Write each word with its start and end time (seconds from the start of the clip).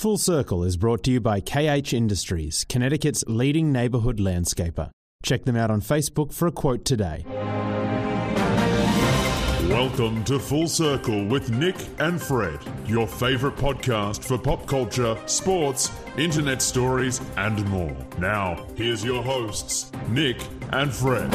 Full 0.00 0.16
Circle 0.16 0.64
is 0.64 0.78
brought 0.78 1.02
to 1.02 1.10
you 1.10 1.20
by 1.20 1.40
KH 1.40 1.92
Industries, 1.92 2.64
Connecticut's 2.70 3.22
leading 3.26 3.70
neighbourhood 3.70 4.16
landscaper. 4.16 4.88
Check 5.22 5.44
them 5.44 5.56
out 5.56 5.70
on 5.70 5.82
Facebook 5.82 6.32
for 6.32 6.48
a 6.48 6.50
quote 6.50 6.86
today. 6.86 7.22
Welcome 9.68 10.24
to 10.24 10.38
Full 10.38 10.68
Circle 10.68 11.26
with 11.26 11.50
Nick 11.50 11.76
and 11.98 12.18
Fred, 12.18 12.58
your 12.86 13.06
favourite 13.06 13.58
podcast 13.58 14.24
for 14.24 14.38
pop 14.38 14.66
culture, 14.66 15.18
sports, 15.26 15.92
internet 16.16 16.62
stories, 16.62 17.20
and 17.36 17.62
more. 17.68 17.94
Now, 18.18 18.66
here's 18.76 19.04
your 19.04 19.22
hosts, 19.22 19.92
Nick 20.08 20.38
and 20.72 20.90
Fred. 20.90 21.30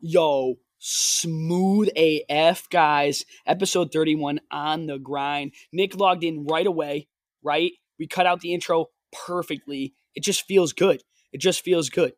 Yo, 0.00 0.54
smooth 0.78 1.88
AF, 1.96 2.68
guys. 2.70 3.24
Episode 3.46 3.92
31 3.92 4.40
on 4.50 4.86
the 4.86 4.98
grind. 4.98 5.52
Nick 5.72 5.96
logged 5.96 6.24
in 6.24 6.46
right 6.46 6.66
away, 6.66 7.08
right? 7.42 7.72
We 7.98 8.06
cut 8.06 8.26
out 8.26 8.40
the 8.40 8.54
intro 8.54 8.86
perfectly. 9.26 9.94
It 10.14 10.22
just 10.22 10.42
feels 10.46 10.72
good. 10.72 11.02
It 11.32 11.40
just 11.40 11.64
feels 11.64 11.90
good. 11.90 12.12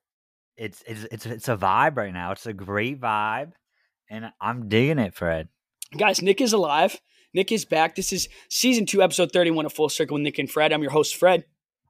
It's 0.57 0.83
it's 0.87 1.05
it's 1.11 1.27
it's 1.27 1.49
a 1.49 1.57
vibe 1.57 1.97
right 1.97 2.12
now. 2.12 2.33
It's 2.33 2.47
a 2.47 2.52
great 2.52 3.01
vibe, 3.01 3.52
and 4.11 4.30
I'm 4.41 4.69
digging 4.69 4.99
it, 4.99 5.15
Fred. 5.15 5.49
Guys, 5.97 6.21
Nick 6.21 6.41
is 6.41 6.52
alive. 6.52 7.01
Nick 7.33 7.51
is 7.51 7.65
back. 7.65 7.95
This 7.95 8.13
is 8.13 8.29
season 8.51 8.87
two, 8.87 9.02
episode 9.02 9.33
31 9.33 9.66
of 9.66 9.73
Full 9.73 9.88
Circle 9.88 10.15
with 10.15 10.23
Nick 10.23 10.38
and 10.38 10.51
Fred. 10.51 10.73
I'm 10.73 10.83
your 10.83 10.91
host, 10.91 11.16
Fred. 11.16 11.45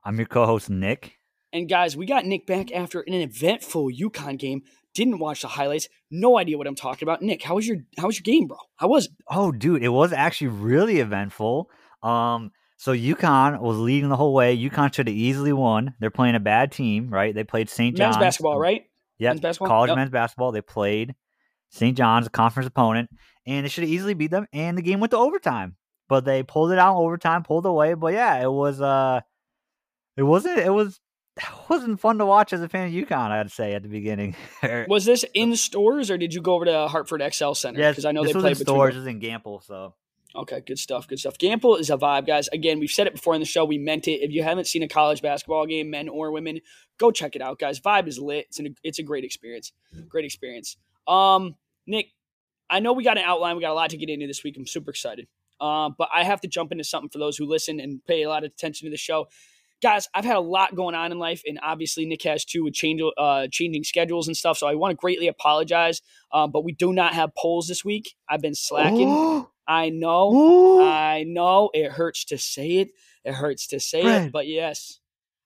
I'm 0.04 0.16
your 0.16 0.26
co-host 0.26 0.70
Nick. 0.70 1.16
And 1.52 1.68
guys, 1.68 1.96
we 1.96 2.06
got 2.06 2.26
Nick 2.26 2.46
back 2.46 2.70
after 2.72 3.00
an 3.00 3.14
eventful 3.14 3.90
UConn 3.90 4.38
game. 4.38 4.62
Didn't 4.94 5.18
watch 5.18 5.42
the 5.42 5.48
highlights. 5.48 5.88
No 6.10 6.36
idea 6.38 6.58
what 6.58 6.66
I'm 6.66 6.74
talking 6.74 7.06
about. 7.06 7.22
Nick, 7.22 7.42
how 7.42 7.54
was 7.54 7.66
your 7.66 7.78
how 7.98 8.06
was 8.06 8.18
your 8.18 8.24
game, 8.24 8.48
bro? 8.48 8.56
How 8.76 8.88
was 8.88 9.06
it? 9.06 9.12
Oh, 9.28 9.52
dude, 9.52 9.82
it 9.82 9.88
was 9.88 10.12
actually 10.12 10.48
really 10.48 10.98
eventful. 10.98 11.70
Um, 12.02 12.50
so 12.76 12.92
UConn 12.92 13.60
was 13.60 13.78
leading 13.78 14.08
the 14.08 14.16
whole 14.16 14.34
way. 14.34 14.56
UConn 14.56 14.92
should 14.92 15.06
have 15.06 15.16
easily 15.16 15.52
won. 15.52 15.94
They're 16.00 16.10
playing 16.10 16.34
a 16.34 16.40
bad 16.40 16.72
team, 16.72 17.10
right? 17.10 17.34
They 17.34 17.44
played 17.44 17.68
St. 17.68 17.96
John's. 17.96 18.16
Men's 18.16 18.24
basketball, 18.24 18.58
right? 18.58 18.84
Yeah, 19.18 19.34
college 19.34 19.88
Yep. 19.88 19.96
men's 19.96 20.10
basketball. 20.10 20.50
They 20.50 20.62
played 20.62 21.14
St. 21.68 21.96
John's, 21.96 22.26
a 22.26 22.30
conference 22.30 22.66
opponent, 22.66 23.10
and 23.46 23.64
they 23.64 23.68
should 23.68 23.84
have 23.84 23.90
easily 23.90 24.14
beat 24.14 24.30
them. 24.30 24.46
And 24.52 24.78
the 24.78 24.82
game 24.82 24.98
went 24.98 25.10
to 25.10 25.18
overtime, 25.18 25.76
but 26.08 26.24
they 26.24 26.42
pulled 26.42 26.72
it 26.72 26.78
out 26.78 26.92
in 26.96 27.04
overtime, 27.04 27.42
pulled 27.42 27.66
away. 27.66 27.94
But 27.94 28.14
yeah, 28.14 28.42
it 28.42 28.50
was 28.50 28.80
uh, 28.80 29.20
it 30.16 30.22
wasn't 30.22 30.58
it 30.58 30.72
was 30.72 31.00
it 31.36 31.44
wasn't 31.68 32.00
fun 32.00 32.18
to 32.18 32.26
watch 32.26 32.52
as 32.52 32.60
a 32.62 32.68
fan 32.68 32.88
of 32.88 32.92
UConn. 32.92 33.30
I'd 33.30 33.50
say 33.50 33.74
at 33.74 33.82
the 33.82 33.88
beginning. 33.88 34.36
Was 34.88 35.04
this 35.04 35.24
in 35.34 35.56
Storrs 35.56 36.10
or 36.10 36.18
did 36.18 36.34
you 36.34 36.40
go 36.40 36.54
over 36.54 36.64
to 36.64 36.88
Hartford 36.88 37.22
XL 37.32 37.52
Center? 37.52 37.80
Yes, 37.80 37.92
Because 37.94 38.04
I 38.04 38.12
know 38.12 38.22
this 38.22 38.32
they 38.32 38.40
played 38.40 38.42
play 38.42 38.50
in 38.52 38.58
between. 38.58 38.76
Storrs. 38.76 38.94
This 38.94 39.00
is 39.02 39.06
in 39.06 39.20
Gampel, 39.20 39.64
so 39.64 39.94
Okay, 40.34 40.60
good 40.64 40.78
stuff. 40.78 41.08
Good 41.08 41.18
stuff. 41.18 41.38
Gampel 41.38 41.78
is 41.80 41.90
a 41.90 41.96
vibe, 41.96 42.24
guys. 42.26 42.48
Again, 42.48 42.78
we've 42.78 42.90
said 42.90 43.08
it 43.08 43.14
before 43.14 43.34
in 43.34 43.40
the 43.40 43.46
show. 43.46 43.64
We 43.64 43.78
meant 43.78 44.06
it. 44.06 44.22
If 44.22 44.30
you 44.30 44.44
haven't 44.44 44.66
seen 44.68 44.82
a 44.84 44.88
college 44.88 45.22
basketball 45.22 45.66
game, 45.66 45.90
men 45.90 46.08
or 46.08 46.30
women, 46.30 46.60
go 46.98 47.10
check 47.10 47.34
it 47.34 47.42
out, 47.42 47.58
guys. 47.58 47.80
Vibe 47.80 48.06
is 48.06 48.18
lit. 48.18 48.46
It's 48.46 48.60
an, 48.60 48.76
it's 48.84 49.00
a 49.00 49.02
great 49.02 49.24
experience. 49.24 49.72
Great 50.08 50.24
experience. 50.24 50.76
Um, 51.08 51.56
Nick, 51.86 52.12
I 52.68 52.78
know 52.78 52.92
we 52.92 53.02
got 53.02 53.18
an 53.18 53.24
outline. 53.26 53.56
We 53.56 53.62
got 53.62 53.72
a 53.72 53.74
lot 53.74 53.90
to 53.90 53.96
get 53.96 54.08
into 54.08 54.28
this 54.28 54.44
week. 54.44 54.56
I'm 54.56 54.68
super 54.68 54.90
excited. 54.92 55.26
Um, 55.60 55.96
but 55.98 56.08
I 56.14 56.22
have 56.22 56.40
to 56.42 56.48
jump 56.48 56.70
into 56.70 56.84
something 56.84 57.10
for 57.10 57.18
those 57.18 57.36
who 57.36 57.44
listen 57.44 57.80
and 57.80 58.02
pay 58.04 58.22
a 58.22 58.28
lot 58.28 58.44
of 58.44 58.52
attention 58.52 58.86
to 58.86 58.90
the 58.90 58.96
show. 58.96 59.26
Guys, 59.82 60.08
I've 60.14 60.24
had 60.24 60.36
a 60.36 60.40
lot 60.40 60.74
going 60.74 60.94
on 60.94 61.10
in 61.10 61.18
life, 61.18 61.42
and 61.46 61.58
obviously 61.62 62.04
Nick 62.06 62.22
has 62.22 62.44
too 62.44 62.64
with 62.64 62.74
change, 62.74 63.00
uh, 63.16 63.48
changing 63.50 63.84
schedules 63.84 64.26
and 64.26 64.36
stuff. 64.36 64.58
So 64.58 64.66
I 64.66 64.74
want 64.74 64.92
to 64.92 64.96
greatly 64.96 65.26
apologize. 65.26 66.02
Um, 66.32 66.50
but 66.50 66.64
we 66.64 66.72
do 66.72 66.92
not 66.92 67.14
have 67.14 67.34
polls 67.34 67.66
this 67.66 67.84
week. 67.84 68.14
I've 68.28 68.42
been 68.42 68.54
slacking. 68.54 69.46
I 69.66 69.90
know. 69.90 70.32
Ooh. 70.32 70.82
I 70.82 71.24
know 71.26 71.70
it 71.72 71.92
hurts 71.92 72.24
to 72.26 72.38
say 72.38 72.78
it. 72.78 72.90
It 73.24 73.34
hurts 73.34 73.66
to 73.68 73.80
say 73.80 74.00
it, 74.00 74.32
but 74.32 74.46
yes, 74.46 74.98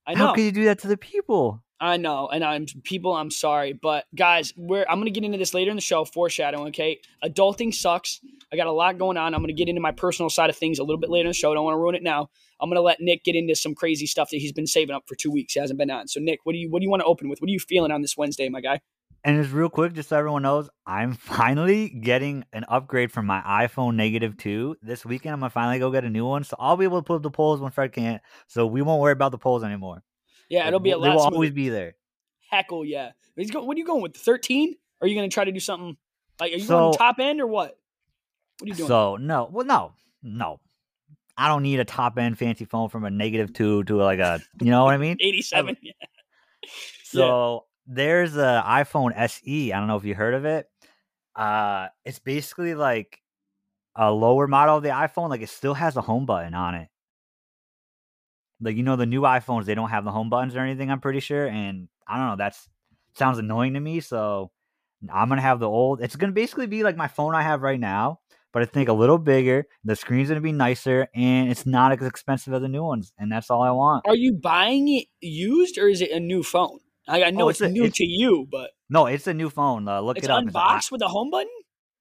I 0.07 0.15
know. 0.15 0.29
How 0.29 0.35
can 0.35 0.45
you 0.45 0.53
do 0.53 0.65
that 0.65 0.79
to 0.81 0.89
the 0.89 0.97
people? 0.97 1.64
I 1.81 1.97
know, 1.97 2.29
and 2.29 2.45
I'm 2.45 2.67
people. 2.85 3.15
I'm 3.15 3.31
sorry, 3.31 3.73
but 3.73 4.05
guys, 4.15 4.53
we're 4.57 4.87
I'm 4.89 5.01
gonna 5.01 5.11
get 5.11 5.25
into 5.25 5.39
this 5.39 5.55
later 5.55 5.71
in 5.71 5.77
the 5.77 5.83
show. 5.83 6.05
Foreshadowing, 6.05 6.69
okay? 6.69 7.01
Adulting 7.23 7.75
sucks. 7.75 8.21
I 8.53 8.57
got 8.57 8.69
a 8.69 8.73
lot 8.73 8.97
going 8.97 9.17
on. 9.17 9.35
I'm 9.35 9.41
gonna 9.41 9.53
get 9.53 9.69
into 9.69 9.81
my 9.81 9.91
personal 9.91 10.31
side 10.31 10.51
of 10.51 10.57
things 10.57 10.79
a 10.79 10.85
little 10.85 11.01
bit 11.01 11.11
later 11.11 11.27
in 11.27 11.31
the 11.31 11.35
show. 11.35 11.51
I 11.51 11.55
don't 11.55 11.65
want 11.65 11.75
to 11.75 11.79
ruin 11.79 11.97
it 11.97 12.03
now. 12.03 12.31
I'm 12.61 12.71
gonna 12.71 12.81
let 12.81 13.01
Nick 13.01 13.25
get 13.25 13.35
into 13.35 13.57
some 13.57 13.75
crazy 13.75 14.07
stuff 14.07 14.31
that 14.31 14.39
he's 14.39 14.53
been 14.53 14.69
saving 14.69 14.95
up 14.95 15.05
for 15.09 15.17
two 15.17 15.31
weeks. 15.31 15.55
He 15.55 15.61
hasn't 15.61 15.79
been 15.79 15.91
on. 15.91 16.07
So 16.07 16.21
Nick, 16.21 16.41
what 16.45 16.53
do 16.53 16.59
you 16.59 16.71
what 16.71 16.79
do 16.79 16.85
you 16.85 16.91
want 16.91 17.01
to 17.01 17.07
open 17.07 17.29
with? 17.29 17.41
What 17.41 17.49
are 17.49 17.53
you 17.53 17.61
feeling 17.61 17.91
on 17.91 18.03
this 18.03 18.17
Wednesday, 18.17 18.49
my 18.49 18.61
guy? 18.61 18.81
And 19.27 19.43
just 19.43 19.55
real 19.55 19.71
quick, 19.71 19.95
just 19.95 20.11
so 20.11 20.19
everyone 20.19 20.43
knows, 20.43 20.69
I'm 20.87 21.15
finally 21.21 21.89
getting 21.89 22.45
an 22.53 22.67
upgrade 22.69 23.11
from 23.11 23.27
my 23.27 23.41
iPhone 23.41 23.97
negative 23.97 24.37
two. 24.37 24.77
This 24.83 25.05
weekend, 25.05 25.33
I'm 25.33 25.41
gonna 25.41 25.51
finally 25.51 25.79
go 25.79 25.91
get 25.91 26.05
a 26.05 26.11
new 26.11 26.27
one, 26.27 26.45
so 26.45 26.57
I'll 26.59 26.77
be 26.77 26.85
able 26.85 27.01
to 27.01 27.07
pull 27.07 27.17
up 27.17 27.23
the 27.23 27.31
polls 27.31 27.61
when 27.61 27.73
Fred 27.73 27.93
can't. 27.93 28.23
So 28.47 28.67
we 28.67 28.83
won't 28.83 29.01
worry 29.01 29.13
about 29.13 29.33
the 29.33 29.39
polls 29.39 29.65
anymore. 29.65 30.03
Yeah, 30.49 30.67
it'll 30.69 30.81
be 30.81 30.91
a 30.91 30.99
They 30.99 31.09
lot. 31.09 31.17
will 31.17 31.23
always 31.35 31.51
be 31.53 31.69
there. 31.69 31.95
Heckle, 32.51 32.85
yeah. 32.85 33.13
He's 33.37 33.51
go, 33.51 33.63
what 33.65 33.77
are 33.77 33.79
you 33.81 33.87
going 33.87 34.03
with? 34.03 34.17
13? 34.17 34.75
Are 35.01 35.07
you 35.09 35.15
gonna 35.15 35.29
try 35.29 35.45
to 35.45 35.53
do 35.53 35.61
something 35.61 35.97
like 36.41 36.53
are 36.53 36.57
you 36.57 36.61
So- 36.65 36.79
going 36.79 36.95
top 36.95 37.19
end 37.19 37.41
or 37.41 37.47
what? 37.47 37.79
What 38.59 38.67
are 38.67 38.69
you 38.69 38.75
doing? 38.75 38.89
So 38.89 39.17
no, 39.17 39.49
well, 39.51 39.67
no, 39.67 39.93
no, 40.23 40.61
I 41.37 41.49
don't 41.49 41.63
need 41.65 41.81
a 41.81 41.85
top 41.85 42.17
end 42.19 42.39
fancy 42.39 42.65
phone 42.65 42.89
from 42.89 43.05
a 43.05 43.11
negative 43.11 43.53
two 43.53 43.83
to 43.85 43.97
like 43.97 44.21
a, 44.21 44.41
you 44.61 44.71
know 44.71 44.85
what 44.85 44.95
I 44.95 44.99
mean? 44.99 45.17
87. 45.21 45.77
Yeah. 45.83 45.93
So 47.05 47.67
there's 47.87 48.37
a 48.37 48.63
iPhone 48.67 49.13
SE. 49.17 49.73
I 49.73 49.79
don't 49.79 49.87
know 49.89 49.97
if 49.97 50.05
you 50.05 50.15
heard 50.15 50.35
of 50.35 50.45
it. 50.45 50.67
Uh, 51.37 51.89
it's 52.05 52.19
basically 52.19 52.75
like 52.75 53.21
a 53.95 54.11
lower 54.11 54.47
model 54.49 54.79
of 54.79 54.83
the 54.83 54.89
iPhone. 54.91 55.29
Like 55.29 55.43
it 55.43 55.49
still 55.49 55.75
has 55.75 55.97
a 55.97 56.01
home 56.01 56.27
button 56.27 56.55
on 56.55 56.75
it. 56.75 56.89
Like 58.61 58.77
you 58.77 58.83
know, 58.83 58.97
the 58.97 59.07
new 59.07 59.23
iPhones 59.23 59.65
they 59.65 59.75
don't 59.75 59.91
have 59.91 60.05
the 60.05 60.11
home 60.13 60.31
buttons 60.31 60.55
or 60.57 60.61
anything. 60.61 60.91
I'm 60.91 61.01
pretty 61.01 61.21
sure, 61.21 61.47
and 61.47 61.89
I 62.09 62.17
don't 62.19 62.29
know. 62.29 62.37
That's 62.37 62.69
sounds 63.17 63.39
annoying 63.39 63.75
to 63.75 63.81
me. 63.81 64.01
So 64.01 64.51
I'm 65.13 65.29
gonna 65.29 65.41
have 65.41 65.61
the 65.61 65.69
old. 65.69 66.01
It's 66.03 66.17
gonna 66.17 66.33
basically 66.33 66.67
be 66.67 66.83
like 66.83 66.97
my 66.97 67.09
phone 67.09 67.35
I 67.35 67.43
have 67.43 67.63
right 67.63 67.79
now, 67.81 68.21
but 68.53 68.63
I 68.63 68.67
think 68.67 68.89
a 68.89 68.93
little 68.93 69.19
bigger. 69.19 69.67
The 69.85 69.97
screen's 69.97 70.29
gonna 70.29 70.41
be 70.41 70.53
nicer, 70.53 71.09
and 71.15 71.51
it's 71.51 71.67
not 71.67 71.93
as 71.93 72.07
expensive 72.07 72.55
as 72.55 72.63
the 72.63 72.69
new 72.69 72.85
ones. 72.85 73.13
And 73.19 73.31
that's 73.31 73.51
all 73.51 73.63
I 73.63 73.71
want. 73.73 74.07
Are 74.07 74.15
you 74.17 74.33
buying 74.33 74.89
it 74.89 75.07
used 75.21 75.77
or 75.79 75.89
is 75.89 76.01
it 76.01 76.11
a 76.11 76.21
new 76.21 76.43
phone? 76.43 76.79
I, 77.07 77.25
I 77.25 77.31
know 77.33 77.47
Oh, 77.47 77.49
it's, 77.51 77.61
it's 77.61 77.71
a- 77.71 77.73
new 77.73 77.83
it's- 77.85 77.99
to 77.99 78.05
you, 78.05 78.47
but 78.51 78.71
No, 78.89 79.07
it's 79.07 79.27
a 79.27 79.35
new 79.35 79.51
phone. 79.51 79.87
Uh, 79.89 80.01
look 80.01 80.17
it's 80.17 80.27
it 80.27 80.31
up. 80.31 80.39
It's 80.43 80.47
unboxed 80.49 80.91
with 80.93 81.03
a 81.03 81.09
home 81.09 81.31
button. 81.31 81.51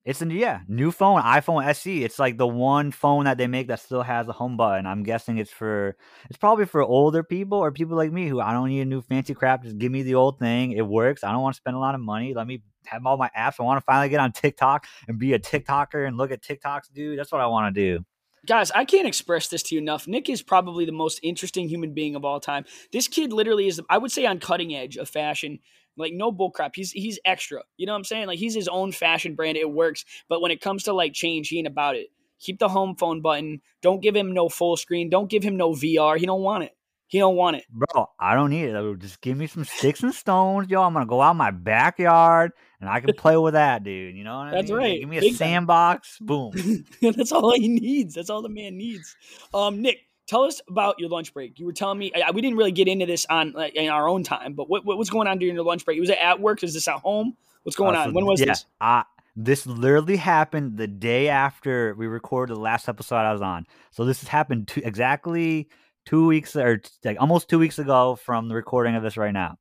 It's 0.05 0.21
a 0.21 0.25
yeah, 0.25 0.59
new 0.67 0.91
phone, 0.91 1.21
iPhone 1.21 1.65
SE. 1.67 2.03
It's 2.03 2.19
like 2.19 2.37
the 2.37 2.47
one 2.47 2.91
phone 2.91 3.23
that 3.23 3.37
they 3.37 3.47
make 3.47 3.67
that 3.67 3.79
still 3.79 4.01
has 4.03 4.27
a 4.27 4.33
home 4.33 4.57
button. 4.57 4.85
I'm 4.85 5.03
guessing 5.03 5.37
it's 5.37 5.51
for 5.51 5.95
it's 6.29 6.37
probably 6.37 6.65
for 6.65 6.81
older 6.81 7.23
people 7.23 7.57
or 7.57 7.71
people 7.71 7.95
like 7.95 8.11
me 8.11 8.27
who 8.27 8.41
I 8.41 8.51
don't 8.51 8.67
need 8.67 8.81
a 8.81 8.85
new 8.85 9.01
fancy 9.01 9.33
crap. 9.33 9.63
Just 9.63 9.77
give 9.77 9.93
me 9.93 10.03
the 10.03 10.15
old 10.15 10.39
thing. 10.39 10.73
It 10.73 10.85
works. 10.85 11.23
I 11.23 11.31
don't 11.31 11.41
want 11.41 11.55
to 11.55 11.57
spend 11.57 11.77
a 11.77 11.79
lot 11.79 11.95
of 11.95 12.01
money. 12.01 12.33
Let 12.33 12.47
me 12.47 12.63
have 12.85 13.05
all 13.05 13.15
my 13.15 13.29
apps. 13.37 13.55
I 13.59 13.63
want 13.63 13.77
to 13.77 13.85
finally 13.85 14.09
get 14.09 14.19
on 14.19 14.33
TikTok 14.33 14.87
and 15.07 15.17
be 15.17 15.33
a 15.33 15.39
TikToker 15.39 16.05
and 16.05 16.17
look 16.17 16.31
at 16.31 16.41
TikToks, 16.41 16.91
dude. 16.93 17.17
That's 17.17 17.31
what 17.31 17.39
I 17.39 17.47
want 17.47 17.73
to 17.73 17.81
do. 17.81 18.03
Guys, 18.45 18.71
I 18.71 18.83
can't 18.83 19.07
express 19.07 19.47
this 19.47 19.63
to 19.63 19.75
you 19.75 19.79
enough. 19.79 20.05
Nick 20.05 20.27
is 20.27 20.41
probably 20.41 20.83
the 20.83 20.91
most 20.91 21.21
interesting 21.23 21.69
human 21.69 21.93
being 21.93 22.13
of 22.13 22.25
all 22.25 22.41
time. 22.41 22.65
This 22.91 23.07
kid 23.07 23.31
literally 23.31 23.67
is, 23.67 23.79
I 23.89 23.97
would 23.97 24.11
say, 24.11 24.25
on 24.25 24.39
cutting 24.39 24.75
edge 24.75 24.97
of 24.97 25.07
fashion. 25.07 25.59
Like 25.97 26.13
no 26.13 26.31
bullcrap. 26.31 26.71
He's 26.75 26.91
he's 26.91 27.19
extra. 27.25 27.61
You 27.77 27.85
know 27.85 27.93
what 27.93 27.99
I'm 27.99 28.03
saying? 28.03 28.27
Like 28.27 28.39
he's 28.39 28.55
his 28.55 28.67
own 28.67 28.91
fashion 28.91 29.35
brand. 29.35 29.57
It 29.57 29.69
works. 29.69 30.05
But 30.29 30.41
when 30.41 30.51
it 30.51 30.61
comes 30.61 30.83
to 30.83 30.93
like 30.93 31.13
change, 31.13 31.49
he 31.49 31.59
ain't 31.59 31.67
about 31.67 31.95
it. 31.95 32.07
Keep 32.39 32.59
the 32.59 32.67
home 32.69 32.95
phone 32.95 33.21
button. 33.21 33.61
Don't 33.81 34.01
give 34.01 34.15
him 34.15 34.33
no 34.33 34.49
full 34.49 34.75
screen. 34.75 35.09
Don't 35.09 35.29
give 35.29 35.43
him 35.43 35.55
no 35.55 35.71
VR. 35.71 36.17
He 36.17 36.25
don't 36.25 36.41
want 36.41 36.63
it. 36.65 36.75
He 37.07 37.19
don't 37.19 37.35
want 37.35 37.57
it. 37.57 37.65
Bro, 37.69 38.07
I 38.19 38.33
don't 38.33 38.49
need 38.49 38.65
it. 38.69 38.99
Just 38.99 39.21
give 39.21 39.37
me 39.37 39.45
some 39.45 39.65
sticks 39.65 40.01
and 40.01 40.13
stones, 40.13 40.67
yo. 40.69 40.81
I'm 40.81 40.93
gonna 40.93 41.05
go 41.05 41.21
out 41.21 41.31
in 41.31 41.37
my 41.37 41.51
backyard 41.51 42.51
and 42.81 42.89
I 42.89 43.01
can 43.01 43.13
play 43.15 43.37
with 43.37 43.53
that, 43.53 43.83
dude. 43.83 44.15
You 44.17 44.23
know 44.23 44.35
what 44.35 44.47
I 44.47 44.51
That's 44.51 44.69
mean? 44.69 44.77
right. 44.77 44.99
Give 44.99 45.09
me 45.09 45.17
a 45.17 45.21
Big 45.21 45.31
time. 45.33 45.37
sandbox. 45.37 46.17
Boom. 46.19 46.51
That's 47.01 47.31
all 47.31 47.53
he 47.53 47.67
needs. 47.67 48.15
That's 48.15 48.31
all 48.31 48.41
the 48.41 48.49
man 48.49 48.77
needs. 48.77 49.15
Um, 49.53 49.81
Nick, 49.81 49.99
tell 50.27 50.43
us 50.43 50.61
about 50.67 50.99
your 50.99 51.09
lunch 51.09 51.33
break. 51.33 51.59
You 51.59 51.65
were 51.65 51.73
telling 51.73 51.99
me 51.99 52.11
I, 52.13 52.31
we 52.31 52.41
didn't 52.41 52.57
really 52.57 52.71
get 52.71 52.87
into 52.87 53.05
this 53.05 53.25
on 53.29 53.51
like, 53.53 53.75
in 53.75 53.89
our 53.89 54.07
own 54.07 54.23
time, 54.23 54.53
but 54.53 54.69
what, 54.69 54.85
what 54.85 54.97
was 54.97 55.09
going 55.09 55.27
on 55.27 55.37
during 55.37 55.55
your 55.55 55.65
lunch 55.65 55.85
break? 55.85 55.99
Was 55.99 56.09
it 56.09 56.17
at 56.19 56.39
work? 56.39 56.63
Is 56.63 56.73
this 56.73 56.87
at 56.87 56.99
home? 56.99 57.35
What's 57.63 57.75
going 57.75 57.95
Uh, 57.95 57.99
on? 57.99 58.13
When 58.13 58.25
was 58.25 58.39
yeah, 58.39 58.47
this? 58.47 58.65
I, 58.81 59.03
this 59.35 59.65
literally 59.65 60.17
happened 60.17 60.77
the 60.77 60.87
day 60.87 61.29
after 61.29 61.95
we 61.95 62.07
recorded 62.07 62.55
the 62.55 62.59
last 62.59 62.87
episode 62.87 63.17
I 63.17 63.33
was 63.33 63.41
on. 63.41 63.65
So 63.91 64.05
this 64.05 64.19
has 64.21 64.29
happened 64.29 64.67
two, 64.67 64.81
exactly 64.83 65.69
two 66.05 66.27
weeks 66.27 66.55
or 66.55 66.81
like 67.03 67.17
almost 67.19 67.49
two 67.49 67.59
weeks 67.59 67.79
ago 67.79 68.15
from 68.15 68.49
the 68.49 68.55
recording 68.55 68.95
of 68.95 69.03
this 69.03 69.17
right 69.17 69.31
now. 69.31 69.57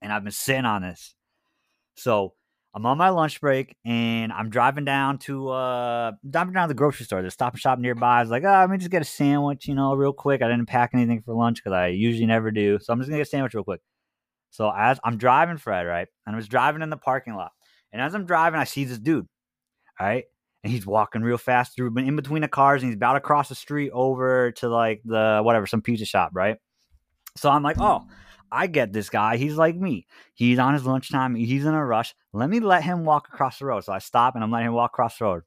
And 0.00 0.12
I've 0.12 0.24
been 0.24 0.32
sitting 0.32 0.64
on 0.64 0.82
this. 0.82 1.14
So 1.96 2.34
I'm 2.76 2.84
on 2.84 2.98
my 2.98 3.08
lunch 3.08 3.40
break 3.40 3.74
and 3.86 4.30
I'm 4.30 4.50
driving 4.50 4.84
down 4.84 5.16
to 5.20 5.48
uh 5.48 6.12
driving 6.28 6.52
down 6.52 6.68
to 6.68 6.74
the 6.74 6.78
grocery 6.78 7.06
store. 7.06 7.22
There's 7.22 7.32
stop 7.32 7.54
and 7.54 7.60
shop 7.60 7.78
nearby. 7.78 8.18
I 8.18 8.20
was 8.20 8.30
like, 8.30 8.44
oh, 8.44 8.50
let 8.50 8.68
me 8.68 8.76
just 8.76 8.90
get 8.90 9.00
a 9.00 9.06
sandwich, 9.06 9.66
you 9.66 9.74
know, 9.74 9.94
real 9.94 10.12
quick. 10.12 10.42
I 10.42 10.48
didn't 10.48 10.66
pack 10.66 10.90
anything 10.92 11.22
for 11.22 11.34
lunch 11.34 11.56
because 11.56 11.72
I 11.72 11.88
usually 11.88 12.26
never 12.26 12.50
do. 12.50 12.78
So 12.80 12.92
I'm 12.92 13.00
just 13.00 13.08
gonna 13.08 13.18
get 13.18 13.26
a 13.26 13.30
sandwich 13.30 13.54
real 13.54 13.64
quick. 13.64 13.80
So 14.50 14.70
as 14.70 15.00
I'm 15.02 15.16
driving 15.16 15.56
Fred, 15.56 15.84
right? 15.86 16.06
And 16.26 16.36
I 16.36 16.36
was 16.36 16.48
driving 16.48 16.82
in 16.82 16.90
the 16.90 16.98
parking 16.98 17.34
lot. 17.34 17.52
And 17.92 18.02
as 18.02 18.14
I'm 18.14 18.26
driving, 18.26 18.60
I 18.60 18.64
see 18.64 18.84
this 18.84 18.98
dude. 18.98 19.26
All 19.98 20.06
right. 20.06 20.24
and 20.66 20.72
he's 20.72 20.84
walking 20.86 21.22
real 21.22 21.38
fast 21.38 21.76
through 21.76 21.96
in 21.96 22.16
between 22.16 22.42
the 22.42 22.48
cars 22.48 22.82
and 22.82 22.90
he's 22.90 22.96
about 22.96 23.14
to 23.14 23.20
cross 23.20 23.48
the 23.48 23.54
street 23.54 23.90
over 23.94 24.50
to 24.52 24.68
like 24.68 25.00
the 25.04 25.40
whatever 25.42 25.66
some 25.66 25.80
pizza 25.80 26.04
shop 26.04 26.32
right 26.34 26.56
so 27.36 27.48
i'm 27.48 27.62
like 27.62 27.76
oh 27.80 28.04
i 28.50 28.66
get 28.66 28.92
this 28.92 29.08
guy 29.08 29.36
he's 29.36 29.56
like 29.56 29.76
me 29.76 30.06
he's 30.34 30.58
on 30.58 30.74
his 30.74 30.84
lunchtime 30.84 31.34
he's 31.34 31.64
in 31.64 31.74
a 31.74 31.84
rush 31.84 32.14
let 32.32 32.50
me 32.50 32.60
let 32.60 32.82
him 32.84 33.04
walk 33.04 33.28
across 33.28 33.58
the 33.58 33.66
road. 33.66 33.82
So 33.82 33.92
i 33.92 33.98
stop 33.98 34.34
and 34.34 34.44
i'm 34.44 34.50
letting 34.50 34.68
him 34.68 34.74
walk 34.74 34.90
across 34.92 35.18
the 35.18 35.24
road. 35.24 35.42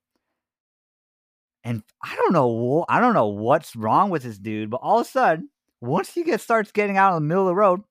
And 1.64 1.84
i 2.04 2.16
don't 2.16 2.34
know 2.34 2.86
i 2.90 3.00
don't 3.00 3.14
know 3.14 3.28
what's 3.28 3.76
wrong 3.76 4.10
with 4.10 4.24
this 4.24 4.38
dude 4.38 4.70
but 4.70 4.82
all 4.82 5.00
of 5.00 5.08
a 5.08 5.10
sudden 5.10 5.50
once 5.82 6.14
he 6.14 6.24
gets 6.24 6.44
starts 6.44 6.72
getting 6.72 6.98
out 6.98 7.16
in 7.16 7.16
the 7.16 7.28
middle 7.28 7.44
of 7.44 7.52
the 7.52 7.56
road 7.56 7.82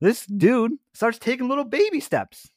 this 0.00 0.26
dude 0.26 0.72
starts 0.92 1.18
taking 1.18 1.48
little 1.48 1.64
baby 1.64 2.00
steps 2.00 2.50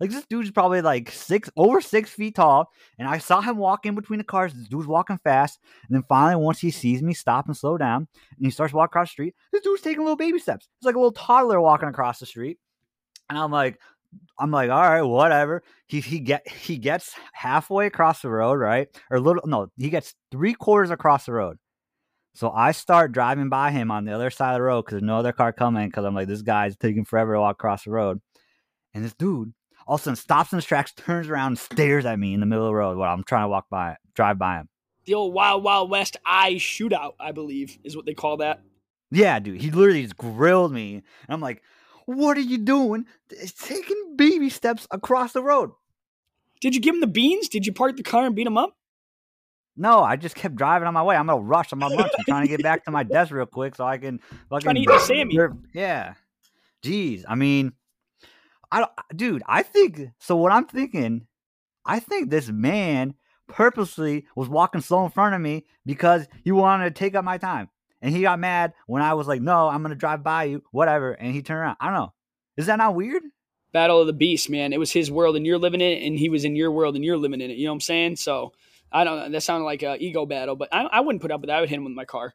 like 0.00 0.10
this 0.10 0.24
dude's 0.26 0.50
probably 0.50 0.80
like 0.80 1.10
six 1.10 1.50
over 1.56 1.80
six 1.80 2.10
feet 2.10 2.34
tall, 2.34 2.70
and 2.98 3.06
I 3.06 3.18
saw 3.18 3.40
him 3.40 3.58
walk 3.58 3.84
in 3.84 3.94
between 3.94 4.18
the 4.18 4.24
cars. 4.24 4.54
This 4.54 4.68
dude's 4.68 4.86
walking 4.86 5.18
fast, 5.22 5.58
and 5.86 5.94
then 5.94 6.04
finally, 6.08 6.42
once 6.42 6.58
he 6.58 6.70
sees 6.70 7.02
me, 7.02 7.12
stop 7.12 7.46
and 7.46 7.56
slow 7.56 7.76
down, 7.76 8.08
and 8.36 8.46
he 8.46 8.50
starts 8.50 8.72
walking 8.72 8.92
across 8.92 9.08
the 9.10 9.12
street. 9.12 9.34
This 9.52 9.62
dude's 9.62 9.82
taking 9.82 10.00
little 10.00 10.16
baby 10.16 10.38
steps. 10.38 10.68
It's 10.78 10.86
like 10.86 10.94
a 10.94 10.98
little 10.98 11.12
toddler 11.12 11.60
walking 11.60 11.88
across 11.88 12.18
the 12.18 12.26
street, 12.26 12.58
and 13.28 13.38
I'm 13.38 13.52
like, 13.52 13.78
I'm 14.38 14.50
like, 14.50 14.70
all 14.70 14.80
right, 14.80 15.02
whatever. 15.02 15.62
He 15.86 16.00
he 16.00 16.20
get 16.20 16.48
he 16.48 16.78
gets 16.78 17.14
halfway 17.32 17.86
across 17.86 18.22
the 18.22 18.30
road, 18.30 18.54
right? 18.54 18.88
Or 19.10 19.20
little 19.20 19.42
no, 19.44 19.68
he 19.76 19.90
gets 19.90 20.14
three 20.32 20.54
quarters 20.54 20.90
across 20.90 21.26
the 21.26 21.32
road. 21.32 21.58
So 22.34 22.50
I 22.50 22.72
start 22.72 23.12
driving 23.12 23.48
by 23.48 23.70
him 23.70 23.90
on 23.90 24.04
the 24.04 24.14
other 24.14 24.30
side 24.30 24.52
of 24.52 24.58
the 24.58 24.62
road 24.62 24.82
because 24.82 24.92
there's 24.92 25.02
no 25.02 25.18
other 25.18 25.32
car 25.32 25.52
coming. 25.52 25.88
Because 25.88 26.04
I'm 26.04 26.14
like, 26.14 26.28
this 26.28 26.42
guy's 26.42 26.76
taking 26.76 27.04
forever 27.04 27.34
to 27.34 27.40
walk 27.40 27.56
across 27.56 27.84
the 27.84 27.90
road, 27.90 28.20
and 28.94 29.04
this 29.04 29.14
dude 29.14 29.52
all 29.86 29.96
of 29.96 30.00
a 30.00 30.04
sudden 30.04 30.16
stops 30.16 30.52
in 30.52 30.56
his 30.56 30.64
tracks, 30.64 30.92
turns 30.92 31.28
around, 31.28 31.58
stares 31.58 32.04
at 32.06 32.18
me 32.18 32.34
in 32.34 32.40
the 32.40 32.46
middle 32.46 32.64
of 32.64 32.70
the 32.70 32.74
road 32.74 32.96
while 32.96 33.12
I'm 33.12 33.24
trying 33.24 33.44
to 33.44 33.48
walk 33.48 33.68
by, 33.70 33.96
drive 34.14 34.38
by 34.38 34.56
him. 34.56 34.68
The 35.06 35.14
old 35.14 35.34
Wild 35.34 35.64
Wild 35.64 35.90
West 35.90 36.16
eye 36.24 36.54
shootout, 36.54 37.14
I 37.18 37.32
believe, 37.32 37.78
is 37.84 37.96
what 37.96 38.06
they 38.06 38.14
call 38.14 38.36
that. 38.38 38.62
Yeah, 39.10 39.38
dude. 39.40 39.60
He 39.60 39.70
literally 39.70 40.02
just 40.02 40.16
grilled 40.16 40.72
me. 40.72 40.94
And 40.94 41.04
I'm 41.28 41.40
like, 41.40 41.62
what 42.06 42.36
are 42.36 42.42
you 42.42 42.58
doing? 42.58 43.06
It's 43.30 43.52
taking 43.52 44.16
baby 44.16 44.50
steps 44.50 44.86
across 44.90 45.32
the 45.32 45.42
road. 45.42 45.70
Did 46.60 46.74
you 46.74 46.80
give 46.80 46.94
him 46.94 47.00
the 47.00 47.06
beans? 47.06 47.48
Did 47.48 47.66
you 47.66 47.72
park 47.72 47.96
the 47.96 48.02
car 48.02 48.26
and 48.26 48.36
beat 48.36 48.46
him 48.46 48.58
up? 48.58 48.76
No, 49.76 50.02
I 50.02 50.16
just 50.16 50.34
kept 50.34 50.56
driving 50.56 50.86
on 50.86 50.94
my 50.94 51.02
way. 51.02 51.16
I'm 51.16 51.26
gonna 51.26 51.40
rush 51.40 51.72
on 51.72 51.78
my 51.78 51.86
lunch. 51.86 52.12
I'm 52.18 52.24
trying 52.24 52.42
to 52.42 52.48
get 52.48 52.62
back 52.62 52.84
to 52.84 52.90
my 52.90 53.02
desk 53.02 53.32
real 53.32 53.46
quick 53.46 53.74
so 53.74 53.86
I 53.86 53.96
can 53.96 54.20
fucking 54.50 54.62
trying 54.62 54.74
to 54.74 54.80
eat 54.82 54.88
the 54.88 54.98
Sammy. 54.98 55.38
Yeah. 55.72 56.14
Jeez. 56.82 57.24
I 57.26 57.34
mean, 57.34 57.72
I 58.72 58.80
don't, 58.80 58.90
dude, 59.16 59.42
I 59.46 59.62
think 59.62 60.10
so. 60.18 60.36
What 60.36 60.52
I'm 60.52 60.66
thinking, 60.66 61.26
I 61.84 62.00
think 62.00 62.30
this 62.30 62.48
man 62.48 63.14
purposely 63.48 64.26
was 64.36 64.48
walking 64.48 64.80
slow 64.80 65.04
in 65.04 65.10
front 65.10 65.34
of 65.34 65.40
me 65.40 65.64
because 65.84 66.28
he 66.44 66.52
wanted 66.52 66.84
to 66.84 66.98
take 66.98 67.14
up 67.14 67.24
my 67.24 67.38
time, 67.38 67.68
and 68.00 68.14
he 68.14 68.22
got 68.22 68.38
mad 68.38 68.74
when 68.86 69.02
I 69.02 69.14
was 69.14 69.26
like, 69.26 69.40
"No, 69.40 69.68
I'm 69.68 69.82
gonna 69.82 69.94
drive 69.94 70.22
by 70.22 70.44
you, 70.44 70.62
whatever," 70.70 71.12
and 71.12 71.34
he 71.34 71.42
turned 71.42 71.60
around. 71.60 71.76
I 71.80 71.86
don't 71.86 71.94
know. 71.94 72.12
Is 72.56 72.66
that 72.66 72.76
not 72.76 72.94
weird? 72.94 73.22
Battle 73.72 74.00
of 74.00 74.06
the 74.06 74.12
Beast, 74.12 74.50
man. 74.50 74.72
It 74.72 74.78
was 74.78 74.92
his 74.92 75.10
world, 75.10 75.36
and 75.36 75.46
you're 75.46 75.58
living 75.58 75.80
in 75.80 75.98
it, 75.98 76.06
and 76.06 76.18
he 76.18 76.28
was 76.28 76.44
in 76.44 76.56
your 76.56 76.70
world, 76.70 76.96
and 76.96 77.04
you're 77.04 77.16
living 77.16 77.40
in 77.40 77.50
it. 77.50 77.56
You 77.56 77.66
know 77.66 77.72
what 77.72 77.76
I'm 77.76 77.80
saying? 77.80 78.16
So 78.16 78.52
I 78.92 79.04
don't 79.04 79.16
know. 79.16 79.28
That 79.30 79.42
sounded 79.42 79.64
like 79.64 79.82
an 79.82 79.96
ego 80.00 80.26
battle, 80.26 80.56
but 80.56 80.68
I, 80.72 80.82
I 80.82 81.00
wouldn't 81.00 81.22
put 81.22 81.30
up 81.30 81.40
with 81.40 81.48
that. 81.48 81.56
I 81.56 81.60
would 81.60 81.68
hit 81.68 81.76
him 81.76 81.84
with 81.84 81.94
my 81.94 82.04
car. 82.04 82.34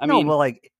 I 0.00 0.06
no, 0.06 0.14
mean, 0.14 0.26
well, 0.26 0.38
like 0.38 0.72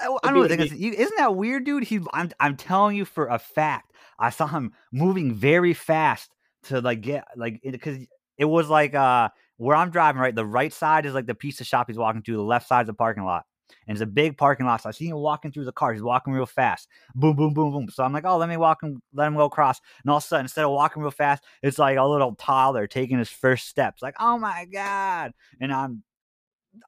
I, 0.00 0.16
I 0.24 0.32
don't 0.32 0.42
know. 0.42 0.48
Think 0.48 0.72
isn't 0.72 1.16
that 1.18 1.36
weird, 1.36 1.64
dude? 1.64 1.84
He, 1.84 2.00
I'm, 2.12 2.30
I'm 2.40 2.56
telling 2.56 2.96
you 2.96 3.04
for 3.04 3.26
a 3.26 3.38
fact. 3.38 3.92
I 4.18 4.30
saw 4.30 4.46
him 4.46 4.72
moving 4.92 5.34
very 5.34 5.74
fast 5.74 6.30
to 6.64 6.80
like 6.80 7.00
get 7.00 7.26
like 7.36 7.60
because 7.62 7.96
it, 7.96 8.08
it 8.38 8.44
was 8.44 8.68
like 8.68 8.94
uh 8.94 9.28
where 9.56 9.76
I'm 9.76 9.90
driving. 9.90 10.20
Right, 10.20 10.34
the 10.34 10.44
right 10.44 10.72
side 10.72 11.06
is 11.06 11.14
like 11.14 11.26
the 11.26 11.34
piece 11.34 11.60
of 11.60 11.66
shop 11.66 11.86
he's 11.88 11.98
walking 11.98 12.22
to. 12.22 12.36
The 12.36 12.42
left 12.42 12.68
side 12.68 12.82
is 12.82 12.86
the 12.86 12.94
parking 12.94 13.24
lot, 13.24 13.44
and 13.86 13.94
it's 13.94 14.02
a 14.02 14.06
big 14.06 14.36
parking 14.36 14.66
lot. 14.66 14.82
So 14.82 14.88
I 14.88 14.92
see 14.92 15.08
him 15.08 15.16
walking 15.16 15.52
through 15.52 15.64
the 15.64 15.72
car. 15.72 15.92
He's 15.92 16.02
walking 16.02 16.32
real 16.32 16.46
fast. 16.46 16.88
Boom, 17.14 17.36
boom, 17.36 17.54
boom, 17.54 17.72
boom. 17.72 17.88
So 17.90 18.02
I'm 18.02 18.12
like, 18.12 18.24
oh, 18.24 18.36
let 18.36 18.48
me 18.48 18.56
walk 18.56 18.82
him, 18.82 19.00
let 19.12 19.26
him 19.26 19.36
go 19.36 19.44
across. 19.44 19.80
And 20.02 20.10
all 20.10 20.18
of 20.18 20.24
a 20.24 20.26
sudden, 20.26 20.44
instead 20.46 20.64
of 20.64 20.70
walking 20.70 21.02
real 21.02 21.10
fast, 21.10 21.44
it's 21.62 21.78
like 21.78 21.98
a 21.98 22.04
little 22.04 22.34
toddler 22.34 22.86
taking 22.86 23.18
his 23.18 23.30
first 23.30 23.68
steps. 23.68 24.02
Like, 24.02 24.14
oh 24.18 24.38
my 24.38 24.66
god! 24.72 25.32
And 25.60 25.72
I'm 25.72 26.02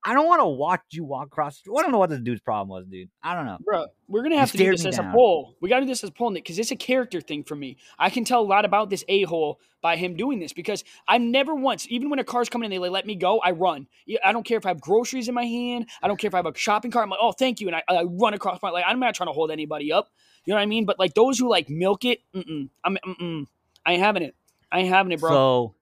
I 0.05 0.15
don't 0.15 0.27
want 0.27 0.41
to 0.41 0.47
watch 0.47 0.81
you 0.91 1.05
walk 1.05 1.27
across. 1.27 1.63
I 1.67 1.83
don't 1.83 1.93
know 1.93 1.99
what 1.99 2.11
this 2.11 2.21
dude's 2.21 2.41
problem 2.41 2.69
was, 2.69 2.87
dude. 2.87 3.09
I 3.23 3.35
don't 3.35 3.47
know, 3.47 3.59
bro. 3.65 3.87
We're 4.09 4.23
gonna 4.23 4.39
have 4.39 4.51
to 4.53 4.59
do 4.59 4.71
this 4.71 4.85
as 4.85 4.97
down. 4.97 5.11
a 5.11 5.13
poll. 5.13 5.57
We 5.61 5.69
got 5.69 5.81
to 5.81 5.85
do 5.85 5.89
this 5.89 6.03
as 6.05 6.11
a 6.11 6.13
poll, 6.13 6.31
Nick, 6.31 6.45
because 6.45 6.59
it's 6.59 6.71
a 6.71 6.77
character 6.77 7.21
thing 7.21 7.45
for 7.45 7.55
me. 7.55 7.77
I 7.99 8.11
can 8.11 8.25
tell 8.25 8.41
a 8.41 8.45
lot 8.45 8.65
about 8.65 8.91
this 8.91 9.05
a 9.09 9.25
hole 9.25 9.61
by 9.83 9.97
him 9.97 10.17
doing 10.17 10.39
this 10.39 10.53
because 10.53 10.85
I've 11.07 11.21
never 11.21 11.55
once, 11.55 11.87
even 11.91 12.11
when 12.11 12.19
a 12.19 12.25
car's 12.25 12.49
coming 12.49 12.73
and 12.73 12.73
they 12.73 12.89
let 12.89 13.07
me 13.07 13.15
go, 13.15 13.39
I 13.39 13.53
run. 13.53 13.87
I 14.25 14.33
don't 14.33 14.45
care 14.45 14.59
if 14.59 14.67
I 14.67 14.71
have 14.71 14.81
groceries 14.81 15.29
in 15.29 15.35
my 15.35 15.45
hand. 15.45 15.89
I 16.03 16.09
don't 16.09 16.19
care 16.19 16.29
if 16.29 16.35
I 16.35 16.39
have 16.39 16.47
a 16.47 16.57
shopping 16.57 16.91
cart. 16.91 17.05
I'm 17.05 17.11
like, 17.11 17.21
oh, 17.23 17.33
thank 17.33 17.61
you, 17.61 17.69
and 17.69 17.77
I, 17.77 17.83
I 17.89 18.03
run 18.05 18.35
across 18.35 18.61
my 18.63 18.71
like. 18.71 18.85
I'm 18.87 19.01
not 19.01 19.15
trying 19.15 19.29
to 19.29 19.33
hold 19.33 19.51
anybody 19.51 19.93
up. 19.93 20.11
You 20.45 20.53
know 20.53 20.57
what 20.57 20.63
I 20.63 20.67
mean? 20.67 20.85
But 20.87 20.99
like 20.99 21.15
those 21.15 21.39
who 21.39 21.49
like 21.49 21.69
milk 21.69 22.05
it, 22.05 22.21
mm-mm, 22.35 22.69
I'm, 22.85 22.97
mm-mm, 23.07 23.47
I 23.85 23.93
ain't 23.93 24.03
having 24.03 24.23
it. 24.23 24.35
I 24.71 24.81
ain't 24.81 24.89
having 24.89 25.13
it, 25.13 25.21
bro. 25.21 25.31
So 25.31 25.75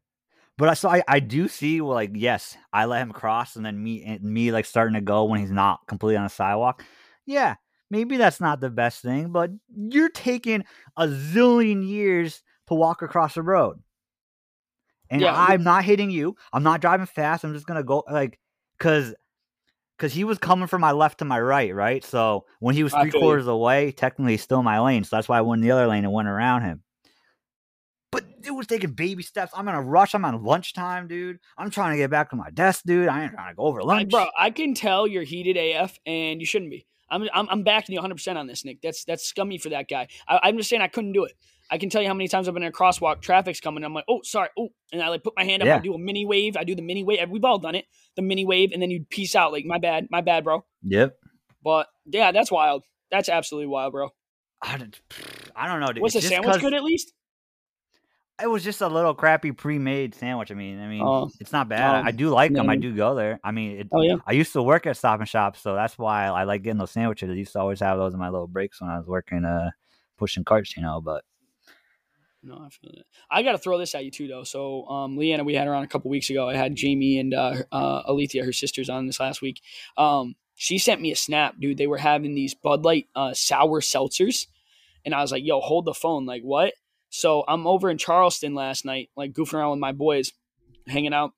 but 0.56 0.68
I 0.68 0.74
so 0.74 0.88
I, 0.88 1.02
I 1.08 1.20
do 1.20 1.48
see 1.48 1.80
well, 1.80 1.94
like 1.94 2.12
yes, 2.14 2.56
I 2.72 2.84
let 2.84 3.02
him 3.02 3.12
cross 3.12 3.56
and 3.56 3.64
then 3.64 3.82
me 3.82 4.04
and 4.04 4.22
me 4.22 4.52
like 4.52 4.66
starting 4.66 4.94
to 4.94 5.00
go 5.00 5.24
when 5.24 5.40
he's 5.40 5.50
not 5.50 5.80
completely 5.86 6.16
on 6.16 6.24
the 6.24 6.30
sidewalk. 6.30 6.82
Yeah, 7.26 7.56
maybe 7.90 8.16
that's 8.16 8.40
not 8.40 8.60
the 8.60 8.70
best 8.70 9.02
thing, 9.02 9.30
but 9.30 9.50
you're 9.74 10.10
taking 10.10 10.64
a 10.96 11.06
zillion 11.06 11.86
years 11.86 12.42
to 12.68 12.74
walk 12.74 13.02
across 13.02 13.34
the 13.34 13.42
road. 13.42 13.80
And 15.10 15.20
yeah. 15.20 15.34
I'm 15.36 15.62
not 15.62 15.84
hitting 15.84 16.10
you. 16.10 16.36
I'm 16.52 16.62
not 16.62 16.80
driving 16.80 17.06
fast. 17.06 17.44
I'm 17.44 17.54
just 17.54 17.66
gonna 17.66 17.84
go 17.84 18.04
like 18.10 18.38
cause 18.78 19.14
because 19.96 20.12
he 20.12 20.24
was 20.24 20.38
coming 20.38 20.66
from 20.66 20.80
my 20.80 20.92
left 20.92 21.18
to 21.18 21.24
my 21.24 21.40
right, 21.40 21.74
right? 21.74 22.04
So 22.04 22.46
when 22.60 22.74
he 22.74 22.82
was 22.82 22.92
three 22.92 23.10
quarters 23.10 23.46
away, 23.46 23.92
technically 23.92 24.32
he's 24.32 24.42
still 24.42 24.62
my 24.62 24.80
lane. 24.80 25.04
So 25.04 25.16
that's 25.16 25.28
why 25.28 25.38
I 25.38 25.42
went 25.42 25.62
in 25.62 25.68
the 25.68 25.72
other 25.72 25.86
lane 25.86 26.04
and 26.04 26.12
went 26.12 26.28
around 26.28 26.62
him. 26.62 26.82
But 28.14 28.24
it 28.44 28.52
was 28.52 28.68
taking 28.68 28.92
baby 28.92 29.24
steps. 29.24 29.50
I'm 29.56 29.66
in 29.66 29.74
a 29.74 29.82
rush. 29.82 30.14
I'm 30.14 30.24
on 30.24 30.44
lunchtime, 30.44 31.08
dude. 31.08 31.40
I'm 31.58 31.68
trying 31.68 31.94
to 31.94 31.96
get 31.98 32.10
back 32.10 32.30
to 32.30 32.36
my 32.36 32.48
desk, 32.50 32.84
dude. 32.86 33.08
I 33.08 33.24
ain't 33.24 33.32
trying 33.32 33.50
to 33.50 33.56
go 33.56 33.64
over 33.64 33.82
lunch. 33.82 34.10
bro, 34.10 34.28
I 34.38 34.50
can 34.50 34.74
tell 34.74 35.08
you're 35.08 35.24
heated 35.24 35.56
AF 35.56 35.98
and 36.06 36.40
you 36.40 36.46
shouldn't 36.46 36.70
be. 36.70 36.86
I'm, 37.10 37.28
I'm, 37.34 37.48
I'm 37.50 37.62
backing 37.64 37.96
you 37.96 38.00
100% 38.00 38.36
on 38.36 38.46
this, 38.46 38.64
Nick. 38.64 38.82
That's 38.82 39.04
that's 39.04 39.24
scummy 39.24 39.58
for 39.58 39.70
that 39.70 39.88
guy. 39.88 40.06
I, 40.28 40.48
am 40.48 40.56
just 40.56 40.70
saying 40.70 40.80
I 40.80 40.86
couldn't 40.86 41.12
do 41.12 41.24
it. 41.24 41.32
I 41.68 41.78
can 41.78 41.90
tell 41.90 42.02
you 42.02 42.06
how 42.06 42.14
many 42.14 42.28
times 42.28 42.46
I've 42.46 42.54
been 42.54 42.62
in 42.62 42.68
a 42.68 42.72
crosswalk, 42.72 43.20
traffic's 43.20 43.58
coming. 43.58 43.82
I'm 43.82 43.94
like, 43.94 44.04
oh, 44.08 44.20
sorry, 44.22 44.48
oh, 44.56 44.68
and 44.92 45.02
I 45.02 45.08
like 45.08 45.24
put 45.24 45.34
my 45.36 45.42
hand 45.42 45.62
up. 45.62 45.66
Yeah. 45.66 45.76
I 45.76 45.80
do 45.80 45.94
a 45.94 45.98
mini 45.98 46.24
wave. 46.24 46.56
I 46.56 46.62
do 46.62 46.76
the 46.76 46.82
mini 46.82 47.02
wave. 47.02 47.28
We've 47.28 47.44
all 47.44 47.58
done 47.58 47.74
it, 47.74 47.86
the 48.14 48.22
mini 48.22 48.44
wave, 48.44 48.70
and 48.72 48.80
then 48.80 48.92
you 48.92 49.04
peace 49.10 49.34
out. 49.34 49.50
Like, 49.50 49.64
my 49.64 49.78
bad, 49.78 50.06
my 50.08 50.20
bad, 50.20 50.44
bro. 50.44 50.64
Yep. 50.84 51.16
But 51.64 51.88
yeah, 52.06 52.30
that's 52.30 52.52
wild. 52.52 52.84
That's 53.10 53.28
absolutely 53.28 53.66
wild, 53.66 53.92
bro. 53.92 54.10
I 54.62 54.76
don't, 54.76 55.00
I 55.56 55.66
don't 55.66 55.80
know. 55.80 55.92
Dude. 55.92 56.02
Was 56.02 56.12
the 56.12 56.22
sandwich 56.22 56.60
good 56.60 56.74
at 56.74 56.84
least? 56.84 57.12
It 58.42 58.48
was 58.48 58.64
just 58.64 58.80
a 58.80 58.88
little 58.88 59.14
crappy 59.14 59.52
pre-made 59.52 60.14
sandwich. 60.14 60.50
I 60.50 60.54
mean, 60.54 60.80
I 60.80 60.88
mean, 60.88 61.06
uh, 61.06 61.28
it's 61.38 61.52
not 61.52 61.68
bad. 61.68 62.00
Um, 62.00 62.06
I 62.06 62.10
do 62.10 62.30
like 62.30 62.52
them. 62.52 62.68
I 62.68 62.74
do 62.74 62.92
go 62.92 63.14
there. 63.14 63.38
I 63.44 63.52
mean, 63.52 63.78
it, 63.78 63.88
oh 63.92 64.02
yeah. 64.02 64.16
I 64.26 64.32
used 64.32 64.52
to 64.54 64.62
work 64.62 64.86
at 64.86 64.96
Stop 64.96 65.20
and 65.20 65.28
Shop, 65.28 65.56
so 65.56 65.74
that's 65.74 65.96
why 65.96 66.26
I 66.26 66.42
like 66.42 66.62
getting 66.62 66.78
those 66.78 66.90
sandwiches. 66.90 67.30
I 67.30 67.34
used 67.34 67.52
to 67.52 67.60
always 67.60 67.78
have 67.78 67.96
those 67.96 68.12
in 68.12 68.18
my 68.18 68.30
little 68.30 68.48
breaks 68.48 68.80
when 68.80 68.90
I 68.90 68.98
was 68.98 69.06
working, 69.06 69.44
uh, 69.44 69.70
pushing 70.18 70.42
carts, 70.42 70.76
you 70.76 70.82
know. 70.82 71.00
But 71.00 71.22
no, 72.42 72.54
I 72.54 72.68
feel 72.70 72.90
it. 72.90 73.06
I 73.30 73.42
got 73.42 73.52
to 73.52 73.58
throw 73.58 73.78
this 73.78 73.94
at 73.94 74.04
you 74.04 74.10
too, 74.10 74.26
though. 74.26 74.42
So, 74.42 74.84
um, 74.86 75.16
Leanna, 75.16 75.44
we 75.44 75.54
had 75.54 75.68
her 75.68 75.74
on 75.74 75.84
a 75.84 75.88
couple 75.88 76.10
weeks 76.10 76.28
ago. 76.28 76.48
I 76.48 76.56
had 76.56 76.74
Jamie 76.74 77.18
and 77.18 77.32
uh, 77.32 77.54
uh, 77.70 78.02
Alethea, 78.08 78.44
her 78.44 78.52
sisters, 78.52 78.90
on 78.90 79.06
this 79.06 79.20
last 79.20 79.42
week. 79.42 79.60
Um, 79.96 80.34
she 80.56 80.78
sent 80.78 81.00
me 81.00 81.12
a 81.12 81.16
snap, 81.16 81.54
dude. 81.58 81.78
They 81.78 81.86
were 81.86 81.98
having 81.98 82.34
these 82.34 82.54
Bud 82.54 82.84
Light 82.84 83.06
uh, 83.14 83.32
sour 83.32 83.80
seltzers, 83.80 84.46
and 85.04 85.14
I 85.14 85.22
was 85.22 85.32
like, 85.32 85.44
"Yo, 85.44 85.60
hold 85.60 85.84
the 85.84 85.94
phone." 85.94 86.26
Like, 86.26 86.42
what? 86.42 86.74
So 87.14 87.44
I'm 87.46 87.64
over 87.68 87.90
in 87.90 87.96
Charleston 87.96 88.56
last 88.56 88.84
night, 88.84 89.08
like 89.16 89.32
goofing 89.32 89.54
around 89.54 89.70
with 89.70 89.78
my 89.78 89.92
boys, 89.92 90.32
hanging 90.88 91.14
out. 91.14 91.30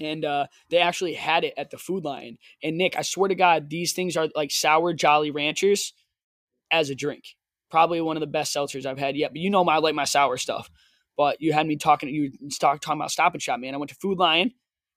And 0.00 0.24
uh, 0.24 0.46
they 0.70 0.78
actually 0.78 1.12
had 1.12 1.44
it 1.44 1.52
at 1.58 1.70
the 1.70 1.76
Food 1.76 2.06
Lion. 2.06 2.38
And 2.62 2.78
Nick, 2.78 2.96
I 2.96 3.02
swear 3.02 3.28
to 3.28 3.34
God, 3.34 3.68
these 3.68 3.92
things 3.92 4.16
are 4.16 4.28
like 4.34 4.50
sour 4.50 4.94
Jolly 4.94 5.30
Ranchers 5.30 5.92
as 6.70 6.88
a 6.88 6.94
drink. 6.94 7.36
Probably 7.70 8.00
one 8.00 8.16
of 8.16 8.22
the 8.22 8.26
best 8.26 8.56
seltzers 8.56 8.86
I've 8.86 8.98
had 8.98 9.14
yet. 9.14 9.32
But 9.32 9.40
you 9.40 9.50
know, 9.50 9.62
my, 9.62 9.74
I 9.74 9.78
like 9.78 9.94
my 9.94 10.04
sour 10.04 10.38
stuff. 10.38 10.70
But 11.18 11.38
you 11.38 11.52
had 11.52 11.66
me 11.66 11.76
talking. 11.76 12.08
You 12.08 12.32
talk, 12.58 12.80
talking 12.80 12.98
about 12.98 13.10
Stop 13.10 13.34
and 13.34 13.42
Shop, 13.42 13.60
man. 13.60 13.74
I 13.74 13.76
went 13.76 13.90
to 13.90 13.96
Food 13.96 14.16
Lion, 14.16 14.52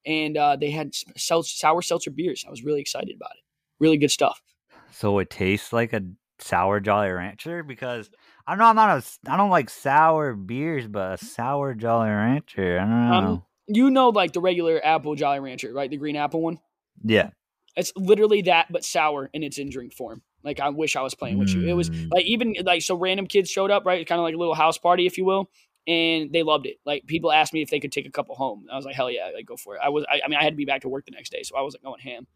and 0.06 0.38
uh, 0.38 0.56
they 0.56 0.72
had 0.72 0.94
sour 1.18 1.82
seltzer 1.82 2.12
beers. 2.12 2.46
I 2.48 2.50
was 2.50 2.64
really 2.64 2.80
excited 2.80 3.14
about 3.14 3.32
it. 3.32 3.44
Really 3.82 3.98
good 3.98 4.12
stuff. 4.12 4.42
So 4.90 5.20
it 5.20 5.30
tastes 5.30 5.74
like 5.74 5.92
a 5.92 6.02
sour 6.40 6.80
Jolly 6.80 7.10
Rancher 7.10 7.62
because 7.62 8.10
I 8.48 8.56
know 8.56 8.64
I'm 8.64 8.76
not 8.76 8.98
a. 8.98 9.32
I 9.32 9.36
don't 9.36 9.50
like 9.50 9.70
sour 9.70 10.34
beers, 10.34 10.88
but 10.88 11.22
a 11.22 11.26
sour 11.26 11.74
Jolly 11.74 12.10
Rancher. 12.10 12.80
I 12.80 12.84
don't 12.84 12.92
um, 12.92 13.10
know. 13.24 13.32
Um, 13.32 13.44
you 13.68 13.90
know, 13.90 14.10
like 14.10 14.32
the 14.32 14.40
regular 14.40 14.80
apple 14.84 15.16
Jolly 15.16 15.42
Rancher, 15.42 15.74
right? 15.74 15.90
The 15.90 15.98
green 15.98 16.16
apple 16.16 16.42
one. 16.42 16.60
Yeah. 17.04 17.32
It's 17.76 17.92
literally 17.96 18.42
that, 18.44 18.72
but 18.72 18.86
sour, 18.86 19.30
and 19.34 19.44
it's 19.44 19.58
in 19.58 19.70
drink 19.70 19.94
form. 19.94 20.22
Like 20.44 20.62
I 20.62 20.70
wish 20.70 20.96
I 20.96 21.02
was 21.02 21.14
playing 21.14 21.38
with 21.38 21.50
mm. 21.50 21.62
you. 21.62 21.70
It 21.70 21.74
was 21.74 21.90
mm. 21.90 22.08
like 22.12 22.26
even 22.26 22.56
like 22.64 22.82
so 22.82 22.96
random 22.96 23.28
kids 23.28 23.52
showed 23.52 23.70
up, 23.70 23.86
right? 23.86 24.08
Kind 24.08 24.20
of 24.20 24.24
like 24.24 24.34
a 24.34 24.38
little 24.38 24.56
house 24.56 24.78
party, 24.78 25.06
if 25.06 25.18
you 25.18 25.26
will. 25.26 25.50
and 25.88 26.34
they 26.34 26.44
loved 26.44 26.66
it. 26.66 26.78
Like 26.86 27.08
people 27.08 27.32
asked 27.32 27.54
me 27.54 27.62
if 27.62 27.70
they 27.70 27.80
could 27.80 27.92
take 27.92 28.06
a 28.06 28.12
couple 28.12 28.36
home. 28.36 28.66
I 28.72 28.76
was 28.76 28.86
like, 28.86 28.96
hell 28.96 29.10
yeah, 29.10 29.30
like 29.34 29.46
go 29.46 29.56
for 29.56 29.76
it. 29.76 29.82
I 29.84 29.90
was, 29.90 30.06
I, 30.10 30.20
I 30.24 30.28
mean, 30.28 30.38
I 30.38 30.44
had 30.44 30.52
to 30.52 30.58
be 30.58 30.66
back 30.66 30.82
to 30.82 30.90
work 30.90 31.06
the 31.06 31.12
next 31.12 31.32
day, 31.32 31.44
so 31.44 31.58
I 31.58 31.62
wasn't 31.62 31.84
going 31.84 32.00
ham. 32.02 32.28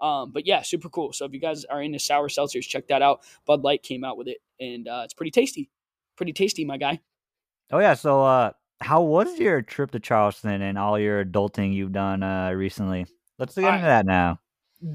Um, 0.00 0.32
but 0.32 0.46
yeah, 0.46 0.62
super 0.62 0.88
cool. 0.88 1.12
So 1.12 1.24
if 1.24 1.32
you 1.32 1.40
guys 1.40 1.64
are 1.64 1.82
into 1.82 1.98
sour 1.98 2.28
seltzers, 2.28 2.62
check 2.62 2.88
that 2.88 3.02
out. 3.02 3.20
Bud 3.46 3.62
Light 3.62 3.82
came 3.82 4.04
out 4.04 4.16
with 4.16 4.28
it, 4.28 4.38
and 4.60 4.86
uh, 4.86 5.02
it's 5.04 5.14
pretty 5.14 5.30
tasty. 5.30 5.70
Pretty 6.16 6.32
tasty, 6.32 6.64
my 6.64 6.76
guy. 6.76 7.00
Oh 7.70 7.78
yeah. 7.78 7.94
So 7.94 8.24
uh, 8.24 8.52
how 8.80 9.02
was 9.02 9.38
your 9.38 9.62
trip 9.62 9.90
to 9.92 10.00
Charleston 10.00 10.62
and 10.62 10.78
all 10.78 10.98
your 10.98 11.24
adulting 11.24 11.74
you've 11.74 11.92
done 11.92 12.22
uh, 12.22 12.50
recently? 12.52 13.06
Let's 13.38 13.54
get 13.54 13.72
into 13.72 13.86
that 13.86 14.06
now. 14.06 14.40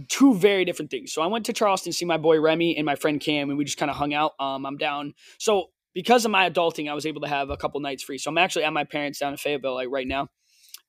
Two 0.08 0.34
very 0.36 0.64
different 0.66 0.92
things. 0.92 1.12
So 1.12 1.22
I 1.22 1.28
went 1.28 1.46
to 1.48 1.54
Charleston 1.54 1.92
to 1.92 1.98
see 1.98 2.06
my 2.06 2.18
boy 2.18 2.40
Remy 2.40 2.78
and 2.78 2.86
my 2.86 2.96
friend 2.96 3.20
Cam, 3.20 3.50
and 3.50 3.58
we 3.58 3.66
just 3.66 3.78
kind 3.78 3.92
of 3.92 3.98
hung 3.98 4.14
out. 4.14 4.32
Um, 4.40 4.66
I'm 4.66 4.78
down. 4.78 5.14
So 5.38 5.68
because 5.94 6.26
of 6.26 6.32
my 6.32 6.50
adulting, 6.50 6.90
I 6.90 6.94
was 6.94 7.06
able 7.06 7.22
to 7.22 7.28
have 7.28 7.50
a 7.50 7.58
couple 7.58 7.80
nights 7.82 8.04
free. 8.04 8.18
So 8.18 8.30
I'm 8.32 8.38
actually 8.38 8.64
at 8.64 8.74
my 8.74 8.86
parents 8.86 9.20
down 9.20 9.34
in 9.34 9.38
Fayetteville 9.38 9.76
like 9.76 9.90
right 9.92 10.08
now, 10.08 10.30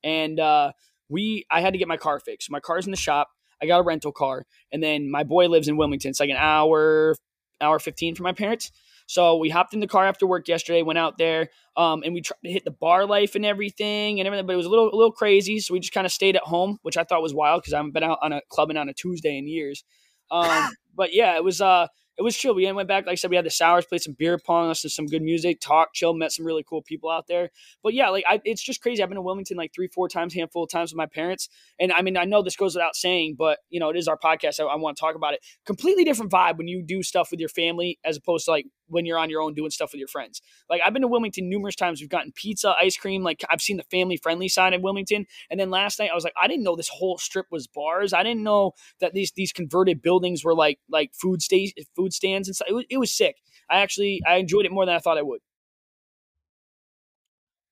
and 0.03 0.39
uh, 0.39 0.73
we 1.09 1.45
I 1.51 1.61
had 1.61 1.73
to 1.75 1.79
get 1.79 1.89
my 1.89 1.97
car 1.97 2.21
fixed. 2.21 2.51
My 2.51 2.61
car's 2.61 2.87
in 2.87 2.91
the 2.91 2.97
shop. 2.97 3.29
I 3.65 3.67
got 3.67 3.81
a 3.81 3.83
rental 3.83 4.13
car, 4.13 4.47
and 4.73 4.83
then 4.83 5.11
my 5.11 5.25
boy 5.25 5.49
lives 5.49 5.69
in 5.69 5.77
Wilmington. 5.77 6.11
It's 6.11 6.21
like 6.21 6.31
an 6.31 6.37
hour, 6.37 7.15
hour 7.61 7.79
fifteen 7.79 8.15
from 8.15 8.25
my 8.25 8.33
parents. 8.33 8.71
So 9.07 9.37
we 9.37 9.51
hopped 9.51 9.75
in 9.75 9.81
the 9.81 9.87
car 9.87 10.07
after 10.07 10.27
work 10.27 10.49
yesterday, 10.49 10.83
went 10.83 10.99
out 10.99 11.19
there, 11.19 11.51
um, 11.77 12.03
and 12.05 12.15
we 12.15 12.23
tried 12.23 12.39
to 12.45 12.51
hit 12.51 12.65
the 12.65 12.71
bar 12.71 13.07
life 13.07 13.35
and 13.35 13.45
everything 13.45 14.19
and 14.19 14.27
everything, 14.27 14.47
but 14.47 14.55
it 14.55 14.57
was 14.57 14.67
a 14.67 14.71
little 14.71 14.87
a 14.87 14.97
little 14.97 15.13
crazy. 15.13 15.61
So 15.61 15.75
we 15.75 15.81
just 15.81 15.93
kind 15.93 16.07
of 16.07 16.13
stayed 16.13 16.37
at 16.37 16.43
home, 16.43 16.79
which 16.83 16.97
I 16.97 17.05
thought 17.05 17.23
was 17.23 17.35
wild 17.35 17.63
because 17.63 17.75
I 17.75 17.79
haven't 17.79 17.93
been 17.93 18.03
out 18.03 18.19
on 18.23 18.33
a 18.33 18.41
clubbing 18.49 18.77
on 18.77 18.89
a 18.89 18.95
Tuesday 18.95 19.37
in 19.37 19.47
years. 19.47 19.85
Um, 20.31 20.71
but 20.95 21.13
yeah, 21.13 21.37
it 21.37 21.45
was 21.45 21.61
uh 21.61 21.89
it 22.17 22.23
was 22.23 22.37
chill. 22.37 22.55
We 22.55 22.71
went 22.71 22.89
back, 22.89 23.07
like 23.07 23.13
I 23.13 23.15
said, 23.17 23.31
we 23.31 23.37
had 23.37 23.45
the 23.45 23.51
sours, 23.51 23.85
played 23.87 24.03
some 24.03 24.15
beer 24.15 24.39
pong, 24.39 24.69
listened 24.69 24.91
to 24.91 24.95
some 24.95 25.07
good 25.07 25.23
music, 25.23 25.61
talked, 25.61 25.95
chill, 25.95 26.15
met 26.15 26.33
some 26.33 26.47
really 26.47 26.63
cool 26.63 26.83
people 26.83 27.11
out 27.11 27.27
there. 27.27 27.51
But 27.83 27.95
yeah, 27.95 28.09
like 28.11 28.25
I, 28.29 28.41
it's 28.45 28.63
just 28.63 28.81
crazy. 28.81 29.03
I've 29.03 29.09
been 29.09 29.17
to 29.17 29.23
Wilmington 29.23 29.57
like 29.57 29.75
three, 29.75 29.89
four 29.89 30.09
times, 30.09 30.35
handful 30.35 30.65
of 30.65 30.71
times 30.71 30.93
with 30.93 30.97
my 30.97 31.07
parents, 31.07 31.49
and 31.81 31.93
I 31.93 32.03
mean, 32.03 32.17
I 32.17 32.25
know 32.25 32.43
this 32.43 32.57
goes 32.57 32.75
without 32.75 32.97
saying, 32.97 33.37
but 33.39 33.59
you 33.71 33.81
know, 33.81 33.91
it 33.91 33.97
is 33.97 34.09
our 34.09 34.19
podcast. 34.19 34.61
I, 34.61 34.65
I 34.65 34.77
want 34.77 34.97
to 34.97 35.01
talk 35.01 35.15
about 35.15 35.35
it. 35.35 35.41
Completely 35.67 36.05
different 36.05 36.31
vibe 36.31 36.59
when 36.59 36.69
you 36.69 36.83
do 36.83 37.03
stuff 37.03 37.31
with 37.31 37.41
your 37.41 37.49
family 37.49 37.99
as 38.05 38.17
opposed 38.17 38.45
to 38.47 38.53
like 38.53 38.67
when 38.95 39.05
you're 39.05 39.19
on 39.19 39.29
your 39.29 39.43
own 39.43 39.53
doing 39.55 39.71
stuff 39.71 39.93
with 39.93 39.99
your 39.99 40.09
friends. 40.09 40.41
Like 40.71 40.81
I've 40.85 40.93
been 40.93 41.03
to 41.03 41.09
Wilmington 41.09 41.49
numerous 41.49 41.75
times. 41.75 42.01
We've 42.01 42.09
gotten 42.09 42.33
pizza, 42.33 42.75
ice 42.81 42.97
cream. 42.97 43.23
Like 43.23 43.43
I've 43.51 43.61
seen 43.61 43.77
the 43.77 43.83
family 43.85 44.17
friendly 44.17 44.49
side 44.49 44.73
of 44.73 44.83
Wilmington. 44.83 45.27
And 45.51 45.59
then 45.59 45.71
last 45.71 45.99
night 45.99 46.11
I 46.11 46.15
was 46.15 46.25
like, 46.25 46.33
I 46.41 46.47
didn't 46.47 46.63
know 46.63 46.77
this 46.77 46.89
whole 46.89 47.19
strip 47.19 47.47
was 47.51 47.67
bars. 47.67 48.13
I 48.13 48.23
didn't 48.23 48.45
know 48.45 48.73
that 49.01 49.13
these 49.13 49.33
these 49.33 49.53
converted 49.53 50.01
buildings 50.01 50.45
were 50.45 50.55
like 50.55 50.79
like 50.89 51.11
food 51.13 51.43
stays 51.43 51.75
food 51.97 52.13
stands 52.13 52.49
and 52.49 52.55
stuff. 52.55 52.69
It 52.71 52.75
was, 52.75 52.85
it 52.89 52.99
was 52.99 53.15
sick. 53.15 53.37
I 53.69 53.81
actually 53.81 54.23
I 54.27 54.37
enjoyed 54.37 54.65
it 54.65 54.73
more 54.73 54.87
than 54.87 54.95
I 54.95 55.01
thought 55.01 55.19
I 55.19 55.23
would. 55.23 55.41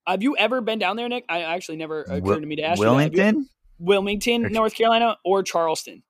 Have 0.05 0.21
you 0.21 0.35
ever 0.35 0.59
been 0.59 0.79
down 0.79 0.97
there, 0.97 1.07
Nick? 1.07 1.23
I 1.29 1.43
actually 1.43 1.77
never 1.77 2.01
occurred 2.01 2.41
to 2.41 2.45
me 2.45 2.57
to 2.57 2.63
ask 2.63 2.79
Wilmington? 2.79 3.13
you. 3.13 3.23
Wilmington, 3.79 4.41
Wilmington, 4.43 4.51
North 4.51 4.75
Carolina, 4.75 5.15
or 5.23 5.43
Charleston? 5.43 6.03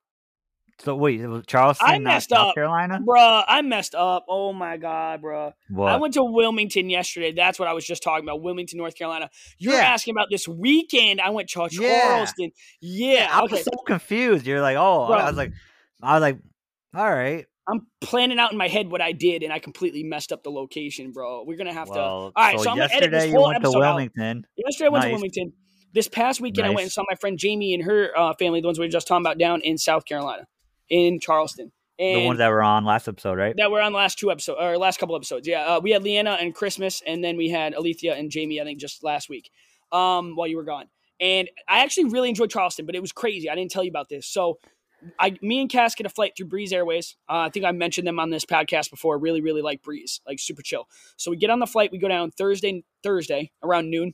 So 0.80 0.96
wait, 0.96 1.22
it 1.22 1.28
was 1.28 1.46
Charleston, 1.46 1.88
I 1.88 2.00
messed 2.00 2.30
South 2.30 2.50
up, 2.50 2.56
Carolina, 2.56 3.00
bruh. 3.00 3.44
I 3.48 3.62
messed 3.62 3.96
up. 3.96 4.26
Oh 4.28 4.54
my 4.54 4.78
god, 4.78 5.22
bruh. 5.22 5.54
What? 5.70 5.92
I 5.92 5.98
went 5.98 6.16
to 6.16 6.24
Wilmington 6.24 6.90
yesterday. 6.90 7.32
That's 7.32 7.60
what 7.60 7.68
I 7.68 7.74
was 7.74 7.86
just 7.86 8.04
talking 8.04 8.26
about. 8.26 8.42
Wilmington, 8.42 8.78
North 8.78 8.96
Carolina. 8.96 9.30
You're 9.60 9.76
yeah. 9.76 9.82
asking 9.82 10.14
about 10.14 10.28
this 10.30 10.48
weekend. 10.48 11.22
I 11.22 11.30
went 11.30 11.50
to 11.50 11.54
Charleston. 11.54 11.84
Yeah, 11.84 12.26
yeah 12.82 13.30
I 13.32 13.44
okay. 13.44 13.56
was 13.56 13.64
so 13.64 13.72
confused. 13.86 14.46
You're 14.46 14.62
like, 14.62 14.78
oh, 14.78 15.04
I 15.04 15.28
was 15.28 15.38
like, 15.38 15.54
I 16.02 16.14
was 16.16 16.22
like, 16.22 16.40
all 16.94 17.10
right. 17.10 17.46
I'm 17.66 17.88
planning 18.02 18.40
out 18.40 18.52
in 18.52 18.58
my 18.58 18.68
head 18.68 18.92
what 18.92 19.00
I 19.00 19.14
did, 19.14 19.42
and 19.42 19.54
I 19.54 19.60
completely 19.60 20.04
messed 20.04 20.34
up 20.34 20.44
the 20.44 20.52
location, 20.52 21.14
bro. 21.14 21.46
We're 21.46 21.56
gonna 21.56 21.72
have 21.72 21.88
well, 21.88 21.96
to. 21.96 22.02
All 22.02 22.32
right, 22.36 22.58
so, 22.58 22.64
so 22.64 22.72
I'm 22.72 22.78
gonna 22.78 22.94
edit 22.94 23.12
this 23.12 23.32
whole 23.32 23.52
episode 23.52 23.80
Wilmington. 23.80 24.40
Out. 24.40 24.44
Yesterday 24.58 24.88
I 24.88 24.90
went 24.90 25.04
nice. 25.04 25.10
to 25.10 25.14
Wilmington. 25.14 25.54
This 25.94 26.08
past 26.10 26.42
weekend, 26.42 26.66
nice. 26.66 26.72
I 26.72 26.76
went 26.76 26.84
and 26.84 26.92
saw 26.92 27.04
my 27.08 27.16
friend 27.16 27.38
Jamie 27.38 27.74
and 27.74 27.84
her 27.84 28.10
uh, 28.18 28.34
family, 28.34 28.60
the 28.60 28.68
ones 28.68 28.80
we 28.80 28.86
were 28.86 28.92
just 28.92 29.08
talking 29.08 29.24
about, 29.24 29.38
down 29.38 29.62
in 29.62 29.78
South 29.78 30.04
Carolina 30.06 30.46
in 30.94 31.20
Charleston. 31.20 31.72
And 31.98 32.22
the 32.22 32.26
ones 32.26 32.38
that 32.38 32.50
were 32.50 32.62
on 32.62 32.86
last 32.86 33.08
episode, 33.08 33.38
right? 33.38 33.56
That 33.58 33.72
were 33.72 33.82
on 33.82 33.94
last 33.94 34.20
two 34.20 34.32
episodes 34.32 34.60
or 34.62 34.78
last 34.78 35.00
couple 35.00 35.16
episodes. 35.16 35.48
Yeah, 35.48 35.66
uh, 35.66 35.80
we 35.80 35.92
had 35.92 36.04
Leanna 36.04 36.38
and 36.40 36.54
Christmas, 36.54 37.02
and 37.06 37.24
then 37.24 37.36
we 37.36 37.50
had 37.50 37.74
Alethea 37.74 38.16
and 38.16 38.30
Jamie. 38.30 38.62
I 38.62 38.64
think 38.64 38.80
just 38.80 39.04
last 39.04 39.28
week, 39.28 39.50
um, 39.92 40.36
while 40.36 40.48
you 40.48 40.56
were 40.56 40.64
gone. 40.64 40.86
And 41.20 41.50
I 41.68 41.80
actually 41.84 42.06
really 42.06 42.30
enjoyed 42.30 42.50
Charleston, 42.50 42.86
but 42.86 42.96
it 42.96 43.02
was 43.02 43.12
crazy. 43.12 43.50
I 43.50 43.56
didn't 43.56 43.72
tell 43.72 43.84
you 43.84 43.90
about 43.90 44.10
this. 44.10 44.28
So, 44.28 44.60
I, 45.20 45.38
me 45.42 45.62
and 45.62 45.70
Cass 45.70 45.96
get 45.96 46.06
a 46.06 46.10
flight 46.10 46.34
through 46.36 46.48
Breeze 46.48 46.74
Airways. 46.74 47.16
Uh, 47.30 47.46
I 47.48 47.50
think 47.50 47.66
I 47.66 47.72
mentioned 47.72 48.08
them 48.08 48.20
on 48.20 48.30
this 48.30 48.46
podcast 48.46 48.90
before. 48.90 49.18
Really, 49.18 49.42
really 49.42 49.62
like 49.62 49.82
Breeze, 49.82 50.22
like 50.28 50.40
super 50.40 50.62
chill. 50.62 50.88
So 51.18 51.32
we 51.32 51.38
get 51.38 51.50
on 51.50 51.60
the 51.60 51.68
flight. 51.68 51.92
We 51.92 51.98
go 51.98 52.08
down 52.08 52.32
Thursday, 52.32 52.84
Thursday 53.04 53.52
around 53.64 53.90
noon. 53.90 54.14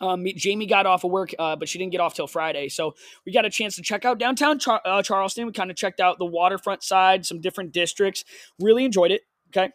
Um, 0.00 0.24
Jamie 0.36 0.66
got 0.66 0.86
off 0.86 1.04
of 1.04 1.10
work, 1.10 1.34
uh, 1.38 1.56
but 1.56 1.68
she 1.68 1.78
didn't 1.78 1.92
get 1.92 2.00
off 2.00 2.14
till 2.14 2.26
Friday. 2.26 2.68
So 2.68 2.94
we 3.24 3.32
got 3.32 3.44
a 3.44 3.50
chance 3.50 3.76
to 3.76 3.82
check 3.82 4.04
out 4.04 4.18
downtown 4.18 4.58
Char- 4.58 4.82
uh, 4.84 5.02
Charleston. 5.02 5.46
We 5.46 5.52
kind 5.52 5.70
of 5.70 5.76
checked 5.76 6.00
out 6.00 6.18
the 6.18 6.24
waterfront 6.24 6.82
side, 6.82 7.24
some 7.24 7.40
different 7.40 7.72
districts. 7.72 8.24
Really 8.60 8.84
enjoyed 8.84 9.12
it. 9.12 9.22
Okay. 9.50 9.70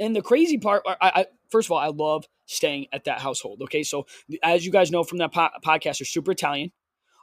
And 0.00 0.16
the 0.16 0.22
crazy 0.22 0.58
part, 0.58 0.82
I, 0.86 0.96
I 1.00 1.26
first 1.50 1.68
of 1.68 1.72
all, 1.72 1.78
I 1.78 1.88
love 1.88 2.26
staying 2.46 2.86
at 2.92 3.04
that 3.04 3.20
household. 3.20 3.62
Okay. 3.62 3.82
So 3.82 4.06
as 4.42 4.66
you 4.66 4.72
guys 4.72 4.90
know 4.90 5.04
from 5.04 5.18
that 5.18 5.32
po- 5.32 5.50
podcast, 5.64 5.98
they're 5.98 6.06
super 6.06 6.32
Italian. 6.32 6.72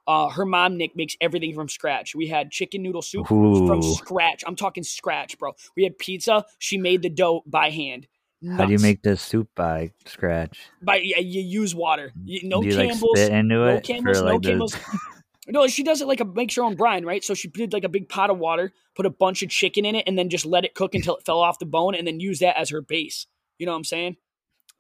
Uh, 0.07 0.29
her 0.29 0.45
mom, 0.45 0.77
Nick, 0.77 0.95
makes 0.95 1.17
everything 1.19 1.53
from 1.53 1.67
scratch. 1.67 2.15
We 2.15 2.27
had 2.27 2.49
chicken 2.49 2.81
noodle 2.81 3.01
soup 3.01 3.29
Ooh. 3.29 3.67
from 3.67 3.81
scratch. 3.81 4.41
I'm 4.47 4.55
talking 4.55 4.83
scratch, 4.83 5.37
bro. 5.37 5.51
We 5.75 5.83
had 5.83 5.97
pizza. 5.97 6.45
She 6.59 6.77
made 6.77 7.01
the 7.01 7.09
dough 7.09 7.43
by 7.45 7.71
hand. 7.71 8.07
Nuts. 8.41 8.59
How 8.59 8.65
do 8.65 8.71
you 8.71 8.79
make 8.79 9.01
the 9.01 9.17
soup 9.17 9.49
by 9.55 9.91
scratch? 10.05 10.69
By 10.81 10.97
yeah, 10.97 11.19
you 11.19 11.41
use 11.41 11.73
water. 11.73 12.11
Mm. 12.17 12.21
You, 12.25 12.47
no 12.47 12.61
do 12.61 12.67
you, 12.67 12.75
Campbell's. 12.75 13.19
Like, 13.19 13.31
into 13.31 13.55
no 13.55 13.67
it 13.67 13.83
Campbell's. 13.83 14.21
like 14.21 14.33
no 14.33 14.39
Campbell's. 14.39 14.77
no, 15.47 15.67
she 15.67 15.83
does 15.83 16.01
it 16.01 16.07
like 16.07 16.19
a 16.19 16.25
makes 16.25 16.55
her 16.55 16.63
own 16.63 16.75
brine, 16.75 17.03
right? 17.03 17.23
So 17.23 17.33
she 17.33 17.47
did 17.47 17.73
like 17.73 17.83
a 17.83 17.89
big 17.89 18.09
pot 18.09 18.29
of 18.29 18.37
water, 18.37 18.73
put 18.95 19.05
a 19.07 19.09
bunch 19.09 19.41
of 19.41 19.49
chicken 19.49 19.85
in 19.85 19.95
it, 19.95 20.03
and 20.05 20.17
then 20.17 20.29
just 20.29 20.45
let 20.45 20.65
it 20.65 20.75
cook 20.75 20.93
until 20.93 21.15
it 21.15 21.25
fell 21.25 21.39
off 21.39 21.57
the 21.57 21.65
bone, 21.65 21.95
and 21.95 22.05
then 22.05 22.19
use 22.19 22.39
that 22.39 22.57
as 22.57 22.69
her 22.69 22.81
base. 22.81 23.25
You 23.57 23.65
know 23.65 23.71
what 23.71 23.79
I'm 23.79 23.83
saying? 23.85 24.17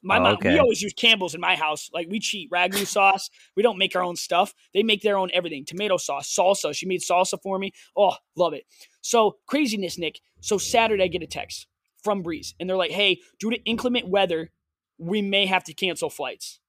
My 0.03 0.19
oh, 0.19 0.21
mom, 0.21 0.33
okay. 0.35 0.53
we 0.53 0.59
always 0.59 0.83
use 0.83 0.93
Campbell's 0.93 1.33
in 1.33 1.41
my 1.41 1.55
house. 1.55 1.89
Like 1.91 2.07
we 2.11 2.19
cheat 2.19 2.51
ragu 2.51 2.85
sauce. 2.85 3.31
We 3.55 3.63
don't 3.63 3.79
make 3.79 3.95
our 3.95 4.03
own 4.03 4.15
stuff. 4.15 4.53
They 4.71 4.83
make 4.83 5.01
their 5.01 5.17
own 5.17 5.31
everything. 5.33 5.65
Tomato 5.65 5.97
sauce, 5.97 6.31
salsa. 6.31 6.75
She 6.75 6.85
made 6.85 7.01
salsa 7.01 7.41
for 7.41 7.57
me. 7.57 7.71
Oh, 7.95 8.13
love 8.35 8.53
it. 8.53 8.65
So 9.01 9.37
craziness, 9.47 9.97
Nick. 9.97 10.19
So 10.41 10.59
Saturday 10.59 11.05
I 11.05 11.07
get 11.07 11.23
a 11.23 11.27
text 11.27 11.65
from 12.07 12.21
Breeze. 12.21 12.55
And 12.57 12.69
they're 12.69 12.77
like, 12.77 12.91
hey, 12.91 13.19
due 13.37 13.49
to 13.49 13.61
inclement 13.65 14.07
weather, 14.07 14.49
we 14.97 15.21
may 15.21 15.45
have 15.45 15.65
to 15.65 15.73
cancel 15.73 16.09
flights. 16.09 16.61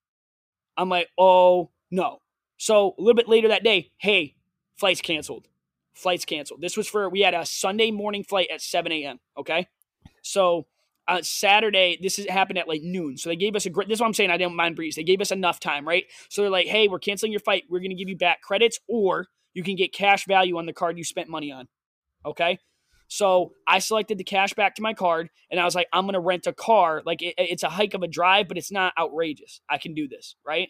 I'm 0.77 0.89
like, 0.89 1.09
oh, 1.17 1.71
no. 1.93 2.19
So 2.57 2.97
a 2.99 3.01
little 3.01 3.15
bit 3.15 3.29
later 3.29 3.47
that 3.47 3.63
day, 3.63 3.93
hey, 3.99 4.35
flights 4.77 5.01
canceled. 5.01 5.47
Flights 5.95 6.25
canceled. 6.25 6.61
This 6.61 6.77
was 6.77 6.89
for, 6.89 7.09
we 7.09 7.21
had 7.21 7.35
a 7.35 7.47
Sunday 7.47 7.93
morning 7.93 8.25
flight 8.25 8.49
at 8.53 8.61
7 8.61 8.91
a.m. 8.91 9.21
Okay. 9.37 9.69
So 10.23 10.67
uh, 11.07 11.23
Saturday, 11.23 12.01
this 12.03 12.19
is, 12.19 12.29
happened 12.29 12.59
at 12.59 12.67
like 12.67 12.83
noon. 12.83 13.17
So 13.17 13.29
they 13.29 13.37
gave 13.37 13.55
us 13.55 13.65
a 13.65 13.71
great, 13.71 13.87
this 13.87 13.99
is 13.99 14.01
what 14.01 14.09
I'm 14.09 14.15
saying. 14.15 14.33
I 14.33 14.39
didn't 14.39 14.57
mind 14.57 14.75
Breeze. 14.75 14.97
They 14.97 15.05
gave 15.05 15.21
us 15.21 15.31
enough 15.31 15.61
time, 15.61 15.87
right? 15.87 16.07
So 16.31 16.43
they're 16.43 16.51
like, 16.51 16.67
hey, 16.67 16.89
we're 16.89 16.99
canceling 16.99 17.31
your 17.31 17.41
flight. 17.41 17.63
We're 17.71 17.79
going 17.79 17.91
to 17.91 17.97
give 17.97 18.09
you 18.09 18.17
back 18.17 18.43
credits 18.43 18.81
or 18.89 19.29
you 19.55 19.63
can 19.63 19.77
get 19.77 19.93
cash 19.93 20.27
value 20.27 20.59
on 20.59 20.67
the 20.67 20.73
card 20.73 20.99
you 20.99 21.05
spent 21.05 21.29
money 21.29 21.53
on. 21.53 21.69
Okay. 22.27 22.59
So 23.09 23.53
I 23.67 23.79
selected 23.79 24.19
the 24.19 24.25
cash 24.25 24.53
back 24.53 24.75
to 24.77 24.83
my 24.83 24.93
card 24.93 25.31
and 25.51 25.59
I 25.59 25.65
was 25.65 25.75
like, 25.75 25.89
I'm 25.93 26.05
going 26.05 26.13
to 26.13 26.21
rent 26.21 26.47
a 26.47 26.53
car. 26.53 27.03
Like 27.05 27.23
it, 27.23 27.35
it's 27.39 27.63
a 27.63 27.71
hike 27.71 27.95
of 27.95 28.03
a 28.03 28.09
drive, 28.09 28.49
but 28.49 28.59
it's 28.59 28.71
not 28.71 28.93
outrageous. 28.99 29.61
I 29.69 29.79
can 29.79 29.95
do 29.95 30.07
this, 30.07 30.37
right? 30.47 30.69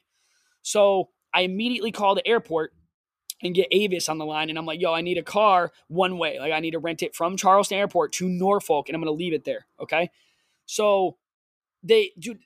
So 0.62 1.08
I 1.34 1.42
immediately 1.42 1.90
call 1.90 2.14
the 2.14 2.26
airport 2.26 2.72
and 3.42 3.54
get 3.54 3.68
Avis 3.72 4.08
on 4.08 4.18
the 4.18 4.24
line. 4.24 4.50
And 4.50 4.58
I'm 4.58 4.66
like, 4.66 4.80
yo, 4.80 4.92
I 4.92 5.00
need 5.00 5.18
a 5.18 5.22
car 5.22 5.72
one 5.88 6.16
way. 6.16 6.38
Like 6.38 6.52
I 6.52 6.60
need 6.60 6.72
to 6.72 6.78
rent 6.78 7.02
it 7.02 7.14
from 7.14 7.36
Charleston 7.36 7.78
Airport 7.78 8.12
to 8.14 8.28
Norfolk 8.28 8.88
and 8.88 8.94
I'm 8.94 9.02
going 9.02 9.12
to 9.12 9.18
leave 9.18 9.32
it 9.32 9.44
there. 9.44 9.66
Okay. 9.80 10.10
So 10.66 11.16
they, 11.82 12.12
dude, 12.18 12.38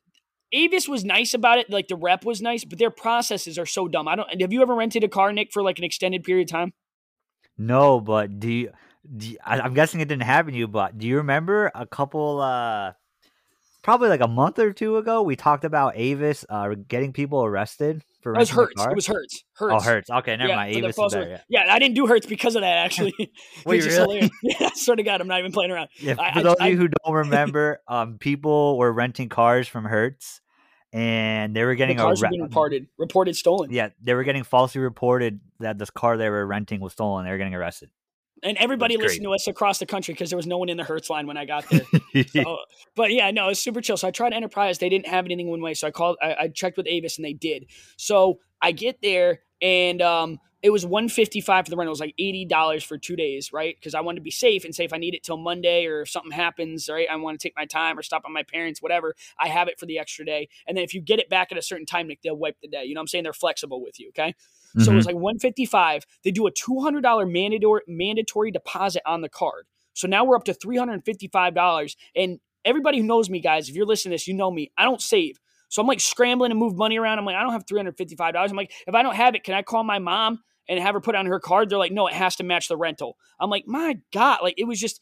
Avis 0.53 0.89
was 0.89 1.05
nice 1.05 1.35
about 1.35 1.59
it. 1.59 1.71
Like 1.71 1.89
the 1.89 1.97
rep 1.97 2.25
was 2.25 2.41
nice, 2.41 2.65
but 2.65 2.79
their 2.79 2.91
processes 2.91 3.59
are 3.59 3.67
so 3.67 3.89
dumb. 3.89 4.09
I 4.09 4.17
don't, 4.17 4.41
have 4.41 4.53
you 4.53 4.63
ever 4.63 4.75
rented 4.75 5.05
a 5.05 5.09
car, 5.09 5.33
Nick, 5.33 5.53
for 5.53 5.63
like 5.63 5.79
an 5.79 5.85
extended 5.85 6.25
period 6.25 6.49
of 6.49 6.53
time? 6.53 6.73
No, 7.59 8.01
but 8.01 8.41
do 8.41 8.51
you, 8.51 8.73
you, 9.19 9.37
I, 9.45 9.65
am 9.65 9.75
guessing 9.75 10.01
it 10.01 10.09
didn't 10.09 10.23
happen 10.23 10.53
to 10.53 10.59
you, 10.59 10.69
but 10.69 10.99
do 10.99 11.07
you 11.07 11.17
remember 11.17 11.71
a 11.75 11.87
couple, 11.87 12.41
uh, 12.41 12.93
probably 13.83 14.09
like 14.09 14.21
a 14.21 14.29
month 14.29 14.59
or 14.59 14.73
two 14.73 14.97
ago, 14.97 15.23
we 15.23 15.37
talked 15.37 15.65
about 15.65 15.95
Avis 15.97 16.45
uh, 16.49 16.75
getting 16.89 17.13
people 17.13 17.45
arrested 17.45 18.03
for 18.23 18.35
it 18.35 18.39
was 18.39 18.51
Hertz. 18.51 18.73
It 18.81 18.95
was 18.95 19.07
Hertz. 19.07 19.45
Hertz. 19.55 19.75
Oh, 19.75 19.81
Hertz. 19.81 20.09
Okay, 20.09 20.37
never 20.37 20.51
yeah, 20.51 20.57
mind. 20.57 20.77
Avis 20.77 20.97
is 20.97 21.13
better, 21.13 21.29
yeah. 21.29 21.41
yeah. 21.65 21.75
I 21.75 21.81
didn't 21.81 21.97
do 21.97 22.07
Hertz 22.07 22.25
because 22.25 22.55
of 22.55 22.63
that. 22.63 22.79
Actually, 22.79 23.13
wait, 23.67 23.85
really? 23.85 24.31
Yeah, 24.43 24.71
sort 24.75 25.01
of 25.01 25.05
God, 25.05 25.21
I'm 25.21 25.27
not 25.27 25.41
even 25.41 25.51
playing 25.51 25.73
around. 25.73 25.89
Yeah, 25.99 26.15
for 26.15 26.21
I, 26.21 26.43
those 26.43 26.57
I, 26.61 26.69
of 26.69 26.73
you 26.73 26.79
who 26.79 26.89
don't 26.89 27.15
remember, 27.15 27.81
um, 27.89 28.19
people 28.19 28.79
were 28.79 28.93
renting 28.93 29.29
cars 29.29 29.67
from 29.67 29.85
Hertz, 29.85 30.41
and 30.93 31.55
they 31.55 31.65
were 31.65 31.75
getting 31.75 31.97
the 31.97 32.03
cars 32.03 32.21
being 32.23 32.43
reported, 32.43 32.87
reported 32.97 33.35
stolen. 33.35 33.73
Yeah, 33.73 33.89
they 34.01 34.15
were 34.15 34.25
getting 34.25 34.45
falsely 34.45 34.81
reported 34.81 35.41
that 35.59 35.79
this 35.79 35.91
car 35.91 36.17
they 36.17 36.31
were 36.31 36.47
renting 36.47 36.81
was 36.81 36.93
stolen. 36.93 37.25
They 37.25 37.33
were 37.33 37.39
getting 37.39 37.55
arrested. 37.57 37.91
And 38.43 38.57
everybody 38.59 38.97
listened 38.97 39.25
to 39.25 39.33
us 39.33 39.47
across 39.47 39.79
the 39.79 39.87
country 39.87 40.15
because 40.15 40.31
there 40.31 40.37
was 40.37 40.47
no 40.47 40.59
one 40.59 40.69
in 40.69 40.77
the 40.77 40.85
Hertz 40.85 41.09
line 41.09 41.27
when 41.27 41.37
I 41.37 41.45
got 41.45 41.65
there. 41.69 41.85
so, 42.27 42.59
but 42.97 43.13
yeah, 43.13 43.31
no, 43.31 43.49
it's 43.49 43.61
super 43.61 43.81
chill. 43.81 43.97
So 43.97 44.09
I 44.09 44.11
tried 44.11 44.33
Enterprise. 44.33 44.79
They 44.79 44.89
didn't 44.89 45.07
have 45.07 45.25
anything 45.25 45.49
one 45.49 45.63
way. 45.63 45.75
So 45.75 45.87
I 45.87 45.91
called, 45.91 46.17
I, 46.21 46.35
I 46.41 46.49
checked 46.49 46.77
with 46.77 46.87
Avis 46.89 47.19
and 47.19 47.25
they 47.25 47.35
did. 47.35 47.67
So 47.97 48.41
I 48.61 48.73
get 48.73 49.01
there 49.03 49.41
and 49.61 50.03
um, 50.03 50.41
it 50.63 50.71
was 50.71 50.85
155 50.85 51.67
for 51.67 51.71
the 51.71 51.77
rental. 51.77 51.91
It 51.91 51.99
was 51.99 52.01
like 52.01 52.15
$80 52.19 52.85
for 52.85 52.99
two 52.99 53.17
days, 53.17 53.53
right? 53.53 53.77
Because 53.79 53.95
I 53.95 54.01
wanted 54.01 54.17
to 54.17 54.23
be 54.23 54.31
safe 54.31 54.65
and 54.65 54.75
say 54.75 54.85
if 54.85 54.93
I 54.93 54.99
need 54.99 55.15
it 55.15 55.23
till 55.23 55.37
Monday 55.37 55.87
or 55.87 56.03
if 56.03 56.11
something 56.11 56.33
happens, 56.33 56.89
right? 56.89 57.07
I 57.11 57.17
want 57.17 57.39
to 57.39 57.47
take 57.47 57.55
my 57.57 57.65
time 57.65 57.99
or 57.99 58.03
stop 58.03 58.23
on 58.25 58.33
my 58.33 58.45
parents, 58.45 58.83
whatever. 58.83 59.15
I 59.39 59.49
have 59.49 59.69
it 59.69 59.79
for 59.79 59.87
the 59.87 59.99
extra 59.99 60.25
day. 60.25 60.49
And 60.67 60.77
then 60.77 60.85
if 60.85 60.95
you 60.95 61.01
get 61.01 61.19
it 61.19 61.29
back 61.29 61.53
at 61.53 61.59
a 61.59 61.63
certain 61.63 61.87
time, 61.87 62.09
Nick, 62.09 62.23
they'll 62.23 62.37
wipe 62.37 62.61
the 62.61 62.69
day. 62.69 62.85
You 62.85 62.95
know 62.95 63.01
what 63.01 63.03
I'm 63.03 63.09
saying? 63.09 63.25
They're 63.25 63.33
flexible 63.33 63.83
with 63.83 63.99
you, 63.99 64.09
okay? 64.11 64.35
Mm-hmm. 64.76 64.85
So 64.85 64.93
it 64.93 64.97
was 64.97 65.07
like 65.07 65.14
155. 65.14 66.05
They 66.25 66.31
do 66.31 66.47
a 66.47 66.52
$200 66.52 67.31
mandatory 67.31 67.83
mandatory 67.87 68.50
deposit 68.50 69.02
on 69.07 69.21
the 69.21 69.29
card. 69.29 69.67
So 69.95 70.09
now 70.09 70.25
we're 70.25 70.37
up 70.37 70.45
to 70.45 70.55
$355. 70.55 71.97
And 72.17 72.41
everybody 72.64 72.99
who 72.99 73.05
knows 73.05 73.29
me, 73.31 73.41
guys, 73.41 73.69
if 73.69 73.75
you're 73.75 73.87
listening 73.87 74.12
to 74.12 74.14
this, 74.14 74.26
you 74.26 74.35
know 74.35 74.50
me. 74.50 74.73
I 74.76 74.85
don't 74.85 75.00
save. 75.00 75.38
So 75.69 75.81
I'm 75.81 75.88
like 75.88 76.00
scrambling 76.00 76.50
to 76.50 76.55
move 76.55 76.76
money 76.76 76.99
around. 76.99 77.19
I'm 77.19 77.25
like, 77.25 77.37
I 77.37 77.43
don't 77.43 77.52
have 77.52 77.67
$355. 77.67 78.35
I'm 78.35 78.57
like, 78.57 78.73
if 78.87 78.95
I 78.95 79.02
don't 79.02 79.14
have 79.14 79.35
it, 79.35 79.45
can 79.45 79.55
I 79.55 79.62
call 79.62 79.85
my 79.85 79.99
mom 79.99 80.43
and 80.69 80.79
have 80.79 80.95
her 80.95 81.00
put 81.00 81.14
on 81.14 81.26
her 81.26 81.41
card? 81.41 81.71
They're 81.71 81.79
like, 81.79 81.93
no, 81.93 82.07
it 82.09 82.14
has 82.14 82.37
to 82.37 82.45
match 82.45 82.69
the 82.69 82.76
rental. 82.76 83.17
I'm 83.41 83.50
like, 83.50 83.67
my 83.67 83.99
God, 84.12 84.41
like 84.43 84.55
it 84.59 84.64
was 84.64 84.79
just 84.79 85.00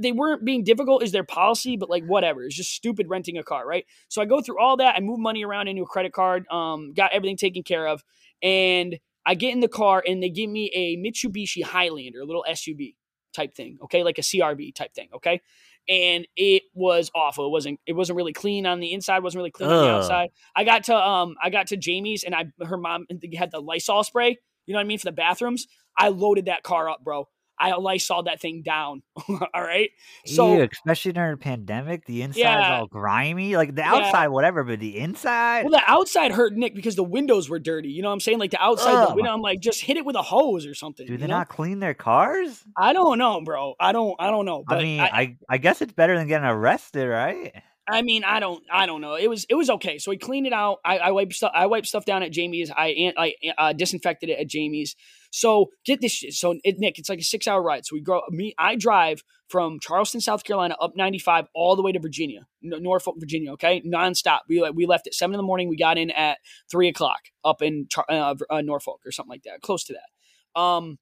they 0.00 0.12
weren't 0.12 0.44
being 0.44 0.64
difficult 0.64 1.02
is 1.02 1.12
their 1.12 1.22
policy, 1.22 1.76
but 1.76 1.88
like 1.88 2.04
whatever. 2.04 2.44
It's 2.44 2.56
just 2.56 2.72
stupid 2.72 3.08
renting 3.08 3.38
a 3.38 3.44
car, 3.44 3.66
right? 3.66 3.84
So 4.08 4.20
I 4.20 4.24
go 4.24 4.40
through 4.40 4.58
all 4.58 4.78
that. 4.78 4.96
I 4.96 5.00
move 5.00 5.20
money 5.20 5.44
around 5.44 5.68
into 5.68 5.82
a 5.82 5.86
credit 5.86 6.12
card, 6.12 6.46
um, 6.48 6.92
got 6.92 7.12
everything 7.12 7.36
taken 7.36 7.62
care 7.62 7.86
of, 7.86 8.02
and 8.42 8.98
I 9.26 9.34
get 9.34 9.52
in 9.52 9.60
the 9.60 9.68
car 9.68 10.02
and 10.06 10.22
they 10.22 10.30
give 10.30 10.48
me 10.48 10.70
a 10.74 10.96
Mitsubishi 10.96 11.64
Highlander, 11.64 12.20
a 12.20 12.24
little 12.24 12.44
SUV 12.48 12.94
type 13.34 13.54
thing, 13.54 13.78
okay, 13.84 14.04
like 14.04 14.18
a 14.18 14.22
CRV 14.22 14.74
type 14.74 14.94
thing, 14.94 15.08
okay. 15.16 15.42
And 15.88 16.26
it 16.36 16.62
was 16.74 17.10
awful. 17.14 17.46
It 17.46 17.50
wasn't. 17.50 17.78
It 17.86 17.92
wasn't 17.92 18.16
really 18.16 18.32
clean 18.32 18.66
on 18.66 18.80
the 18.80 18.92
inside. 18.92 19.22
wasn't 19.22 19.38
really 19.38 19.52
clean 19.52 19.70
Ugh. 19.70 19.76
on 19.76 19.84
the 19.84 19.90
outside. 19.90 20.30
I 20.56 20.64
got 20.64 20.84
to 20.84 20.96
um. 20.96 21.36
I 21.40 21.50
got 21.50 21.68
to 21.68 21.76
Jamie's 21.76 22.24
and 22.24 22.34
I 22.34 22.46
her 22.64 22.76
mom 22.76 23.06
had 23.36 23.52
the 23.52 23.60
Lysol 23.60 24.02
spray. 24.02 24.36
You 24.66 24.72
know 24.72 24.78
what 24.78 24.84
I 24.84 24.86
mean 24.88 24.98
for 24.98 25.04
the 25.04 25.12
bathrooms. 25.12 25.68
I 25.96 26.08
loaded 26.08 26.46
that 26.46 26.64
car 26.64 26.90
up, 26.90 27.04
bro. 27.04 27.28
I 27.58 27.74
Lysol 27.76 28.24
that 28.24 28.40
thing 28.40 28.62
down. 28.62 29.02
all 29.28 29.62
right. 29.62 29.90
So 30.26 30.56
Ew, 30.56 30.68
especially 30.70 31.12
during 31.12 31.34
a 31.34 31.36
pandemic, 31.36 32.04
the 32.04 32.22
inside 32.22 32.40
yeah, 32.40 32.76
is 32.76 32.80
all 32.80 32.86
grimy. 32.86 33.56
Like 33.56 33.74
the 33.74 33.82
outside, 33.82 34.24
yeah. 34.24 34.28
whatever, 34.28 34.64
but 34.64 34.78
the 34.78 34.98
inside. 34.98 35.64
Well, 35.64 35.72
the 35.72 35.82
outside 35.86 36.32
hurt 36.32 36.54
Nick 36.54 36.74
because 36.74 36.96
the 36.96 37.04
windows 37.04 37.48
were 37.48 37.58
dirty. 37.58 37.88
You 37.88 38.02
know 38.02 38.08
what 38.08 38.14
I'm 38.14 38.20
saying? 38.20 38.38
Like 38.38 38.50
the 38.50 38.62
outside, 38.62 38.94
Ugh. 38.94 39.08
the 39.10 39.14
window. 39.14 39.32
I'm 39.32 39.42
like, 39.42 39.60
just 39.60 39.80
hit 39.80 39.96
it 39.96 40.04
with 40.04 40.16
a 40.16 40.22
hose 40.22 40.66
or 40.66 40.74
something. 40.74 41.06
Do 41.06 41.16
they 41.16 41.26
know? 41.26 41.38
not 41.38 41.48
clean 41.48 41.80
their 41.80 41.94
cars? 41.94 42.62
I 42.76 42.92
don't 42.92 43.18
know, 43.18 43.40
bro. 43.42 43.74
I 43.80 43.92
don't. 43.92 44.16
I 44.18 44.30
don't 44.30 44.44
know. 44.44 44.64
I 44.68 44.82
mean, 44.82 45.00
I, 45.00 45.06
I 45.06 45.36
I 45.48 45.58
guess 45.58 45.80
it's 45.80 45.92
better 45.92 46.16
than 46.16 46.28
getting 46.28 46.46
arrested, 46.46 47.06
right? 47.06 47.52
I 47.88 48.02
mean, 48.02 48.24
I 48.24 48.40
don't, 48.40 48.64
I 48.70 48.86
don't 48.86 49.00
know. 49.00 49.14
It 49.14 49.28
was, 49.28 49.46
it 49.48 49.54
was 49.54 49.70
okay. 49.70 49.98
So 49.98 50.10
we 50.10 50.16
cleaned 50.16 50.46
it 50.46 50.52
out. 50.52 50.78
I, 50.84 50.98
I 50.98 51.10
wiped 51.12 51.34
stuff, 51.34 51.52
I 51.54 51.66
wiped 51.66 51.86
stuff 51.86 52.04
down 52.04 52.22
at 52.24 52.32
Jamie's. 52.32 52.70
I, 52.70 53.12
I 53.16 53.34
uh, 53.56 53.72
disinfected 53.74 54.28
it 54.28 54.40
at 54.40 54.48
Jamie's. 54.48 54.96
So 55.36 55.68
get 55.84 56.00
this 56.00 56.12
shit. 56.12 56.32
So 56.32 56.58
it, 56.64 56.78
Nick, 56.78 56.98
it's 56.98 57.10
like 57.10 57.18
a 57.18 57.22
six 57.22 57.46
hour 57.46 57.60
ride. 57.60 57.84
So 57.84 57.94
we 57.94 58.00
go, 58.00 58.22
me, 58.30 58.54
I 58.58 58.74
drive 58.74 59.22
from 59.50 59.78
Charleston, 59.78 60.22
South 60.22 60.44
Carolina, 60.44 60.76
up 60.80 60.96
95 60.96 61.48
all 61.54 61.76
the 61.76 61.82
way 61.82 61.92
to 61.92 61.98
Virginia, 61.98 62.46
Norfolk, 62.62 63.16
Virginia. 63.18 63.52
Okay, 63.52 63.82
nonstop. 63.82 64.40
We 64.48 64.66
we 64.70 64.86
left 64.86 65.06
at 65.06 65.12
seven 65.12 65.34
in 65.34 65.36
the 65.36 65.42
morning. 65.42 65.68
We 65.68 65.76
got 65.76 65.98
in 65.98 66.10
at 66.10 66.38
three 66.70 66.88
o'clock 66.88 67.18
up 67.44 67.60
in 67.60 67.86
uh, 68.08 68.34
uh, 68.48 68.62
Norfolk 68.62 69.00
or 69.04 69.12
something 69.12 69.28
like 69.28 69.42
that, 69.42 69.60
close 69.60 69.84
to 69.84 69.92
that. 69.92 70.58
Um, 70.58 70.98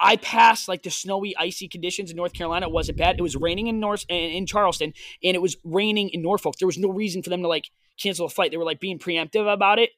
I 0.00 0.16
passed 0.16 0.66
like 0.66 0.82
the 0.82 0.90
snowy, 0.90 1.36
icy 1.36 1.68
conditions 1.68 2.10
in 2.10 2.16
North 2.16 2.32
Carolina. 2.32 2.68
It 2.68 2.72
wasn't 2.72 2.96
bad. 2.96 3.16
It 3.18 3.22
was 3.22 3.36
raining 3.36 3.66
in 3.66 3.80
North 3.80 4.06
in 4.08 4.46
Charleston, 4.46 4.94
and 5.22 5.34
it 5.34 5.42
was 5.42 5.58
raining 5.62 6.08
in 6.08 6.22
Norfolk. 6.22 6.54
There 6.58 6.66
was 6.66 6.78
no 6.78 6.88
reason 6.88 7.22
for 7.22 7.28
them 7.28 7.42
to 7.42 7.48
like 7.48 7.66
cancel 8.02 8.24
a 8.24 8.30
flight. 8.30 8.50
They 8.50 8.56
were 8.56 8.64
like 8.64 8.80
being 8.80 8.98
preemptive 8.98 9.52
about 9.52 9.78
it. 9.78 9.90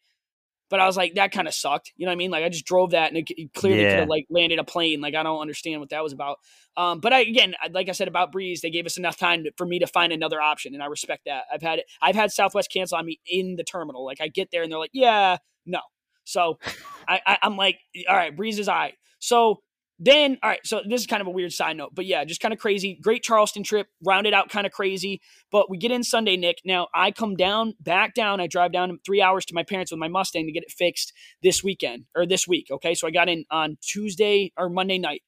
But 0.75 0.81
I 0.81 0.87
was 0.87 0.97
like, 0.97 1.15
that 1.15 1.31
kind 1.31 1.47
of 1.47 1.55
sucked. 1.55 1.93
You 1.97 2.05
know 2.05 2.11
what 2.11 2.15
I 2.15 2.17
mean? 2.17 2.33
Like 2.33 2.43
I 2.43 2.49
just 2.49 2.65
drove 2.65 2.91
that, 2.91 3.13
and 3.13 3.31
it, 3.31 3.55
clearly 3.55 3.83
yeah. 3.83 3.91
could 3.91 3.99
have 4.01 4.09
like 4.09 4.27
landed 4.29 4.59
a 4.59 4.65
plane. 4.65 5.01
Like 5.01 5.15
I 5.15 5.23
don't 5.23 5.41
understand 5.41 5.79
what 5.79 5.91
that 5.91 6.03
was 6.03 6.13
about. 6.13 6.39
Um, 6.77 6.99
but 6.99 7.13
I 7.13 7.21
again, 7.21 7.55
like 7.71 7.89
I 7.89 7.93
said 7.93 8.09
about 8.09 8.33
Breeze, 8.33 8.61
they 8.61 8.71
gave 8.71 8.85
us 8.85 8.97
enough 8.97 9.17
time 9.17 9.45
to, 9.45 9.53
for 9.57 9.67
me 9.67 9.79
to 9.79 9.87
find 9.87 10.13
another 10.13 10.43
option, 10.43 10.75
and 10.75 10.83
I 10.83 10.87
respect 10.87 11.27
that. 11.27 11.45
I've 11.53 11.63
had 11.63 11.85
I've 12.03 12.17
had 12.17 12.33
Southwest 12.33 12.73
cancel 12.73 12.99
on 12.99 13.07
me 13.07 13.21
in 13.25 13.55
the 13.55 13.63
terminal. 13.63 14.05
Like 14.05 14.21
I 14.21 14.27
get 14.27 14.51
there, 14.51 14.65
and 14.65 14.73
they're 14.73 14.81
like, 14.81 14.91
yeah, 14.93 15.37
no. 15.65 15.79
So 16.25 16.59
I, 17.09 17.21
I 17.25 17.39
I'm 17.43 17.57
like, 17.57 17.79
all 18.09 18.17
right, 18.17 18.37
Breeze 18.37 18.59
is 18.59 18.69
I. 18.69 18.75
Right. 18.75 18.95
So 19.21 19.61
then, 19.99 20.39
all 20.43 20.51
right, 20.51 20.61
so 20.65 20.83
this 20.89 21.01
is 21.01 21.07
kind 21.07 21.21
of 21.21 21.29
a 21.29 21.31
weird 21.31 21.53
side 21.53 21.77
note, 21.77 21.95
but 21.95 22.05
yeah, 22.05 22.25
just 22.25 22.41
kind 22.41 22.53
of 22.53 22.59
crazy. 22.59 22.99
Great 23.01 23.23
Charleston 23.23 23.63
trip, 23.63 23.87
rounded 24.05 24.35
out 24.35 24.49
kind 24.49 24.67
of 24.67 24.73
crazy. 24.73 25.21
But 25.53 25.71
we 25.71 25.79
get 25.79 25.93
in 25.93 26.03
Sunday, 26.03 26.37
Nick. 26.37 26.59
Now 26.65 26.89
I 26.93 27.13
come 27.13 27.37
down, 27.37 27.75
back 27.81 28.15
down. 28.15 28.41
I 28.41 28.49
drive 28.49 28.73
down 28.73 28.99
three 29.07 29.23
hours 29.23 29.45
to 29.47 29.55
my 29.55 29.63
parents 29.63 29.93
with 29.93 30.01
my 30.01 30.09
Mustang 30.09 30.47
to 30.47 30.53
get 30.53 30.65
it 30.65 30.73
fixed 30.73 31.13
this 31.43 31.63
weekend 31.63 32.07
or 32.15 32.27
this 32.27 32.49
week. 32.49 32.69
Okay, 32.71 32.95
so 32.95 33.07
I 33.07 33.13
got 33.13 33.29
in 33.29 33.45
on 33.51 33.79
Tuesday 33.81 34.53
or 34.57 34.69
Monday 34.69 34.99
night. 34.99 35.23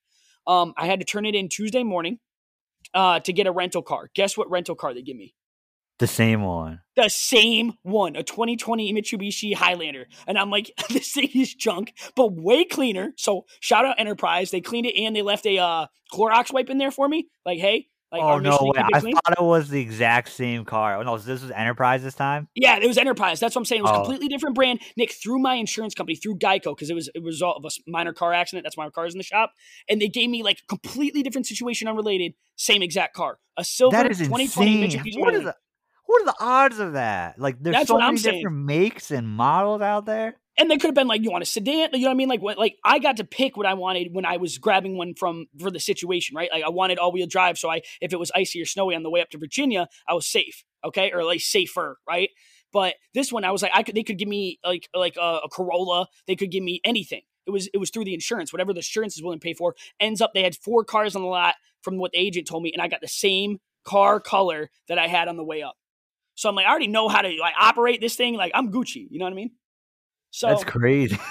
Um, 0.47 0.75
I 0.77 0.87
had 0.87 0.99
to 1.01 1.07
turn 1.07 1.27
it 1.27 1.35
in 1.35 1.49
Tuesday 1.49 1.85
morning 1.85 2.19
uh, 2.93 3.21
to 3.21 3.33
get 3.33 3.47
a 3.47 3.53
rental 3.53 3.83
car. 3.83 4.11
Guess 4.15 4.37
what 4.37 4.51
rental 4.51 4.75
car 4.75 4.95
they 4.95 5.03
give 5.03 5.17
me? 5.17 5.35
The 5.99 6.07
same 6.07 6.43
one. 6.43 6.81
The 6.95 7.09
same 7.09 7.75
one, 7.83 8.17
a 8.17 8.23
2020 8.23 8.93
Mitsubishi 8.93 9.55
Highlander. 9.55 10.07
And 10.27 10.39
I'm 10.39 10.51
like, 10.51 10.71
this 10.91 11.13
thing 11.13 11.31
is 11.35 11.55
junk, 11.55 11.95
but 12.15 12.33
way 12.33 12.65
cleaner. 12.65 13.15
So 13.17 13.47
shout 13.61 13.87
out 13.87 13.99
Enterprise. 13.99 14.51
They 14.51 14.61
cleaned 14.61 14.87
it 14.87 14.99
and 14.99 15.17
they 15.17 15.23
left 15.23 15.47
a 15.47 15.59
uh, 15.59 15.87
Clorox 16.13 16.53
wipe 16.53 16.69
in 16.69 16.79
there 16.79 16.91
for 16.91 17.09
me. 17.09 17.29
Like, 17.45 17.59
hey, 17.59 17.89
like, 18.13 18.23
oh 18.23 18.39
no 18.39 18.59
way! 18.61 18.81
I 18.81 19.01
thought 19.01 19.35
it 19.37 19.43
was 19.43 19.69
the 19.69 19.81
exact 19.81 20.29
same 20.29 20.65
car. 20.65 20.97
Oh 20.97 21.03
no, 21.03 21.19
this 21.19 21.43
was 21.43 21.51
Enterprise 21.51 22.05
this 22.05 22.15
time. 22.15 22.49
Yeah, 22.55 22.79
it 22.81 22.87
was 22.87 22.99
Enterprise. 22.99 23.41
That's 23.41 23.57
what 23.57 23.63
I'm 23.63 23.65
saying. 23.65 23.81
It 23.81 23.83
was 23.83 23.91
oh. 23.93 23.97
completely 23.97 24.29
different 24.29 24.55
brand. 24.55 24.81
Nick 24.97 25.13
through 25.13 25.41
my 25.41 25.57
insurance 25.57 25.93
company 25.93 26.15
through 26.15 26.39
Geico 26.39 26.77
because 26.77 26.89
it 26.89 26.95
was 26.95 27.11
a 27.17 27.21
result 27.21 27.57
of 27.57 27.65
a 27.65 27.91
minor 27.91 28.13
car 28.13 28.33
accident. 28.33 28.65
That's 28.65 28.77
why 28.77 28.85
my 28.85 28.91
car's 28.91 29.13
in 29.13 29.19
the 29.19 29.25
shop, 29.25 29.53
and 29.89 30.01
they 30.01 30.07
gave 30.07 30.31
me 30.31 30.45
like 30.45 30.61
a 30.61 30.67
completely 30.67 31.25
different 31.25 31.49
situation, 31.49 31.89
unrelated, 31.89 32.35
same 32.55 32.81
exact 32.81 33.15
car, 33.15 33.41
a 33.57 33.65
silver 33.65 33.97
that 33.97 34.09
is 34.09 34.19
2020 34.19 34.85
insane. 34.85 35.03
Mitsubishi. 35.03 35.19
What 35.21 35.35
is 35.35 35.45
that? 35.45 35.57
What 36.07 36.23
are 36.23 36.27
the 36.27 36.37
odds 36.41 36.79
of 36.79 36.93
that? 36.95 37.39
Like, 37.39 37.57
there's 37.61 37.75
That's 37.75 37.89
so 37.89 37.99
many 37.99 38.19
different 38.19 38.57
makes 38.59 39.11
and 39.11 39.29
models 39.29 39.83
out 39.83 40.07
there. 40.07 40.37
And 40.59 40.71
they 40.71 40.79
could 40.79 40.89
have 40.89 40.95
been 40.95 41.09
like, 41.09 41.23
you 41.23 41.31
want 41.31 41.43
a 41.43 41.47
sedan? 41.47 41.91
You 41.93 42.01
know 42.01 42.07
what 42.07 42.13
I 42.13 42.15
mean? 42.15 42.29
Like, 42.29 42.41
what, 42.41 42.57
like 42.57 42.77
I 42.83 42.99
got 42.99 43.19
to 43.19 43.25
pick 43.25 43.57
what 43.57 43.67
I 43.67 43.75
wanted 43.75 44.15
when 44.15 44.25
I 44.25 44.39
was 44.39 44.57
grabbing 44.57 44.97
one 44.97 45.15
from 45.15 45.47
for 45.61 45.71
the 45.71 45.81
situation, 45.81 46.35
right? 46.35 46.49
Like, 46.51 46.63
I 46.65 46.71
wanted 46.71 46.99
all 46.99 47.13
wheel 47.13 47.27
drive, 47.27 47.59
so 47.59 47.69
I, 47.69 47.83
if 48.01 48.13
it 48.13 48.19
was 48.19 48.33
icy 48.35 48.63
or 48.63 48.65
snowy 48.65 48.95
on 48.95 49.03
the 49.03 49.11
way 49.11 49.21
up 49.21 49.29
to 49.31 49.39
Virginia, 49.39 49.89
I 50.09 50.15
was 50.15 50.27
safe, 50.27 50.65
okay, 50.85 51.13
or 51.13 51.25
like 51.25 51.41
safer, 51.41 51.99
right? 52.09 52.31
But 52.73 52.95
this 53.13 53.33
one, 53.33 53.45
I 53.45 53.51
was 53.51 53.63
like, 53.63 53.73
I 53.75 53.83
could, 53.83 53.95
they 53.95 54.03
could 54.03 54.19
give 54.19 54.29
me 54.29 54.59
like 54.65 54.89
like 54.95 55.17
a, 55.17 55.41
a 55.45 55.49
Corolla, 55.51 56.07
they 56.27 56.37
could 56.37 56.51
give 56.51 56.63
me 56.63 56.81
anything. 56.85 57.23
It 57.47 57.51
was 57.51 57.69
it 57.75 57.79
was 57.79 57.91
through 57.91 58.05
the 58.05 58.15
insurance, 58.15 58.53
whatever 58.53 58.73
the 58.73 58.79
insurance 58.79 59.17
is 59.17 59.23
willing 59.23 59.39
to 59.39 59.45
pay 59.45 59.55
for. 59.55 59.75
Ends 60.01 60.21
up, 60.21 60.33
they 60.33 60.43
had 60.43 60.57
four 60.57 60.85
cars 60.85 61.15
on 61.15 61.23
the 61.23 61.29
lot 61.29 61.55
from 61.83 61.99
what 61.99 62.13
the 62.13 62.19
agent 62.19 62.47
told 62.47 62.63
me, 62.63 62.73
and 62.73 62.81
I 62.81 62.89
got 62.89 63.01
the 63.03 63.09
same 63.09 63.59
car 63.85 64.21
color 64.21 64.71
that 64.89 64.99
I 64.99 65.07
had 65.07 65.29
on 65.29 65.37
the 65.37 65.45
way 65.45 65.63
up. 65.63 65.77
So 66.37 66.49
I'm 66.49 66.55
like, 66.55 66.67
I 66.67 66.71
already 66.71 66.87
know 66.87 67.09
how 67.09 67.23
to 67.23 67.29
like 67.41 67.55
operate 67.59 68.01
this 68.01 68.15
thing. 68.15 68.35
Like 68.35 68.53
I'm 68.55 68.71
Gucci. 68.71 69.09
You 69.11 69.19
know 69.19 69.25
what 69.25 69.33
I 69.33 69.37
mean? 69.37 69.51
So 70.31 70.49
that's 70.49 70.65
crazy. 70.65 71.19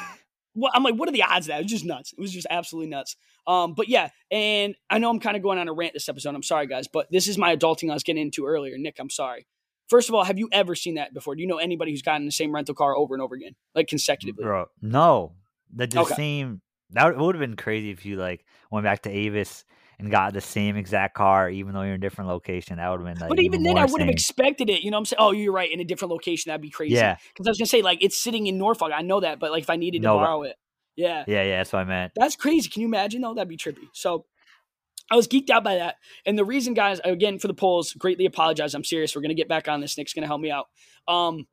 Well, 0.57 0.71
I'm 0.73 0.83
like, 0.83 0.95
what 0.95 1.09
are 1.09 1.11
the 1.11 1.23
odds 1.23 1.47
of 1.47 1.49
that? 1.49 1.59
It 1.59 1.63
was 1.63 1.71
just 1.71 1.83
nuts. 1.83 2.13
It 2.13 2.21
was 2.21 2.31
just 2.31 2.47
absolutely 2.49 2.89
nuts. 2.89 3.17
Um, 3.45 3.73
but 3.73 3.89
yeah, 3.89 4.09
and 4.31 4.73
I 4.89 4.99
know 4.99 5.09
I'm 5.09 5.19
kind 5.19 5.35
of 5.35 5.43
going 5.43 5.59
on 5.59 5.67
a 5.67 5.73
rant 5.73 5.91
this 5.93 6.07
episode. 6.07 6.33
I'm 6.33 6.43
sorry, 6.43 6.65
guys, 6.65 6.87
but 6.87 7.11
this 7.11 7.27
is 7.27 7.37
my 7.37 7.53
adulting 7.55 7.91
I 7.91 7.93
was 7.93 8.03
getting 8.03 8.21
into 8.21 8.45
earlier. 8.45 8.77
Nick, 8.77 8.95
I'm 8.97 9.09
sorry. 9.09 9.47
First 9.89 10.07
of 10.07 10.15
all, 10.15 10.23
have 10.23 10.39
you 10.39 10.47
ever 10.53 10.73
seen 10.73 10.95
that 10.95 11.13
before? 11.13 11.35
Do 11.35 11.41
you 11.41 11.47
know 11.47 11.57
anybody 11.57 11.91
who's 11.91 12.01
gotten 12.01 12.25
the 12.25 12.31
same 12.31 12.55
rental 12.55 12.73
car 12.73 12.95
over 12.95 13.13
and 13.13 13.21
over 13.21 13.35
again, 13.35 13.55
like 13.75 13.87
consecutively? 13.87 14.45
Bro, 14.45 14.67
no. 14.81 15.33
The, 15.73 15.87
the 15.87 15.99
okay. 16.03 16.15
same. 16.15 16.61
That 16.91 17.17
would 17.17 17.35
have 17.35 17.41
been 17.41 17.57
crazy 17.57 17.91
if 17.91 18.05
you 18.05 18.15
like 18.15 18.45
went 18.71 18.85
back 18.85 19.01
to 19.01 19.09
Avis 19.09 19.65
and 19.99 20.11
got 20.11 20.33
the 20.33 20.41
same 20.41 20.75
exact 20.75 21.15
car, 21.15 21.49
even 21.49 21.73
though 21.73 21.81
you're 21.81 21.93
in 21.93 21.95
a 21.95 21.97
different 21.97 22.29
location, 22.29 22.77
that 22.77 22.89
would 22.89 22.99
have 23.01 23.07
been. 23.07 23.19
Like, 23.19 23.29
but 23.29 23.39
even 23.39 23.63
then, 23.63 23.77
I 23.77 23.85
would 23.85 24.01
have 24.01 24.09
expected 24.09 24.69
it. 24.69 24.83
You 24.83 24.91
know, 24.91 24.97
I'm 24.97 25.05
saying, 25.05 25.17
oh, 25.19 25.31
you're 25.31 25.53
right, 25.53 25.71
in 25.71 25.79
a 25.79 25.83
different 25.83 26.11
location, 26.11 26.49
that'd 26.49 26.61
be 26.61 26.69
crazy. 26.69 26.95
Yeah, 26.95 27.17
because 27.33 27.47
I 27.47 27.49
was 27.49 27.57
gonna 27.57 27.67
say 27.67 27.81
like 27.81 28.03
it's 28.03 28.21
sitting 28.21 28.47
in 28.47 28.57
Norfolk. 28.57 28.91
I 28.93 29.01
know 29.01 29.19
that, 29.19 29.39
but 29.39 29.51
like 29.51 29.63
if 29.63 29.69
I 29.69 29.75
needed 29.75 30.01
to 30.01 30.07
no, 30.07 30.17
borrow 30.17 30.43
it, 30.43 30.55
yeah, 30.95 31.23
yeah, 31.27 31.43
yeah, 31.43 31.57
that's 31.57 31.73
what 31.73 31.79
I 31.79 31.85
meant. 31.85 32.13
That's 32.15 32.35
crazy. 32.35 32.69
Can 32.69 32.81
you 32.81 32.87
imagine 32.87 33.21
though? 33.21 33.33
That'd 33.33 33.49
be 33.49 33.57
trippy. 33.57 33.89
So. 33.93 34.25
I 35.11 35.15
was 35.15 35.27
geeked 35.27 35.51
out 35.51 35.63
by 35.63 35.75
that. 35.75 35.97
And 36.25 36.35
the 36.35 36.43
reason, 36.43 36.73
guys, 36.73 36.99
again, 37.03 37.37
for 37.37 37.47
the 37.47 37.53
polls, 37.53 37.93
greatly 37.93 38.25
apologize. 38.25 38.73
I'm 38.73 38.83
serious. 38.83 39.15
We're 39.15 39.21
going 39.21 39.29
to 39.29 39.35
get 39.35 39.47
back 39.47 39.67
on 39.67 39.79
this. 39.79 39.95
Nick's 39.99 40.13
going 40.15 40.23
to 40.23 40.27
help 40.27 40.41
me 40.41 40.49
out. 40.49 40.65
Um, 41.07 41.45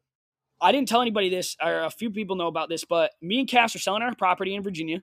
I 0.59 0.73
didn't 0.73 0.89
tell 0.89 1.03
anybody 1.03 1.29
this, 1.29 1.55
or 1.63 1.81
a 1.81 1.91
few 1.91 2.11
people 2.11 2.37
know 2.37 2.47
about 2.47 2.71
this, 2.71 2.87
but 2.87 3.11
me 3.21 3.41
and 3.41 3.47
Cass 3.47 3.77
are 3.77 3.79
selling 3.79 4.01
our 4.01 4.15
property 4.15 4.55
in 4.55 4.63
Virginia 4.63 5.03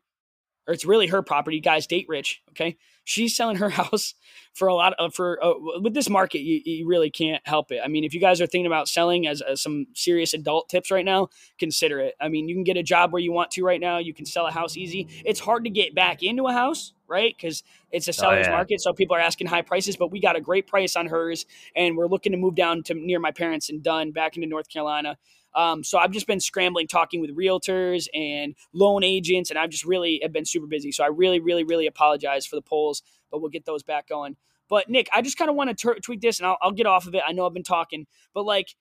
or 0.69 0.73
it's 0.73 0.85
really 0.85 1.07
her 1.07 1.23
property. 1.23 1.59
Guys, 1.59 1.87
date 1.87 2.05
rich. 2.07 2.43
Okay, 2.51 2.77
she's 3.03 3.35
selling 3.35 3.57
her 3.57 3.69
house 3.81 4.13
for 4.53 4.67
a 4.67 4.75
lot 4.75 4.93
of 4.99 5.15
for 5.15 5.43
uh, 5.43 5.53
with 5.81 5.95
this 5.95 6.09
market. 6.09 6.41
You, 6.41 6.61
you 6.63 6.87
really 6.87 7.09
can't 7.09 7.45
help 7.45 7.71
it. 7.71 7.81
I 7.83 7.87
mean, 7.87 8.03
if 8.03 8.13
you 8.13 8.21
guys 8.21 8.39
are 8.39 8.45
thinking 8.45 8.67
about 8.67 8.87
selling 8.87 9.27
as, 9.27 9.41
as 9.41 9.61
some 9.61 9.87
serious 9.95 10.35
adult 10.35 10.69
tips 10.69 10.91
right 10.91 11.03
now, 11.03 11.29
consider 11.57 11.99
it. 11.99 12.13
I 12.21 12.29
mean, 12.29 12.47
you 12.47 12.55
can 12.55 12.63
get 12.63 12.77
a 12.77 12.83
job 12.83 13.11
where 13.11 13.21
you 13.21 13.31
want 13.31 13.49
to 13.51 13.63
right 13.63 13.81
now. 13.81 13.97
You 13.97 14.13
can 14.13 14.25
sell 14.25 14.45
a 14.45 14.51
house 14.51 14.77
easy. 14.77 15.07
It's 15.25 15.39
hard 15.39 15.63
to 15.63 15.71
get 15.71 15.95
back 15.95 16.21
into 16.21 16.45
a 16.45 16.53
house 16.53 16.93
right? 17.09 17.35
Because 17.35 17.63
it's 17.91 18.07
a 18.07 18.13
seller's 18.13 18.45
oh, 18.45 18.51
yeah. 18.51 18.55
market, 18.55 18.79
so 18.79 18.93
people 18.93 19.15
are 19.15 19.19
asking 19.19 19.47
high 19.47 19.63
prices. 19.63 19.97
But 19.97 20.11
we 20.11 20.21
got 20.21 20.35
a 20.35 20.41
great 20.41 20.67
price 20.67 20.95
on 20.95 21.07
hers, 21.07 21.45
and 21.75 21.97
we're 21.97 22.07
looking 22.07 22.31
to 22.31 22.37
move 22.37 22.53
down 22.53 22.83
to 22.83 22.93
near 22.93 23.19
my 23.19 23.31
parents 23.31 23.69
and 23.69 23.81
Dunn 23.83 24.11
back 24.11 24.37
into 24.37 24.47
North 24.47 24.69
Carolina. 24.69 25.17
Um, 25.55 25.83
so 25.83 25.97
I've 25.97 26.11
just 26.11 26.27
been 26.27 26.39
scrambling, 26.39 26.87
talking 26.87 27.21
with 27.21 27.35
realtors 27.35 28.07
and 28.13 28.55
loan 28.73 29.03
agents, 29.03 29.49
and 29.49 29.57
I've 29.59 29.69
just 29.69 29.85
really 29.85 30.19
have 30.21 30.31
been 30.31 30.45
super 30.45 30.67
busy. 30.67 30.91
So 30.91 31.03
I 31.03 31.07
really, 31.07 31.39
really, 31.39 31.63
really 31.63 31.87
apologize 31.87 32.45
for 32.45 32.55
the 32.55 32.61
polls, 32.61 33.01
but 33.31 33.41
we'll 33.41 33.49
get 33.49 33.65
those 33.65 33.83
back 33.83 34.07
going. 34.07 34.35
But 34.69 34.89
Nick, 34.89 35.09
I 35.13 35.21
just 35.21 35.37
kind 35.37 35.49
of 35.49 35.55
want 35.55 35.75
to 35.75 35.93
t- 35.93 35.99
tweak 36.01 36.21
this, 36.21 36.39
and 36.39 36.47
I'll, 36.47 36.57
I'll 36.61 36.71
get 36.71 36.85
off 36.85 37.07
of 37.07 37.15
it. 37.15 37.23
I 37.27 37.31
know 37.31 37.45
I've 37.45 37.53
been 37.53 37.63
talking, 37.63 38.05
but 38.33 38.45
like, 38.45 38.75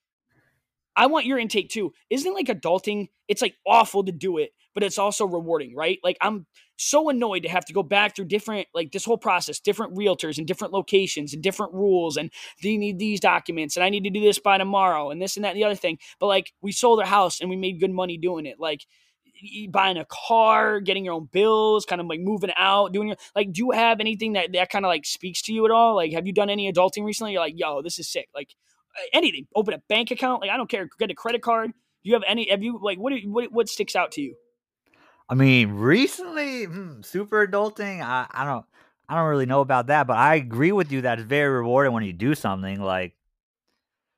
I 0.95 1.07
want 1.07 1.27
your 1.27 1.39
intake 1.39 1.71
too. 1.71 1.93
Isn't 2.11 2.35
like 2.35 2.47
adulting? 2.47 3.09
It's 3.29 3.41
like 3.41 3.55
awful 3.67 4.05
to 4.05 4.13
do 4.13 4.37
it, 4.39 4.51
but 4.75 4.83
it's 4.83 4.99
also 4.99 5.27
rewarding, 5.27 5.75
right? 5.75 5.99
Like 6.03 6.19
I'm 6.21 6.47
so 6.79 7.09
annoyed 7.09 7.43
to 7.43 7.49
have 7.49 7.65
to 7.65 7.73
go 7.73 7.83
back 7.83 8.17
through 8.17 8.25
different 8.25 8.67
like 8.75 8.93
this 8.93 9.05
whole 9.05 9.19
process 9.19 9.61
different 9.61 9.95
realtors 9.95 10.39
and 10.39 10.47
different 10.47 10.73
locations 10.73 11.35
and 11.35 11.43
different 11.43 11.73
rules 11.75 12.17
and 12.17 12.31
they 12.63 12.77
need 12.77 12.99
these 12.99 13.21
documents 13.21 13.77
and 13.77 13.85
i 13.85 13.89
need 13.89 14.05
to 14.05 14.11
do 14.11 14.21
this 14.21 14.39
by 14.39 14.57
tomorrow 14.57 15.11
and 15.11 15.21
this 15.21 15.37
and 15.37 15.45
that 15.45 15.51
and 15.51 15.59
the 15.59 15.65
other 15.65 15.75
thing. 15.75 15.99
But 16.19 16.27
like 16.27 16.53
we 16.61 16.73
sold 16.73 17.01
our 17.01 17.07
house 17.07 17.41
and 17.41 17.51
we 17.51 17.57
made 17.57 17.81
good 17.81 17.91
money 17.91 18.17
doing 18.17 18.47
it. 18.47 18.59
Like 18.59 18.87
buying 19.71 19.97
a 19.97 20.07
car 20.07 20.81
getting 20.81 21.05
your 21.05 21.15
own 21.15 21.29
bills 21.31 21.87
kind 21.87 22.01
of 22.01 22.09
like 22.09 22.19
moving 22.19 22.51
out 22.57 22.93
doing 22.93 23.07
your 23.07 23.17
like 23.37 23.53
do 23.53 23.61
you 23.61 23.71
have 23.71 24.01
anything 24.01 24.33
that 24.33 24.51
that 24.53 24.69
kind 24.69 24.85
of 24.85 24.89
like 24.89 25.07
speaks 25.07 25.43
to 25.43 25.53
you 25.53 25.65
at 25.65 25.71
all? 25.71 25.97
Like 25.97 26.13
have 26.13 26.27
you 26.27 26.33
done 26.33 26.51
any 26.51 26.71
adulting 26.73 27.05
recently? 27.05 27.33
You're 27.33 27.43
like 27.43 27.55
yo 27.57 27.83
this 27.83 27.99
is 27.99 28.09
sick. 28.09 28.29
Like 28.35 28.55
anything. 29.13 29.47
Open 29.55 29.75
a 29.75 29.83
bank 29.89 30.11
account. 30.11 30.41
Like 30.41 30.51
i 30.51 30.57
don't 30.57 30.71
care. 30.71 30.89
Get 30.99 31.11
a 31.11 31.15
credit 31.15 31.43
card. 31.43 31.71
Do 31.71 32.11
you 32.11 32.15
have 32.15 32.25
any 32.27 32.51
have 32.51 32.63
you 32.63 32.81
like 32.83 32.99
what 32.99 33.13
you, 33.13 33.31
what, 33.31 33.53
what 33.53 33.69
sticks 33.69 33.95
out 33.95 34.13
to 34.13 34.23
you 34.23 34.35
I 35.29 35.35
mean, 35.35 35.71
recently, 35.73 36.65
hmm, 36.65 37.03
super 37.03 37.47
adulting. 37.47 38.03
I, 38.03 38.27
I 38.31 38.45
don't, 38.45 38.65
I 39.09 39.17
don't 39.17 39.29
really 39.29 39.47
know 39.47 39.61
about 39.61 39.89
that, 39.89 40.07
but 40.07 40.17
I 40.17 40.37
agree 40.37 40.73
with 40.73 40.91
you 40.91 41.03
that 41.03 41.19
it's 41.19 41.29
very 41.29 41.51
rewarding 41.51 41.93
when 41.93 42.05
you 42.05 42.13
do 42.13 42.35
something 42.35 42.81
like, 42.81 43.15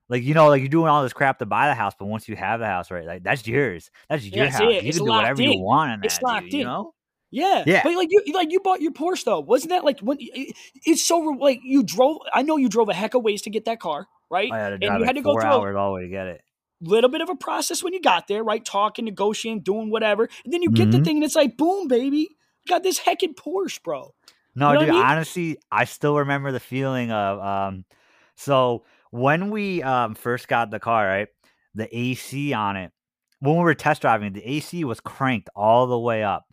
like 0.09 0.23
you 0.23 0.35
know, 0.35 0.49
like 0.49 0.61
you're 0.61 0.69
doing 0.69 0.89
all 0.89 1.03
this 1.03 1.13
crap 1.13 1.39
to 1.39 1.47
buy 1.47 1.69
the 1.69 1.75
house, 1.75 1.95
but 1.99 2.07
once 2.07 2.29
you 2.29 2.37
have 2.37 2.61
the 2.61 2.67
house, 2.67 2.91
right, 2.91 3.07
like 3.07 3.23
that's 3.23 3.47
yours. 3.47 3.91
That's 4.09 4.25
your 4.25 4.45
yeah, 4.45 4.51
house. 4.51 4.61
It. 4.63 4.83
You 4.83 4.89
it's 4.89 4.99
can 4.99 5.07
do 5.07 5.13
whatever 5.13 5.43
in. 5.43 5.53
you 5.53 5.61
want 5.61 5.93
in 5.93 6.01
that. 6.01 6.07
It's 6.07 6.23
locked 6.23 6.45
dude, 6.47 6.55
in. 6.55 6.59
You 6.61 6.65
know. 6.65 6.95
Yeah, 7.33 7.63
yeah. 7.65 7.83
But 7.85 7.95
like 7.95 8.09
you, 8.11 8.33
like 8.35 8.51
you 8.51 8.59
bought 8.59 8.81
your 8.81 8.91
Porsche 8.91 9.25
though, 9.25 9.39
wasn't 9.39 9.71
that 9.71 9.85
like 9.85 10.01
when? 10.01 10.19
It's 10.21 11.05
so 11.05 11.19
like 11.19 11.61
you 11.63 11.85
drove. 11.85 12.19
I 12.35 12.43
know 12.43 12.57
you 12.57 12.69
drove 12.69 12.89
a 12.89 12.95
heck 12.95 13.15
of 13.15 13.23
ways 13.23 13.43
to 13.43 13.51
get 13.51 13.67
that 13.67 13.79
car, 13.79 14.09
right? 14.31 14.51
I 14.51 14.59
had 14.59 14.71
to 14.71 14.79
drive 14.79 14.91
and 14.91 14.95
you 14.95 15.01
like 15.01 15.07
had 15.07 15.17
to 15.17 15.23
go 15.23 15.35
through 15.35 15.49
hours 15.49 15.77
all 15.77 15.91
the 15.91 15.95
way 15.95 16.03
to 16.03 16.09
get 16.09 16.27
it 16.27 16.43
little 16.81 17.11
bit 17.11 17.21
of 17.21 17.29
a 17.29 17.37
process 17.37 17.83
when 17.83 17.93
you 17.93 18.01
got 18.01 18.29
there, 18.29 18.43
right? 18.43 18.65
Talking, 18.65 19.05
negotiating, 19.05 19.63
doing 19.63 19.91
whatever. 19.91 20.29
And 20.45 20.53
then 20.53 20.63
you 20.63 20.71
get 20.71 20.89
mm-hmm. 20.89 20.99
the 20.99 21.05
thing 21.05 21.17
and 21.17 21.25
it's 21.25 21.37
like, 21.37 21.57
boom, 21.57 21.89
baby. 21.89 22.29
Got 22.69 22.83
this 22.83 23.01
heckin' 23.01 23.35
Porsche, 23.35 23.83
bro. 23.83 24.15
No, 24.55 24.73
you 24.73 24.75
know 24.75 24.81
dude, 24.81 24.91
I 24.91 24.93
mean? 24.93 25.03
honestly, 25.03 25.59
I 25.71 25.85
still 25.85 26.19
remember 26.19 26.53
the 26.53 26.61
feeling 26.61 27.11
of 27.11 27.41
um 27.41 27.85
so 28.37 28.85
when 29.11 29.51
we 29.51 29.83
um 29.83 30.15
first 30.15 30.49
got 30.49 30.71
the 30.71 30.81
car, 30.81 31.07
right? 31.07 31.29
The 31.75 31.89
AC 31.97 32.53
on 32.53 32.77
it, 32.77 32.93
when 33.39 33.57
we 33.57 33.63
were 33.63 33.75
test 33.75 34.03
driving, 34.03 34.33
the 34.33 34.49
AC 34.49 34.85
was 34.85 35.01
cranked 35.01 35.49
all 35.55 35.87
the 35.87 35.99
way 35.99 36.23
up. 36.23 36.47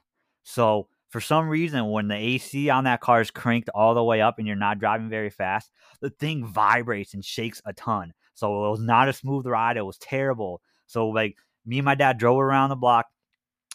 So 0.44 0.88
for 1.10 1.22
some 1.22 1.50
reason, 1.50 1.90
when 1.90 2.08
the 2.08 2.16
AC 2.16 2.70
on 2.70 2.84
that 2.84 3.02
car 3.02 3.22
is 3.22 3.32
cranked 3.32 3.70
all 3.74 3.94
the 3.94 4.04
way 4.04 4.22
up 4.22 4.38
and 4.38 4.48
you're 4.48 4.56
not 4.56 4.80
driving 4.80 5.10
very 5.10 5.30
fast, 5.30 5.72
the 6.02 6.10
thing 6.10 6.46
vibrates 6.46 7.14
and 7.14 7.24
shakes 7.24 7.62
a 7.66 7.74
ton. 7.74 8.14
So 8.38 8.68
it 8.68 8.70
was 8.70 8.80
not 8.80 9.10
a 9.10 9.14
smooth 9.14 9.48
ride. 9.48 9.78
It 9.78 9.82
was 9.82 9.98
terrible. 9.98 10.62
So 10.86 11.10
like 11.10 11.38
me 11.66 11.80
and 11.80 11.86
my 11.86 11.96
dad 11.96 12.20
drove 12.20 12.40
around 12.40 12.70
the 12.70 12.76
block 12.76 13.08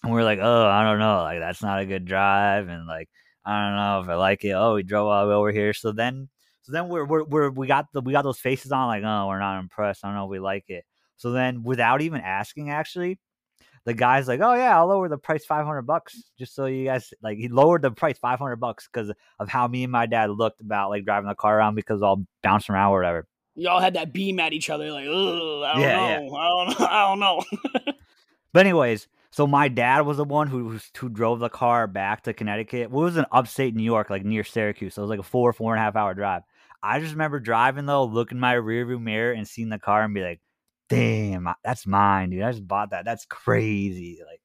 and 0.05 0.13
we 0.13 0.21
are 0.21 0.25
like, 0.25 0.39
oh, 0.41 0.67
I 0.67 0.85
don't 0.85 1.01
know, 1.01 1.23
like 1.23 1.41
that's 1.41 1.63
not 1.63 1.81
a 1.81 1.87
good 1.87 2.05
drive, 2.05 2.69
and 2.69 2.87
like 2.87 3.09
I 3.45 3.67
don't 3.67 3.77
know 3.77 4.01
if 4.01 4.09
I 4.09 4.15
like 4.15 4.45
it. 4.45 4.53
Oh, 4.53 4.75
we 4.75 4.85
drove 4.85 5.09
all 5.09 5.25
the 5.25 5.31
way 5.31 5.35
over 5.35 5.51
here. 5.51 5.73
So 5.73 5.91
then, 5.93 6.29
so 6.63 6.73
then 6.73 6.89
we're 6.89 7.05
we're, 7.05 7.25
we're 7.25 7.51
we 7.51 7.67
got 7.67 7.93
the 7.93 8.01
we 8.01 8.13
got 8.13 8.23
those 8.23 8.39
faces 8.39 8.73
on 8.73 8.87
like, 8.87 9.03
oh, 9.05 9.27
we're 9.29 9.41
not 9.41 9.61
impressed. 9.61 10.05
I 10.05 10.09
don't 10.09 10.17
know 10.17 10.25
if 10.25 10.31
we 10.31 10.39
like 10.39 10.65
it. 10.69 10.85
So 11.17 11.33
then, 11.33 11.65
without 11.65 12.03
even 12.03 12.21
asking, 12.21 12.71
actually, 12.71 13.19
the 13.85 13.95
guy's 13.95 14.29
like, 14.29 14.41
"Oh 14.41 14.55
yeah, 14.55 14.77
I'll 14.79 14.87
lower 14.87 15.09
the 15.09 15.19
price 15.19 15.45
five 15.45 15.67
hundred 15.67 15.83
bucks 15.83 16.21
just 16.39 16.55
so 16.55 16.67
you 16.67 16.85
guys 16.85 17.13
like." 17.23 17.39
He 17.39 17.49
lowered 17.49 17.83
the 17.83 17.91
price 17.91 18.19
five 18.19 18.39
hundred 18.39 18.57
bucks 18.57 18.89
because 18.93 19.13
of 19.41 19.49
how 19.49 19.69
me 19.69 19.85
and 19.85 19.93
my 19.93 20.07
dad 20.07 20.31
looked 20.31 20.61
about 20.61 20.91
like 20.91 21.05
driving 21.05 21.29
the 21.29 21.35
car 21.35 21.59
around 21.59 21.75
because 21.75 22.03
I'll 22.03 22.25
bounce 22.43 22.71
around 22.71 22.93
or 22.93 22.99
whatever 22.99 23.27
y'all 23.55 23.81
had 23.81 23.95
that 23.95 24.13
beam 24.13 24.41
at 24.41 24.53
each 24.53 24.71
other, 24.71 24.91
like, 24.91 25.05
I 25.05 25.07
don't 25.07 25.81
yeah, 25.81 26.19
know, 26.19 26.31
yeah. 26.31 26.37
I 26.37 26.49
don't 26.49 26.69
know, 26.69 26.87
I 26.87 27.09
don't 27.09 27.21
know. 27.21 27.45
but 28.53 28.61
anyways, 28.67 29.09
so 29.31 29.47
my 29.47 29.69
dad 29.69 30.03
was 30.03 30.19
the 30.19 30.25
one 30.25 30.47
who 30.47 30.79
who 30.99 31.09
drove 31.09 31.41
the 31.41 31.49
car 31.49 31.87
back 31.87 32.25
to 32.25 32.35
Connecticut. 32.35 32.91
Well, 32.91 33.03
it 33.03 33.07
was 33.07 33.17
in 33.17 33.27
upstate 33.33 33.75
New 33.75 33.83
York, 33.83 34.11
like 34.11 34.25
near 34.25 34.45
Syracuse. 34.45 34.95
So 34.95 35.03
it 35.03 35.05
was 35.05 35.11
like 35.11 35.21
a 35.21 35.25
four, 35.25 35.53
four 35.55 35.75
and 35.75 35.81
a 35.81 35.85
half 35.85 35.97
hour 35.97 36.13
drive. 36.13 36.43
I 36.83 37.01
just 37.01 37.13
remember 37.13 37.41
driving 37.41 37.87
though, 37.87 38.05
looking 38.05 38.37
in 38.37 38.41
my 38.41 38.55
rearview 38.55 39.01
mirror 39.01 39.33
and 39.33 39.49
seeing 39.49 39.71
the 39.71 39.79
car 39.79 40.03
and 40.03 40.13
be 40.13 40.23
like, 40.23 40.41
"Damn, 40.91 41.49
that's 41.65 41.87
mine, 41.87 42.31
dude! 42.31 42.43
I 42.43 42.53
just 42.53 42.69
bought 42.69 42.91
that. 42.91 43.07
That's 43.07 43.25
crazy!" 43.25 44.21
Like, 44.27 44.41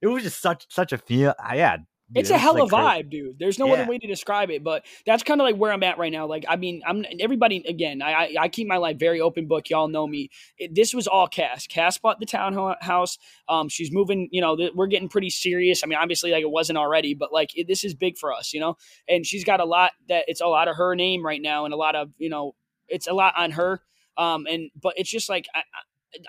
it 0.00 0.08
was 0.08 0.24
just 0.24 0.40
such 0.40 0.66
such 0.70 0.92
a 0.92 0.98
feel. 0.98 1.34
I, 1.38 1.56
yeah, 1.56 1.76
It's 2.14 2.30
a 2.30 2.38
hell 2.38 2.60
of 2.60 2.72
like 2.72 3.04
vibe, 3.04 3.10
dude. 3.10 3.38
There's 3.38 3.58
no 3.58 3.66
yeah. 3.66 3.74
other 3.74 3.86
way 3.86 3.98
to 3.98 4.06
describe 4.06 4.50
it, 4.50 4.62
but 4.62 4.84
that's 5.06 5.22
kind 5.22 5.40
of 5.40 5.44
like 5.44 5.56
where 5.56 5.72
I'm 5.72 5.82
at 5.82 5.98
right 5.98 6.12
now. 6.12 6.26
Like, 6.26 6.44
I 6.48 6.56
mean, 6.56 6.82
I'm 6.86 7.04
everybody 7.20 7.64
again. 7.66 8.02
I 8.02 8.12
I, 8.12 8.34
I 8.40 8.48
keep 8.48 8.68
my 8.68 8.76
life 8.76 8.98
very 8.98 9.20
open 9.20 9.46
book. 9.46 9.70
Y'all 9.70 9.88
know 9.88 10.06
me. 10.06 10.30
It, 10.58 10.74
this 10.74 10.94
was 10.94 11.06
all 11.06 11.26
Cass. 11.26 11.66
Cass 11.66 11.98
bought 11.98 12.20
the 12.20 12.26
townhouse. 12.26 13.18
Um, 13.48 13.68
she's 13.68 13.92
moving. 13.92 14.28
You 14.30 14.40
know, 14.40 14.56
th- 14.56 14.72
we're 14.74 14.86
getting 14.86 15.08
pretty 15.08 15.30
serious. 15.30 15.82
I 15.82 15.86
mean, 15.86 15.98
obviously, 15.98 16.32
like 16.32 16.42
it 16.42 16.50
wasn't 16.50 16.78
already, 16.78 17.14
but 17.14 17.32
like 17.32 17.56
it, 17.56 17.66
this 17.66 17.84
is 17.84 17.94
big 17.94 18.18
for 18.18 18.32
us. 18.32 18.52
You 18.52 18.60
know, 18.60 18.76
and 19.08 19.26
she's 19.26 19.44
got 19.44 19.60
a 19.60 19.64
lot 19.64 19.92
that 20.08 20.24
it's 20.28 20.40
a 20.40 20.46
lot 20.46 20.68
of 20.68 20.76
her 20.76 20.94
name 20.94 21.24
right 21.24 21.40
now, 21.40 21.64
and 21.64 21.74
a 21.74 21.76
lot 21.76 21.94
of 21.94 22.10
you 22.18 22.28
know, 22.28 22.54
it's 22.88 23.06
a 23.06 23.14
lot 23.14 23.34
on 23.36 23.52
her. 23.52 23.80
Um, 24.16 24.46
and 24.48 24.70
but 24.80 24.94
it's 24.96 25.10
just 25.10 25.28
like 25.28 25.46
I, 25.54 25.62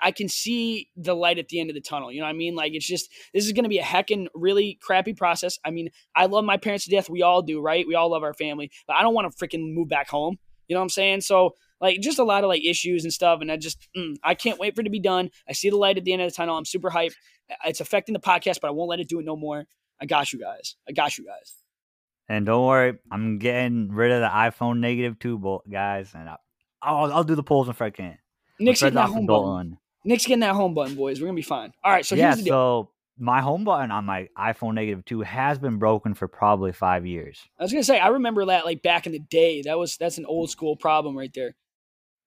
I 0.02 0.10
can 0.10 0.28
see 0.28 0.88
the 0.96 1.14
light 1.14 1.38
at 1.38 1.48
the 1.48 1.60
end 1.60 1.70
of 1.70 1.74
the 1.74 1.80
tunnel. 1.80 2.12
You 2.12 2.20
know 2.20 2.26
what 2.26 2.30
I 2.30 2.36
mean? 2.36 2.54
Like 2.54 2.72
it's 2.74 2.86
just 2.86 3.10
this 3.32 3.44
is 3.44 3.52
going 3.52 3.64
to 3.64 3.68
be 3.68 3.78
a 3.78 3.84
heckin' 3.84 4.26
really 4.34 4.78
crappy 4.80 5.14
process. 5.14 5.58
I 5.64 5.70
mean, 5.70 5.90
I 6.14 6.26
love 6.26 6.44
my 6.44 6.56
parents 6.56 6.84
to 6.84 6.90
death. 6.90 7.10
We 7.10 7.22
all 7.22 7.42
do, 7.42 7.60
right? 7.60 7.86
We 7.86 7.94
all 7.94 8.10
love 8.10 8.22
our 8.22 8.34
family, 8.34 8.70
but 8.86 8.96
I 8.96 9.02
don't 9.02 9.14
want 9.14 9.30
to 9.30 9.46
freaking 9.46 9.74
move 9.74 9.88
back 9.88 10.08
home. 10.08 10.38
You 10.68 10.74
know 10.74 10.80
what 10.80 10.84
I'm 10.84 10.90
saying? 10.90 11.20
So 11.22 11.54
like 11.80 12.00
just 12.00 12.18
a 12.18 12.24
lot 12.24 12.44
of 12.44 12.48
like 12.48 12.64
issues 12.64 13.04
and 13.04 13.12
stuff, 13.12 13.40
and 13.40 13.50
I 13.52 13.56
just 13.56 13.88
mm, 13.96 14.16
I 14.22 14.34
can't 14.34 14.58
wait 14.58 14.74
for 14.74 14.80
it 14.80 14.84
to 14.84 14.90
be 14.90 15.00
done. 15.00 15.30
I 15.48 15.52
see 15.52 15.70
the 15.70 15.76
light 15.76 15.98
at 15.98 16.04
the 16.04 16.12
end 16.12 16.22
of 16.22 16.30
the 16.30 16.34
tunnel. 16.34 16.56
I'm 16.56 16.64
super 16.64 16.90
hyped. 16.90 17.14
It's 17.64 17.80
affecting 17.80 18.14
the 18.14 18.20
podcast, 18.20 18.60
but 18.62 18.68
I 18.68 18.70
won't 18.70 18.88
let 18.88 19.00
it 19.00 19.08
do 19.08 19.20
it 19.20 19.26
no 19.26 19.36
more. 19.36 19.66
I 20.00 20.06
got 20.06 20.32
you 20.32 20.40
guys. 20.40 20.76
I 20.88 20.92
got 20.92 21.18
you 21.18 21.26
guys. 21.26 21.54
And 22.28 22.46
don't 22.46 22.66
worry, 22.66 22.94
I'm 23.10 23.38
getting 23.38 23.92
rid 23.92 24.10
of 24.10 24.20
the 24.20 24.28
iPhone 24.28 24.78
negative 24.78 25.18
two, 25.18 25.60
guys, 25.70 26.12
and 26.14 26.30
I'll, 26.80 27.12
I'll 27.12 27.24
do 27.24 27.34
the 27.34 27.42
polls 27.42 27.68
if 27.68 27.82
I 27.82 27.90
can. 27.90 28.18
Nick's 28.58 28.80
getting 28.80 28.94
that 28.94 29.08
home 29.08 29.26
button. 29.26 29.78
Nick's 30.04 30.26
getting 30.26 30.40
that 30.40 30.54
home 30.54 30.74
button, 30.74 30.94
boys. 30.94 31.20
We're 31.20 31.26
gonna 31.26 31.36
be 31.36 31.42
fine. 31.42 31.72
All 31.82 31.92
right. 31.92 32.04
So 32.04 32.14
yeah. 32.14 32.34
So 32.34 32.90
my 33.18 33.40
home 33.40 33.64
button 33.64 33.90
on 33.90 34.04
my 34.04 34.28
iPhone 34.38 34.74
negative 34.74 35.04
two 35.04 35.22
has 35.22 35.58
been 35.58 35.78
broken 35.78 36.14
for 36.14 36.28
probably 36.28 36.72
five 36.72 37.06
years. 37.06 37.40
I 37.58 37.62
was 37.62 37.72
gonna 37.72 37.84
say 37.84 37.98
I 37.98 38.08
remember 38.08 38.44
that 38.46 38.64
like 38.64 38.82
back 38.82 39.06
in 39.06 39.12
the 39.12 39.18
day. 39.18 39.62
That 39.62 39.78
was 39.78 39.96
that's 39.96 40.18
an 40.18 40.26
old 40.26 40.50
school 40.50 40.76
problem 40.76 41.16
right 41.16 41.32
there. 41.34 41.54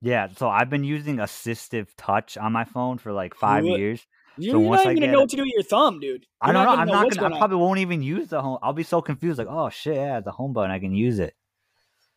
Yeah. 0.02 0.28
So 0.36 0.50
I've 0.50 0.70
been 0.70 0.84
using 0.84 1.18
assistive 1.18 1.88
touch 1.98 2.38
on 2.38 2.52
my 2.52 2.66
phone 2.66 2.98
for 2.98 3.12
like 3.12 3.36
five 3.36 3.64
what? 3.64 3.80
years. 3.80 4.06
You're, 4.40 4.54
so 4.54 4.60
not 4.60 4.86
even 4.86 5.00
gonna 5.00 5.12
know 5.12 5.22
what 5.22 5.30
to 5.30 5.36
do 5.36 5.42
with 5.42 5.52
your 5.54 5.64
thumb, 5.64 6.00
dude. 6.00 6.26
You're 6.44 6.50
I 6.50 6.52
don't 6.52 6.66
know. 6.66 6.82
I'm 6.82 6.88
not 6.88 7.16
gonna. 7.16 7.36
I 7.36 7.38
probably 7.40 7.58
won't 7.58 7.80
even 7.80 8.02
use 8.04 8.28
the 8.28 8.42
home. 8.42 8.60
I'll 8.62 8.74
be 8.74 8.84
so 8.84 9.02
confused. 9.02 9.40
Like, 9.40 9.48
oh 9.50 9.70
shit, 9.70 9.96
yeah, 9.96 10.20
the 10.20 10.32
home 10.32 10.54
button. 10.54 10.72
I 10.72 10.80
can 10.80 10.94
use 10.94 11.20
it. 11.20 11.34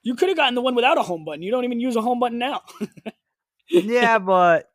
You 0.02 0.14
could 0.14 0.28
have 0.28 0.36
gotten 0.36 0.54
the 0.54 0.62
one 0.62 0.74
without 0.74 0.98
a 0.98 1.02
home 1.02 1.24
button. 1.24 1.42
You 1.42 1.50
don't 1.50 1.64
even 1.64 1.80
use 1.80 1.96
a 1.96 2.02
home 2.02 2.20
button 2.20 2.38
now. 2.38 2.62
yeah, 3.70 4.18
but 4.18 4.70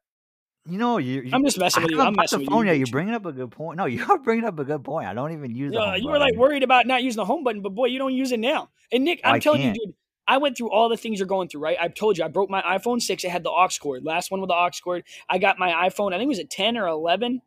you 0.67 0.79
know, 0.79 0.97
you, 0.97 1.21
you, 1.21 1.29
I'm 1.31 1.43
just 1.43 1.59
messing 1.59 1.83
with 1.83 1.91
you. 1.91 2.01
I'm 2.01 2.15
messing 2.15 2.39
with 2.39 2.49
phone 2.49 2.65
you. 2.65 2.73
You're 2.73 2.87
bringing 2.87 3.13
up 3.13 3.25
a 3.25 3.31
good 3.31 3.51
point. 3.51 3.77
No, 3.77 3.85
you're 3.85 4.17
bringing 4.19 4.45
up 4.45 4.57
a 4.57 4.63
good 4.63 4.83
point. 4.83 5.07
I 5.07 5.13
don't 5.13 5.31
even 5.31 5.55
use. 5.55 5.73
Yeah, 5.73 5.95
you 5.95 6.09
were 6.09 6.19
like 6.19 6.35
worried 6.35 6.63
about 6.63 6.87
not 6.87 7.03
using 7.03 7.17
the 7.17 7.25
home 7.25 7.43
button, 7.43 7.61
but 7.61 7.75
boy, 7.75 7.85
you 7.85 7.99
don't 7.99 8.13
use 8.13 8.31
it 8.31 8.39
now. 8.39 8.69
And 8.91 9.03
Nick, 9.03 9.21
I'm 9.23 9.35
I 9.35 9.39
telling 9.39 9.61
can't. 9.61 9.75
you, 9.75 9.87
dude, 9.87 9.95
I 10.27 10.37
went 10.37 10.57
through 10.57 10.71
all 10.71 10.89
the 10.89 10.97
things 10.97 11.19
you're 11.19 11.27
going 11.27 11.49
through. 11.49 11.61
Right? 11.61 11.77
I've 11.79 11.93
told 11.93 12.17
you, 12.17 12.23
I 12.23 12.29
broke 12.29 12.49
my 12.49 12.61
iPhone 12.63 13.01
six. 13.01 13.23
It 13.23 13.29
had 13.29 13.43
the 13.43 13.51
aux 13.51 13.69
cord. 13.79 14.03
Last 14.03 14.31
one 14.31 14.41
with 14.41 14.47
the 14.47 14.55
aux 14.55 14.71
cord. 14.83 15.03
I 15.29 15.37
got 15.37 15.59
my 15.59 15.71
iPhone. 15.87 16.13
I 16.13 16.17
think 16.17 16.27
it 16.27 16.29
was 16.29 16.39
a 16.39 16.45
10 16.45 16.77
or 16.77 16.87
11. 16.87 17.41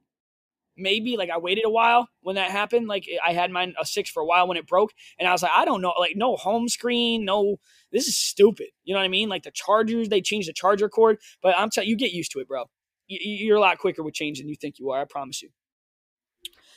Maybe 0.78 1.16
like 1.16 1.30
I 1.30 1.38
waited 1.38 1.64
a 1.66 1.70
while 1.70 2.08
when 2.22 2.36
that 2.36 2.50
happened. 2.50 2.88
Like 2.88 3.06
I 3.26 3.32
had 3.32 3.50
mine 3.50 3.74
a 3.80 3.84
six 3.84 4.08
for 4.08 4.22
a 4.22 4.26
while 4.26 4.46
when 4.48 4.56
it 4.56 4.66
broke, 4.66 4.92
and 5.18 5.28
I 5.28 5.32
was 5.32 5.42
like, 5.42 5.52
I 5.54 5.64
don't 5.64 5.82
know, 5.82 5.92
like 5.98 6.16
no 6.16 6.36
home 6.36 6.68
screen, 6.68 7.24
no. 7.24 7.56
This 7.90 8.06
is 8.06 8.16
stupid. 8.16 8.68
You 8.84 8.94
know 8.94 9.00
what 9.00 9.06
I 9.06 9.08
mean? 9.08 9.28
Like 9.28 9.42
the 9.42 9.50
chargers, 9.50 10.08
they 10.08 10.20
changed 10.20 10.48
the 10.48 10.52
charger 10.52 10.88
cord, 10.88 11.18
but 11.42 11.54
I'm 11.56 11.70
telling 11.70 11.88
you, 11.88 11.96
get 11.96 12.12
used 12.12 12.32
to 12.32 12.38
it, 12.40 12.48
bro 12.48 12.64
you're 13.08 13.56
a 13.56 13.60
lot 13.60 13.78
quicker 13.78 14.02
with 14.02 14.14
change 14.14 14.38
than 14.38 14.48
you 14.48 14.54
think 14.54 14.78
you 14.78 14.90
are. 14.90 15.00
I 15.00 15.04
promise 15.04 15.42
you. 15.42 15.48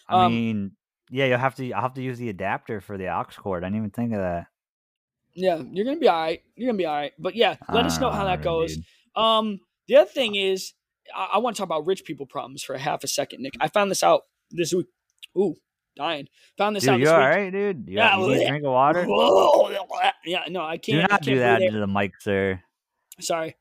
I 0.07 0.25
um, 0.25 0.33
mean, 0.33 0.71
Yeah, 1.09 1.25
you'll 1.25 1.37
have 1.37 1.55
to. 1.55 1.71
I'll 1.73 1.81
have 1.81 1.93
to 1.95 2.01
use 2.01 2.17
the 2.17 2.29
adapter 2.29 2.81
for 2.81 2.97
the 2.97 3.09
aux 3.09 3.25
cord. 3.37 3.63
I 3.63 3.67
didn't 3.67 3.77
even 3.77 3.91
think 3.91 4.13
of 4.13 4.19
that. 4.19 4.47
Yeah, 5.33 5.61
you're 5.71 5.85
gonna 5.85 5.99
be 5.99 6.07
all 6.07 6.21
right. 6.21 6.41
You're 6.55 6.67
gonna 6.67 6.77
be 6.77 6.85
all 6.85 6.95
right. 6.95 7.13
But 7.19 7.35
yeah, 7.35 7.55
let 7.71 7.85
us 7.85 7.99
know 7.99 8.09
how 8.09 8.25
that 8.25 8.39
Alright, 8.39 8.43
goes. 8.43 8.75
dude. 8.75 8.85
Um, 9.15 9.59
the 9.87 9.97
other 9.97 10.09
thing 10.09 10.35
is, 10.35 10.73
I, 11.15 11.29
I 11.33 11.37
want 11.39 11.55
to 11.55 11.59
talk 11.59 11.67
about 11.67 11.85
rich 11.85 12.03
people 12.03 12.25
problems 12.25 12.63
for 12.63 12.73
a 12.75 12.79
half 12.79 13.03
a 13.03 13.07
second, 13.07 13.41
Nick. 13.41 13.53
I 13.59 13.67
found 13.67 13.91
this 13.91 14.03
out 14.03 14.23
this 14.51 14.73
week. 14.73 14.87
Ooh, 15.37 15.55
dying. 15.95 16.27
Found 16.57 16.75
this 16.75 16.87
out 16.87 16.93
Dude, 16.93 17.01
this 17.01 17.09
you 17.09 17.13
all 17.15 17.19
week. 17.21 17.29
right, 17.29 17.51
dude? 17.51 17.83
You, 17.87 17.97
Yeah, 17.97 18.17
you 18.17 18.27
need 18.27 18.43
a 18.43 18.47
drink 18.47 18.65
of 18.65 18.71
water? 18.71 19.05
Yeah, 20.25 20.43
no, 20.49 20.61
I 20.61 20.77
can't. 20.77 20.99
I 20.99 21.01
not 21.01 21.09
can't 21.09 21.23
do 21.23 21.39
that 21.39 21.61
into 21.61 21.79
the 21.79 21.87
mic, 21.87 22.19
sir. 22.19 22.61
Sorry. 23.19 23.55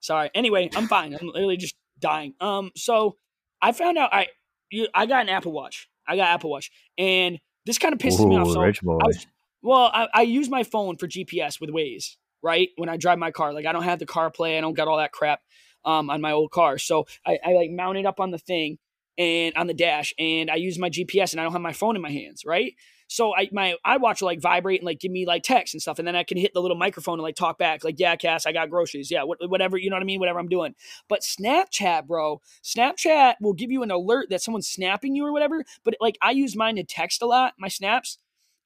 Sorry. 0.00 0.30
Anyway, 0.34 0.70
I'm 0.74 0.88
fine. 0.88 1.16
I'm 1.20 1.28
literally 1.28 1.56
just 1.56 1.74
dying. 1.98 2.34
Um, 2.40 2.70
so 2.74 3.16
I 3.60 3.72
found 3.72 3.98
out 3.98 4.12
I 4.12 4.28
you 4.70 4.88
I 4.94 5.06
got 5.06 5.22
an 5.22 5.28
Apple 5.28 5.52
Watch. 5.52 5.88
I 6.06 6.16
got 6.16 6.28
Apple 6.28 6.50
Watch. 6.50 6.70
And 6.98 7.38
this 7.66 7.78
kind 7.78 7.92
of 7.92 7.98
pisses 8.00 8.26
me 8.26 8.36
off. 8.36 8.52
So 8.52 8.60
rich 8.62 8.80
boy. 8.82 8.98
I 8.98 9.06
was, 9.06 9.26
well, 9.62 9.90
I, 9.92 10.08
I 10.14 10.22
use 10.22 10.48
my 10.48 10.64
phone 10.64 10.96
for 10.96 11.06
GPS 11.06 11.60
with 11.60 11.70
Waze, 11.70 12.16
right? 12.42 12.70
When 12.76 12.88
I 12.88 12.96
drive 12.96 13.18
my 13.18 13.30
car. 13.30 13.52
Like 13.52 13.66
I 13.66 13.72
don't 13.72 13.82
have 13.82 13.98
the 13.98 14.06
CarPlay, 14.06 14.56
I 14.56 14.60
don't 14.60 14.74
got 14.74 14.88
all 14.88 14.96
that 14.98 15.12
crap 15.12 15.40
um 15.84 16.10
on 16.10 16.20
my 16.20 16.32
old 16.32 16.50
car. 16.50 16.78
So 16.78 17.06
I, 17.26 17.38
I 17.44 17.52
like 17.52 17.70
mount 17.70 17.98
it 17.98 18.06
up 18.06 18.20
on 18.20 18.30
the 18.30 18.38
thing 18.38 18.78
and 19.18 19.54
on 19.56 19.66
the 19.66 19.74
dash 19.74 20.14
and 20.18 20.50
I 20.50 20.56
use 20.56 20.78
my 20.78 20.90
GPS 20.90 21.32
and 21.32 21.40
I 21.40 21.44
don't 21.44 21.52
have 21.52 21.60
my 21.60 21.72
phone 21.72 21.96
in 21.96 22.02
my 22.02 22.10
hands, 22.10 22.44
right? 22.44 22.74
So 23.10 23.34
I 23.34 23.48
my 23.50 23.74
iWatch 23.84 24.20
will 24.20 24.26
like 24.26 24.40
vibrate 24.40 24.80
and 24.80 24.86
like 24.86 25.00
give 25.00 25.10
me 25.10 25.26
like 25.26 25.42
text 25.42 25.74
and 25.74 25.82
stuff, 25.82 25.98
and 25.98 26.06
then 26.06 26.14
I 26.14 26.22
can 26.22 26.38
hit 26.38 26.54
the 26.54 26.62
little 26.62 26.76
microphone 26.76 27.14
and 27.14 27.22
like 27.22 27.34
talk 27.34 27.58
back, 27.58 27.82
like 27.82 27.98
yeah, 27.98 28.14
Cass, 28.14 28.46
I 28.46 28.52
got 28.52 28.70
groceries, 28.70 29.10
yeah, 29.10 29.24
what, 29.24 29.38
whatever, 29.50 29.76
you 29.76 29.90
know 29.90 29.96
what 29.96 30.02
I 30.02 30.06
mean, 30.06 30.20
whatever 30.20 30.38
I'm 30.38 30.48
doing. 30.48 30.76
But 31.08 31.22
Snapchat, 31.22 32.06
bro, 32.06 32.40
Snapchat 32.62 33.34
will 33.40 33.52
give 33.52 33.72
you 33.72 33.82
an 33.82 33.90
alert 33.90 34.28
that 34.30 34.42
someone's 34.42 34.68
snapping 34.68 35.16
you 35.16 35.26
or 35.26 35.32
whatever. 35.32 35.64
But 35.84 35.96
like 36.00 36.18
I 36.22 36.30
use 36.30 36.54
mine 36.54 36.76
to 36.76 36.84
text 36.84 37.20
a 37.20 37.26
lot, 37.26 37.54
my 37.58 37.66
snaps, 37.66 38.16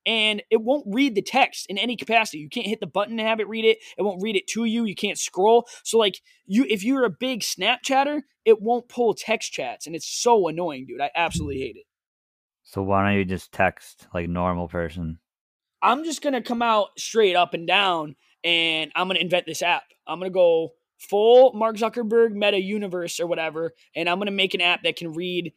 and 0.07 0.43
it 0.51 0.62
won't 0.62 0.87
read 0.88 1.14
the 1.14 1.23
text 1.23 1.67
in 1.69 1.79
any 1.79 1.97
capacity. 1.97 2.38
You 2.38 2.49
can't 2.49 2.67
hit 2.67 2.81
the 2.81 2.87
button 2.87 3.17
to 3.17 3.23
have 3.23 3.40
it 3.40 3.49
read 3.49 3.64
it. 3.64 3.79
It 3.97 4.03
won't 4.03 4.23
read 4.23 4.37
it 4.37 4.47
to 4.49 4.64
you. 4.64 4.85
You 4.85 4.95
can't 4.95 5.19
scroll. 5.19 5.67
So 5.83 5.99
like 5.99 6.21
you, 6.47 6.67
if 6.69 6.85
you're 6.85 7.05
a 7.05 7.11
big 7.11 7.40
Snapchatter, 7.40 8.23
it 8.45 8.61
won't 8.61 8.88
pull 8.88 9.14
text 9.14 9.53
chats, 9.53 9.87
and 9.87 9.97
it's 9.97 10.09
so 10.09 10.49
annoying, 10.49 10.87
dude. 10.87 11.01
I 11.01 11.11
absolutely 11.14 11.61
hate 11.61 11.77
it. 11.77 11.87
So 12.62 12.83
why 12.83 13.05
don't 13.05 13.19
you 13.19 13.25
just 13.25 13.53
text 13.53 14.07
like 14.14 14.29
normal 14.29 14.69
person? 14.69 15.19
I'm 15.83 16.05
just 16.05 16.23
gonna 16.23 16.43
come 16.43 16.62
out 16.62 16.88
straight 16.99 17.37
up 17.37 17.55
and 17.55 17.67
down, 17.67 18.17
and 18.43 18.90
I'm 18.95 19.09
gonna 19.09 19.21
invent 19.21 19.47
this 19.47 19.62
app. 19.62 19.85
I'm 20.07 20.19
gonna 20.19 20.31
go 20.31 20.73
full 20.99 21.53
Mark 21.53 21.77
Zuckerberg 21.77 22.33
meta 22.33 22.61
universe 22.61 23.21
or 23.21 23.27
whatever, 23.27 23.73
and 23.95 24.09
I'm 24.09 24.19
gonna 24.19 24.31
make 24.31 24.55
an 24.55 24.61
app 24.61 24.83
that 24.83 24.97
can 24.97 25.12
read 25.12 25.53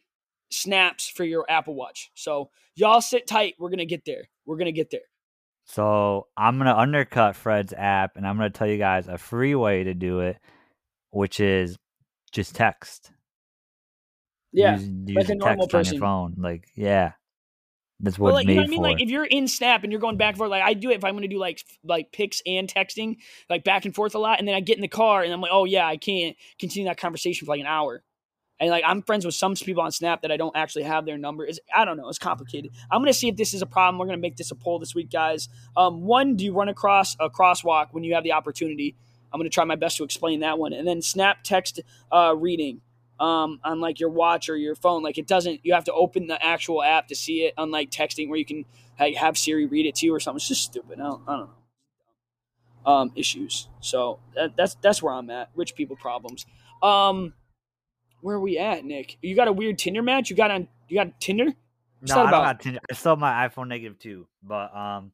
snaps 0.50 1.08
for 1.08 1.24
your 1.24 1.44
Apple 1.48 1.74
Watch. 1.74 2.10
So 2.14 2.50
y'all 2.74 3.00
sit 3.00 3.26
tight. 3.26 3.54
We're 3.58 3.70
gonna 3.70 3.84
get 3.84 4.04
there. 4.04 4.28
We're 4.46 4.56
gonna 4.56 4.72
get 4.72 4.90
there. 4.90 5.00
So 5.64 6.28
I'm 6.36 6.58
gonna 6.58 6.76
undercut 6.76 7.36
Fred's 7.36 7.72
app, 7.72 8.16
and 8.16 8.26
I'm 8.26 8.36
gonna 8.36 8.50
tell 8.50 8.68
you 8.68 8.78
guys 8.78 9.08
a 9.08 9.18
free 9.18 9.54
way 9.54 9.84
to 9.84 9.94
do 9.94 10.20
it, 10.20 10.38
which 11.10 11.40
is 11.40 11.76
just 12.32 12.54
text. 12.54 13.10
Yeah. 14.52 14.78
use, 14.78 14.88
like 15.14 15.28
use 15.28 15.36
normal 15.38 15.66
text 15.66 15.90
on 15.90 15.94
your 15.94 16.00
phone. 16.00 16.34
Like, 16.38 16.68
yeah, 16.74 17.12
that's 18.00 18.18
what 18.18 18.30
But 18.30 18.34
like 18.34 18.46
you 18.46 18.54
know 18.54 18.60
what 18.62 18.68
I 18.68 18.70
mean? 18.70 18.82
Like 18.82 19.02
if 19.02 19.10
you're 19.10 19.24
in 19.24 19.48
Snap 19.48 19.82
and 19.82 19.92
you're 19.92 20.00
going 20.00 20.16
back 20.16 20.30
and 20.30 20.38
forth, 20.38 20.50
like 20.50 20.62
I 20.62 20.74
do 20.74 20.90
it 20.90 20.96
if 20.96 21.04
I'm 21.04 21.14
gonna 21.14 21.28
do 21.28 21.38
like 21.38 21.62
like 21.82 22.12
pics 22.12 22.40
and 22.46 22.72
texting, 22.72 23.16
like 23.50 23.64
back 23.64 23.84
and 23.84 23.94
forth 23.94 24.14
a 24.14 24.18
lot, 24.18 24.38
and 24.38 24.46
then 24.46 24.54
I 24.54 24.60
get 24.60 24.76
in 24.76 24.82
the 24.82 24.88
car 24.88 25.22
and 25.22 25.32
I'm 25.32 25.40
like, 25.40 25.50
oh 25.52 25.64
yeah, 25.64 25.86
I 25.86 25.96
can't 25.96 26.36
continue 26.60 26.88
that 26.88 26.98
conversation 26.98 27.44
for 27.44 27.52
like 27.52 27.60
an 27.60 27.66
hour. 27.66 28.04
And 28.60 28.70
like 28.70 28.82
I'm 28.86 29.02
friends 29.02 29.24
with 29.24 29.34
some 29.34 29.54
people 29.54 29.82
on 29.82 29.92
Snap 29.92 30.22
that 30.22 30.32
I 30.32 30.36
don't 30.36 30.56
actually 30.56 30.82
have 30.84 31.06
their 31.06 31.16
number. 31.16 31.44
Is 31.44 31.60
I 31.74 31.84
don't 31.84 31.96
know. 31.96 32.08
It's 32.08 32.18
complicated. 32.18 32.72
I'm 32.90 33.00
gonna 33.00 33.12
see 33.12 33.28
if 33.28 33.36
this 33.36 33.54
is 33.54 33.62
a 33.62 33.66
problem. 33.66 33.98
We're 33.98 34.06
gonna 34.06 34.18
make 34.18 34.36
this 34.36 34.50
a 34.50 34.56
poll 34.56 34.78
this 34.78 34.94
week, 34.94 35.10
guys. 35.10 35.48
Um, 35.76 36.02
one, 36.02 36.36
do 36.36 36.44
you 36.44 36.52
run 36.52 36.68
across 36.68 37.16
a 37.20 37.30
crosswalk 37.30 37.88
when 37.92 38.04
you 38.04 38.14
have 38.14 38.24
the 38.24 38.32
opportunity? 38.32 38.96
I'm 39.32 39.38
gonna 39.38 39.50
try 39.50 39.64
my 39.64 39.76
best 39.76 39.96
to 39.98 40.04
explain 40.04 40.40
that 40.40 40.58
one. 40.58 40.72
And 40.72 40.86
then 40.88 41.02
Snap 41.02 41.44
text 41.44 41.80
uh, 42.10 42.34
reading 42.36 42.80
um, 43.20 43.60
on 43.62 43.80
like 43.80 44.00
your 44.00 44.10
watch 44.10 44.48
or 44.48 44.56
your 44.56 44.74
phone. 44.74 45.02
Like 45.02 45.18
it 45.18 45.26
doesn't. 45.26 45.60
You 45.64 45.74
have 45.74 45.84
to 45.84 45.92
open 45.92 46.26
the 46.26 46.44
actual 46.44 46.82
app 46.82 47.08
to 47.08 47.14
see 47.14 47.44
it, 47.44 47.54
unlike 47.56 47.90
texting 47.90 48.28
where 48.28 48.38
you 48.38 48.44
can 48.44 48.64
like, 48.98 49.16
have 49.16 49.38
Siri 49.38 49.66
read 49.66 49.86
it 49.86 49.94
to 49.96 50.06
you 50.06 50.14
or 50.14 50.20
something. 50.20 50.38
It's 50.38 50.48
just 50.48 50.64
stupid. 50.64 51.00
I 51.00 51.04
don't, 51.04 51.22
I 51.28 51.36
don't 51.36 51.46
know. 51.46 52.92
Um, 52.92 53.12
issues. 53.14 53.68
So 53.80 54.20
that, 54.34 54.56
that's 54.56 54.76
that's 54.76 55.02
where 55.02 55.12
I'm 55.12 55.30
at. 55.30 55.50
Rich 55.54 55.74
people 55.74 55.96
problems. 55.96 56.46
Um, 56.82 57.34
where 58.20 58.36
are 58.36 58.40
we 58.40 58.58
at, 58.58 58.84
Nick? 58.84 59.16
You 59.22 59.34
got 59.36 59.48
a 59.48 59.52
weird 59.52 59.78
Tinder 59.78 60.02
match? 60.02 60.30
You 60.30 60.36
got 60.36 60.50
on? 60.50 60.68
You 60.88 60.98
got 60.98 61.20
Tinder? 61.20 61.46
What's 62.00 62.14
No, 62.14 62.20
I 62.20 62.22
don't 62.22 62.28
about? 62.28 62.46
have 62.46 62.58
Tinder. 62.58 62.80
I 62.90 62.94
still 62.94 63.12
have 63.12 63.18
my 63.18 63.48
iPhone 63.48 63.68
negative 63.68 63.98
two. 63.98 64.26
But 64.42 64.74
um 64.76 65.12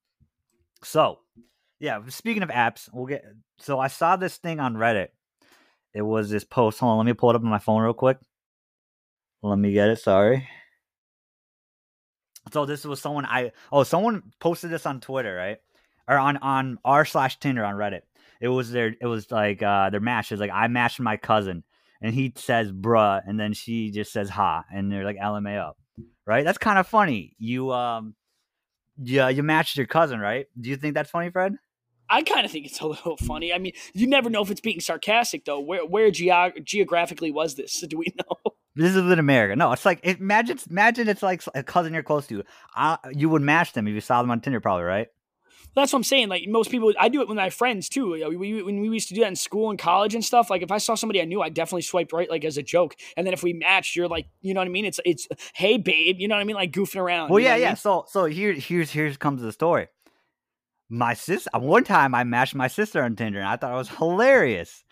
so 0.83 1.19
yeah, 1.81 2.01
speaking 2.09 2.43
of 2.43 2.49
apps, 2.51 2.89
we'll 2.93 3.07
get 3.07 3.25
so 3.59 3.79
I 3.79 3.89
saw 3.89 4.17
this 4.17 4.37
thing 4.37 4.61
on 4.61 4.75
Reddit. 4.75 5.09
It 5.93 6.03
was 6.03 6.31
this 6.31 6.45
post. 6.45 6.81
Hold 6.81 6.93
on, 6.93 6.99
let 6.99 7.07
me 7.07 7.13
pull 7.13 7.31
it 7.31 7.37
up 7.37 7.43
on 7.43 7.49
my 7.49 7.59
phone 7.59 7.83
real 7.83 7.93
quick. 7.95 8.19
Let 9.43 9.59
me 9.59 9.73
get 9.73 9.91
it, 9.91 9.99
sorry. 9.99 10.49
So 12.53 12.67
this 12.67 12.85
was 12.85 13.01
someone 13.01 13.25
I 13.27 13.53
oh 13.73 13.83
someone 13.85 14.23
posted 14.41 14.71
this 14.71 14.87
on 14.87 15.01
Twitter, 15.01 15.35
right? 15.35 15.59
Or 16.07 16.19
on 16.19 16.37
on 16.39 16.79
r 16.85 17.05
slash 17.05 17.39
Tinder 17.39 17.65
on 17.65 17.75
Reddit. 17.75 18.03
It 18.41 18.49
was 18.49 18.71
their 18.71 18.95
it 19.01 19.07
was 19.07 19.31
like 19.31 19.63
uh 19.63 19.91
their 19.91 20.01
match 20.01 20.33
is 20.33 20.41
like 20.41 20.51
I 20.53 20.69
matched 20.69 21.01
my 21.01 21.17
cousin 21.17 21.65
and 22.01 22.15
he 22.15 22.33
says 22.37 22.71
bruh 22.73 23.21
and 23.27 23.39
then 23.39 23.53
she 23.53 23.91
just 23.91 24.13
says 24.13 24.29
ha 24.29 24.65
and 24.73 24.91
they're 24.91 25.05
like 25.05 25.17
LMAO 25.17 25.73
right? 26.27 26.45
That's 26.45 26.59
kind 26.59 26.79
of 26.79 26.87
funny. 26.87 27.35
You 27.39 27.73
um, 27.73 28.15
yeah, 29.03 29.29
you 29.29 29.43
matched 29.43 29.77
your 29.77 29.87
cousin, 29.87 30.21
right? 30.21 30.47
Do 30.59 30.71
you 30.71 30.77
think 30.77 30.95
that's 30.95 31.11
funny, 31.11 31.31
Fred? 31.31 31.57
I 32.09 32.23
kind 32.23 32.45
of 32.45 32.53
think 32.53 32.67
it's 32.67 32.81
a 32.81 32.87
little 32.87 33.17
funny. 33.17 33.53
I 33.53 33.59
mean, 33.59 33.73
you 33.95 34.07
never 34.07 34.29
know 34.29 34.43
if 34.43 34.51
it's 34.51 34.61
being 34.61 34.81
sarcastic 34.81 35.45
though. 35.45 35.61
Where 35.61 35.85
where 35.87 36.11
geog- 36.11 36.65
geographically 36.65 37.31
was 37.31 37.55
this? 37.55 37.81
Do 37.89 37.99
we 37.99 38.07
know? 38.17 38.53
This 38.77 38.91
is 38.91 38.97
in 38.97 39.19
America. 39.19 39.55
No, 39.57 39.73
it's 39.73 39.85
like 39.85 40.05
imagine 40.05 40.59
imagine 40.71 41.09
it's 41.09 41.23
like 41.23 41.43
a 41.55 41.63
cousin 41.63 41.95
you're 41.95 42.03
close 42.03 42.27
to. 42.29 42.43
Uh, 42.77 42.97
you 43.13 43.29
would 43.29 43.43
match 43.43 43.73
them 43.73 43.87
if 43.87 43.95
you 43.95 44.01
saw 44.01 44.21
them 44.21 44.31
on 44.31 44.41
Tinder, 44.41 44.61
probably, 44.61 44.85
right? 44.85 45.09
That's 45.75 45.93
what 45.93 45.99
I'm 45.99 46.05
saying. 46.05 46.29
Like 46.29 46.47
most 46.47 46.71
people, 46.71 46.93
I 46.99 47.09
do 47.09 47.21
it 47.21 47.29
with 47.29 47.37
my 47.37 47.51
friends 47.51 47.89
too. 47.89 48.15
You 48.15 48.21
know, 48.21 48.29
we, 48.31 48.63
when 48.63 48.81
we 48.81 48.89
used 48.89 49.09
to 49.09 49.15
do 49.15 49.21
that 49.23 49.29
in 49.29 49.37
school 49.37 49.71
and 49.71 49.79
college 49.79 50.15
and 50.15 50.25
stuff. 50.25 50.51
Like 50.51 50.63
if 50.63 50.71
I 50.71 50.79
saw 50.79 50.95
somebody 50.95 51.21
I 51.21 51.25
knew, 51.25 51.43
I 51.43 51.49
definitely 51.49 51.83
swiped 51.83 52.13
right, 52.13 52.31
like 52.31 52.45
as 52.45 52.57
a 52.57 52.63
joke. 52.63 52.95
And 53.17 53.27
then 53.27 53.35
if 53.35 53.43
we 53.43 53.53
matched, 53.53 53.97
you're 53.97 54.09
like, 54.09 54.27
you 54.41 54.55
know 54.55 54.61
what 54.61 54.69
I 54.69 54.71
mean? 54.71 54.85
It's 54.85 55.01
it's 55.05 55.27
hey 55.55 55.79
babe, 55.79 56.21
you 56.21 56.29
know 56.29 56.37
what 56.37 56.41
I 56.41 56.45
mean? 56.45 56.57
Like 56.57 56.73
goofing 56.73 57.01
around. 57.01 57.31
Well, 57.31 57.41
you 57.41 57.47
know 57.47 57.51
yeah, 57.51 57.55
what 57.55 57.57
I 57.57 57.63
yeah. 57.63 57.69
mean? 57.71 57.77
So 57.77 58.05
so 58.09 58.25
here 58.27 58.53
here's 58.53 58.91
here's 58.91 59.17
comes 59.17 59.43
the 59.43 59.53
story. 59.53 59.89
My 60.89 61.15
sister. 61.15 61.51
One 61.55 61.83
time 61.83 62.15
I 62.15 62.25
matched 62.25 62.55
my 62.55 62.69
sister 62.69 63.03
on 63.03 63.17
Tinder, 63.17 63.41
and 63.41 63.49
I 63.49 63.57
thought 63.57 63.73
it 63.73 63.77
was 63.77 63.89
hilarious. 63.89 64.85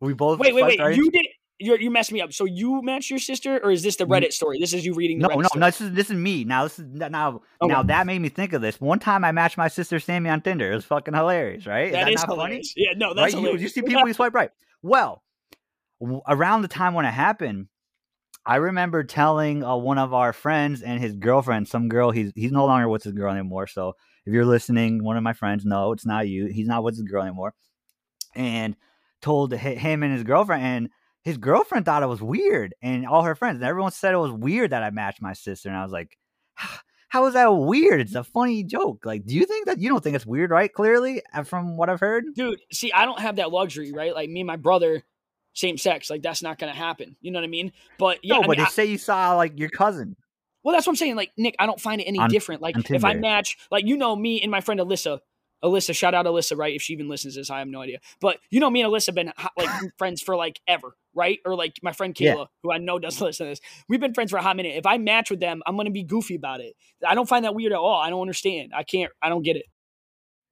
We 0.00 0.12
both 0.12 0.38
Wait, 0.38 0.54
wait, 0.54 0.64
wait. 0.64 0.80
right 0.80 0.94
You 0.94 1.10
did. 1.10 1.26
You're, 1.58 1.80
you 1.80 1.90
messed 1.90 2.12
me 2.12 2.20
up. 2.20 2.32
So 2.34 2.44
you 2.44 2.82
matched 2.82 3.08
your 3.08 3.18
sister, 3.18 3.58
or 3.64 3.70
is 3.70 3.82
this 3.82 3.96
the 3.96 4.04
Reddit 4.04 4.32
story? 4.32 4.58
This 4.60 4.74
is 4.74 4.84
you 4.84 4.92
reading 4.94 5.18
the 5.20 5.28
No, 5.28 5.34
Reddit 5.36 5.42
no, 5.42 5.48
story. 5.48 5.60
no. 5.60 5.66
This 5.66 5.80
is 5.80 5.92
this 5.92 6.10
is 6.10 6.16
me 6.16 6.44
now. 6.44 6.64
This 6.64 6.78
is 6.78 6.84
now 6.86 7.40
Okay. 7.62 7.72
now 7.72 7.82
that 7.84 8.06
made 8.06 8.18
me 8.20 8.28
think 8.28 8.52
of 8.52 8.60
this. 8.60 8.78
One 8.80 8.98
time 8.98 9.24
I 9.24 9.32
matched 9.32 9.56
my 9.56 9.68
sister 9.68 9.98
Sammy 9.98 10.28
on 10.28 10.42
Tinder. 10.42 10.70
It 10.70 10.74
was 10.74 10.84
fucking 10.84 11.14
hilarious, 11.14 11.66
right? 11.66 11.92
that 11.92 12.10
is 12.12 12.26
not 12.26 12.36
funny? 12.36 12.62
Yeah, 12.76 12.90
no, 12.96 13.14
that's 13.14 13.32
right? 13.32 13.32
You, 13.32 13.38
hilarious. 13.38 13.62
you 13.62 13.68
see 13.68 13.82
people 13.82 14.02
you 14.06 14.12
swipe 14.12 14.34
right. 14.34 14.50
Well, 14.82 15.22
w- 16.00 16.20
around 16.28 16.60
the 16.62 16.68
time 16.68 16.92
when 16.92 17.06
it 17.06 17.12
happened, 17.12 17.68
I 18.44 18.56
remember 18.56 19.02
telling 19.02 19.64
uh, 19.64 19.76
one 19.76 19.96
of 19.98 20.12
our 20.12 20.34
friends 20.34 20.82
and 20.82 21.00
his 21.00 21.14
girlfriend, 21.16 21.68
some 21.68 21.88
girl. 21.88 22.10
He's 22.10 22.32
he's 22.34 22.52
no 22.52 22.66
longer 22.66 22.88
with 22.88 23.02
his 23.04 23.14
girl 23.14 23.32
anymore. 23.32 23.66
So 23.66 23.94
if 24.26 24.32
you're 24.34 24.44
listening, 24.44 25.02
one 25.02 25.16
of 25.16 25.22
my 25.22 25.32
friends, 25.32 25.64
no, 25.64 25.92
it's 25.92 26.04
not 26.04 26.28
you. 26.28 26.46
He's 26.46 26.66
not 26.68 26.84
with 26.84 26.96
his 26.96 27.04
girl 27.04 27.22
anymore. 27.22 27.54
And 28.34 28.76
told 29.22 29.54
hi- 29.54 29.74
him 29.74 30.02
and 30.02 30.12
his 30.12 30.22
girlfriend, 30.22 30.62
and 30.62 30.90
his 31.26 31.36
girlfriend 31.38 31.84
thought 31.84 32.02
it 32.02 32.06
was 32.06 32.22
weird, 32.22 32.74
and 32.80 33.04
all 33.06 33.22
her 33.22 33.34
friends, 33.34 33.56
and 33.56 33.64
everyone 33.64 33.90
said 33.92 34.14
it 34.14 34.18
was 34.18 34.30
weird 34.32 34.70
that 34.70 34.82
I 34.82 34.90
matched 34.90 35.20
my 35.20 35.32
sister. 35.32 35.68
And 35.68 35.76
I 35.76 35.82
was 35.82 35.92
like, 35.92 36.16
how 37.08 37.26
is 37.26 37.34
that 37.34 37.48
weird? 37.48 38.00
It's 38.00 38.14
a 38.14 38.24
funny 38.24 38.62
joke. 38.62 39.04
Like, 39.04 39.24
do 39.26 39.34
you 39.34 39.44
think 39.44 39.66
that 39.66 39.78
you 39.80 39.88
don't 39.88 40.02
think 40.02 40.16
it's 40.16 40.24
weird, 40.26 40.50
right? 40.50 40.72
Clearly, 40.72 41.22
uh, 41.34 41.42
from 41.42 41.76
what 41.76 41.90
I've 41.90 42.00
heard. 42.00 42.24
dude 42.34 42.60
see 42.72 42.92
i 42.92 43.04
don't 43.04 43.18
have 43.20 43.36
that 43.36 43.50
luxury 43.52 43.92
right 43.92 44.14
like 44.14 44.28
me 44.30 44.40
and 44.40 44.46
my 44.46 44.56
brother 44.56 45.02
same 45.54 45.78
sex 45.78 46.10
like 46.10 46.22
that's 46.22 46.42
not 46.42 46.58
gonna 46.58 46.72
happen 46.74 47.16
you 47.22 47.30
know 47.30 47.38
what 47.38 47.44
i 47.44 47.48
mean 47.48 47.72
but 47.98 48.18
yeah 48.22 48.34
no, 48.34 48.40
I 48.42 48.46
but 48.46 48.50
mean, 48.50 48.58
they 48.58 48.64
I- 48.66 48.68
say 48.70 48.84
you 48.86 48.98
saw 48.98 49.34
like 49.36 49.58
your 49.58 49.70
cousin. 49.70 50.14
well 50.62 50.74
that's 50.74 50.86
what 50.86 50.92
i'm 50.92 50.96
saying 50.96 51.16
like 51.16 51.32
nick 51.38 51.56
i 51.58 51.64
don't 51.66 51.80
find 51.80 52.00
it 52.00 52.04
any 52.04 52.18
On- 52.18 52.28
different 52.28 52.60
like 52.62 52.76
if 52.90 53.04
i 53.04 53.14
match 53.14 53.56
like 53.70 53.86
you 53.86 53.96
know 53.96 54.14
me 54.14 54.42
and 54.42 54.50
my 54.50 54.60
friend 54.60 54.78
alyssa 54.80 55.20
alyssa 55.66 55.94
shout 55.94 56.14
out 56.14 56.26
alyssa 56.26 56.56
right 56.56 56.74
if 56.74 56.82
she 56.82 56.92
even 56.92 57.08
listens 57.08 57.34
to 57.34 57.40
this 57.40 57.50
i 57.50 57.58
have 57.58 57.68
no 57.68 57.80
idea 57.80 57.98
but 58.20 58.38
you 58.50 58.60
know 58.60 58.70
me 58.70 58.80
and 58.82 58.90
alyssa 58.92 59.06
have 59.06 59.14
been 59.14 59.32
like 59.56 59.68
friends 59.98 60.22
for 60.22 60.36
like 60.36 60.60
ever 60.68 60.96
right 61.14 61.40
or 61.44 61.54
like 61.56 61.74
my 61.82 61.92
friend 61.92 62.16
Yeah. 62.18 62.34
kayla 62.34 62.46
who 62.62 62.72
i 62.72 62.78
know 62.78 62.98
doesn't 62.98 63.24
listen 63.26 63.46
to 63.46 63.50
this 63.50 63.60
we've 63.88 64.00
been 64.00 64.14
friends 64.14 64.30
for 64.30 64.36
a 64.38 64.42
hot 64.42 64.56
minute 64.56 64.76
if 64.76 64.86
i 64.86 64.96
match 64.98 65.30
with 65.30 65.40
them 65.40 65.62
i'm 65.66 65.76
gonna 65.76 65.90
be 65.90 66.02
goofy 66.04 66.36
about 66.36 66.60
it 66.60 66.74
i 67.06 67.14
don't 67.14 67.28
find 67.28 67.44
that 67.44 67.54
weird 67.54 67.72
at 67.72 67.78
all 67.78 68.00
i 68.00 68.08
don't 68.10 68.20
understand 68.22 68.72
i 68.74 68.82
can't 68.82 69.12
i 69.22 69.28
don't 69.28 69.42
get 69.42 69.56
it 69.56 69.66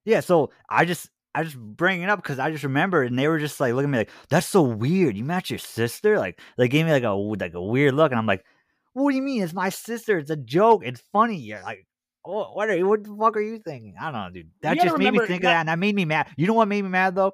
Yeah, 0.05 0.21
so 0.21 0.51
I 0.69 0.85
just 0.85 1.09
I 1.35 1.43
just 1.45 1.59
bring 1.59 2.03
it 2.03 2.09
up 2.11 2.23
because 2.23 2.39
I 2.39 2.51
just 2.51 2.63
remember, 2.65 3.03
and 3.03 3.19
they 3.19 3.27
were 3.27 3.39
just 3.41 3.59
like 3.59 3.75
looking 3.75 3.89
at 3.89 3.93
me 3.93 3.99
like, 3.99 4.11
"That's 4.29 4.47
so 4.47 4.63
weird. 4.63 5.17
You 5.17 5.25
match 5.25 5.51
your 5.51 5.59
sister?" 5.59 6.19
Like 6.19 6.39
they 6.59 6.69
gave 6.69 6.87
me 6.87 6.93
like 6.93 7.03
a 7.03 7.11
like 7.11 7.55
a 7.55 7.63
weird 7.63 7.95
look, 7.95 8.13
and 8.13 8.19
I'm 8.19 8.27
like, 8.27 8.45
what 8.93 9.11
do 9.11 9.17
you 9.17 9.23
mean? 9.23 9.43
It's 9.43 9.53
my 9.55 9.71
sister. 9.71 10.19
It's 10.19 10.31
a 10.31 10.37
joke. 10.37 10.83
It's 10.85 11.03
funny. 11.13 11.37
You're 11.37 11.63
like, 11.63 11.87
what 12.25 12.71
are 12.71 12.77
you? 12.77 12.87
What 12.87 13.05
the 13.05 13.15
fuck 13.19 13.37
are 13.37 13.41
you 13.41 13.59
thinking? 13.59 13.95
I 14.01 14.11
don't 14.11 14.15
know, 14.15 14.31
dude. 14.31 14.51
That 14.63 14.79
just 14.79 14.99
made 14.99 15.13
me 15.13 15.19
think 15.21 15.29
that, 15.29 15.35
of 15.37 15.43
that, 15.43 15.61
and 15.61 15.69
that 15.69 15.79
made 15.79 15.95
me 15.95 16.05
mad. 16.05 16.29
You 16.37 16.47
know 16.47 16.55
what 16.55 16.69
made 16.69 16.83
me 16.83 16.89
mad 16.89 17.15
though? 17.15 17.33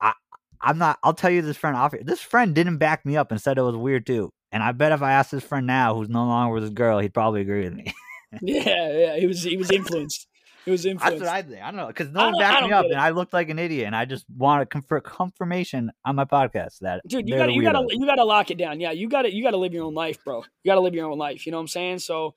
I 0.00 0.12
I'm 0.60 0.78
not. 0.78 0.98
I'll 1.02 1.14
tell 1.14 1.30
you 1.30 1.42
this 1.42 1.56
friend 1.56 1.76
off 1.76 1.92
here. 1.92 2.02
This 2.04 2.20
friend 2.20 2.54
didn't 2.54 2.78
back 2.78 3.06
me 3.06 3.16
up 3.16 3.30
and 3.30 3.40
said 3.40 3.58
it 3.58 3.62
was 3.62 3.76
weird 3.76 4.06
too. 4.06 4.32
And 4.52 4.62
I 4.62 4.72
bet 4.72 4.92
if 4.92 5.00
I 5.00 5.12
asked 5.12 5.30
this 5.30 5.44
friend 5.44 5.66
now, 5.66 5.94
who's 5.94 6.08
no 6.08 6.24
longer 6.24 6.52
with 6.52 6.64
his 6.64 6.72
girl, 6.72 6.98
he'd 6.98 7.14
probably 7.14 7.40
agree 7.40 7.64
with 7.64 7.74
me. 7.74 7.94
yeah, 8.42 8.92
yeah. 8.92 9.16
He 9.16 9.26
was 9.26 9.42
he 9.42 9.56
was 9.56 9.70
influenced. 9.70 10.26
He 10.66 10.70
was 10.70 10.84
influenced. 10.84 11.20
That's 11.24 11.30
what 11.30 11.36
I 11.36 11.48
think. 11.48 11.62
I 11.62 11.70
don't 11.70 11.76
know 11.76 11.86
because 11.86 12.10
no 12.10 12.26
one 12.26 12.38
backed 12.38 12.66
me 12.66 12.72
up, 12.72 12.84
and 12.86 13.00
I 13.00 13.10
looked 13.10 13.32
like 13.32 13.48
an 13.48 13.58
idiot, 13.58 13.86
and 13.86 13.96
I 13.96 14.04
just 14.04 14.26
wanted 14.36 14.68
confer- 14.68 15.00
confirmation 15.00 15.92
on 16.04 16.16
my 16.16 16.26
podcast 16.26 16.80
that 16.80 17.00
dude, 17.06 17.26
you 17.26 17.36
got 17.36 17.52
you 17.52 17.62
got 17.62 17.72
to 17.72 17.86
you 17.88 18.04
got 18.04 18.16
to 18.16 18.24
lock 18.24 18.50
it 18.50 18.58
down. 18.58 18.80
Yeah, 18.80 18.90
you 18.90 19.08
got 19.08 19.22
to 19.22 19.34
you 19.34 19.42
got 19.42 19.52
to 19.52 19.56
live 19.56 19.72
your 19.72 19.84
own 19.84 19.94
life, 19.94 20.22
bro. 20.24 20.44
You 20.62 20.70
got 20.70 20.74
to 20.74 20.80
live 20.82 20.94
your 20.94 21.10
own 21.10 21.18
life. 21.18 21.46
You 21.46 21.52
know 21.52 21.58
what 21.58 21.62
I'm 21.62 21.68
saying? 21.68 22.00
So. 22.00 22.34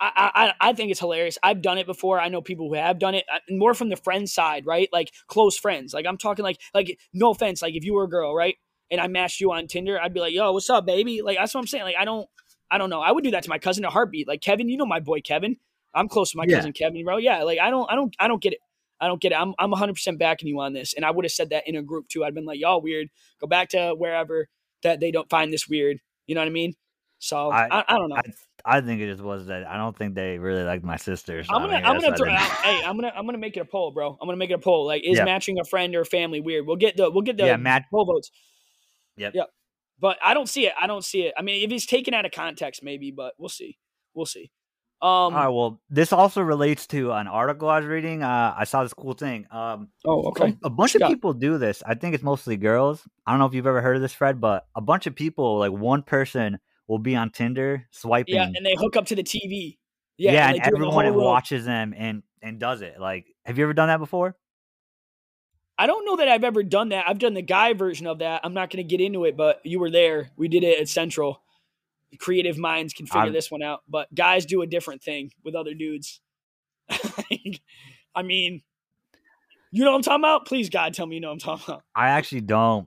I, 0.00 0.30
I, 0.60 0.68
I 0.70 0.72
think 0.72 0.90
it's 0.90 1.00
hilarious. 1.00 1.38
I've 1.42 1.62
done 1.62 1.78
it 1.78 1.86
before. 1.86 2.20
I 2.20 2.28
know 2.28 2.42
people 2.42 2.68
who 2.68 2.74
have 2.74 2.98
done 2.98 3.14
it 3.14 3.24
uh, 3.32 3.38
more 3.48 3.74
from 3.74 3.88
the 3.88 3.96
friend 3.96 4.28
side, 4.28 4.66
right? 4.66 4.88
Like 4.92 5.12
close 5.28 5.56
friends. 5.56 5.94
Like 5.94 6.04
I'm 6.06 6.18
talking 6.18 6.42
like 6.42 6.60
like 6.74 6.98
no 7.12 7.30
offense, 7.30 7.62
like 7.62 7.74
if 7.74 7.84
you 7.84 7.94
were 7.94 8.04
a 8.04 8.08
girl, 8.08 8.34
right? 8.34 8.56
And 8.90 9.00
I 9.00 9.06
matched 9.06 9.40
you 9.40 9.52
on 9.52 9.66
Tinder, 9.66 9.98
I'd 10.00 10.12
be 10.12 10.20
like, 10.20 10.34
"Yo, 10.34 10.52
what's 10.52 10.68
up, 10.68 10.84
baby?" 10.84 11.22
Like 11.22 11.38
that's 11.38 11.54
what 11.54 11.60
I'm 11.60 11.66
saying. 11.66 11.84
Like 11.84 11.96
I 11.98 12.04
don't 12.04 12.28
I 12.70 12.78
don't 12.78 12.90
know. 12.90 13.00
I 13.00 13.12
would 13.12 13.24
do 13.24 13.30
that 13.32 13.44
to 13.44 13.50
my 13.50 13.58
cousin 13.58 13.84
a 13.84 13.90
heartbeat. 13.90 14.26
Like 14.26 14.40
Kevin, 14.40 14.68
you 14.68 14.76
know 14.76 14.86
my 14.86 15.00
boy 15.00 15.20
Kevin. 15.20 15.56
I'm 15.94 16.08
close 16.08 16.32
to 16.32 16.38
my 16.38 16.44
yeah. 16.46 16.56
cousin 16.56 16.72
Kevin, 16.72 17.04
bro. 17.04 17.18
Yeah, 17.18 17.44
like 17.44 17.60
I 17.60 17.70
don't, 17.70 17.90
I 17.90 17.94
don't, 17.94 18.14
I 18.18 18.26
don't 18.26 18.42
get 18.42 18.52
it. 18.52 18.58
I 19.00 19.06
don't 19.06 19.20
get 19.20 19.32
it. 19.32 19.36
I'm, 19.36 19.54
I'm 19.58 19.70
100 19.70 19.92
percent 19.92 20.18
backing 20.18 20.48
you 20.48 20.60
on 20.60 20.72
this, 20.72 20.92
and 20.94 21.04
I 21.04 21.10
would 21.10 21.24
have 21.24 21.32
said 21.32 21.50
that 21.50 21.68
in 21.68 21.76
a 21.76 21.82
group 21.82 22.08
too. 22.08 22.24
I'd 22.24 22.34
been 22.34 22.44
like, 22.44 22.58
y'all 22.58 22.82
weird. 22.82 23.08
Go 23.40 23.46
back 23.46 23.70
to 23.70 23.94
wherever 23.96 24.48
that 24.82 25.00
they 25.00 25.10
don't 25.10 25.30
find 25.30 25.52
this 25.52 25.68
weird. 25.68 26.00
You 26.26 26.34
know 26.34 26.40
what 26.40 26.48
I 26.48 26.52
mean? 26.52 26.74
So 27.18 27.50
I, 27.50 27.68
I, 27.70 27.84
I 27.88 27.98
don't 27.98 28.08
know. 28.08 28.16
I, 28.16 28.22
I, 28.64 28.80
think 28.80 29.00
it 29.00 29.10
just 29.10 29.22
was 29.22 29.46
that 29.46 29.66
I 29.66 29.76
don't 29.76 29.96
think 29.96 30.14
they 30.14 30.38
really 30.38 30.62
liked 30.62 30.84
my 30.84 30.96
sister. 30.96 31.44
So 31.44 31.54
I'm 31.54 31.62
gonna, 31.62 31.74
I 31.74 31.90
am 31.90 32.00
gonna, 32.00 32.16
throw, 32.16 32.28
hey, 32.34 32.82
I'm 32.84 32.96
gonna, 32.96 33.12
I'm 33.14 33.26
gonna 33.26 33.38
make 33.38 33.56
it 33.56 33.60
a 33.60 33.64
poll, 33.64 33.90
bro. 33.92 34.16
I'm 34.20 34.26
gonna 34.26 34.36
make 34.36 34.50
it 34.50 34.54
a 34.54 34.58
poll. 34.58 34.86
Like, 34.86 35.02
is 35.04 35.18
yeah. 35.18 35.24
matching 35.24 35.58
a 35.58 35.64
friend 35.64 35.94
or 35.94 36.04
family 36.04 36.40
weird? 36.40 36.66
We'll 36.66 36.76
get 36.76 36.96
the, 36.96 37.10
we'll 37.10 37.22
get 37.22 37.36
the 37.36 37.46
yeah, 37.46 37.56
match- 37.56 37.84
poll 37.90 38.04
votes. 38.04 38.30
Yep. 39.16 39.34
Yep. 39.34 39.48
But 40.00 40.18
I 40.24 40.34
don't 40.34 40.48
see 40.48 40.66
it. 40.66 40.72
I 40.80 40.86
don't 40.86 41.04
see 41.04 41.22
it. 41.22 41.34
I 41.38 41.42
mean, 41.42 41.62
if 41.62 41.70
he's 41.70 41.86
taken 41.86 42.14
out 42.14 42.24
of 42.24 42.32
context, 42.32 42.82
maybe, 42.82 43.10
but 43.10 43.34
we'll 43.38 43.48
see. 43.48 43.78
We'll 44.14 44.26
see. 44.26 44.50
Um, 45.04 45.10
All 45.10 45.30
right. 45.32 45.48
Well, 45.48 45.80
this 45.90 46.12
also 46.12 46.40
relates 46.40 46.86
to 46.88 47.12
an 47.12 47.26
article 47.26 47.68
I 47.68 47.78
was 47.78 47.86
reading. 47.86 48.22
Uh, 48.22 48.54
I 48.56 48.64
saw 48.64 48.82
this 48.82 48.94
cool 48.94 49.12
thing. 49.12 49.46
Um, 49.50 49.88
oh, 50.06 50.28
okay. 50.28 50.56
A 50.64 50.70
bunch 50.70 50.94
of 50.94 51.02
people 51.02 51.34
do 51.34 51.58
this. 51.58 51.82
I 51.86 51.94
think 51.94 52.14
it's 52.14 52.24
mostly 52.24 52.56
girls. 52.56 53.06
I 53.26 53.32
don't 53.32 53.38
know 53.38 53.46
if 53.46 53.52
you've 53.54 53.66
ever 53.66 53.82
heard 53.82 53.96
of 53.96 54.02
this, 54.02 54.14
Fred, 54.14 54.40
but 54.40 54.66
a 54.74 54.80
bunch 54.80 55.06
of 55.06 55.14
people, 55.14 55.58
like 55.58 55.72
one 55.72 56.02
person, 56.02 56.58
will 56.86 56.98
be 56.98 57.16
on 57.16 57.30
Tinder 57.30 57.86
swiping. 57.90 58.34
Yeah, 58.34 58.44
and 58.44 58.64
they 58.64 58.74
hook 58.78 58.96
up 58.96 59.06
to 59.06 59.16
the 59.16 59.24
TV. 59.24 59.78
Yeah, 60.16 60.32
yeah 60.32 60.48
and, 60.48 60.56
and 60.56 60.66
everyone 60.66 61.06
the 61.06 61.12
watches 61.12 61.64
them 61.64 61.94
and 61.96 62.22
and 62.42 62.58
does 62.58 62.82
it. 62.82 63.00
Like, 63.00 63.26
have 63.44 63.58
you 63.58 63.64
ever 63.64 63.74
done 63.74 63.88
that 63.88 63.98
before? 63.98 64.36
I 65.76 65.86
don't 65.86 66.04
know 66.04 66.16
that 66.16 66.28
I've 66.28 66.44
ever 66.44 66.62
done 66.62 66.90
that. 66.90 67.08
I've 67.08 67.18
done 67.18 67.34
the 67.34 67.42
guy 67.42 67.72
version 67.72 68.06
of 68.06 68.20
that. 68.20 68.42
I'm 68.44 68.54
not 68.54 68.70
going 68.70 68.86
to 68.86 68.88
get 68.88 69.04
into 69.04 69.24
it, 69.24 69.36
but 69.36 69.60
you 69.64 69.80
were 69.80 69.90
there. 69.90 70.30
We 70.36 70.46
did 70.46 70.62
it 70.62 70.80
at 70.80 70.88
Central. 70.88 71.42
Creative 72.20 72.56
minds 72.56 72.92
can 72.94 73.06
figure 73.06 73.22
I'm, 73.22 73.32
this 73.32 73.50
one 73.50 73.62
out, 73.62 73.80
but 73.88 74.14
guys 74.14 74.46
do 74.46 74.62
a 74.62 74.68
different 74.68 75.02
thing 75.02 75.32
with 75.42 75.56
other 75.56 75.74
dudes. 75.74 76.20
I 78.14 78.22
mean, 78.22 78.62
you 79.72 79.84
know 79.84 79.90
what 79.90 79.96
I'm 79.96 80.02
talking 80.02 80.20
about? 80.20 80.46
Please, 80.46 80.70
God, 80.70 80.94
tell 80.94 81.06
me 81.06 81.16
you 81.16 81.20
know 81.20 81.28
what 81.28 81.32
I'm 81.32 81.38
talking 81.40 81.64
about. 81.66 81.82
I 81.96 82.10
actually 82.10 82.42
don't. 82.42 82.86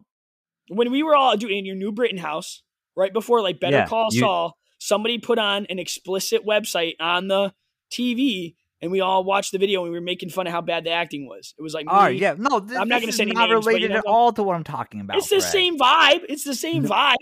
When 0.70 0.92
we 0.92 1.04
were 1.04 1.16
all 1.16 1.36
doing 1.36 1.66
your 1.66 1.76
New 1.76 1.92
Britain 1.92 2.18
house, 2.18 2.64
right 2.98 3.14
before 3.14 3.42
like 3.42 3.62
Better 3.62 3.78
yeah, 3.78 3.88
Call 3.88 4.10
you, 4.12 4.20
Saul, 4.20 4.58
somebody 4.80 5.20
put 5.20 5.40
on 5.40 5.66
an 5.68 5.80
explicit 5.80 6.46
website 6.46 6.96
on 7.00 7.30
the 7.30 7.54
TV 7.92 8.56
and 8.82 8.92
we 8.92 9.00
all 9.02 9.24
watched 9.24 9.52
the 9.52 9.58
video 9.58 9.84
and 9.84 9.92
we 9.92 9.98
were 9.98 10.04
making 10.04 10.30
fun 10.30 10.48
of 10.48 10.54
how 10.54 10.62
bad 10.62 10.84
the 10.84 10.92
acting 10.92 11.28
was. 11.28 11.54
It 11.58 11.62
was 11.62 11.74
like, 11.74 11.86
all 11.88 12.02
right, 12.02 12.18
yeah, 12.18 12.36
no, 12.38 12.60
this, 12.60 12.78
I'm 12.78 12.90
not 12.90 13.02
going 13.02 13.12
to 13.12 13.18
say 13.18 13.26
not 13.26 13.50
names, 13.50 13.66
related 13.66 13.92
at 13.92 14.06
all 14.06 14.34
to 14.34 14.44
what 14.44 14.56
I'm 14.56 14.64
talking 14.64 15.00
about. 15.00 15.18
It's 15.18 15.30
the 15.30 15.40
Fred. 15.40 15.52
same 15.52 15.80
vibe. 15.80 16.26
It's 16.28 16.44
the 16.44 16.56
same 16.56 16.84
no. 16.84 16.90
vibe. 16.90 17.16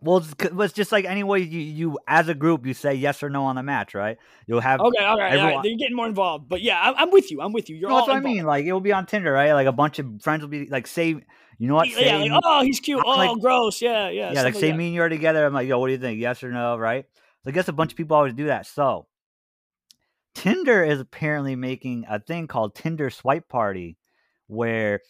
Well, 0.00 0.16
it's, 0.16 0.34
it's, 0.40 0.72
just 0.72 0.90
like 0.90 1.04
any 1.04 1.22
way 1.22 1.40
you, 1.40 1.60
you 1.60 1.98
as 2.08 2.28
a 2.28 2.34
group 2.34 2.66
you 2.66 2.74
say 2.74 2.94
yes 2.94 3.22
or 3.22 3.30
no 3.30 3.44
on 3.44 3.54
the 3.54 3.62
match, 3.62 3.94
right? 3.94 4.18
You'll 4.48 4.60
have 4.60 4.80
okay, 4.80 5.04
all 5.04 5.16
right, 5.16 5.28
everyone... 5.28 5.50
all 5.50 5.56
right. 5.58 5.64
You're 5.64 5.78
getting 5.78 5.94
more 5.94 6.06
involved, 6.06 6.48
but 6.48 6.60
yeah, 6.60 6.80
I'm, 6.80 6.94
I'm 6.96 7.10
with 7.12 7.30
you. 7.30 7.40
I'm 7.40 7.52
with 7.52 7.70
you. 7.70 7.76
You're 7.76 7.88
no, 7.88 7.96
that's 7.96 8.08
what 8.08 8.16
involved. 8.16 8.34
I 8.34 8.36
mean. 8.38 8.44
Like 8.44 8.64
it 8.64 8.72
will 8.72 8.80
be 8.80 8.92
on 8.92 9.06
Tinder, 9.06 9.32
right? 9.32 9.52
Like 9.52 9.68
a 9.68 9.72
bunch 9.72 10.00
of 10.00 10.20
friends 10.20 10.42
will 10.42 10.48
be 10.48 10.66
like, 10.66 10.88
say, 10.88 11.22
you 11.62 11.68
know 11.68 11.76
what? 11.76 11.88
Yeah, 11.90 12.16
like, 12.16 12.42
oh, 12.42 12.62
he's 12.64 12.80
cute. 12.80 12.98
I'm 12.98 13.04
oh, 13.06 13.16
like, 13.16 13.40
gross. 13.40 13.80
Yeah, 13.80 14.08
yeah. 14.08 14.32
Yeah, 14.32 14.42
like 14.42 14.56
say 14.56 14.72
me 14.72 14.86
and 14.86 14.94
you 14.96 15.02
are 15.02 15.08
together. 15.08 15.46
I'm 15.46 15.54
like, 15.54 15.68
yo, 15.68 15.78
what 15.78 15.86
do 15.86 15.92
you 15.92 15.98
think? 16.00 16.20
Yes 16.20 16.42
or 16.42 16.50
no, 16.50 16.76
right? 16.76 17.04
So 17.44 17.50
I 17.50 17.52
guess 17.52 17.68
a 17.68 17.72
bunch 17.72 17.92
of 17.92 17.96
people 17.96 18.16
always 18.16 18.34
do 18.34 18.46
that. 18.46 18.66
So 18.66 19.06
Tinder 20.34 20.82
is 20.82 20.98
apparently 20.98 21.54
making 21.54 22.04
a 22.10 22.18
thing 22.18 22.48
called 22.48 22.74
Tinder 22.74 23.10
Swipe 23.10 23.48
Party, 23.48 23.96
where 24.48 25.02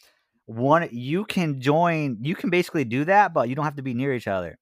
one 0.44 0.86
you 0.92 1.24
can 1.24 1.58
join, 1.58 2.18
you 2.20 2.34
can 2.34 2.50
basically 2.50 2.84
do 2.84 3.06
that, 3.06 3.32
but 3.32 3.48
you 3.48 3.54
don't 3.54 3.64
have 3.64 3.76
to 3.76 3.82
be 3.82 3.94
near 3.94 4.12
each 4.12 4.28
other. 4.28 4.58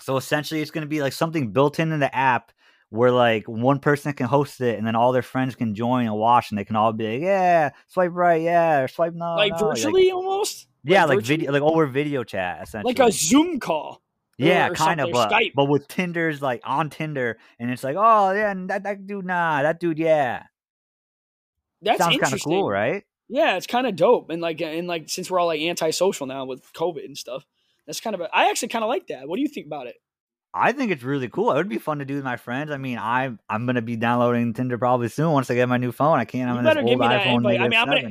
So 0.00 0.16
essentially, 0.16 0.62
it's 0.62 0.70
going 0.70 0.86
to 0.86 0.88
be 0.88 1.02
like 1.02 1.12
something 1.12 1.52
built 1.52 1.78
into 1.78 1.98
the 1.98 2.16
app 2.16 2.50
where 2.90 3.10
like 3.10 3.48
one 3.48 3.80
person 3.80 4.12
can 4.12 4.26
host 4.26 4.60
it 4.60 4.78
and 4.78 4.86
then 4.86 4.94
all 4.94 5.12
their 5.12 5.22
friends 5.22 5.54
can 5.54 5.74
join 5.74 6.06
and 6.06 6.14
watch 6.14 6.50
and 6.50 6.58
they 6.58 6.64
can 6.64 6.76
all 6.76 6.92
be 6.92 7.14
like, 7.14 7.22
yeah, 7.22 7.70
swipe 7.88 8.12
right, 8.12 8.42
yeah, 8.42 8.80
or 8.80 8.88
swipe 8.88 9.14
no, 9.14 9.34
like 9.34 9.52
no. 9.52 9.58
virtually 9.58 10.06
like, 10.06 10.14
almost. 10.14 10.68
Yeah, 10.84 11.04
like, 11.06 11.16
like 11.16 11.24
video, 11.24 11.50
like 11.50 11.62
over 11.62 11.86
video 11.86 12.24
chat, 12.24 12.62
essentially, 12.62 12.94
like 12.94 13.08
a 13.08 13.10
Zoom 13.10 13.58
call. 13.58 14.02
Yeah, 14.36 14.68
kind 14.70 15.00
of, 15.00 15.10
but 15.12 15.30
Skype. 15.30 15.52
but 15.54 15.66
with 15.66 15.88
Tinder's 15.88 16.42
like 16.42 16.60
on 16.64 16.90
Tinder, 16.90 17.38
and 17.58 17.70
it's 17.70 17.84
like, 17.84 17.96
oh 17.98 18.32
yeah, 18.32 18.52
that 18.66 18.82
that 18.82 19.06
dude, 19.06 19.24
nah, 19.24 19.62
that 19.62 19.80
dude, 19.80 19.98
yeah. 19.98 20.44
That 21.82 21.98
sounds 21.98 22.18
kind 22.18 22.34
of 22.34 22.42
cool, 22.42 22.68
right? 22.68 23.04
Yeah, 23.28 23.56
it's 23.56 23.66
kind 23.66 23.86
of 23.86 23.96
dope, 23.96 24.30
and 24.30 24.42
like, 24.42 24.60
and 24.60 24.86
like, 24.86 25.08
since 25.08 25.30
we're 25.30 25.38
all 25.38 25.46
like 25.46 25.60
antisocial 25.60 26.26
now 26.26 26.44
with 26.44 26.72
COVID 26.72 27.04
and 27.04 27.16
stuff, 27.16 27.46
that's 27.86 28.00
kind 28.00 28.14
of. 28.14 28.20
A, 28.20 28.28
I 28.34 28.50
actually 28.50 28.68
kind 28.68 28.84
of 28.84 28.88
like 28.88 29.06
that. 29.06 29.28
What 29.28 29.36
do 29.36 29.42
you 29.42 29.48
think 29.48 29.66
about 29.66 29.86
it? 29.86 29.96
I 30.56 30.70
think 30.70 30.92
it's 30.92 31.02
really 31.02 31.28
cool. 31.28 31.50
It 31.50 31.56
would 31.56 31.68
be 31.68 31.78
fun 31.78 31.98
to 31.98 32.04
do 32.04 32.14
with 32.14 32.22
my 32.22 32.36
friends. 32.36 32.70
I 32.70 32.76
mean, 32.76 32.96
I'm 32.96 33.40
I'm 33.48 33.66
gonna 33.66 33.82
be 33.82 33.96
downloading 33.96 34.54
Tinder 34.54 34.78
probably 34.78 35.08
soon 35.08 35.32
once 35.32 35.50
I 35.50 35.54
get 35.54 35.68
my 35.68 35.78
new 35.78 35.90
phone. 35.90 36.20
I 36.20 36.24
can't. 36.24 36.48
I'm 36.48 36.58
in 36.58 36.64
this 36.64 36.76
old 36.76 37.00
iPhone. 37.00 37.60
I 37.60 37.68
mean, 37.68 37.74
I'm 37.74 37.88
gonna, 37.88 38.10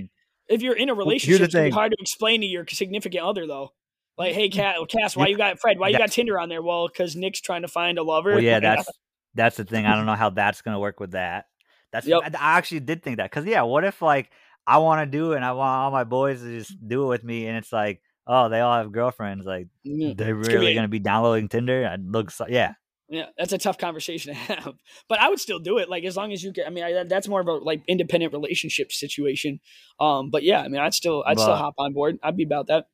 if 0.49 0.61
you're 0.61 0.75
in 0.75 0.89
a 0.89 0.93
relationship, 0.93 1.53
it's 1.53 1.75
hard 1.75 1.93
to 1.93 1.97
explain 2.01 2.41
to 2.41 2.47
your 2.47 2.65
significant 2.67 3.23
other 3.23 3.47
though. 3.47 3.71
Like, 4.17 4.33
hey, 4.33 4.49
Cat, 4.49 4.75
Cass, 4.89 5.15
why 5.15 5.27
you 5.27 5.37
got 5.37 5.59
Fred? 5.59 5.79
Why 5.79 5.87
you 5.87 5.97
got 5.97 6.11
Tinder 6.11 6.37
on 6.37 6.49
there? 6.49 6.61
Well, 6.61 6.87
because 6.87 7.15
Nick's 7.15 7.39
trying 7.39 7.61
to 7.61 7.69
find 7.69 7.97
a 7.97 8.03
lover. 8.03 8.31
Well, 8.31 8.43
yeah, 8.43 8.59
that's 8.59 8.89
that's 9.33 9.55
the 9.55 9.63
thing. 9.63 9.85
I 9.85 9.95
don't 9.95 10.05
know 10.05 10.15
how 10.15 10.29
that's 10.29 10.61
gonna 10.61 10.79
work 10.79 10.99
with 10.99 11.11
that. 11.11 11.45
That's 11.93 12.05
yep. 12.05 12.21
I 12.25 12.57
actually 12.57 12.81
did 12.81 13.03
think 13.03 13.17
that 13.17 13.31
because 13.31 13.45
yeah, 13.45 13.61
what 13.61 13.85
if 13.85 14.01
like 14.01 14.31
I 14.67 14.79
want 14.79 15.01
to 15.01 15.17
do 15.17 15.31
it 15.31 15.37
and 15.37 15.45
I 15.45 15.53
want 15.53 15.69
all 15.69 15.91
my 15.91 16.03
boys 16.03 16.41
to 16.41 16.59
just 16.59 16.75
do 16.85 17.03
it 17.03 17.07
with 17.07 17.23
me, 17.23 17.47
and 17.47 17.57
it's 17.57 17.71
like, 17.71 18.01
oh, 18.27 18.49
they 18.49 18.59
all 18.59 18.77
have 18.77 18.91
girlfriends. 18.91 19.45
Like, 19.45 19.67
mm, 19.85 20.17
they're 20.17 20.35
really 20.35 20.73
gonna 20.73 20.87
be 20.87 20.99
downloading 20.99 21.49
Tinder. 21.49 21.83
It 21.83 22.01
looks, 22.01 22.41
yeah. 22.47 22.73
Yeah, 23.09 23.25
that's 23.37 23.53
a 23.53 23.57
tough 23.57 23.77
conversation 23.77 24.33
to 24.33 24.39
have, 24.55 24.73
but 25.07 25.19
I 25.19 25.29
would 25.29 25.39
still 25.39 25.59
do 25.59 25.77
it. 25.77 25.89
Like 25.89 26.03
as 26.03 26.17
long 26.17 26.31
as 26.31 26.43
you 26.43 26.51
get, 26.51 26.65
I 26.65 26.69
mean, 26.69 26.83
I, 26.83 27.03
that's 27.03 27.27
more 27.27 27.41
of 27.41 27.47
a 27.47 27.53
like 27.53 27.83
independent 27.87 28.33
relationship 28.33 28.91
situation. 28.91 29.59
Um, 29.99 30.31
but 30.31 30.43
yeah, 30.43 30.61
I 30.61 30.67
mean, 30.67 30.81
I'd 30.81 30.93
still, 30.93 31.23
I'd 31.25 31.35
but, 31.35 31.43
still 31.43 31.55
hop 31.55 31.75
on 31.77 31.93
board. 31.93 32.17
I'd 32.23 32.37
be 32.37 32.43
about 32.43 32.67
that. 32.67 32.85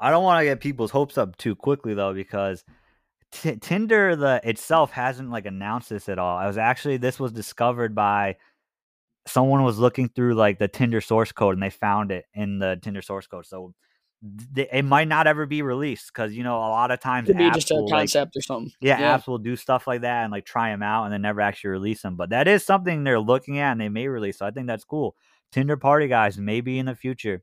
I 0.00 0.10
don't 0.10 0.24
want 0.24 0.40
to 0.40 0.44
get 0.44 0.60
people's 0.60 0.90
hopes 0.90 1.18
up 1.18 1.36
too 1.36 1.54
quickly 1.54 1.94
though, 1.94 2.14
because 2.14 2.64
t- 3.32 3.56
Tinder 3.56 4.16
the 4.16 4.40
itself 4.44 4.92
hasn't 4.92 5.30
like 5.30 5.46
announced 5.46 5.90
this 5.90 6.08
at 6.08 6.18
all. 6.18 6.38
I 6.38 6.46
was 6.46 6.58
actually 6.58 6.96
this 6.96 7.20
was 7.20 7.32
discovered 7.32 7.94
by 7.94 8.36
someone 9.26 9.62
was 9.62 9.78
looking 9.78 10.08
through 10.08 10.34
like 10.34 10.58
the 10.58 10.68
Tinder 10.68 11.00
source 11.00 11.32
code 11.32 11.54
and 11.54 11.62
they 11.62 11.70
found 11.70 12.10
it 12.10 12.24
in 12.34 12.58
the 12.58 12.78
Tinder 12.80 13.02
source 13.02 13.26
code. 13.26 13.46
So 13.46 13.74
it 14.56 14.84
might 14.84 15.08
not 15.08 15.26
ever 15.26 15.44
be 15.46 15.62
released 15.62 16.08
because 16.08 16.34
you 16.34 16.42
know 16.42 16.56
a 16.56 16.70
lot 16.70 16.90
of 16.90 17.00
times 17.00 17.28
it 17.28 17.36
be 17.36 17.50
just 17.50 17.70
a 17.70 17.86
concept 17.90 18.34
like, 18.34 18.40
or 18.40 18.42
something. 18.42 18.72
Yeah, 18.80 18.98
yeah, 18.98 19.18
apps 19.18 19.26
will 19.26 19.38
do 19.38 19.56
stuff 19.56 19.86
like 19.86 20.00
that 20.02 20.24
and 20.24 20.32
like 20.32 20.46
try 20.46 20.70
them 20.70 20.82
out 20.82 21.04
and 21.04 21.12
then 21.12 21.22
never 21.22 21.40
actually 21.40 21.70
release 21.70 22.02
them. 22.02 22.16
But 22.16 22.30
that 22.30 22.48
is 22.48 22.64
something 22.64 23.04
they're 23.04 23.20
looking 23.20 23.58
at 23.58 23.72
and 23.72 23.80
they 23.80 23.88
may 23.88 24.08
release. 24.08 24.38
So 24.38 24.46
I 24.46 24.50
think 24.50 24.66
that's 24.66 24.84
cool. 24.84 25.14
Tinder 25.52 25.76
party 25.76 26.08
guys, 26.08 26.38
maybe 26.38 26.78
in 26.78 26.86
the 26.86 26.94
future. 26.94 27.42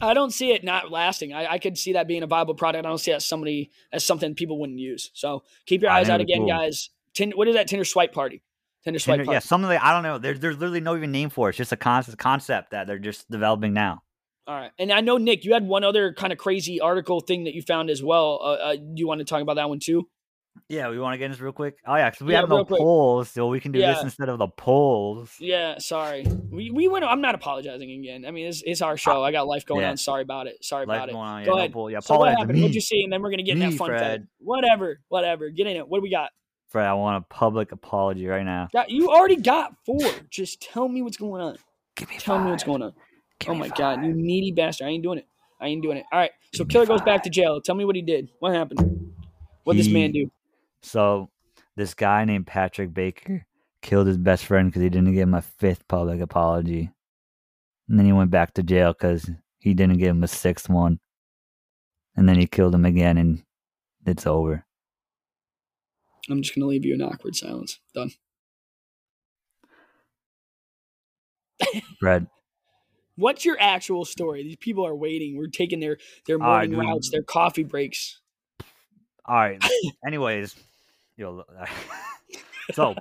I 0.00 0.14
don't 0.14 0.30
see 0.30 0.52
it 0.52 0.62
not 0.62 0.90
lasting. 0.92 1.32
I, 1.32 1.54
I 1.54 1.58
could 1.58 1.76
see 1.76 1.94
that 1.94 2.06
being 2.06 2.22
a 2.22 2.26
viable 2.26 2.54
product. 2.54 2.84
I 2.84 2.88
don't 2.88 2.98
see 2.98 3.10
that 3.10 3.16
as 3.16 3.26
somebody 3.26 3.70
as 3.92 4.04
something 4.04 4.34
people 4.34 4.60
wouldn't 4.60 4.78
use. 4.78 5.10
So 5.14 5.42
keep 5.66 5.82
your 5.82 5.90
ah, 5.90 5.94
eyes 5.94 6.08
out 6.08 6.20
again, 6.20 6.38
cool. 6.38 6.48
guys. 6.48 6.90
Tinder, 7.14 7.36
what 7.36 7.48
is 7.48 7.54
that 7.54 7.66
Tinder 7.66 7.84
swipe 7.84 8.12
party? 8.12 8.42
Tinder 8.84 9.00
swipe 9.00 9.14
Tinder, 9.14 9.24
party. 9.24 9.34
Yeah, 9.36 9.40
something 9.40 9.68
like 9.68 9.82
I 9.82 9.92
don't 9.92 10.04
know. 10.04 10.18
There's 10.18 10.38
there's 10.38 10.56
literally 10.56 10.80
no 10.80 10.94
even 10.96 11.10
name 11.10 11.30
for 11.30 11.48
it. 11.48 11.50
It's 11.50 11.58
just 11.58 11.72
a 11.72 11.76
concept 11.76 12.18
concept 12.18 12.70
that 12.70 12.86
they're 12.86 12.98
just 12.98 13.28
developing 13.30 13.72
now. 13.72 14.02
All 14.48 14.54
right, 14.54 14.70
and 14.78 14.90
I 14.90 15.02
know 15.02 15.18
Nick, 15.18 15.44
you 15.44 15.52
had 15.52 15.66
one 15.68 15.84
other 15.84 16.14
kind 16.14 16.32
of 16.32 16.38
crazy 16.38 16.80
article 16.80 17.20
thing 17.20 17.44
that 17.44 17.52
you 17.52 17.60
found 17.60 17.90
as 17.90 18.02
well. 18.02 18.40
Uh, 18.42 18.46
uh, 18.46 18.76
do 18.76 18.94
you 18.96 19.06
want 19.06 19.18
to 19.18 19.26
talk 19.26 19.42
about 19.42 19.56
that 19.56 19.68
one 19.68 19.78
too? 19.78 20.08
Yeah, 20.70 20.88
we 20.88 20.98
want 20.98 21.12
to 21.12 21.18
get 21.18 21.30
this 21.30 21.38
real 21.38 21.52
quick. 21.52 21.76
Oh 21.86 21.94
yeah, 21.96 22.08
because 22.08 22.26
we 22.26 22.32
Yeah, 22.32 22.40
have 22.40 22.48
no 22.48 22.64
quick. 22.64 22.80
polls, 22.80 23.28
so 23.30 23.48
we 23.48 23.60
can 23.60 23.72
do 23.72 23.80
this 23.80 24.02
instead 24.02 24.30
of 24.30 24.38
the 24.38 24.48
polls. 24.48 25.34
Yeah, 25.38 25.76
sorry. 25.78 26.26
We 26.50 26.70
we 26.70 26.88
went. 26.88 27.04
I'm 27.04 27.20
not 27.20 27.34
apologizing 27.34 27.90
again. 27.90 28.24
I 28.24 28.30
mean, 28.30 28.46
it's, 28.46 28.62
it's 28.64 28.80
our 28.80 28.96
show. 28.96 29.22
I 29.22 29.32
got 29.32 29.46
life 29.46 29.66
going 29.66 29.82
Yeah. 29.82 29.90
on. 29.90 29.98
Sorry 29.98 30.22
about 30.22 30.46
it. 30.46 30.64
Sorry 30.64 30.86
Life 30.86 30.96
about 30.96 31.08
it. 31.10 31.14
on. 31.14 31.44
Go 31.44 31.52
yeah, 31.52 31.58
ahead. 31.58 31.74
No. 31.74 31.88
Yeah, 31.88 32.00
So 32.00 32.16
what 32.16 32.30
happened? 32.30 32.58
What'd 32.60 32.74
you 32.74 32.80
see? 32.80 33.04
And 33.04 33.12
then 33.12 33.20
we're 33.20 33.30
gonna 33.30 33.42
get 33.42 33.52
in 33.52 33.60
that 33.60 33.74
fun 33.74 33.88
Fred. 33.90 34.20
fact. 34.22 34.30
Whatever, 34.38 35.00
whatever. 35.08 35.50
Get 35.50 35.66
in 35.66 35.76
it. 35.76 35.86
What 35.86 35.98
do 35.98 36.02
we 36.02 36.10
got? 36.10 36.30
Fred, 36.70 36.86
I 36.86 36.94
want 36.94 37.22
a 37.22 37.34
public 37.34 37.72
apology 37.72 38.26
right 38.26 38.44
now. 38.44 38.68
You 38.88 39.10
already 39.10 39.36
got 39.36 39.74
four. 39.84 40.00
Just 40.30 40.62
tell 40.62 40.88
me 40.88 41.02
what's 41.02 41.18
going 41.18 41.42
on. 41.42 41.58
Give 41.96 42.08
me 42.08 42.16
Tell 42.18 42.38
me 42.38 42.50
what's 42.50 42.64
going 42.64 42.82
on. 42.82 42.94
Give 43.40 43.50
oh 43.50 43.54
me 43.54 43.60
my 43.60 43.68
god, 43.68 44.04
you 44.04 44.12
needy 44.12 44.52
bastard! 44.52 44.86
I 44.86 44.90
ain't 44.90 45.02
doing 45.02 45.18
it. 45.18 45.26
I 45.60 45.68
ain't 45.68 45.82
doing 45.82 45.98
it. 45.98 46.04
All 46.12 46.18
right. 46.18 46.30
So 46.54 46.64
Give 46.64 46.72
killer 46.72 46.86
goes 46.86 47.02
back 47.02 47.22
to 47.24 47.30
jail. 47.30 47.60
Tell 47.60 47.74
me 47.74 47.84
what 47.84 47.96
he 47.96 48.02
did. 48.02 48.28
What 48.40 48.54
happened? 48.54 49.14
What 49.64 49.76
this 49.76 49.88
man 49.88 50.12
do? 50.12 50.30
So 50.82 51.30
this 51.76 51.94
guy 51.94 52.24
named 52.24 52.46
Patrick 52.46 52.94
Baker 52.94 53.46
killed 53.82 54.06
his 54.06 54.16
best 54.16 54.44
friend 54.44 54.68
because 54.68 54.82
he 54.82 54.88
didn't 54.88 55.12
give 55.12 55.22
him 55.28 55.34
a 55.34 55.42
fifth 55.42 55.86
public 55.88 56.20
apology, 56.20 56.90
and 57.88 57.98
then 57.98 58.06
he 58.06 58.12
went 58.12 58.30
back 58.30 58.54
to 58.54 58.62
jail 58.62 58.92
because 58.92 59.30
he 59.58 59.74
didn't 59.74 59.98
give 59.98 60.10
him 60.10 60.24
a 60.24 60.28
sixth 60.28 60.68
one, 60.68 60.98
and 62.16 62.28
then 62.28 62.38
he 62.38 62.46
killed 62.46 62.74
him 62.74 62.84
again, 62.84 63.18
and 63.18 63.42
it's 64.06 64.26
over. 64.26 64.64
I'm 66.30 66.42
just 66.42 66.54
gonna 66.54 66.66
leave 66.66 66.84
you 66.84 66.94
in 66.94 67.02
awkward 67.02 67.36
silence. 67.36 67.78
Done. 67.94 68.10
Fred, 71.98 72.26
What's 73.18 73.44
your 73.44 73.56
actual 73.60 74.04
story? 74.04 74.44
These 74.44 74.56
people 74.56 74.86
are 74.86 74.94
waiting. 74.94 75.36
We're 75.36 75.48
taking 75.48 75.80
their 75.80 75.98
their 76.26 76.38
morning 76.38 76.76
routes, 76.76 77.10
their 77.10 77.22
coffee 77.22 77.64
breaks. 77.64 78.20
all 79.24 79.34
right. 79.36 79.62
Anyways, 80.06 80.54
yo, 81.16 81.32
look- 81.32 81.52
so 82.74 82.94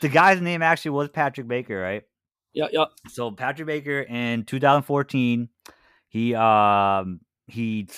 the 0.00 0.08
guy's 0.08 0.40
name 0.40 0.62
actually 0.62 0.90
was 0.92 1.08
Patrick 1.10 1.46
Baker, 1.48 1.78
right? 1.80 2.02
Yeah, 2.54 2.66
yeah. 2.70 2.84
so 3.08 3.30
Patrick 3.30 3.66
Baker 3.66 4.00
in 4.00 4.44
2014, 4.44 5.48
he 6.08 6.34
um 6.34 7.20
he 7.46 7.88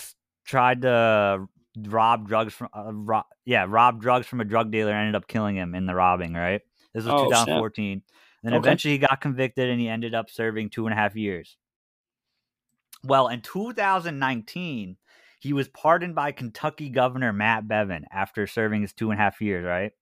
tried 0.45 0.83
to 0.83 1.49
rob 1.89 2.29
drugs 2.29 2.53
from 2.55 2.69
uh, 2.77 2.93
ro- 2.93 3.23
yeah 3.45 3.67
rob 3.69 4.01
drugs 4.01 4.27
from 4.29 4.41
a 4.41 4.45
drug 4.45 4.71
dealer 4.71 4.93
ended 4.93 5.17
up 5.17 5.27
killing 5.27 5.57
him 5.57 5.75
in 5.75 5.87
the 5.87 5.95
robbing. 5.95 6.35
Right, 6.35 6.61
this 6.93 7.05
was 7.05 7.13
Oh, 7.15 7.27
snap. 7.29 7.47
2014. 7.47 8.03
Then 8.45 8.53
Okay. 8.53 8.61
eventually 8.61 8.93
he 8.93 8.99
got 8.99 9.21
convicted 9.21 9.71
and 9.71 9.81
he 9.81 9.89
ended 9.89 10.15
up 10.15 10.31
serving 10.31 10.71
two 10.71 10.87
and 10.87 10.93
a 10.93 10.97
half 10.97 11.17
years. 11.17 11.57
Well, 13.03 13.29
in 13.29 13.41
2019, 13.41 14.97
he 15.41 15.53
was 15.53 15.69
pardoned 15.69 16.15
by 16.15 16.31
Kentucky 16.33 16.91
Governor 16.91 17.33
Matt 17.33 17.67
Bevin 17.67 18.05
after 18.13 18.47
serving 18.47 18.83
his 18.83 18.93
two 18.93 19.11
and 19.11 19.19
a 19.19 19.23
half 19.23 19.41
years. 19.41 19.65
Right, 19.65 19.93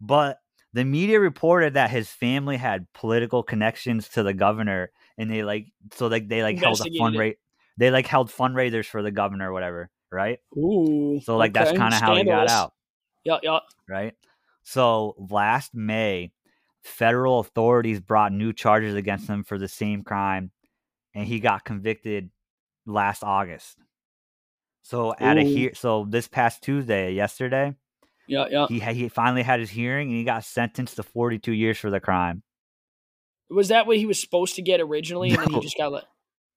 but 0.00 0.38
the 0.72 0.84
media 0.84 1.20
reported 1.20 1.74
that 1.74 1.90
his 1.90 2.08
family 2.08 2.56
had 2.56 2.86
political 2.92 3.42
connections 3.42 4.08
to 4.10 4.22
the 4.22 4.32
governor 4.32 4.90
and 5.18 5.30
they 5.30 5.42
like 5.42 5.66
so 5.94 6.06
like 6.06 6.28
they 6.28 6.42
like 6.42 6.58
held 6.58 6.80
a 6.80 6.84
fundraiser 6.98 7.36
they 7.76 7.90
like 7.90 8.06
held 8.06 8.30
fundraisers 8.30 8.86
for 8.86 9.02
the 9.02 9.10
governor 9.10 9.50
or 9.50 9.52
whatever 9.52 9.90
right 10.10 10.38
Ooh. 10.56 11.20
so 11.22 11.36
like 11.36 11.52
that's 11.52 11.72
kind 11.72 11.92
of 11.94 12.00
how 12.00 12.14
he 12.16 12.24
got 12.24 12.48
out 12.48 12.72
Yeah, 13.24 13.38
yeah. 13.42 13.58
right 13.88 14.14
so 14.62 15.16
last 15.30 15.74
may 15.74 16.30
federal 16.82 17.40
authorities 17.40 18.00
brought 18.00 18.32
new 18.32 18.52
charges 18.52 18.94
against 18.94 19.28
him 19.28 19.44
for 19.44 19.58
the 19.58 19.68
same 19.68 20.02
crime 20.02 20.50
and 21.14 21.26
he 21.26 21.40
got 21.40 21.64
convicted 21.64 22.30
last 22.86 23.22
august 23.22 23.76
so 24.82 25.14
at 25.18 25.36
a 25.36 25.42
Ooh. 25.42 25.44
here 25.44 25.70
so 25.74 26.06
this 26.08 26.26
past 26.28 26.62
tuesday 26.62 27.12
yesterday 27.12 27.74
Yeah, 28.26 28.46
yeah. 28.50 28.66
he 28.68 28.80
he 28.80 29.08
finally 29.08 29.42
had 29.42 29.60
his 29.60 29.70
hearing 29.70 30.08
and 30.08 30.16
he 30.16 30.24
got 30.24 30.44
sentenced 30.44 30.96
to 30.96 31.02
42 31.02 31.52
years 31.52 31.76
for 31.78 31.90
the 31.90 32.00
crime 32.00 32.42
Was 33.50 33.68
that 33.68 33.86
what 33.86 33.96
he 33.98 34.06
was 34.06 34.20
supposed 34.20 34.54
to 34.56 34.62
get 34.62 34.80
originally, 34.80 35.30
and 35.30 35.38
then 35.42 35.50
he 35.50 35.60
just 35.60 35.76
got 35.76 35.90
let? 35.92 36.04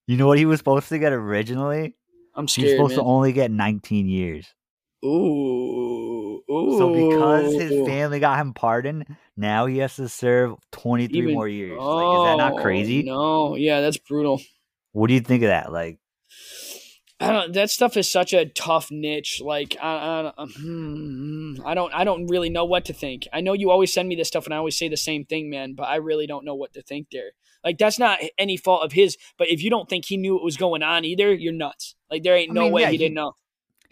You 0.05 0.15
know 0.17 0.27
what 0.27 0.37
he 0.37 0.45
was 0.45 0.59
supposed 0.59 0.89
to 0.89 0.99
get 0.99 1.11
originally? 1.11 1.95
I'm 2.35 2.47
scared. 2.47 2.67
He's 2.67 2.75
supposed 2.75 2.91
man. 2.95 2.99
to 2.99 3.09
only 3.09 3.33
get 3.33 3.49
19 3.51 4.07
years. 4.07 4.53
Ooh, 5.03 6.12
ooh. 6.53 6.77
So 6.77 6.93
because 6.93 7.53
his 7.53 7.87
family 7.87 8.19
got 8.19 8.39
him 8.39 8.53
pardoned, 8.53 9.05
now 9.37 9.65
he 9.65 9.79
has 9.79 9.95
to 9.97 10.07
serve 10.09 10.55
23 10.71 11.17
Even- 11.19 11.33
more 11.33 11.47
years. 11.47 11.77
like, 11.79 12.17
is 12.17 12.23
that 12.25 12.37
not 12.37 12.53
Oh, 12.53 12.61
crazy? 12.61 13.03
No, 13.03 13.55
yeah, 13.55 13.81
that's 13.81 13.97
brutal. 13.97 14.41
What 14.91 15.07
do 15.07 15.13
you 15.13 15.21
think 15.21 15.43
of 15.43 15.47
that? 15.49 15.71
Like, 15.71 15.99
I 17.19 17.31
don't. 17.31 17.53
That 17.53 17.69
stuff 17.69 17.95
is 17.95 18.09
such 18.09 18.33
a 18.33 18.45
tough 18.45 18.91
niche. 18.91 19.39
Like 19.43 19.77
I, 19.81 20.31
I, 20.37 20.45
hmm, 20.57 21.55
I 21.65 21.73
don't. 21.73 21.93
I 21.93 22.03
don't 22.03 22.27
really 22.27 22.49
know 22.49 22.65
what 22.65 22.85
to 22.85 22.93
think. 22.93 23.27
I 23.31 23.39
know 23.41 23.53
you 23.53 23.71
always 23.71 23.93
send 23.93 24.09
me 24.09 24.15
this 24.15 24.27
stuff, 24.27 24.45
and 24.45 24.53
I 24.53 24.57
always 24.57 24.77
say 24.77 24.89
the 24.89 24.97
same 24.97 25.23
thing, 25.23 25.49
man. 25.49 25.73
But 25.73 25.83
I 25.83 25.95
really 25.97 26.27
don't 26.27 26.43
know 26.43 26.55
what 26.55 26.73
to 26.73 26.81
think 26.81 27.07
there. 27.11 27.31
Like 27.63 27.77
that's 27.77 27.97
not 27.97 28.19
any 28.37 28.57
fault 28.57 28.83
of 28.83 28.91
his. 28.91 29.15
But 29.37 29.49
if 29.49 29.63
you 29.63 29.69
don't 29.69 29.87
think 29.87 30.05
he 30.05 30.17
knew 30.17 30.33
what 30.33 30.43
was 30.43 30.57
going 30.57 30.83
on 30.83 31.05
either, 31.05 31.33
you're 31.33 31.53
nuts. 31.53 31.95
Like 32.11 32.23
there 32.23 32.35
ain't 32.35 32.51
I 32.51 32.53
no 32.55 32.61
mean, 32.63 32.71
way 32.73 32.81
yeah, 32.81 32.87
he, 32.87 32.93
he- 32.93 32.97
didn't 32.97 33.15
know. 33.15 33.33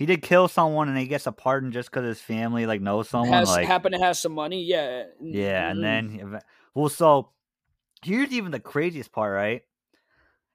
He 0.01 0.07
did 0.07 0.23
kill 0.23 0.47
someone 0.47 0.89
and 0.89 0.97
he 0.97 1.05
gets 1.05 1.27
a 1.27 1.31
pardon 1.31 1.71
just 1.71 1.91
because 1.91 2.03
his 2.03 2.19
family 2.19 2.65
like 2.65 2.81
knows 2.81 3.07
someone. 3.07 3.31
Has 3.31 3.49
like, 3.49 3.67
happen 3.67 3.91
to 3.91 3.99
have 3.99 4.17
some 4.17 4.31
money, 4.31 4.63
yeah. 4.63 5.03
yeah, 5.21 5.67
Mhm. 5.67 5.71
and 5.71 5.83
then 5.83 6.39
well, 6.73 6.89
so 6.89 7.29
here's 8.03 8.31
even 8.31 8.49
the 8.51 8.59
craziest 8.59 9.11
part, 9.11 9.31
right? 9.31 9.61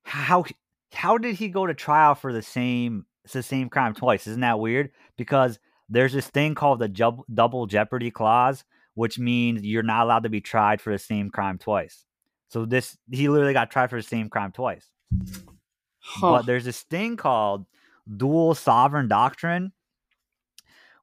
How 0.02 0.44
how 0.92 1.16
did 1.16 1.36
he 1.36 1.48
go 1.48 1.64
to 1.64 1.74
trial 1.74 2.16
for 2.16 2.32
the 2.32 2.42
same 2.42 3.06
the 3.32 3.40
same 3.40 3.68
crime 3.68 3.94
twice? 3.94 4.26
Isn't 4.26 4.40
that 4.40 4.58
weird? 4.58 4.90
Because 5.16 5.60
there's 5.88 6.12
this 6.12 6.26
thing 6.26 6.56
called 6.56 6.80
the 6.80 6.88
jub- 6.88 7.22
double 7.32 7.66
jeopardy 7.66 8.10
clause, 8.10 8.64
which 8.94 9.16
means 9.16 9.62
you're 9.62 9.84
not 9.84 10.02
allowed 10.06 10.24
to 10.24 10.28
be 10.28 10.40
tried 10.40 10.80
for 10.80 10.92
the 10.92 10.98
same 10.98 11.30
crime 11.30 11.58
twice. 11.58 12.04
So 12.48 12.64
this 12.64 12.98
he 13.12 13.28
literally 13.28 13.52
got 13.52 13.70
tried 13.70 13.90
for 13.90 13.96
the 14.02 14.08
same 14.08 14.28
crime 14.28 14.50
twice. 14.50 14.90
Huh. 16.00 16.32
But 16.32 16.46
there's 16.46 16.64
this 16.64 16.82
thing 16.82 17.16
called 17.16 17.66
dual 18.14 18.54
sovereign 18.54 19.08
doctrine, 19.08 19.72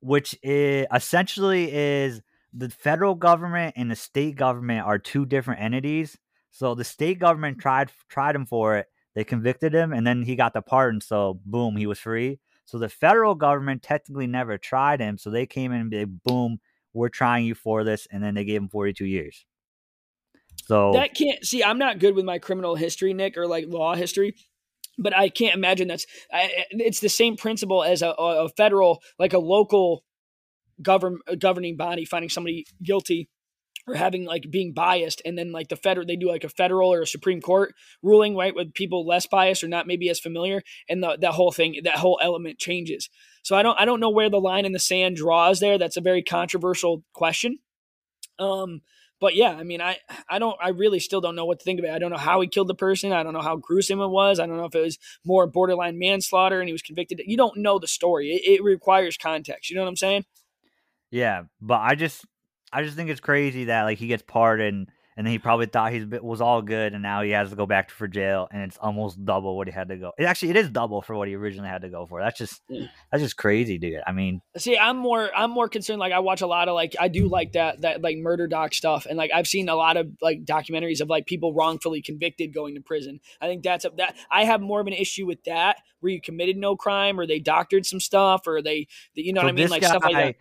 which 0.01 0.37
is, 0.43 0.87
essentially 0.93 1.73
is 1.73 2.21
the 2.53 2.69
federal 2.69 3.15
government 3.15 3.73
and 3.77 3.89
the 3.89 3.95
state 3.95 4.35
government 4.35 4.85
are 4.85 4.99
two 4.99 5.25
different 5.25 5.61
entities. 5.61 6.17
So 6.51 6.75
the 6.75 6.83
state 6.83 7.19
government 7.19 7.59
tried 7.59 7.91
tried 8.09 8.35
him 8.35 8.45
for 8.45 8.77
it. 8.77 8.87
They 9.15 9.23
convicted 9.23 9.73
him, 9.73 9.93
and 9.93 10.05
then 10.05 10.23
he 10.23 10.35
got 10.35 10.53
the 10.53 10.61
pardon. 10.61 11.01
So 11.01 11.39
boom, 11.45 11.75
he 11.75 11.87
was 11.87 11.99
free. 11.99 12.39
So 12.65 12.77
the 12.77 12.89
federal 12.89 13.35
government 13.35 13.81
technically 13.83 14.27
never 14.27 14.57
tried 14.57 15.01
him. 15.01 15.17
So 15.17 15.29
they 15.29 15.45
came 15.45 15.71
in 15.71 15.81
and 15.81 15.93
like, 15.93 16.23
boom, 16.23 16.59
we're 16.93 17.09
trying 17.09 17.45
you 17.45 17.55
for 17.55 17.83
this, 17.83 18.07
and 18.11 18.23
then 18.23 18.35
they 18.35 18.45
gave 18.45 18.61
him 18.61 18.69
42 18.69 19.05
years. 19.05 19.45
So 20.65 20.93
that 20.93 21.13
can't 21.13 21.43
see 21.43 21.63
i'm 21.63 21.77
not 21.77 21.99
good 21.99 22.15
with 22.15 22.23
my 22.23 22.37
criminal 22.39 22.75
history 22.75 23.13
nick 23.13 23.37
or 23.37 23.47
like 23.47 23.65
law 23.67 23.95
history 23.95 24.35
but 24.97 25.15
i 25.15 25.29
can't 25.29 25.55
imagine 25.55 25.87
that's 25.87 26.05
I, 26.31 26.65
it's 26.71 26.99
the 26.99 27.09
same 27.09 27.35
principle 27.35 27.83
as 27.83 28.01
a, 28.01 28.09
a 28.09 28.49
federal 28.49 29.01
like 29.19 29.33
a 29.33 29.39
local 29.39 30.03
govern 30.81 31.19
governing 31.39 31.77
body 31.77 32.05
finding 32.05 32.29
somebody 32.29 32.65
guilty 32.81 33.29
or 33.87 33.95
having 33.95 34.25
like 34.25 34.45
being 34.49 34.73
biased 34.73 35.21
and 35.25 35.37
then 35.37 35.51
like 35.51 35.67
the 35.67 35.75
federal 35.75 36.05
they 36.05 36.15
do 36.15 36.29
like 36.29 36.43
a 36.43 36.49
federal 36.49 36.91
or 36.91 37.01
a 37.01 37.07
supreme 37.07 37.41
court 37.41 37.73
ruling 38.01 38.35
right 38.35 38.55
with 38.55 38.73
people 38.73 39.05
less 39.05 39.27
biased 39.27 39.63
or 39.63 39.67
not 39.67 39.87
maybe 39.87 40.09
as 40.09 40.19
familiar 40.19 40.61
and 40.87 41.03
the, 41.03 41.17
that 41.19 41.33
whole 41.33 41.51
thing 41.51 41.79
that 41.83 41.97
whole 41.97 42.19
element 42.21 42.59
changes. 42.59 43.09
So 43.43 43.55
i 43.55 43.63
don't 43.63 43.79
i 43.79 43.85
don't 43.85 43.99
know 43.99 44.09
where 44.09 44.29
the 44.29 44.39
line 44.39 44.65
in 44.65 44.71
the 44.71 44.79
sand 44.79 45.17
draws 45.17 45.59
there. 45.59 45.77
That's 45.77 45.97
a 45.97 46.01
very 46.01 46.23
controversial 46.23 47.03
question. 47.13 47.59
Um 48.39 48.81
but 49.23 49.35
yeah, 49.35 49.51
I 49.51 49.63
mean, 49.63 49.79
I 49.79 49.99
I 50.27 50.37
don't 50.37 50.57
I 50.61 50.71
really 50.71 50.99
still 50.99 51.21
don't 51.21 51.37
know 51.37 51.45
what 51.45 51.59
to 51.59 51.63
think 51.63 51.79
of 51.79 51.85
it. 51.85 51.91
I 51.91 51.97
don't 51.97 52.11
know 52.11 52.17
how 52.17 52.41
he 52.41 52.47
killed 52.49 52.67
the 52.67 52.75
person. 52.75 53.13
I 53.13 53.23
don't 53.23 53.31
know 53.31 53.39
how 53.39 53.55
gruesome 53.55 54.01
it 54.01 54.09
was. 54.09 54.37
I 54.37 54.45
don't 54.45 54.57
know 54.57 54.65
if 54.65 54.75
it 54.75 54.81
was 54.81 54.99
more 55.23 55.47
borderline 55.47 55.97
manslaughter 55.97 56.59
and 56.59 56.67
he 56.67 56.73
was 56.73 56.81
convicted. 56.81 57.21
You 57.25 57.37
don't 57.37 57.55
know 57.55 57.79
the 57.79 57.87
story. 57.87 58.31
It, 58.31 58.55
it 58.55 58.63
requires 58.65 59.15
context. 59.15 59.69
You 59.69 59.77
know 59.77 59.83
what 59.83 59.87
I'm 59.87 59.95
saying? 59.95 60.25
Yeah, 61.09 61.43
but 61.61 61.79
I 61.79 61.95
just 61.95 62.25
I 62.73 62.83
just 62.83 62.97
think 62.97 63.09
it's 63.09 63.21
crazy 63.21 63.63
that 63.63 63.83
like 63.83 63.97
he 63.97 64.07
gets 64.07 64.23
pardoned 64.23 64.89
and 65.17 65.25
then 65.25 65.31
he 65.31 65.39
probably 65.39 65.65
thought 65.65 65.91
he 65.91 66.03
was 66.03 66.41
all 66.41 66.61
good 66.61 66.93
and 66.93 67.01
now 67.01 67.21
he 67.21 67.31
has 67.31 67.49
to 67.49 67.55
go 67.55 67.65
back 67.65 67.89
for 67.89 68.07
jail 68.07 68.47
and 68.51 68.63
it's 68.63 68.77
almost 68.77 69.23
double 69.23 69.57
what 69.57 69.67
he 69.67 69.73
had 69.73 69.89
to 69.89 69.97
go. 69.97 70.11
It 70.17 70.25
actually 70.25 70.51
it 70.51 70.57
is 70.57 70.69
double 70.69 71.01
for 71.01 71.15
what 71.15 71.27
he 71.27 71.35
originally 71.35 71.69
had 71.69 71.81
to 71.81 71.89
go 71.89 72.05
for. 72.05 72.19
That's 72.19 72.37
just 72.37 72.61
mm. 72.69 72.89
that's 73.11 73.23
just 73.23 73.37
crazy, 73.37 73.77
dude. 73.77 74.01
I 74.05 74.11
mean, 74.11 74.41
See, 74.57 74.77
I'm 74.77 74.97
more 74.97 75.29
I'm 75.35 75.51
more 75.51 75.67
concerned. 75.67 75.99
Like 75.99 76.13
I 76.13 76.19
watch 76.19 76.41
a 76.41 76.47
lot 76.47 76.67
of 76.67 76.75
like 76.75 76.95
I 76.99 77.07
do 77.07 77.27
like 77.27 77.53
that 77.53 77.81
that 77.81 78.01
like 78.01 78.17
murder 78.17 78.47
doc 78.47 78.73
stuff, 78.73 79.05
and 79.05 79.17
like 79.17 79.31
I've 79.33 79.47
seen 79.47 79.69
a 79.69 79.75
lot 79.75 79.97
of 79.97 80.07
like 80.21 80.45
documentaries 80.45 81.01
of 81.01 81.09
like 81.09 81.25
people 81.25 81.53
wrongfully 81.53 82.01
convicted 82.01 82.53
going 82.53 82.75
to 82.75 82.81
prison. 82.81 83.19
I 83.41 83.47
think 83.47 83.63
that's 83.63 83.85
a, 83.85 83.91
that 83.97 84.15
I 84.31 84.45
have 84.45 84.61
more 84.61 84.81
of 84.81 84.87
an 84.87 84.93
issue 84.93 85.25
with 85.25 85.43
that 85.45 85.77
where 85.99 86.11
you 86.11 86.21
committed 86.21 86.57
no 86.57 86.75
crime 86.75 87.19
or 87.19 87.25
they 87.25 87.39
doctored 87.39 87.85
some 87.85 87.99
stuff 87.99 88.45
or 88.45 88.61
they 88.61 88.87
you 89.13 89.33
know 89.33 89.41
so 89.41 89.45
what 89.45 89.53
I 89.53 89.55
mean 89.55 89.69
like 89.69 89.81
guy 89.81 89.87
stuff 89.87 90.03
like 90.03 90.13
that. 90.13 90.35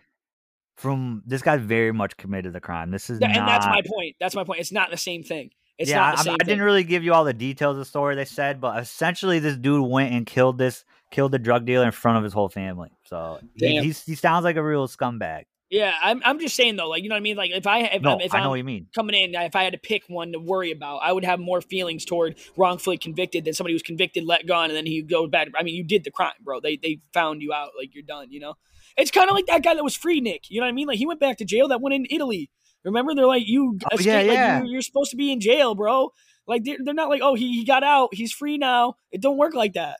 From 0.75 1.23
this 1.25 1.41
guy 1.41 1.57
very 1.57 1.91
much 1.91 2.17
committed 2.17 2.53
the 2.53 2.59
crime. 2.59 2.91
This 2.91 3.09
is 3.09 3.19
Th- 3.19 3.29
not 3.29 3.37
and 3.37 3.47
that's 3.47 3.65
my 3.65 3.81
point. 3.85 4.15
That's 4.19 4.35
my 4.35 4.43
point. 4.43 4.59
It's 4.59 4.71
not 4.71 4.91
the 4.91 4.97
same 4.97 5.23
thing. 5.23 5.51
It's 5.77 5.89
yeah, 5.89 6.11
not 6.11 6.23
the 6.23 6.31
I, 6.31 6.33
I 6.33 6.43
didn't 6.43 6.63
really 6.63 6.83
give 6.83 7.03
you 7.03 7.13
all 7.13 7.23
the 7.23 7.33
details 7.33 7.73
of 7.73 7.79
the 7.79 7.85
story 7.85 8.15
they 8.15 8.25
said, 8.25 8.61
but 8.61 8.79
essentially 8.79 9.39
this 9.39 9.57
dude 9.57 9.87
went 9.87 10.13
and 10.13 10.25
killed 10.25 10.57
this 10.57 10.85
killed 11.11 11.31
the 11.31 11.39
drug 11.39 11.65
dealer 11.65 11.85
in 11.85 11.91
front 11.91 12.17
of 12.17 12.23
his 12.23 12.33
whole 12.33 12.49
family. 12.49 12.89
So 13.05 13.39
he, 13.55 13.81
he 13.81 14.15
sounds 14.15 14.43
like 14.43 14.55
a 14.55 14.63
real 14.63 14.87
scumbag. 14.87 15.43
Yeah, 15.73 15.91
I'm, 16.03 16.21
I'm 16.23 16.39
just 16.39 16.55
saying 16.55 16.75
though, 16.75 16.87
like 16.87 17.01
you 17.01 17.09
know 17.09 17.15
what 17.15 17.21
I 17.21 17.23
mean. 17.23 17.35
Like 17.35 17.49
if 17.49 17.65
I 17.65 17.79
if, 17.79 18.03
no, 18.03 18.19
if 18.21 18.31
I 18.31 18.37
I'm 18.37 18.43
know 18.43 18.49
what 18.51 18.57
you 18.57 18.63
mean. 18.63 18.85
coming 18.93 19.15
in, 19.15 19.33
if 19.33 19.55
I 19.55 19.63
had 19.63 19.73
to 19.73 19.79
pick 19.79 20.03
one 20.07 20.31
to 20.33 20.39
worry 20.39 20.69
about, 20.69 20.97
I 20.97 21.11
would 21.11 21.25
have 21.25 21.39
more 21.39 21.61
feelings 21.61 22.05
toward 22.05 22.35
wrongfully 22.55 22.99
convicted 22.99 23.43
than 23.43 23.55
somebody 23.55 23.73
who's 23.73 23.81
convicted, 23.81 24.23
let 24.23 24.45
gone, 24.45 24.69
and 24.69 24.77
then 24.77 24.85
he 24.85 25.01
goes 25.01 25.31
back. 25.31 25.47
I 25.57 25.63
mean, 25.63 25.73
you 25.73 25.83
did 25.83 26.03
the 26.03 26.11
crime, 26.11 26.33
bro. 26.43 26.59
They 26.59 26.77
they 26.77 26.99
found 27.11 27.41
you 27.41 27.53
out, 27.53 27.71
like 27.75 27.95
you're 27.95 28.03
done. 28.03 28.31
You 28.31 28.41
know, 28.41 28.53
it's 28.97 29.11
kind 29.11 29.29
of 29.29 29.35
like 29.35 29.45
that 29.47 29.63
guy 29.63 29.75
that 29.75 29.83
was 29.83 29.95
free, 29.95 30.21
Nick. 30.21 30.49
You 30.49 30.59
know 30.59 30.65
what 30.65 30.71
I 30.71 30.73
mean? 30.73 30.87
Like 30.87 30.97
he 30.97 31.05
went 31.05 31.19
back 31.19 31.37
to 31.37 31.45
jail. 31.45 31.67
That 31.67 31.81
one 31.81 31.91
in 31.91 32.05
Italy. 32.09 32.49
Remember, 32.83 33.15
they're 33.15 33.27
like 33.27 33.47
you. 33.47 33.79
Oh, 33.91 33.95
escaped, 33.95 34.05
yeah, 34.05 34.17
like, 34.17 34.27
yeah. 34.27 34.57
You're, 34.59 34.67
you're 34.67 34.81
supposed 34.81 35.11
to 35.11 35.17
be 35.17 35.31
in 35.31 35.39
jail, 35.39 35.75
bro. 35.75 36.11
Like 36.47 36.63
they're, 36.63 36.77
they're 36.83 36.93
not 36.93 37.09
like, 37.09 37.21
oh, 37.21 37.35
he, 37.35 37.53
he 37.53 37.63
got 37.63 37.83
out, 37.83 38.13
he's 38.13 38.33
free 38.33 38.57
now. 38.57 38.95
It 39.11 39.21
don't 39.21 39.37
work 39.37 39.53
like 39.53 39.73
that. 39.73 39.97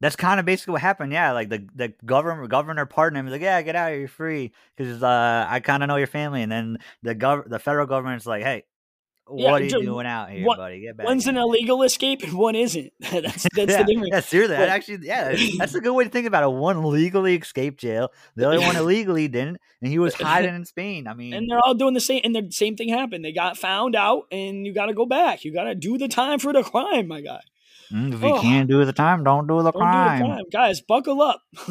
That's 0.00 0.16
kind 0.16 0.40
of 0.40 0.44
basically 0.44 0.72
what 0.72 0.82
happened. 0.82 1.12
Yeah, 1.12 1.32
like 1.32 1.48
the 1.48 1.66
the 1.74 1.94
governor 2.04 2.46
governor 2.46 2.84
pardoned 2.84 3.18
him. 3.18 3.26
He's 3.26 3.32
like, 3.32 3.40
"Yeah, 3.40 3.62
get 3.62 3.76
out, 3.76 3.88
you're 3.92 4.08
free." 4.08 4.52
Because 4.76 5.02
uh, 5.02 5.46
I 5.48 5.60
kind 5.60 5.82
of 5.82 5.88
know 5.88 5.96
your 5.96 6.08
family. 6.08 6.42
And 6.42 6.52
then 6.52 6.78
the 7.02 7.14
gov 7.14 7.48
the 7.48 7.58
federal 7.58 7.86
government's 7.86 8.26
like, 8.26 8.42
"Hey, 8.42 8.64
Yeah, 9.34 9.52
what 9.52 9.62
are 9.62 9.64
you 9.64 9.70
doing 9.70 10.06
out 10.06 10.30
here, 10.30 10.46
one- 10.46 10.58
buddy? 10.58 10.80
Get 10.80 10.96
back." 10.96 11.06
One's 11.06 11.26
in." 11.26 11.36
an 11.36 11.42
illegal 11.42 11.82
escape 11.82 12.22
and 12.22 12.34
one 12.34 12.54
isn't. 12.54 12.92
that's 13.00 13.46
that's 13.54 13.56
yeah, 13.56 13.82
the 13.82 13.84
difference. 13.84 14.08
yeah, 14.12 14.20
seriously. 14.20 14.56
That 14.56 14.68
actually, 14.68 14.98
yeah, 15.06 15.28
that's- 15.58 15.74
a 15.74 15.80
good 15.80 15.94
way 15.94 16.04
to 16.04 16.10
think 16.10 16.26
about 16.26 16.42
it. 16.44 16.54
One 16.54 16.82
legally 16.84 17.36
escaped 17.36 17.80
jail, 17.80 18.10
the 18.36 18.48
other 18.48 18.60
one 18.60 18.76
illegally 18.76 19.28
didn't, 19.28 19.58
and 19.80 19.90
he 19.90 19.98
was 19.98 20.14
hiding 20.14 20.54
in 20.54 20.64
Spain. 20.64 21.06
I 21.06 21.14
mean, 21.14 21.34
and 21.34 21.50
they're 21.50 21.60
all 21.64 21.74
doing 21.74 21.94
the 21.94 22.00
same 22.00 22.20
and 22.24 22.34
the 22.34 22.50
same 22.50 22.76
thing 22.76 22.88
happened 22.88 23.24
they 23.24 23.32
got 23.32 23.56
found 23.56 23.94
out 23.94 24.24
and 24.30 24.66
you 24.66 24.72
got 24.72 24.86
to 24.86 24.94
go 24.94 25.06
back 25.06 25.44
you 25.44 25.52
got 25.52 25.64
to 25.64 25.74
do 25.74 25.98
the 25.98 26.08
time 26.08 26.38
for 26.38 26.52
the 26.52 26.62
crime 26.62 27.08
my 27.08 27.20
guy 27.20 27.40
Mm, 27.92 28.14
if 28.14 28.22
you 28.22 28.28
oh. 28.28 28.40
can't 28.40 28.68
do 28.68 28.84
the 28.84 28.92
time, 28.92 29.24
don't 29.24 29.46
do 29.46 29.62
the 29.62 29.70
Don't 29.70 29.80
crime. 29.80 30.18
do 30.20 30.28
the 30.28 30.34
crime 30.34 30.44
guys 30.50 30.80
buckle 30.80 31.20
up 31.22 31.42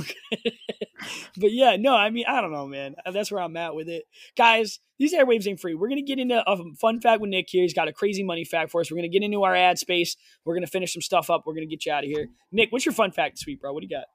but 1.38 1.52
yeah 1.52 1.76
no 1.78 1.96
i 1.96 2.10
mean 2.10 2.26
i 2.28 2.42
don't 2.42 2.52
know 2.52 2.68
man 2.68 2.96
uh, 3.06 3.12
that's 3.12 3.32
where 3.32 3.42
i'm 3.42 3.58
at 3.58 3.76
with 3.76 3.90
it 3.90 4.04
guys 4.38 4.80
these 5.00 5.14
airwaves 5.14 5.48
ain't 5.48 5.60
free 5.60 5.74
we're 5.74 5.90
gonna 5.90 6.02
get 6.02 6.20
into 6.20 6.44
a 6.50 6.58
fun 6.80 7.02
fact 7.02 7.22
with 7.22 7.30
nick 7.30 7.48
here 7.50 7.62
he's 7.64 7.74
got 7.74 7.88
a 7.88 7.94
crazy 7.94 8.24
money 8.24 8.44
fact 8.46 8.72
for 8.72 8.82
us 8.82 8.92
we're 8.92 8.98
gonna 8.98 9.08
get 9.08 9.24
into 9.24 9.44
our 9.44 9.56
ad 9.56 9.78
space 9.78 10.16
we're 10.46 10.54
gonna 10.54 10.68
finish 10.68 10.94
some 10.94 11.02
stuff 11.02 11.30
up 11.30 11.44
we're 11.46 11.54
gonna 11.54 11.66
get 11.66 11.86
you 11.86 11.92
out 11.92 12.04
of 12.04 12.10
here 12.10 12.28
nick 12.52 12.72
what's 12.72 12.86
your 12.86 12.94
fun 12.94 13.12
fact 13.12 13.36
this 13.36 13.46
week 13.46 13.62
bro 13.62 13.74
what 13.74 13.82
do 13.82 13.88
you 13.88 13.96
got 13.96 14.06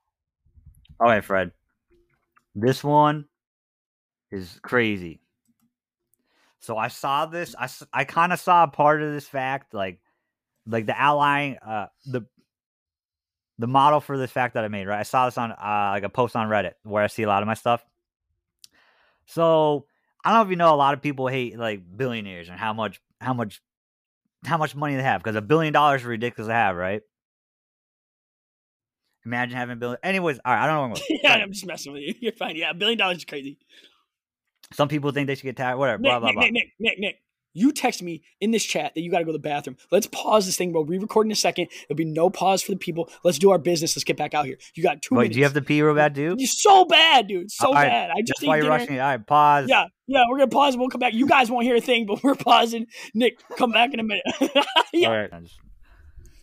All 1.00 1.06
right, 1.08 1.24
Fred. 1.24 1.52
This 2.54 2.82
one 2.82 3.26
is 4.32 4.58
crazy. 4.62 5.20
So 6.60 6.76
I 6.76 6.88
saw 6.88 7.26
this. 7.26 7.54
I, 7.58 7.68
I 7.92 8.04
kind 8.04 8.32
of 8.32 8.40
saw 8.40 8.64
a 8.64 8.68
part 8.68 9.00
of 9.00 9.12
this 9.12 9.28
fact, 9.28 9.74
like 9.74 10.00
like 10.68 10.86
the 10.86 10.94
outline, 10.96 11.58
uh, 11.66 11.86
the 12.06 12.22
the 13.58 13.66
model 13.66 14.00
for 14.00 14.16
this 14.16 14.30
fact 14.30 14.54
that 14.54 14.64
I 14.64 14.68
made. 14.68 14.86
Right, 14.86 15.00
I 15.00 15.04
saw 15.04 15.26
this 15.26 15.38
on 15.38 15.50
uh, 15.52 15.90
like 15.92 16.04
a 16.04 16.08
post 16.08 16.36
on 16.36 16.48
Reddit 16.48 16.74
where 16.84 17.02
I 17.02 17.06
see 17.08 17.22
a 17.24 17.28
lot 17.28 17.42
of 17.42 17.46
my 17.46 17.54
stuff. 17.54 17.84
So 19.26 19.86
I 20.24 20.30
don't 20.30 20.38
know 20.38 20.44
if 20.44 20.50
you 20.50 20.56
know, 20.56 20.74
a 20.74 20.76
lot 20.76 20.94
of 20.94 21.02
people 21.02 21.26
hate 21.28 21.58
like 21.58 21.80
billionaires 21.96 22.48
and 22.48 22.58
how 22.58 22.72
much 22.72 23.00
how 23.20 23.34
much 23.34 23.60
how 24.44 24.56
much 24.58 24.76
money 24.76 24.94
they 24.96 25.02
have 25.02 25.22
because 25.22 25.36
a 25.36 25.42
billion 25.42 25.72
dollars 25.72 26.02
is 26.02 26.06
ridiculous 26.06 26.48
to 26.48 26.54
have, 26.54 26.76
right? 26.76 27.02
Imagine 29.26 29.56
having 29.56 29.72
a 29.74 29.76
billion. 29.76 29.98
Anyways, 30.02 30.38
all 30.44 30.54
right, 30.54 30.64
I 30.64 30.66
don't 30.66 30.90
know. 30.90 30.94
Going. 30.96 31.20
yeah 31.22 31.34
i'm 31.34 31.52
just 31.52 31.66
messing 31.66 31.92
with 31.92 32.02
you 32.02 32.14
you're 32.20 32.32
fine 32.32 32.56
yeah 32.56 32.70
a 32.70 32.74
billion 32.74 32.98
dollars 32.98 33.18
is 33.18 33.24
crazy 33.24 33.58
Some 34.72 34.88
people 34.88 35.10
think 35.12 35.26
they 35.26 35.34
should 35.34 35.44
get 35.44 35.56
taxed. 35.56 35.78
Whatever. 35.78 36.00
Nick, 36.00 36.10
Blah 36.10 36.20
blah 36.20 36.28
Nick, 36.28 36.36
blah. 36.36 36.44
Nick, 36.44 36.52
Nick, 36.52 36.72
Nick, 36.78 36.98
Nick, 37.00 37.22
you 37.58 37.72
text 37.72 38.02
me 38.02 38.22
in 38.40 38.50
this 38.50 38.64
chat 38.64 38.94
that 38.94 39.00
you 39.02 39.10
got 39.10 39.18
to 39.18 39.24
go 39.24 39.32
to 39.32 39.38
the 39.38 39.42
bathroom. 39.42 39.76
Let's 39.90 40.06
pause 40.06 40.46
this 40.46 40.56
thing, 40.56 40.72
bro. 40.72 40.82
Re-record 40.82 41.26
in 41.26 41.32
a 41.32 41.34
second. 41.34 41.68
There'll 41.88 41.96
be 41.96 42.04
no 42.04 42.30
pause 42.30 42.62
for 42.62 42.72
the 42.72 42.78
people. 42.78 43.10
Let's 43.24 43.38
do 43.38 43.50
our 43.50 43.58
business. 43.58 43.96
Let's 43.96 44.04
get 44.04 44.16
back 44.16 44.34
out 44.34 44.46
here. 44.46 44.56
You 44.74 44.82
got 44.82 45.02
two 45.02 45.14
Wait, 45.16 45.22
minutes. 45.24 45.34
do 45.34 45.38
you 45.40 45.44
have 45.44 45.54
to 45.54 45.62
pee 45.62 45.82
real 45.82 45.94
bad, 45.94 46.12
dude? 46.14 46.40
You're 46.40 46.46
so 46.48 46.84
bad, 46.84 47.26
dude. 47.26 47.50
So 47.50 47.72
right, 47.72 47.88
bad. 47.88 48.10
I 48.10 48.20
just 48.22 48.40
That's 48.40 48.46
why 48.48 48.56
you're 48.56 48.62
dinner. 48.64 48.76
rushing. 48.76 49.00
All 49.00 49.06
right, 49.08 49.26
pause. 49.26 49.68
Yeah, 49.68 49.86
yeah. 50.06 50.22
We're 50.30 50.38
gonna 50.38 50.48
pause 50.48 50.74
and 50.74 50.80
we'll 50.80 50.90
come 50.90 51.00
back. 51.00 51.14
You 51.14 51.26
guys 51.26 51.50
won't 51.50 51.64
hear 51.64 51.76
a 51.76 51.80
thing, 51.80 52.06
but 52.06 52.22
we're 52.22 52.34
pausing. 52.34 52.86
Nick, 53.14 53.38
come 53.56 53.72
back 53.72 53.92
in 53.92 54.00
a 54.00 54.04
minute. 54.04 54.22
yeah. 54.92 55.08
All 55.08 55.16
right. 55.16 55.30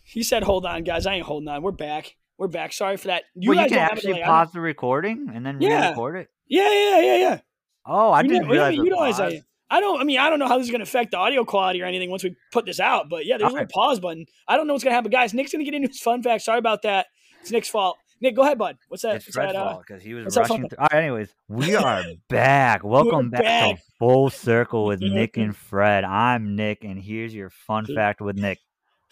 He 0.04 0.22
said, 0.22 0.42
"Hold 0.42 0.66
on, 0.66 0.84
guys. 0.84 1.06
I 1.06 1.14
ain't 1.14 1.26
holding 1.26 1.48
on. 1.48 1.62
We're 1.62 1.72
back. 1.72 2.14
We're 2.38 2.48
back. 2.48 2.72
Sorry 2.72 2.96
for 2.96 3.08
that. 3.08 3.24
You 3.34 3.50
well, 3.50 3.62
you 3.62 3.68
can 3.68 3.78
actually 3.78 4.22
pause 4.22 4.52
the 4.52 4.60
recording 4.60 5.30
and 5.34 5.44
then 5.44 5.60
Yeah. 5.60 5.84
re-record 5.86 6.16
it. 6.16 6.28
Yeah, 6.48 6.70
yeah, 6.72 7.00
yeah, 7.00 7.16
yeah. 7.16 7.38
Oh, 7.86 8.10
I 8.10 8.20
You 8.22 8.28
didn't 8.28 8.44
know- 8.48 8.52
realize. 8.52 8.76
you 8.76 8.84
the. 8.90 8.96
I, 9.24 9.42
I 9.68 9.80
don't. 9.80 10.00
I 10.00 10.04
mean, 10.04 10.18
I 10.18 10.30
don't 10.30 10.38
know 10.38 10.48
how 10.48 10.58
this 10.58 10.66
is 10.66 10.70
going 10.70 10.80
to 10.80 10.84
affect 10.84 11.10
the 11.10 11.16
audio 11.16 11.44
quality 11.44 11.82
or 11.82 11.86
anything 11.86 12.10
once 12.10 12.22
we 12.22 12.36
put 12.52 12.66
this 12.66 12.78
out. 12.78 13.08
But 13.08 13.26
yeah, 13.26 13.36
there's 13.36 13.48
a 13.50 13.54
Alright. 13.54 13.68
little 13.68 13.82
pause 13.82 13.98
button. 14.00 14.26
I 14.46 14.56
don't 14.56 14.66
know 14.66 14.74
what's 14.74 14.84
going 14.84 14.92
to 14.92 14.96
happen, 14.96 15.10
guys. 15.10 15.34
Nick's 15.34 15.52
going 15.52 15.64
to 15.64 15.70
get 15.70 15.74
into 15.74 15.88
his 15.88 16.00
fun 16.00 16.22
fact. 16.22 16.44
Sorry 16.44 16.58
about 16.58 16.82
that. 16.82 17.06
It's 17.40 17.50
Nick's 17.50 17.68
fault. 17.68 17.96
Nick, 18.20 18.34
go 18.34 18.42
ahead, 18.42 18.58
bud. 18.58 18.78
What's 18.88 19.02
that? 19.02 19.16
It's 19.16 19.26
what's 19.26 19.34
Fred's 19.34 19.52
that, 19.52 19.58
uh, 19.58 19.72
fault 19.72 19.84
because 19.86 20.02
he 20.02 20.14
was 20.14 20.36
rushing. 20.36 20.68
Through. 20.68 20.78
All 20.78 20.88
right, 20.90 21.02
anyways, 21.02 21.34
we 21.48 21.74
are 21.76 22.02
back. 22.28 22.82
Welcome 22.82 23.30
back, 23.30 23.42
back. 23.42 23.76
to 23.76 23.82
Full 23.98 24.30
Circle 24.30 24.86
with 24.86 25.00
Nick 25.02 25.36
and 25.36 25.54
Fred. 25.54 26.04
I'm 26.04 26.56
Nick, 26.56 26.84
and 26.84 26.98
here's 26.98 27.34
your 27.34 27.50
fun 27.50 27.86
fact 27.86 28.20
with 28.20 28.36
Nick. 28.36 28.58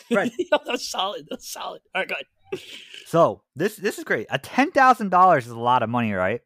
Fred. 0.09 0.31
that's 0.67 0.89
solid. 0.89 1.27
That's 1.29 1.53
solid. 1.53 1.83
All 1.95 2.03
right, 2.03 2.09
good. 2.09 2.61
So 3.07 3.43
this 3.57 3.77
this 3.77 3.99
is 3.99 4.05
great. 4.05 4.27
A 4.31 4.39
ten 4.39 4.71
thousand 4.71 5.11
dollars 5.11 5.47
is 5.47 5.53
a 5.53 5.59
lot 5.59 5.83
of 5.83 5.91
money, 5.91 6.13
right? 6.13 6.41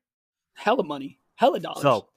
Hella 0.55 0.83
money. 0.83 1.21
Hella 1.37 1.61
dollars. 1.61 1.83
So, 1.83 2.09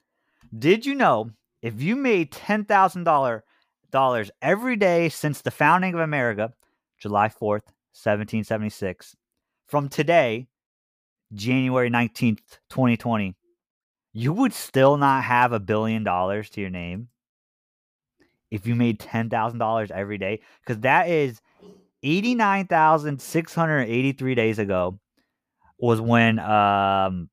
did 0.58 0.86
you 0.86 0.96
know 0.96 1.32
if 1.62 1.82
you 1.82 1.96
made 1.96 2.32
ten 2.32 2.66
thousand 2.66 3.04
dollar 3.04 3.44
dollars 3.92 4.32
every 4.42 4.76
day 4.76 5.10
since 5.10 5.42
the 5.42 5.52
founding 5.52 5.94
of 5.94 6.00
America, 6.00 6.54
July 7.00 7.30
fourth, 7.30 7.72
seventeen 7.94 8.44
seventy 8.44 8.70
six, 8.70 9.16
from 9.68 9.90
today, 9.90 10.48
January 11.34 11.90
nineteenth, 11.90 12.60
twenty 12.70 12.98
twenty, 12.98 13.36
you 14.14 14.34
would 14.34 14.54
still 14.54 14.98
not 14.98 15.24
have 15.24 15.54
a 15.54 15.60
billion 15.60 16.04
dollars 16.04 16.50
to 16.52 16.62
your 16.62 16.70
name 16.70 17.10
if 18.50 18.68
you 18.68 18.76
made 18.76 19.00
ten 19.00 19.30
thousand 19.30 19.60
dollars 19.60 19.92
every 19.92 20.18
day, 20.18 20.42
because 20.62 20.82
that 20.82 21.08
is 21.08 21.42
eighty 22.04 22.36
nine 22.36 22.68
thousand 22.68 23.22
six 23.22 23.54
hundred 23.54 23.84
eighty 23.84 24.12
three 24.12 24.36
days 24.36 24.60
ago 24.60 25.00
was 25.78 26.02
when 26.02 26.40
um 26.40 27.30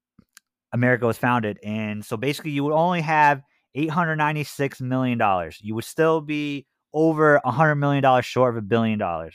America 0.73 1.07
was 1.07 1.19
founded. 1.19 1.59
And 1.63 2.05
so 2.05 2.17
basically, 2.17 2.51
you 2.51 2.63
would 2.65 2.75
only 2.75 3.01
have 3.01 3.43
$896 3.77 4.81
million. 4.81 5.21
You 5.61 5.75
would 5.75 5.85
still 5.85 6.21
be 6.21 6.67
over 6.93 7.41
$100 7.45 7.79
million 7.79 8.23
short 8.23 8.55
of 8.55 8.57
a 8.57 8.63
billion 8.63 8.99
dollars. 8.99 9.35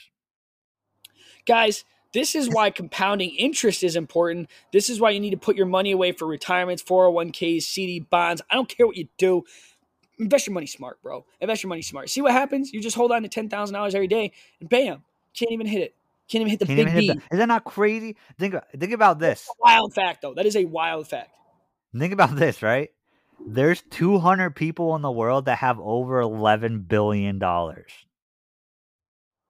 guys, 1.46 1.84
this 2.12 2.34
is 2.36 2.48
why 2.48 2.70
compounding 2.70 3.30
interest 3.36 3.82
is 3.82 3.96
important. 3.96 4.48
This 4.72 4.88
is 4.88 5.00
why 5.00 5.10
you 5.10 5.18
need 5.20 5.30
to 5.30 5.36
put 5.36 5.56
your 5.56 5.66
money 5.66 5.90
away 5.90 6.12
for 6.12 6.26
retirements, 6.26 6.82
401ks, 6.82 7.62
CD 7.62 8.00
bonds. 8.00 8.40
I 8.50 8.54
don't 8.54 8.68
care 8.68 8.86
what 8.86 8.96
you 8.96 9.08
do. 9.18 9.42
Invest 10.20 10.46
your 10.46 10.54
money 10.54 10.66
smart, 10.66 11.02
bro. 11.02 11.24
Invest 11.40 11.64
your 11.64 11.68
money 11.68 11.82
smart. 11.82 12.08
See 12.08 12.22
what 12.22 12.30
happens? 12.30 12.72
You 12.72 12.80
just 12.80 12.94
hold 12.96 13.10
on 13.10 13.22
to 13.24 13.28
$10,000 13.28 13.94
every 13.94 14.06
day 14.06 14.30
and 14.60 14.68
bam, 14.68 15.02
can't 15.36 15.50
even 15.50 15.66
hit 15.66 15.82
it. 15.82 15.94
Can't 16.28 16.40
even 16.42 16.50
hit 16.50 16.60
the 16.60 16.66
Can't 16.66 16.86
big 16.86 16.94
B. 16.94 17.06
the- 17.08 17.14
is 17.32 17.38
that 17.38 17.46
not 17.48 17.64
crazy? 17.64 18.16
Think, 18.38 18.54
think 18.78 18.92
about 18.92 19.18
this. 19.18 19.48
Wild 19.58 19.92
fact, 19.92 20.22
though. 20.22 20.34
That 20.34 20.46
is 20.46 20.54
a 20.56 20.64
wild 20.64 21.08
fact. 21.08 21.30
Think 21.98 22.12
about 22.12 22.34
this, 22.36 22.62
right? 22.62 22.90
There's 23.46 23.82
200 23.90 24.56
people 24.56 24.94
in 24.96 25.02
the 25.02 25.10
world 25.10 25.46
that 25.46 25.58
have 25.58 25.78
over 25.80 26.20
$11 26.22 26.88
billion. 26.88 27.38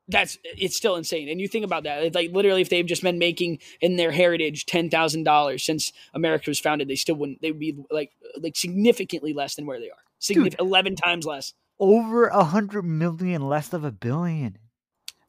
That's 0.06 0.36
it's 0.44 0.76
still 0.76 0.96
insane. 0.96 1.30
And 1.30 1.40
you 1.40 1.48
think 1.48 1.64
about 1.64 1.84
that, 1.84 2.02
it's 2.02 2.14
like 2.14 2.30
literally, 2.30 2.60
if 2.60 2.68
they've 2.68 2.84
just 2.84 3.02
been 3.02 3.18
making 3.18 3.60
in 3.80 3.96
their 3.96 4.10
heritage 4.10 4.66
ten 4.66 4.90
thousand 4.90 5.24
dollars 5.24 5.64
since 5.64 5.92
America 6.12 6.50
was 6.50 6.60
founded, 6.60 6.88
they 6.88 6.94
still 6.94 7.14
wouldn't. 7.14 7.40
They 7.40 7.50
would 7.50 7.60
be 7.60 7.74
like 7.90 8.10
uh, 8.22 8.40
like 8.42 8.54
significantly 8.54 9.32
less 9.32 9.54
than 9.54 9.64
where 9.64 9.80
they 9.80 9.88
are. 9.88 9.96
Signif- 10.20 10.60
eleven 10.60 10.94
times 10.94 11.24
less. 11.24 11.54
Over 11.80 12.26
a 12.26 12.44
hundred 12.44 12.82
million 12.82 13.48
less 13.48 13.72
of 13.72 13.82
a 13.82 13.90
billion. 13.90 14.58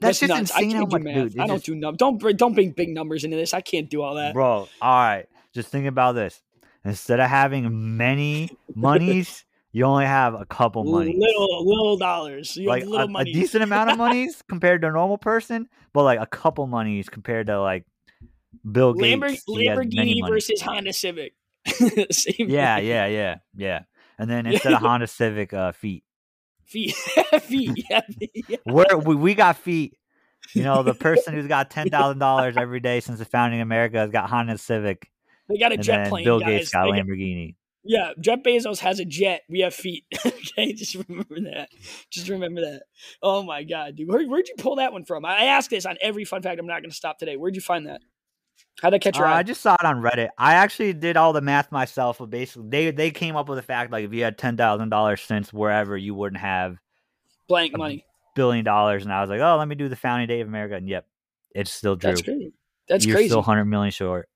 That's, 0.01 0.19
just 0.19 0.27
nuts. 0.29 0.51
I 0.51 0.63
insane 0.63 0.71
can't 0.71 0.91
how 0.91 0.99
much, 0.99 1.31
dude. 1.31 1.39
I 1.39 1.47
don't 1.47 1.55
just- 1.55 1.65
do 1.67 1.75
num. 1.75 1.95
Don't 1.95 2.37
don't 2.37 2.53
bring 2.53 2.71
big 2.71 2.89
numbers 2.89 3.23
into 3.23 3.37
this. 3.37 3.53
I 3.53 3.61
can't 3.61 3.89
do 3.89 4.01
all 4.01 4.15
that. 4.15 4.33
Bro, 4.33 4.67
all 4.81 4.93
right. 4.93 5.25
Just 5.53 5.69
think 5.69 5.87
about 5.87 6.15
this. 6.15 6.41
Instead 6.86 7.19
of 7.19 7.29
having 7.29 7.97
many 7.97 8.51
monies, 8.75 9.43
you 9.71 9.83
only 9.86 10.05
have 10.05 10.36
a 10.36 10.45
couple 10.45 10.83
monies. 10.83 11.15
Little 11.17 11.65
little 11.67 11.97
dollars. 11.97 12.55
You 12.55 12.69
like 12.69 12.83
a, 12.83 13.07
a 13.15 13.25
decent 13.25 13.63
amount 13.63 13.89
of 13.89 13.97
monies 13.97 14.43
compared 14.47 14.81
to 14.81 14.88
a 14.88 14.91
normal 14.91 15.17
person, 15.17 15.67
but 15.93 16.03
like 16.03 16.19
a 16.19 16.27
couple 16.27 16.67
monies 16.67 17.09
compared 17.09 17.47
to 17.47 17.59
like 17.59 17.86
Bill 18.71 18.93
Gates. 18.93 19.43
Lambor- 19.47 19.59
he 19.59 19.65
has 19.65 19.77
many 19.77 20.21
Lamborghini 20.21 20.29
versus 20.29 20.61
Honda 20.61 20.93
Civic. 20.93 21.33
Same 22.11 22.47
Yeah, 22.47 22.75
thing. 22.75 22.86
yeah, 22.86 23.07
yeah, 23.07 23.36
yeah. 23.55 23.81
And 24.19 24.29
then 24.29 24.45
instead 24.45 24.73
of 24.73 24.81
Honda 24.81 25.07
Civic, 25.07 25.53
uh, 25.53 25.71
feet. 25.71 26.03
Feet, 26.65 26.93
feet. 27.41 27.86
Yeah, 27.89 28.01
yeah. 28.47 28.57
Where 28.63 28.97
we, 28.97 29.15
we 29.15 29.36
got 29.36 29.57
feet. 29.57 29.97
You 30.53 30.63
know, 30.63 30.83
the 30.83 30.93
person 30.93 31.33
who's 31.33 31.47
got 31.47 31.69
ten 31.69 31.89
thousand 31.89 32.19
dollars 32.19 32.55
every 32.57 32.79
day 32.79 32.99
since 33.01 33.19
the 33.19 33.25
founding 33.25 33.59
of 33.59 33.65
America 33.65 33.97
has 33.97 34.09
got 34.09 34.29
Honda 34.29 34.57
Civic, 34.57 35.11
They 35.49 35.57
got 35.57 35.71
a 35.71 35.75
and 35.75 35.83
jet 35.83 36.09
plane, 36.09 36.23
Bill 36.25 36.39
guys. 36.39 36.47
Gates 36.49 36.69
got 36.71 36.85
They 36.85 36.97
got- 36.97 37.05
Lamborghini. 37.07 37.55
Yeah, 37.87 38.13
Jeff 38.19 38.39
Bezos 38.41 38.79
has 38.79 38.99
a 38.99 39.05
jet. 39.05 39.43
We 39.47 39.59
have 39.59 39.73
feet. 39.75 40.05
okay, 40.25 40.73
just 40.73 40.95
remember 41.07 41.39
that. 41.41 41.69
Just 42.09 42.29
remember 42.29 42.61
that. 42.61 42.81
Oh 43.21 43.43
my 43.43 43.63
god, 43.63 43.95
dude, 43.95 44.07
Where, 44.07 44.25
where'd 44.27 44.47
you 44.47 44.55
pull 44.57 44.77
that 44.77 44.91
one 44.91 45.05
from? 45.05 45.23
I 45.23 45.45
ask 45.45 45.69
this 45.69 45.85
on 45.85 45.95
every 46.01 46.25
fun 46.25 46.41
fact. 46.41 46.59
I'm 46.59 46.65
not 46.65 46.81
going 46.81 46.89
to 46.89 46.95
stop 46.95 47.19
today. 47.19 47.37
Where'd 47.37 47.53
you 47.53 47.61
find 47.61 47.85
that? 47.85 48.01
How'd 48.81 48.91
that 48.93 49.01
catch 49.01 49.17
your 49.17 49.27
Uh, 49.27 49.33
eye? 49.35 49.37
I 49.37 49.43
just 49.43 49.61
saw 49.61 49.75
it 49.79 49.85
on 49.85 50.01
Reddit. 50.01 50.29
I 50.37 50.55
actually 50.55 50.93
did 50.93 51.15
all 51.15 51.31
the 51.31 51.41
math 51.41 51.71
myself, 51.71 52.17
but 52.17 52.31
basically 52.31 52.69
they 52.69 52.89
they 52.91 53.11
came 53.11 53.35
up 53.35 53.47
with 53.47 53.57
the 53.59 53.61
fact 53.63 53.91
like 53.91 54.03
if 54.03 54.11
you 54.13 54.23
had 54.23 54.39
ten 54.39 54.57
thousand 54.57 54.89
dollars 54.89 55.21
since 55.21 55.53
wherever, 55.53 55.95
you 55.95 56.15
wouldn't 56.15 56.41
have 56.41 56.77
Blank 57.47 57.77
money. 57.77 58.03
billion 58.35 58.65
dollars. 58.65 59.03
And 59.03 59.13
I 59.13 59.21
was 59.21 59.29
like, 59.29 59.41
oh, 59.41 59.57
let 59.57 59.67
me 59.67 59.75
do 59.75 59.89
the 59.89 59.95
founding 59.95 60.27
day 60.27 60.41
of 60.41 60.47
America, 60.47 60.75
and 60.75 60.89
yep, 60.89 61.05
it's 61.53 61.71
still 61.71 61.95
true. 61.97 62.09
That's 62.09 62.21
crazy. 62.23 62.53
That's 62.87 63.05
You're 63.05 63.15
crazy. 63.15 63.29
still 63.29 63.43
hundred 63.43 63.65
million 63.65 63.91
short. 63.91 64.27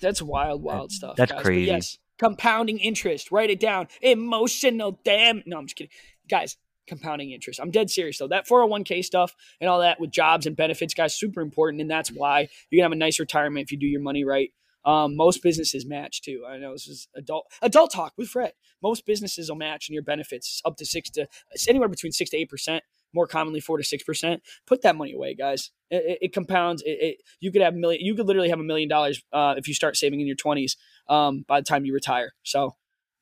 That's 0.00 0.22
wild, 0.22 0.62
wild 0.62 0.92
stuff. 0.92 1.16
that's 1.16 1.32
guys. 1.32 1.38
But 1.38 1.44
crazy. 1.44 1.66
yes, 1.66 1.98
compounding 2.18 2.78
interest. 2.78 3.30
Write 3.30 3.50
it 3.50 3.60
down. 3.60 3.88
Emotional 4.00 5.00
damn. 5.04 5.42
No, 5.46 5.58
I'm 5.58 5.66
just 5.66 5.76
kidding, 5.76 5.92
guys. 6.28 6.56
Compounding 6.86 7.32
interest. 7.32 7.58
I'm 7.60 7.72
dead 7.72 7.90
serious 7.90 8.18
though. 8.18 8.28
That 8.28 8.46
401k 8.46 9.04
stuff 9.04 9.34
and 9.60 9.68
all 9.68 9.80
that 9.80 9.98
with 9.98 10.12
jobs 10.12 10.46
and 10.46 10.56
benefits, 10.56 10.94
guys, 10.94 11.16
super 11.16 11.40
important, 11.40 11.80
and 11.80 11.90
that's 11.90 12.10
why 12.10 12.48
you 12.70 12.78
can 12.78 12.84
have 12.84 12.92
a 12.92 12.96
nice 12.96 13.18
retirement 13.18 13.64
if 13.64 13.72
you 13.72 13.78
do 13.78 13.86
your 13.86 14.00
money 14.00 14.24
right. 14.24 14.52
Um, 14.84 15.16
most 15.16 15.42
businesses 15.42 15.84
match 15.84 16.22
too. 16.22 16.44
I 16.48 16.58
know 16.58 16.70
this 16.72 16.86
is 16.86 17.08
adult 17.16 17.50
adult 17.60 17.92
talk 17.92 18.12
with 18.16 18.28
Fred. 18.28 18.52
Most 18.80 19.04
businesses 19.04 19.48
will 19.48 19.56
match 19.56 19.88
in 19.88 19.94
your 19.94 20.04
benefits 20.04 20.62
up 20.64 20.76
to 20.76 20.86
six 20.86 21.10
to 21.10 21.26
it's 21.50 21.68
anywhere 21.68 21.88
between 21.88 22.12
six 22.12 22.30
to 22.30 22.36
eight 22.36 22.48
percent. 22.48 22.84
More 23.14 23.26
commonly, 23.26 23.60
four 23.60 23.78
to 23.78 23.84
six 23.84 24.02
percent. 24.02 24.42
Put 24.66 24.82
that 24.82 24.96
money 24.96 25.12
away, 25.12 25.34
guys. 25.34 25.70
It, 25.90 26.04
it, 26.04 26.18
it 26.22 26.32
compounds. 26.32 26.82
It, 26.82 26.98
it, 27.00 27.16
you 27.40 27.50
could 27.52 27.62
have 27.62 27.74
million. 27.74 28.04
You 28.04 28.14
could 28.14 28.26
literally 28.26 28.50
have 28.50 28.60
a 28.60 28.64
million 28.64 28.88
dollars 28.88 29.22
uh, 29.32 29.54
if 29.56 29.68
you 29.68 29.74
start 29.74 29.96
saving 29.96 30.20
in 30.20 30.26
your 30.26 30.36
twenties 30.36 30.76
um, 31.08 31.44
by 31.46 31.60
the 31.60 31.64
time 31.64 31.84
you 31.84 31.94
retire. 31.94 32.32
So 32.42 32.74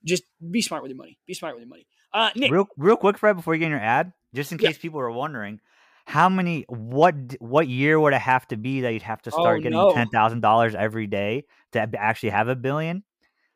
just 0.05 0.25
be 0.51 0.63
smart 0.63 0.83
with 0.83 0.91
your 0.91 0.97
money. 0.99 1.19
Be 1.27 1.35
smart 1.35 1.55
with 1.55 1.63
your 1.63 1.69
money. 1.69 1.87
Uh, 2.13 2.31
Nick, 2.37 2.51
Real 2.51 2.69
real 2.77 2.97
quick, 2.97 3.19
Fred, 3.19 3.37
before 3.37 3.55
you 3.55 3.61
get 3.61 3.67
in 3.67 3.73
your 3.73 3.81
ad, 3.81 4.13
just 4.35 4.53
in 4.53 4.59
Yeah. 4.59 4.69
case 4.69 4.79
people 4.79 5.01
are 5.01 5.11
wondering, 5.11 5.61
how 6.07 6.29
many 6.29 6.65
what 6.69 7.15
what 7.41 7.69
year 7.69 7.99
would 7.99 8.13
it 8.13 8.21
have 8.21 8.47
to 8.49 8.57
be 8.57 8.83
that 8.83 8.93
you'd 8.93 9.03
have 9.03 9.23
to 9.23 9.31
Oh, 9.31 9.41
start 9.41 9.63
getting 9.63 9.79
no. 9.79 9.91
ten 9.91 10.09
thousand 10.09 10.41
dollars 10.41 10.75
every 10.75 11.07
day 11.07 11.45
to 11.73 11.89
actually 11.99 12.31
have 12.31 12.49
a 12.49 12.57
billion? 12.57 13.03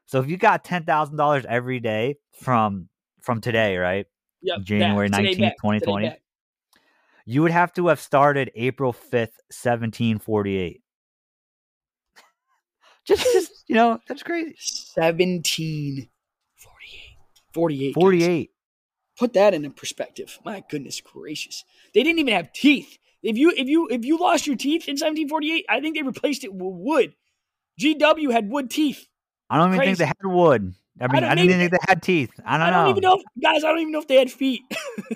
So 0.06 0.20
if 0.20 0.28
you 0.28 0.36
got 0.36 0.64
ten 0.64 0.84
thousand 0.84 1.16
dollars 1.16 1.44
every 1.48 1.80
day 1.80 2.16
from 2.32 2.88
from 3.20 3.40
today, 3.40 3.76
right? 3.76 4.06
Yep, 4.42 4.60
January 4.62 5.08
19th, 5.08 5.36
2020. 5.36 6.16
You 7.26 7.42
would 7.42 7.50
have 7.50 7.72
to 7.74 7.88
have 7.88 8.00
started 8.00 8.50
April 8.54 8.92
fifth, 8.92 9.38
seventeen 9.50 10.18
forty 10.18 10.56
eight. 10.56 10.82
just 13.06 13.22
just 13.22 13.64
you 13.66 13.74
know, 13.74 13.98
that's 14.08 14.22
crazy. 14.22 14.54
17, 14.58 16.08
48. 17.52 17.94
48. 17.94 18.26
guys. 18.26 18.46
Put 19.18 19.32
that 19.34 19.52
into 19.52 19.70
perspective. 19.70 20.38
My 20.44 20.62
goodness 20.70 21.00
gracious. 21.00 21.64
They 21.92 22.02
didn't 22.02 22.20
even 22.20 22.34
have 22.34 22.52
teeth. 22.52 22.98
If 23.22 23.36
you 23.36 23.52
if 23.56 23.66
you 23.66 23.88
if 23.90 24.04
you 24.04 24.18
lost 24.18 24.46
your 24.46 24.56
teeth 24.56 24.88
in 24.88 24.92
1748, 24.92 25.66
I 25.68 25.80
think 25.80 25.96
they 25.96 26.02
replaced 26.02 26.44
it 26.44 26.52
with 26.52 26.74
wood. 26.74 27.14
GW 27.80 28.32
had 28.32 28.48
wood 28.48 28.70
teeth. 28.70 29.06
I 29.50 29.58
don't 29.58 29.74
even 29.74 29.84
think 29.84 29.98
they 29.98 30.06
had 30.06 30.16
wood. 30.24 30.74
I 31.00 31.06
mean, 31.12 31.22
don't 31.22 31.24
I, 31.30 31.34
didn't 31.34 31.38
even- 31.50 31.60
even 31.60 31.70
think 31.70 31.70
they 31.72 31.92
had 31.92 32.02
teeth. 32.02 32.30
I 32.44 32.58
don't, 32.58 32.66
I 32.66 32.70
don't 32.70 32.84
know. 32.84 32.90
even 32.90 33.02
know, 33.02 33.14
if, 33.14 33.42
guys. 33.42 33.64
I 33.64 33.68
don't 33.68 33.80
even 33.80 33.92
know 33.92 34.00
if 34.00 34.08
they 34.08 34.16
had 34.16 34.30
feet. 34.30 34.62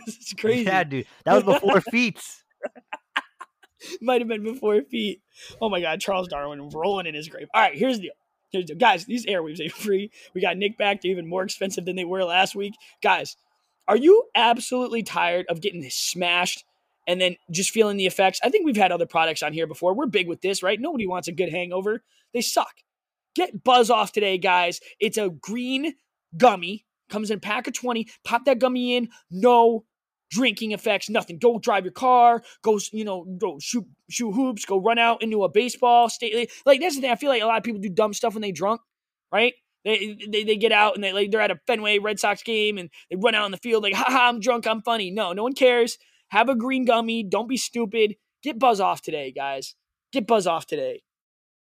it's 0.07 0.33
crazy. 0.35 0.65
Yeah, 0.65 0.85
dude. 0.85 1.07
That 1.25 1.35
was 1.45 1.61
before 1.61 1.81
feet. 1.91 2.21
Might 4.01 4.21
have 4.21 4.29
been 4.29 4.45
before 4.45 4.81
feet. 4.83 5.21
Oh 5.61 5.69
my 5.69 5.81
God, 5.81 6.01
Charles 6.01 6.29
Darwin 6.29 6.69
rolling 6.71 7.07
in 7.07 7.15
his 7.15 7.29
grave. 7.29 7.49
All 7.53 7.61
right, 7.61 7.77
here's 7.77 7.97
the 7.97 8.03
deal. 8.05 8.13
Here's 8.51 8.65
the 8.67 8.75
deal. 8.75 8.79
Guys, 8.79 9.07
these 9.07 9.27
airwaves 9.27 9.61
ain't 9.61 9.73
free. 9.87 10.11
We 10.35 10.41
got 10.41 10.57
Nick 10.57 10.79
back. 10.79 11.01
They're 11.03 11.11
even 11.11 11.27
more 11.29 11.43
expensive 11.43 11.85
than 11.85 11.97
they 11.97 12.05
were 12.05 12.23
last 12.25 12.55
week. 12.55 12.75
Guys, 13.03 13.37
are 13.89 13.97
you 13.97 14.25
absolutely 14.37 15.03
tired 15.03 15.47
of 15.49 15.61
getting 15.61 15.85
smashed 15.91 16.65
and 17.09 17.21
then 17.21 17.37
just 17.51 17.71
feeling 17.71 17.97
the 17.97 18.07
effects? 18.07 18.39
I 18.45 18.51
think 18.51 18.65
we've 18.65 18.77
had 18.77 18.93
other 18.93 19.07
products 19.07 19.43
on 19.43 19.53
here 19.53 19.67
before. 19.67 19.95
We're 19.95 20.07
big 20.07 20.29
with 20.29 20.43
this, 20.43 20.63
right? 20.63 20.81
Nobody 20.81 21.09
wants 21.09 21.27
a 21.27 21.33
good 21.33 21.51
hangover. 21.51 22.05
They 22.33 22.41
suck. 22.41 22.75
Get 23.35 23.65
Buzz 23.65 23.91
off 23.91 24.13
today, 24.13 24.39
guys. 24.39 24.81
It's 25.01 25.19
a 25.19 25.31
green 25.31 25.95
gummy. 26.37 26.85
Comes 27.11 27.31
in 27.31 27.41
pack 27.41 27.67
of 27.67 27.75
20. 27.75 28.09
Pop 28.25 28.45
that 28.47 28.59
gummy 28.59 28.97
in. 28.97 29.09
No 29.31 29.85
drinking 30.33 30.73
effects, 30.73 31.11
nothing. 31.11 31.39
Go 31.39 31.59
drive 31.59 31.85
your 31.85 31.93
car, 31.93 32.43
go, 32.63 32.79
you 32.91 33.05
know, 33.05 33.25
go 33.39 33.59
shoot 33.61 33.85
shoot 34.11 34.33
hoops, 34.33 34.65
go 34.65 34.81
run 34.81 34.99
out 34.99 35.23
into 35.23 35.45
a 35.45 35.49
baseball 35.49 36.09
state. 36.09 36.51
Like 36.65 36.81
that's 36.81 36.97
the 36.97 37.03
thing. 37.03 37.11
I 37.11 37.17
feel 37.17 37.29
like 37.29 37.43
a 37.43 37.47
lot 37.47 37.59
of 37.59 37.65
people 37.65 37.81
do 37.81 37.91
dumb 37.91 38.15
stuff 38.15 38.35
when 38.35 38.43
they 38.43 38.51
drunk, 38.51 38.81
right? 39.31 39.53
They, 39.85 40.17
they, 40.29 40.45
they 40.45 40.57
get 40.57 40.73
out 40.73 40.95
and 40.95 41.05
they 41.05 41.13
like 41.13 41.31
they're 41.31 41.41
at 41.41 41.51
a 41.51 41.61
Fenway 41.67 41.99
Red 41.99 42.19
Sox 42.19 42.43
game 42.43 42.79
and 42.79 42.89
they 43.11 43.17
run 43.17 43.35
out 43.35 43.47
in 43.47 43.53
the 43.53 43.59
field 43.59 43.83
like, 43.83 43.95
haha, 43.95 44.29
I'm 44.29 44.41
drunk, 44.41 44.67
I'm 44.67 44.83
funny. 44.83 45.11
No, 45.11 45.33
no 45.33 45.43
one 45.43 45.55
cares. 45.55 45.99
Have 46.29 46.49
a 46.49 46.55
green 46.55 46.87
gummy. 46.87 47.23
Don't 47.23 47.49
be 47.49 47.59
stupid. 47.59 48.17
Get 48.43 48.59
buzz 48.59 48.81
off 48.81 49.03
today, 49.03 49.33
guys. 49.33 49.75
Get 50.13 50.27
buzz 50.27 50.47
off 50.47 50.67
today. 50.67 51.03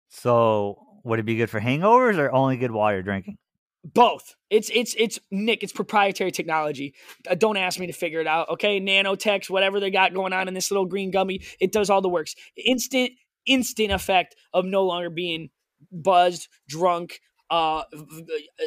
So 0.08 0.87
would 1.08 1.18
it 1.18 1.24
be 1.24 1.36
good 1.36 1.50
for 1.50 1.60
hangovers 1.60 2.16
or 2.18 2.30
only 2.32 2.56
good 2.56 2.70
while 2.70 2.92
you're 2.92 3.02
drinking? 3.02 3.38
Both. 3.84 4.34
It's 4.50 4.70
it's 4.74 4.94
it's 4.98 5.18
Nick. 5.30 5.62
It's 5.62 5.72
proprietary 5.72 6.30
technology. 6.32 6.94
Uh, 7.28 7.34
don't 7.36 7.56
ask 7.56 7.78
me 7.78 7.86
to 7.86 7.92
figure 7.92 8.20
it 8.20 8.26
out. 8.26 8.48
Okay, 8.50 8.80
nanotech, 8.80 9.48
whatever 9.48 9.80
they 9.80 9.90
got 9.90 10.12
going 10.14 10.32
on 10.32 10.48
in 10.48 10.54
this 10.54 10.70
little 10.70 10.84
green 10.86 11.10
gummy, 11.10 11.40
it 11.60 11.72
does 11.72 11.88
all 11.88 12.02
the 12.02 12.08
works. 12.08 12.34
Instant 12.56 13.12
instant 13.46 13.92
effect 13.92 14.34
of 14.52 14.64
no 14.66 14.84
longer 14.84 15.08
being 15.10 15.48
buzzed, 15.90 16.48
drunk, 16.68 17.20
uh, 17.50 17.84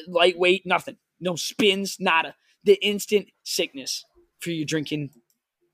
lightweight, 0.07 0.63
nothing. 0.65 0.95
No 1.19 1.35
spins, 1.35 1.97
nada. 1.99 2.35
The 2.63 2.83
instant 2.83 3.27
sickness 3.43 4.03
for 4.39 4.49
your 4.51 4.65
drinking 4.65 5.11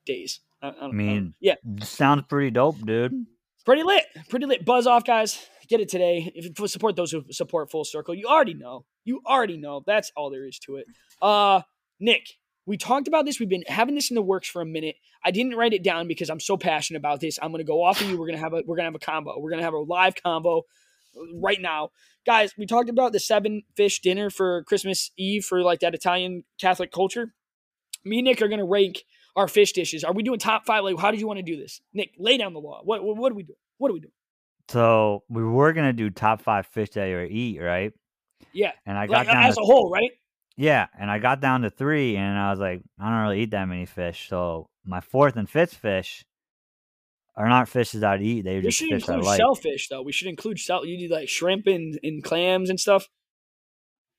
days. 0.05 0.41
I, 0.61 0.70
I 0.70 0.86
I 0.88 0.91
mean- 0.91 1.36
yeah, 1.39 1.55
Sounds 1.82 2.24
pretty 2.28 2.51
dope, 2.51 2.80
dude. 2.86 3.13
pretty 3.65 3.84
lit, 3.84 4.05
pretty 4.30 4.45
lit. 4.45 4.65
Buzz 4.65 4.88
off, 4.88 5.05
guys. 5.05 5.47
Get 5.70 5.82
it 5.82 5.89
today. 5.89 6.32
If 6.34 6.45
you 6.45 6.68
support 6.68 6.95
those 6.95 7.11
who 7.11 7.24
support 7.32 7.72
Full 7.72 7.84
Circle, 7.84 8.15
you 8.15 8.28
already 8.28 8.53
know. 8.53 8.86
You 9.03 9.22
already 9.26 9.57
know. 9.57 9.84
That's 9.86 10.11
all 10.15 10.30
there 10.30 10.47
is 10.47 10.59
to 10.59 10.78
it. 10.78 10.86
Uh, 11.22 11.61
Nick, 11.99 12.28
we 12.65 12.78
talked 12.78 13.07
about 13.07 13.26
this. 13.26 13.39
We've 13.39 13.49
been 13.49 13.63
having 13.68 13.95
this 13.95 14.11
in 14.11 14.15
the 14.15 14.22
works 14.22 14.47
for 14.47 14.61
a 14.61 14.65
minute. 14.65 14.95
I 15.24 15.32
didn't 15.32 15.55
write 15.55 15.74
it 15.74 15.84
down 15.84 16.07
because 16.07 16.30
I'm 16.30 16.39
so 16.39 16.57
passionate 16.57 16.99
about 16.99 17.22
this. 17.22 17.39
I'm 17.41 17.51
gonna 17.51 17.63
go 17.63 17.84
off 17.84 18.01
of 18.01 18.09
you. 18.09 18.18
We're 18.18 18.28
gonna 18.28 18.38
have 18.38 18.53
a 18.53 18.63
we're 18.65 18.76
gonna 18.76 18.88
have 18.88 18.95
a 18.95 18.99
combo. 18.99 19.39
We're 19.39 19.49
gonna 19.49 19.63
have 19.63 19.74
a 19.74 19.80
live 19.80 20.15
combo 20.22 20.63
right 21.41 21.61
now, 21.61 21.89
guys. 22.26 22.53
We 22.57 22.65
talked 22.65 22.89
about 22.89 23.13
the 23.13 23.20
seven 23.20 23.63
fish 23.76 24.01
dinner 24.01 24.30
for 24.30 24.63
Christmas 24.63 25.11
Eve 25.18 25.45
for 25.45 25.61
like 25.61 25.80
that 25.80 25.95
Italian 25.95 26.43
Catholic 26.59 26.91
culture. 26.91 27.34
Me 28.05 28.20
and 28.20 28.26
Nick 28.26 28.41
are 28.41 28.47
gonna 28.47 28.65
rank 28.65 29.03
our 29.36 29.47
fish 29.47 29.72
dishes. 29.72 30.03
Are 30.03 30.13
we 30.13 30.24
doing 30.24 30.39
top 30.39 30.65
five? 30.65 30.84
Like, 30.84 30.99
how 30.99 31.11
did 31.11 31.20
you 31.20 31.28
want 31.28 31.38
to 31.38 31.43
do 31.43 31.57
this, 31.57 31.82
Nick? 31.93 32.11
Lay 32.18 32.38
down 32.38 32.53
the 32.53 32.59
law. 32.59 32.82
What 32.84 33.03
what, 33.03 33.18
what 33.18 33.30
do 33.30 33.36
we 33.36 33.43
do? 33.43 33.53
What 33.78 33.89
do 33.89 33.93
we 33.93 33.99
do? 34.01 34.09
So 34.70 35.24
we 35.30 35.43
were 35.43 35.74
gonna 35.74 35.93
do 35.93 36.09
top 36.09 36.41
five 36.41 36.68
fish 36.68 36.89
that 36.91 37.05
you 37.05 37.20
eat, 37.22 37.59
right? 37.59 37.93
Yeah, 38.53 38.72
And 38.86 38.97
I 38.97 39.07
got 39.07 39.28
like, 39.28 39.38
as 39.38 39.55
to 39.55 39.61
a 39.61 39.63
whole, 39.63 39.89
right? 39.89 40.11
yeah, 40.57 40.88
and 40.99 41.11
I 41.11 41.20
got 41.20 41.39
down 41.39 41.61
to 41.61 41.70
three, 41.70 42.15
and 42.18 42.38
I 42.38 42.49
was 42.51 42.59
like, 42.59 42.82
I 42.99 43.09
don't 43.09 43.22
really 43.22 43.41
eat 43.41 43.51
that 43.51 43.65
many 43.65 43.86
fish. 43.86 44.28
So 44.30 44.70
my 44.86 45.01
fourth 45.01 45.36
and 45.36 45.49
fifth 45.49 45.76
fish 45.76 46.26
are 47.36 47.47
not 47.47 47.70
fishes 47.70 48.03
I'd 48.03 48.22
eat. 48.24 48.41
They're 48.43 48.61
We 48.61 48.63
just 48.63 48.80
should 48.80 48.89
fish 48.89 49.07
I 49.07 49.13
include 49.13 49.38
shellfish, 49.38 49.89
though. 49.89 50.01
We 50.01 50.11
should 50.11 50.28
include 50.28 50.59
shell. 50.59 50.86
You 50.86 51.07
do 51.07 51.13
like 51.13 51.30
shrimp 51.30 51.68
and, 51.68 51.99
and 52.01 52.24
clams 52.24 52.70
and 52.70 52.80
stuff. 52.80 53.07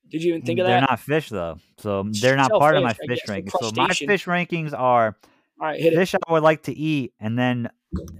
Did 0.09 0.23
you 0.23 0.29
even 0.29 0.41
think 0.41 0.59
of 0.59 0.63
mm, 0.63 0.67
that? 0.67 0.71
they're 0.71 0.81
not 0.81 0.99
fish 0.99 1.29
though, 1.29 1.59
so 1.77 2.03
they're 2.09 2.37
not 2.37 2.51
part 2.51 2.77
of 2.77 2.83
my 2.83 2.93
fish 2.93 3.19
rankings. 3.27 3.51
So 3.59 3.71
my 3.71 3.93
fish 3.93 4.25
rankings 4.25 4.73
are 4.73 5.17
All 5.61 5.67
right, 5.67 5.79
hit 5.79 5.93
it. 5.93 5.97
fish 5.97 6.15
I 6.15 6.31
would 6.31 6.43
like 6.43 6.63
to 6.63 6.73
eat, 6.73 7.13
and 7.19 7.37
then 7.37 7.69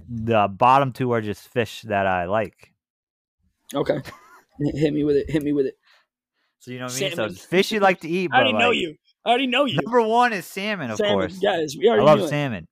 the 0.08 0.48
bottom 0.48 0.92
two 0.92 1.12
are 1.12 1.20
just 1.20 1.48
fish 1.48 1.82
that 1.82 2.06
I 2.06 2.24
like. 2.26 2.72
Okay, 3.74 4.00
hit 4.74 4.92
me 4.92 5.04
with 5.04 5.16
it. 5.16 5.30
Hit 5.30 5.42
me 5.42 5.52
with 5.52 5.66
it. 5.66 5.74
So 6.58 6.70
you 6.72 6.78
know 6.78 6.86
what 6.86 6.96
I 6.96 7.00
mean. 7.00 7.12
So 7.16 7.28
fish 7.30 7.72
you 7.72 7.80
like 7.80 8.00
to 8.00 8.08
eat. 8.08 8.30
I 8.32 8.36
already 8.36 8.52
but, 8.52 8.58
know 8.58 8.70
you. 8.70 8.96
I 9.24 9.28
already 9.30 9.46
know 9.46 9.64
you. 9.64 9.78
Number 9.84 10.02
one 10.02 10.32
is 10.32 10.46
salmon, 10.46 10.90
of 10.90 10.96
Salmon, 10.98 11.14
course. 11.28 11.38
guys. 11.38 11.76
We 11.78 11.88
I 11.88 11.92
already 11.92 12.06
love 12.06 12.18
knew 12.18 12.24
it. 12.24 12.28
salmon. 12.28 12.68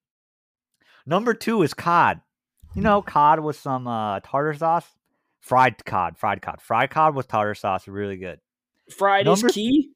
Number 1.07 1.35
two 1.35 1.63
is 1.63 1.75
cod. 1.75 2.21
You 2.75 2.83
know, 2.83 3.01
cod 3.03 3.41
with 3.41 3.57
some 3.57 3.87
uh, 3.87 4.21
tartar 4.21 4.55
sauce. 4.55 4.87
Fried 5.41 5.83
cod, 5.85 6.19
fried 6.19 6.43
cod, 6.43 6.61
fried 6.61 6.91
cod 6.91 7.15
with 7.15 7.29
tartar 7.29 7.55
sauce, 7.55 7.89
really 7.89 8.17
good. 8.19 8.41
Fried 8.97 9.25
Number- 9.25 9.47
is 9.47 9.55
key. 9.55 9.91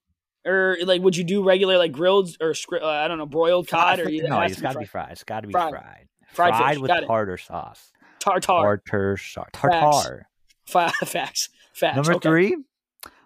Or 0.45 0.77
like, 0.85 1.03
would 1.03 1.17
you 1.17 1.23
do 1.23 1.45
regular 1.45 1.79
like 1.79 1.93
grilled 1.93 2.31
or 2.41 2.55
uh, 2.73 2.85
I 2.87 3.07
don't 3.07 3.19
know 3.19 3.27
broiled 3.27 3.69
cod 3.69 4.01
or 4.01 4.11
no, 4.11 4.41
has 4.41 4.53
it's 4.53 4.61
got 4.61 4.73
to 4.73 4.79
be 4.81 4.87
fried? 4.87 5.05
fried. 5.05 5.13
It's 5.13 5.23
got 5.25 5.41
to 5.43 5.47
be 5.47 5.53
Fried. 5.53 5.71
fried. 5.71 6.09
Fried 6.33 6.55
Fried, 6.55 6.75
fish, 6.75 6.83
with 6.83 6.91
tartar 7.07 7.37
sauce. 7.37 7.93
tartar? 8.19 8.81
Tartar 8.87 9.17
sauce. 9.19 9.49
Tartar. 9.53 10.23
Fa- 10.67 10.93
facts. 11.05 11.51
Facts. 11.75 11.97
Number 11.97 12.15
okay. 12.15 12.29
three. 12.29 12.57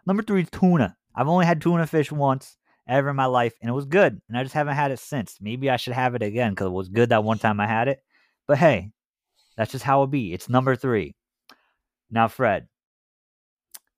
Number 0.06 0.22
three 0.22 0.42
is 0.42 0.50
tuna. 0.50 0.96
I've 1.14 1.28
only 1.28 1.46
had 1.46 1.60
tuna 1.60 1.86
fish 1.86 2.10
once 2.10 2.56
ever 2.88 3.10
in 3.10 3.16
my 3.16 3.26
life, 3.26 3.54
and 3.60 3.68
it 3.68 3.72
was 3.72 3.86
good. 3.86 4.20
And 4.28 4.36
I 4.36 4.42
just 4.42 4.54
haven't 4.54 4.74
had 4.74 4.90
it 4.90 4.98
since. 4.98 5.38
Maybe 5.40 5.70
I 5.70 5.76
should 5.76 5.92
have 5.92 6.14
it 6.14 6.22
again 6.22 6.52
because 6.52 6.66
it 6.66 6.70
was 6.70 6.88
good 6.88 7.10
that 7.10 7.24
one 7.24 7.38
time 7.38 7.60
I 7.60 7.66
had 7.66 7.88
it. 7.88 8.00
But 8.46 8.58
hey, 8.58 8.90
that's 9.56 9.72
just 9.72 9.84
how 9.84 10.02
it 10.02 10.10
be. 10.10 10.32
It's 10.32 10.48
number 10.48 10.76
three. 10.76 11.14
Now, 12.10 12.28
Fred, 12.28 12.68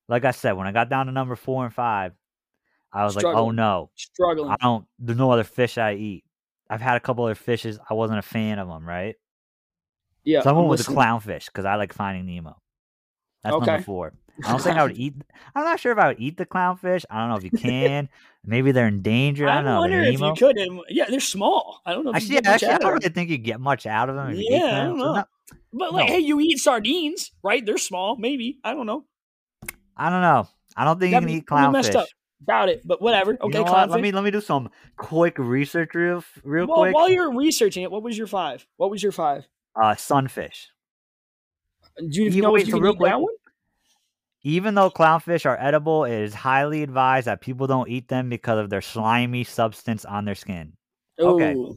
like 0.08 0.24
I 0.24 0.30
said, 0.30 0.52
when 0.52 0.66
I 0.66 0.72
got 0.72 0.88
down 0.88 1.06
to 1.06 1.12
number 1.12 1.36
four 1.36 1.64
and 1.64 1.74
five, 1.74 2.12
I 2.92 3.04
was 3.04 3.16
like, 3.16 3.26
oh 3.26 3.50
no, 3.50 3.90
Struggling. 3.96 4.50
I 4.50 4.56
don't. 4.60 4.86
There's 4.98 5.18
no 5.18 5.30
other 5.30 5.44
fish 5.44 5.76
I 5.76 5.94
eat. 5.94 6.24
I've 6.70 6.80
had 6.80 6.96
a 6.96 7.00
couple 7.00 7.24
other 7.24 7.34
fishes. 7.34 7.78
I 7.88 7.94
wasn't 7.94 8.18
a 8.18 8.22
fan 8.22 8.58
of 8.58 8.68
them, 8.68 8.86
right? 8.86 9.16
yeah. 10.24 10.42
Someone 10.42 10.68
with 10.68 10.80
a 10.80 10.90
clownfish 10.92 11.46
because 11.46 11.64
I 11.64 11.76
like 11.76 11.92
Finding 11.94 12.26
Nemo. 12.26 12.60
That's 13.42 13.54
Okay. 13.56 13.66
number 13.66 13.82
four. 13.84 14.12
I 14.44 14.50
don't 14.50 14.60
think 14.62 14.76
I 14.76 14.82
would 14.82 14.96
eat. 14.98 15.14
I'm 15.54 15.64
not 15.64 15.80
sure 15.80 15.90
if 15.92 15.98
I 15.98 16.08
would 16.08 16.20
eat 16.20 16.36
the 16.36 16.44
clownfish. 16.46 17.04
I 17.10 17.18
don't 17.20 17.30
know 17.30 17.36
if 17.36 17.44
you 17.44 17.50
can. 17.50 18.08
Maybe 18.44 18.70
they're 18.72 18.86
endangered. 18.88 19.48
I 19.48 19.52
I 19.52 19.54
don't 19.56 19.64
know. 19.64 19.80
wonder 19.80 20.00
if 20.02 20.20
you 20.20 20.34
could. 20.34 20.56
Yeah, 20.90 21.06
they're 21.08 21.18
small. 21.20 21.80
I 21.86 21.92
don't 21.92 22.04
know. 22.04 22.12
Actually, 22.14 22.28
you 22.28 22.34
yeah, 22.36 22.40
get 22.42 22.50
much 22.50 22.62
actually, 22.62 22.68
I 22.74 22.78
don't 22.78 22.92
really 22.94 23.08
think 23.08 23.30
you 23.30 23.38
get 23.38 23.60
much 23.60 23.86
out 23.86 24.08
of 24.10 24.16
them. 24.16 24.30
If 24.30 24.38
you 24.38 24.46
ate 24.54 24.60
Yeah, 24.60 24.82
I 24.82 24.84
don't 24.84 24.98
know. 24.98 25.14
not- 25.14 25.28
But 25.72 25.92
like, 25.94 26.08
No. 26.08 26.12
hey, 26.14 26.20
you 26.20 26.38
eat 26.40 26.58
sardines, 26.58 27.32
right? 27.42 27.64
They're 27.64 27.78
small, 27.78 28.16
maybe. 28.16 28.58
I 28.62 28.74
don't 28.74 28.86
know. 28.86 29.04
I 29.96 30.10
don't 30.10 30.22
know. 30.22 30.46
I 30.76 30.84
don't 30.84 31.00
think 31.00 31.12
you 31.12 31.18
can 31.18 31.26
be- 31.26 31.32
eat 31.34 31.46
clownfish. 31.46 32.04
Doubt 32.46 32.68
it, 32.68 32.82
but 32.86 33.02
whatever. 33.02 33.32
You 33.32 33.38
Okay, 33.42 33.58
know 33.58 33.64
what? 33.64 33.90
Let 33.90 34.00
me 34.00 34.12
let 34.12 34.22
me 34.24 34.30
do 34.30 34.40
some 34.40 34.70
quick 34.96 35.38
research 35.38 35.94
real 35.94 36.22
real 36.44 36.66
well, 36.66 36.82
quick. 36.82 36.94
while 36.94 37.08
you're 37.10 37.34
researching 37.34 37.82
it, 37.82 37.90
what 37.90 38.02
was 38.02 38.16
your 38.16 38.26
five? 38.28 38.66
What 38.76 38.90
was 38.90 39.02
your 39.02 39.12
five? 39.12 39.46
uh, 39.80 39.94
sunfish. 39.96 40.68
Do 41.96 42.22
you 42.22 42.30
Yeah, 42.30 42.42
know 42.42 42.52
wait, 42.52 42.62
if 42.62 42.68
you 42.68 42.74
so 42.74 42.80
real 42.80 42.94
quick, 42.94 43.10
that 43.10 43.20
one? 43.20 43.34
Even 44.42 44.74
though 44.74 44.90
clownfish 44.90 45.46
are 45.46 45.58
edible, 45.60 46.04
it 46.04 46.12
is 46.12 46.32
highly 46.34 46.82
advised 46.82 47.26
that 47.26 47.40
people 47.40 47.66
don't 47.66 47.88
eat 47.88 48.08
them 48.08 48.28
because 48.28 48.58
of 48.58 48.70
their 48.70 48.80
slimy 48.80 49.44
substance 49.44 50.04
on 50.04 50.24
their 50.24 50.36
skin. 50.36 50.74
Okay. 51.20 51.54
Ooh, 51.54 51.76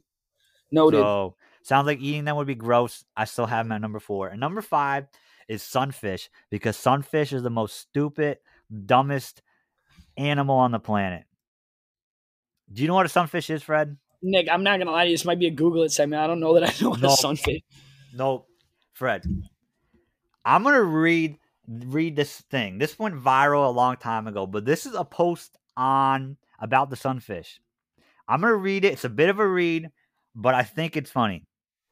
noted. 0.71 0.99
So 0.99 1.35
sounds 1.63 1.87
like 1.87 1.99
eating 1.99 2.25
them 2.25 2.35
would 2.37 2.47
be 2.47 2.55
gross. 2.55 3.03
I 3.17 3.25
still 3.25 3.47
have 3.47 3.65
them 3.65 3.71
at 3.71 3.81
number 3.81 3.99
four. 3.99 4.27
And 4.29 4.39
number 4.39 4.61
five 4.61 5.07
is 5.47 5.63
sunfish 5.63 6.29
because 6.51 6.77
sunfish 6.77 7.33
is 7.33 7.41
the 7.43 7.49
most 7.49 7.77
stupid, 7.77 8.37
dumbest 8.85 9.41
animal 10.21 10.55
on 10.55 10.71
the 10.71 10.79
planet. 10.79 11.23
Do 12.71 12.81
you 12.81 12.87
know 12.87 12.95
what 12.95 13.05
a 13.05 13.09
sunfish 13.09 13.49
is, 13.49 13.63
Fred? 13.63 13.97
Nick, 14.21 14.47
I'm 14.49 14.63
not 14.63 14.79
gonna 14.79 14.91
lie 14.91 15.05
to 15.05 15.09
you. 15.09 15.15
This 15.15 15.25
might 15.25 15.39
be 15.39 15.47
a 15.47 15.51
Google 15.51 15.83
it 15.83 15.91
segment. 15.91 16.21
I 16.21 16.27
don't 16.27 16.39
know 16.39 16.53
that 16.53 16.63
I 16.63 16.73
know 16.81 16.91
what 16.91 17.03
a 17.03 17.09
sunfish. 17.09 17.61
No, 18.13 18.45
Fred. 18.93 19.23
I'm 20.45 20.63
gonna 20.63 20.83
read 20.83 21.37
read 21.67 22.15
this 22.15 22.41
thing. 22.49 22.77
This 22.77 22.99
went 22.99 23.15
viral 23.15 23.67
a 23.67 23.71
long 23.71 23.97
time 23.97 24.27
ago, 24.27 24.45
but 24.45 24.65
this 24.65 24.85
is 24.85 24.93
a 24.93 25.05
post 25.05 25.57
on 25.77 26.37
about 26.59 26.89
the 26.89 26.95
sunfish. 26.95 27.59
I'm 28.27 28.41
gonna 28.41 28.55
read 28.55 28.85
it. 28.85 28.93
It's 28.93 29.05
a 29.05 29.09
bit 29.09 29.29
of 29.29 29.39
a 29.39 29.47
read, 29.47 29.89
but 30.35 30.53
I 30.53 30.63
think 30.63 30.95
it's 30.95 31.11
funny. 31.11 31.45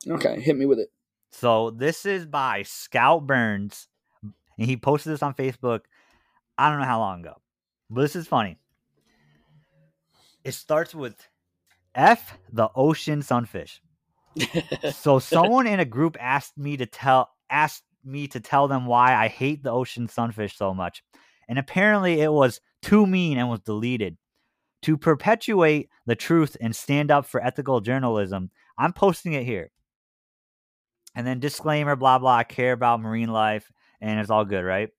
Okay, 0.08 0.40
hit 0.40 0.58
me 0.58 0.66
with 0.66 0.80
it. 0.80 0.90
So 1.32 1.72
this 1.72 2.06
is 2.06 2.26
by 2.26 2.64
Scout 2.64 3.28
Burns, 3.28 3.88
and 4.24 4.68
he 4.68 4.78
posted 4.78 5.14
this 5.14 5.24
on 5.24 5.34
Facebook. 5.34 5.82
I 6.58 6.70
don't 6.70 6.80
know 6.80 6.86
how 6.86 7.00
long 7.00 7.22
ago, 7.22 7.36
but 7.90 8.02
this 8.02 8.16
is 8.16 8.28
funny. 8.28 8.58
It 10.44 10.54
starts 10.54 10.96
with 10.96 11.16
F 11.96 12.38
the 12.52 12.70
ocean 12.76 13.22
sunfish. 13.22 13.82
so 14.94 15.20
someone 15.20 15.68
in 15.68 15.80
a 15.80 15.86
group 15.86 16.16
asked 16.20 16.58
me 16.58 16.78
to 16.78 16.86
tell 16.86 17.30
asked 17.50 17.84
me 18.04 18.28
to 18.28 18.40
tell 18.40 18.68
them 18.68 18.86
why 18.86 19.16
I 19.16 19.28
hate 19.28 19.64
the 19.64 19.72
ocean 19.72 20.08
sunfish 20.08 20.56
so 20.56 20.74
much. 20.74 21.04
And 21.48 21.58
apparently 21.58 22.22
it 22.22 22.32
was 22.32 22.62
too 22.82 23.06
mean 23.06 23.38
and 23.38 23.50
was 23.50 23.62
deleted. 23.62 24.18
To 24.84 24.98
perpetuate 24.98 25.90
the 26.06 26.16
truth 26.16 26.56
and 26.62 26.74
stand 26.74 27.12
up 27.12 27.26
for 27.26 27.44
ethical 27.44 27.82
journalism, 27.82 28.50
I'm 28.78 28.94
posting 28.94 29.34
it 29.34 29.44
here. 29.44 29.72
And 31.16 31.28
then 31.28 31.42
disclaimer, 31.42 31.98
blah 31.98 32.20
blah. 32.20 32.38
I 32.38 32.44
care 32.44 32.72
about 32.72 33.02
marine 33.02 33.30
life, 33.30 33.70
and 34.00 34.20
it's 34.20 34.30
all 34.30 34.46
good, 34.46 34.64
right? 34.64 34.90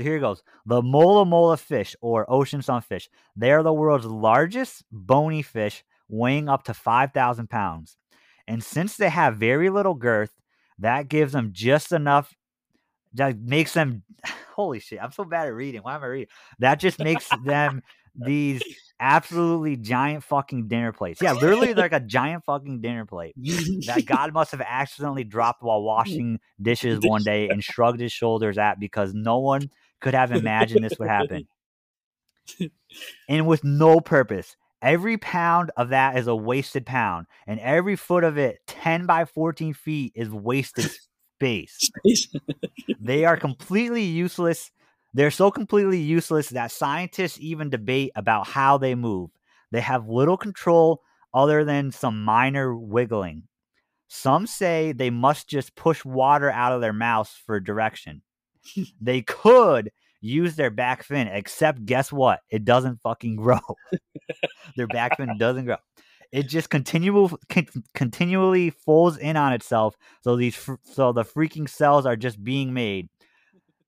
So 0.00 0.04
here 0.04 0.16
it 0.16 0.20
goes. 0.20 0.42
The 0.64 0.80
mola 0.80 1.26
mola 1.26 1.58
fish, 1.58 1.94
or 2.00 2.24
ocean 2.26 2.62
sunfish, 2.62 3.10
they 3.36 3.52
are 3.52 3.62
the 3.62 3.72
world's 3.72 4.06
largest 4.06 4.82
bony 4.90 5.42
fish, 5.42 5.84
weighing 6.08 6.48
up 6.48 6.64
to 6.64 6.74
five 6.74 7.12
thousand 7.12 7.50
pounds. 7.50 7.98
And 8.48 8.64
since 8.64 8.96
they 8.96 9.10
have 9.10 9.36
very 9.36 9.68
little 9.68 9.92
girth, 9.92 10.32
that 10.78 11.08
gives 11.08 11.34
them 11.34 11.50
just 11.52 11.92
enough. 11.92 12.34
That 13.12 13.38
makes 13.40 13.74
them. 13.74 14.04
Holy 14.56 14.80
shit! 14.80 15.02
I'm 15.02 15.12
so 15.12 15.24
bad 15.24 15.48
at 15.48 15.54
reading. 15.54 15.82
Why 15.82 15.96
am 15.96 16.02
I 16.02 16.06
reading? 16.06 16.28
That 16.60 16.80
just 16.80 16.98
makes 16.98 17.28
them 17.44 17.82
these 18.14 18.62
absolutely 18.98 19.76
giant 19.76 20.24
fucking 20.24 20.68
dinner 20.68 20.92
plates. 20.92 21.20
Yeah, 21.20 21.32
literally 21.32 21.74
like 21.74 21.92
a 21.92 22.00
giant 22.00 22.44
fucking 22.46 22.80
dinner 22.80 23.04
plate 23.04 23.34
that 23.86 24.04
God 24.06 24.32
must 24.34 24.52
have 24.52 24.62
accidentally 24.62 25.24
dropped 25.24 25.62
while 25.62 25.82
washing 25.82 26.40
dishes 26.60 27.00
one 27.02 27.22
day 27.22 27.50
and 27.50 27.62
shrugged 27.62 28.00
his 28.00 28.12
shoulders 28.12 28.56
at 28.56 28.80
because 28.80 29.12
no 29.12 29.38
one 29.38 29.70
could 30.00 30.14
have 30.14 30.32
imagined 30.32 30.84
this 30.84 30.98
would 30.98 31.08
happen. 31.08 31.46
And 33.28 33.46
with 33.46 33.64
no 33.64 34.00
purpose. 34.00 34.56
Every 34.82 35.18
pound 35.18 35.70
of 35.76 35.90
that 35.90 36.16
is 36.16 36.26
a 36.26 36.34
wasted 36.34 36.86
pound, 36.86 37.26
and 37.46 37.60
every 37.60 37.96
foot 37.96 38.24
of 38.24 38.38
it, 38.38 38.60
10 38.66 39.04
by 39.04 39.26
14 39.26 39.74
feet, 39.74 40.12
is 40.14 40.30
wasted 40.30 40.90
space. 41.36 41.90
They 42.98 43.26
are 43.26 43.36
completely 43.36 44.02
useless. 44.02 44.70
They're 45.12 45.30
so 45.30 45.50
completely 45.50 45.98
useless 45.98 46.48
that 46.50 46.70
scientists 46.70 47.38
even 47.40 47.68
debate 47.68 48.12
about 48.16 48.46
how 48.46 48.78
they 48.78 48.94
move. 48.94 49.30
They 49.70 49.82
have 49.82 50.08
little 50.08 50.38
control 50.38 51.02
other 51.34 51.62
than 51.64 51.92
some 51.92 52.24
minor 52.24 52.74
wiggling. 52.74 53.44
Some 54.08 54.46
say 54.46 54.92
they 54.92 55.10
must 55.10 55.48
just 55.48 55.76
push 55.76 56.04
water 56.04 56.50
out 56.50 56.72
of 56.72 56.80
their 56.80 56.92
mouths 56.92 57.38
for 57.46 57.60
direction. 57.60 58.22
They 59.00 59.22
could 59.22 59.90
use 60.20 60.56
their 60.56 60.70
back 60.70 61.02
fin, 61.02 61.28
except 61.28 61.86
guess 61.86 62.12
what? 62.12 62.40
It 62.50 62.64
doesn't 62.64 63.00
fucking 63.02 63.36
grow. 63.36 63.60
their 64.76 64.86
back 64.86 65.16
fin 65.16 65.36
doesn't 65.38 65.64
grow. 65.64 65.76
It 66.32 66.48
just 66.48 66.70
continual 66.70 67.38
con- 67.48 67.66
continually 67.94 68.70
folds 68.70 69.16
in 69.16 69.36
on 69.36 69.52
itself. 69.52 69.96
So 70.22 70.36
these 70.36 70.54
fr- 70.54 70.74
so 70.82 71.12
the 71.12 71.24
freaking 71.24 71.68
cells 71.68 72.06
are 72.06 72.16
just 72.16 72.42
being 72.42 72.72
made. 72.72 73.08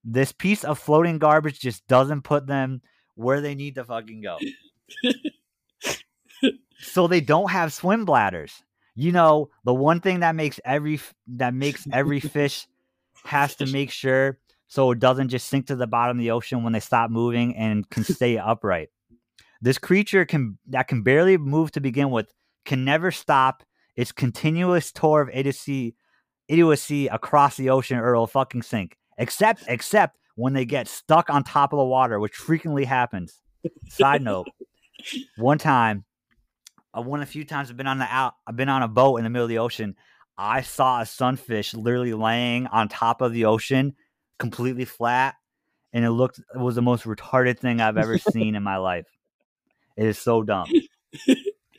This 0.03 0.33
piece 0.33 0.65
of 0.65 0.77
floating 0.77 1.19
garbage 1.19 1.59
just 1.59 1.87
doesn't 1.87 2.23
put 2.23 2.45
them 2.45 2.81
where 3.15 3.39
they 3.39 3.55
need 3.55 3.75
to 3.75 3.85
fucking 3.85 4.21
go. 4.21 4.37
so 6.79 7.07
they 7.07 7.21
don't 7.21 7.51
have 7.51 7.71
swim 7.71 8.03
bladders. 8.03 8.63
You 8.95 9.11
know, 9.11 9.49
the 9.63 9.73
one 9.73 10.01
thing 10.01 10.19
that 10.19 10.35
makes 10.35 10.59
every 10.65 10.99
that 11.27 11.53
makes 11.53 11.87
every 11.91 12.19
fish 12.19 12.67
has 13.23 13.55
to 13.55 13.65
make 13.67 13.89
sure 13.89 14.37
so 14.73 14.89
it 14.89 14.97
doesn't 14.97 15.29
just 15.29 15.49
sink 15.49 15.67
to 15.67 15.75
the 15.75 15.85
bottom 15.85 16.17
of 16.17 16.21
the 16.21 16.31
ocean 16.31 16.63
when 16.63 16.73
they 16.73 16.79
stop 16.79 17.11
moving 17.11 17.55
and 17.55 17.87
can 17.91 18.03
stay 18.15 18.39
upright. 18.39 18.89
This 19.61 19.77
creature 19.77 20.25
can 20.25 20.57
that 20.69 20.87
can 20.87 21.03
barely 21.03 21.37
move 21.37 21.69
to 21.73 21.79
begin 21.79 22.09
with 22.09 22.33
can 22.65 22.83
never 22.83 23.11
stop 23.11 23.61
its 23.95 24.11
continuous 24.11 24.91
tour 24.91 25.21
of 25.21 25.29
idiocy 25.31 25.95
idiocy 26.47 27.05
across 27.05 27.55
the 27.55 27.69
ocean 27.69 27.99
or 27.99 28.13
it'll 28.13 28.25
fucking 28.25 28.63
sink. 28.63 28.97
Except 29.19 29.63
except 29.67 30.17
when 30.33 30.53
they 30.53 30.65
get 30.65 30.87
stuck 30.87 31.29
on 31.29 31.43
top 31.43 31.71
of 31.71 31.77
the 31.77 31.85
water, 31.85 32.19
which 32.19 32.33
frequently 32.33 32.85
happens. 32.85 33.41
Side 33.89 34.23
note: 34.23 34.47
One 35.37 35.59
time, 35.59 36.03
uh, 36.97 37.03
one 37.03 37.21
a 37.21 37.27
few 37.27 37.45
times 37.45 37.69
I've 37.69 37.77
been 37.77 37.85
on 37.85 37.99
the 37.99 38.11
out. 38.11 38.33
I've 38.47 38.57
been 38.57 38.69
on 38.69 38.81
a 38.81 38.87
boat 38.87 39.17
in 39.17 39.23
the 39.23 39.29
middle 39.29 39.45
of 39.45 39.49
the 39.49 39.59
ocean. 39.59 39.95
I 40.35 40.61
saw 40.61 41.01
a 41.01 41.05
sunfish 41.05 41.75
literally 41.75 42.15
laying 42.15 42.65
on 42.65 42.89
top 42.89 43.21
of 43.21 43.33
the 43.33 43.45
ocean, 43.45 43.93
completely 44.39 44.85
flat, 44.85 45.35
and 45.93 46.03
it 46.05 46.11
looked 46.11 46.39
it 46.39 46.59
was 46.59 46.75
the 46.75 46.81
most 46.81 47.03
retarded 47.05 47.59
thing 47.59 47.81
I've 47.81 47.97
ever 47.97 48.17
seen 48.31 48.55
in 48.55 48.63
my 48.63 48.77
life. 48.77 49.07
It 49.97 50.05
is 50.07 50.17
so 50.17 50.41
dumb. 50.43 50.67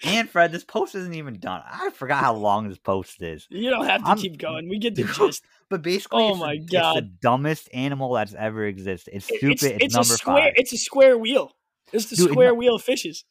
and 0.05 0.29
Fred, 0.29 0.53
this 0.53 0.65
post 0.65 0.95
isn't 0.95 1.15
even 1.15 1.39
done. 1.41 1.63
I 1.65 1.91
forgot 1.91 2.23
how 2.23 2.35
long 2.35 2.69
this 2.69 2.79
post 2.79 3.23
is. 3.23 3.47
You 3.51 3.71
don't 3.71 3.87
have 3.87 4.03
to 4.03 4.09
I'm- 4.09 4.19
keep 4.19 4.39
going. 4.39 4.69
We 4.69 4.79
get 4.79 4.95
the 4.95 5.05
gist. 5.17 5.45
But 5.71 5.83
basically, 5.83 6.23
Oh 6.23 6.35
my 6.37 6.55
it's 6.55 6.71
God. 6.71 6.97
the 6.97 7.01
dumbest 7.03 7.69
animal 7.73 8.13
that's 8.13 8.35
ever 8.35 8.65
existed. 8.67 9.15
It's 9.17 9.25
stupid. 9.27 9.51
It's, 9.53 9.63
It's, 9.65 9.85
it's 9.85 9.95
a 9.95 9.99
number 9.99 10.15
square. 10.15 10.43
five. 10.45 10.53
It's 10.57 10.73
a 10.73 10.77
square 10.77 11.17
wheel. 11.19 11.53
It's 11.93 12.07
the 12.07 12.17
Dude, 12.17 12.31
square 12.31 12.49
no- 12.49 12.55
wheel 12.55 12.75
of 12.77 12.83
fishes. 12.83 13.25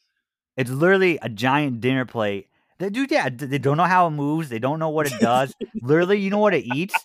It's 0.58 0.70
literally 0.70 1.20
a 1.22 1.30
giant 1.30 1.80
dinner 1.82 2.06
plate. 2.06 2.48
They 2.80 2.90
dude, 2.90 3.12
yeah, 3.12 3.30
they 3.30 3.60
don't 3.60 3.78
know 3.78 3.84
how 3.86 4.08
it 4.08 4.12
moves. 4.12 4.50
They 4.50 4.60
don't 4.60 4.80
know 4.80 4.90
what 4.90 5.06
it 5.08 5.20
does. 5.20 5.54
literally, 5.82 6.20
you 6.20 6.30
know 6.32 6.40
what 6.40 6.54
it 6.56 6.66
eats? 6.76 6.96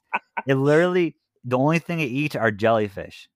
It 0.46 0.54
literally 0.54 1.14
the 1.48 1.58
only 1.58 1.78
thing 1.78 2.00
it 2.00 2.04
eats 2.06 2.36
are 2.36 2.50
jellyfish. 2.50 3.28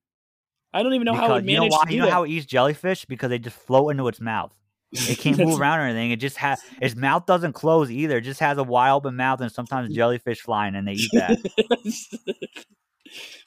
I 0.74 0.82
don't 0.82 0.94
even 0.94 1.04
know 1.04 1.14
how 1.14 1.34
it 1.34 1.42
because 1.42 1.50
you 1.50 1.56
know 1.58 1.66
why? 1.66 1.84
to 1.84 1.88
do 1.88 1.94
You 1.94 2.00
know 2.00 2.06
that. 2.06 2.12
how 2.12 2.22
it 2.24 2.30
eats 2.30 2.46
jellyfish 2.46 3.04
because 3.04 3.30
they 3.30 3.38
just 3.38 3.56
float 3.56 3.90
into 3.90 4.06
its 4.08 4.20
mouth. 4.20 4.54
It 4.92 5.18
can't 5.18 5.38
move 5.44 5.60
around 5.60 5.80
or 5.80 5.82
anything. 5.82 6.10
It 6.10 6.16
just 6.20 6.36
has 6.38 6.60
its 6.80 6.94
mouth 6.96 7.26
doesn't 7.26 7.52
close 7.54 7.90
either. 7.90 8.18
It 8.18 8.22
just 8.22 8.40
has 8.40 8.58
a 8.58 8.64
wide 8.64 8.90
open 8.92 9.16
mouth 9.16 9.40
and 9.40 9.50
sometimes 9.50 9.94
jellyfish 9.94 10.40
flying 10.40 10.74
and 10.74 10.86
they 10.88 10.92
eat 10.92 11.10
that. 11.14 11.38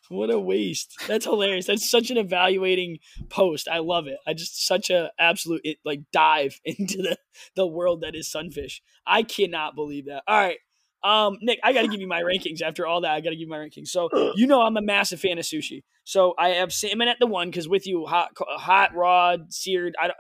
what 0.10 0.30
a 0.30 0.40
waste. 0.40 0.96
That's 1.08 1.26
hilarious. 1.26 1.66
That's 1.68 1.90
such 1.90 2.12
an 2.12 2.18
evaluating 2.18 3.00
post. 3.30 3.68
I 3.68 3.80
love 3.80 4.08
it. 4.08 4.18
I 4.28 4.34
just 4.34 4.66
such 4.66 4.90
a 4.90 5.12
absolute 5.18 5.62
it, 5.64 5.78
like 5.84 6.02
dive 6.12 6.60
into 6.66 6.98
the 6.98 7.18
the 7.56 7.68
world 7.68 8.02
that 8.02 8.16
is 8.16 8.32
sunfish. 8.32 8.82
I 9.06 9.24
cannot 9.24 9.76
believe 9.76 10.06
that. 10.06 10.24
All 10.28 10.38
right. 10.38 10.58
Um, 11.06 11.38
Nick, 11.42 11.60
I 11.64 11.72
got 11.72 11.84
to 11.84 11.88
give 11.88 12.02
you 12.02 12.08
my 12.08 12.22
rankings. 12.24 12.64
After 12.64 12.88
all 12.88 13.02
that, 13.02 13.12
I 13.12 13.22
got 13.22 13.30
to 13.30 13.36
give 13.36 13.42
you 13.42 13.48
my 13.50 13.60
rankings. 13.60 13.90
So 13.90 14.10
you 14.36 14.48
know 14.48 14.62
I'm 14.64 14.76
a 14.76 14.82
massive 14.82 15.20
fan 15.20 15.38
of 15.38 15.46
sushi. 15.46 15.84
So 16.04 16.34
I 16.38 16.50
have 16.50 16.74
salmon 16.74 17.08
at 17.08 17.18
the 17.20 17.28
one 17.28 17.50
because 17.50 17.68
with 17.70 17.86
you, 17.86 18.06
hot, 18.06 18.32
hot, 18.38 18.96
raw, 18.96 19.38
seared, 19.50 19.96
I 20.02 20.08
don't, 20.08 20.18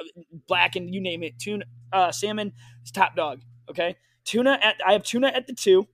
blackened, 0.47 0.93
you 0.93 1.01
name 1.01 1.23
it. 1.23 1.39
Tuna, 1.39 1.65
uh, 1.91 2.11
salmon 2.11 2.53
is 2.83 2.91
top 2.91 3.15
dog. 3.15 3.41
Okay, 3.69 3.95
tuna 4.25 4.59
at 4.61 4.75
I 4.85 4.93
have 4.93 5.03
tuna 5.03 5.27
at 5.27 5.47
the 5.47 5.53
two. 5.53 5.87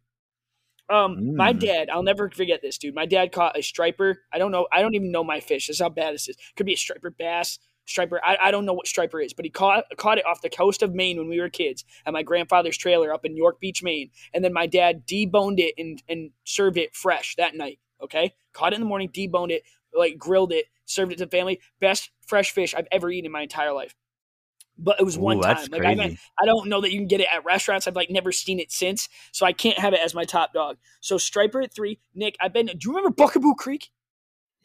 Um, 0.89 1.35
my 1.37 1.53
Mm. 1.53 1.59
dad, 1.61 1.89
I'll 1.89 2.03
never 2.03 2.29
forget 2.29 2.61
this, 2.61 2.77
dude. 2.77 2.93
My 2.93 3.05
dad 3.05 3.31
caught 3.31 3.57
a 3.57 3.63
striper. 3.63 4.23
I 4.33 4.39
don't 4.39 4.51
know. 4.51 4.67
I 4.73 4.81
don't 4.81 4.93
even 4.93 5.09
know 5.09 5.23
my 5.23 5.39
fish. 5.39 5.67
That's 5.67 5.79
how 5.79 5.87
bad 5.87 6.13
this 6.13 6.27
is. 6.27 6.35
Could 6.57 6.65
be 6.65 6.73
a 6.73 6.77
striper 6.77 7.09
bass, 7.09 7.59
striper. 7.91 8.19
I, 8.23 8.37
I 8.41 8.51
don't 8.51 8.65
know 8.65 8.73
what 8.73 8.87
striper 8.87 9.19
is, 9.19 9.33
but 9.33 9.45
he 9.45 9.51
caught 9.51 9.85
caught 9.97 10.17
it 10.17 10.25
off 10.25 10.41
the 10.41 10.49
coast 10.49 10.81
of 10.81 10.95
Maine 10.95 11.17
when 11.17 11.29
we 11.29 11.39
were 11.39 11.49
kids 11.49 11.85
at 12.05 12.13
my 12.13 12.23
grandfather's 12.23 12.77
trailer 12.77 13.13
up 13.13 13.25
in 13.25 13.37
York 13.37 13.59
Beach, 13.59 13.83
Maine. 13.83 14.09
And 14.33 14.43
then 14.43 14.53
my 14.53 14.67
dad 14.67 15.05
deboned 15.05 15.59
it 15.59 15.75
and 15.77 16.01
and 16.09 16.31
served 16.43 16.77
it 16.77 16.95
fresh 16.95 17.35
that 17.35 17.55
night. 17.55 17.79
Okay, 18.01 18.33
caught 18.53 18.73
it 18.73 18.75
in 18.75 18.81
the 18.81 18.87
morning, 18.87 19.09
deboned 19.09 19.51
it, 19.51 19.63
like 19.93 20.17
grilled 20.17 20.51
it, 20.51 20.65
served 20.85 21.11
it 21.11 21.17
to 21.19 21.25
the 21.25 21.31
family. 21.31 21.59
Best 21.79 22.09
fresh 22.25 22.51
fish 22.51 22.73
I've 22.73 22.87
ever 22.91 23.11
eaten 23.11 23.27
in 23.27 23.31
my 23.31 23.41
entire 23.41 23.73
life. 23.73 23.93
But 24.77 24.99
it 24.99 25.03
was 25.03 25.17
one 25.17 25.37
Ooh, 25.37 25.41
time. 25.41 25.67
Like 25.71 25.85
I. 25.85 26.17
I 26.41 26.45
don't 26.45 26.67
know 26.67 26.81
that 26.81 26.91
you 26.91 26.97
can 26.97 27.07
get 27.07 27.21
it 27.21 27.27
at 27.31 27.45
restaurants. 27.45 27.87
I've 27.87 27.95
like 27.95 28.09
never 28.09 28.31
seen 28.31 28.59
it 28.59 28.71
since, 28.71 29.09
so 29.31 29.45
I 29.45 29.53
can't 29.53 29.77
have 29.77 29.93
it 29.93 29.99
as 30.03 30.15
my 30.15 30.23
top 30.23 30.53
dog. 30.53 30.77
So 31.01 31.17
striper 31.17 31.61
at 31.61 31.73
three. 31.73 31.99
Nick, 32.15 32.35
I've 32.39 32.53
been. 32.53 32.65
Do 32.65 32.77
you 32.81 32.95
remember 32.95 33.11
Bugaboo 33.11 33.55
Creek? 33.55 33.91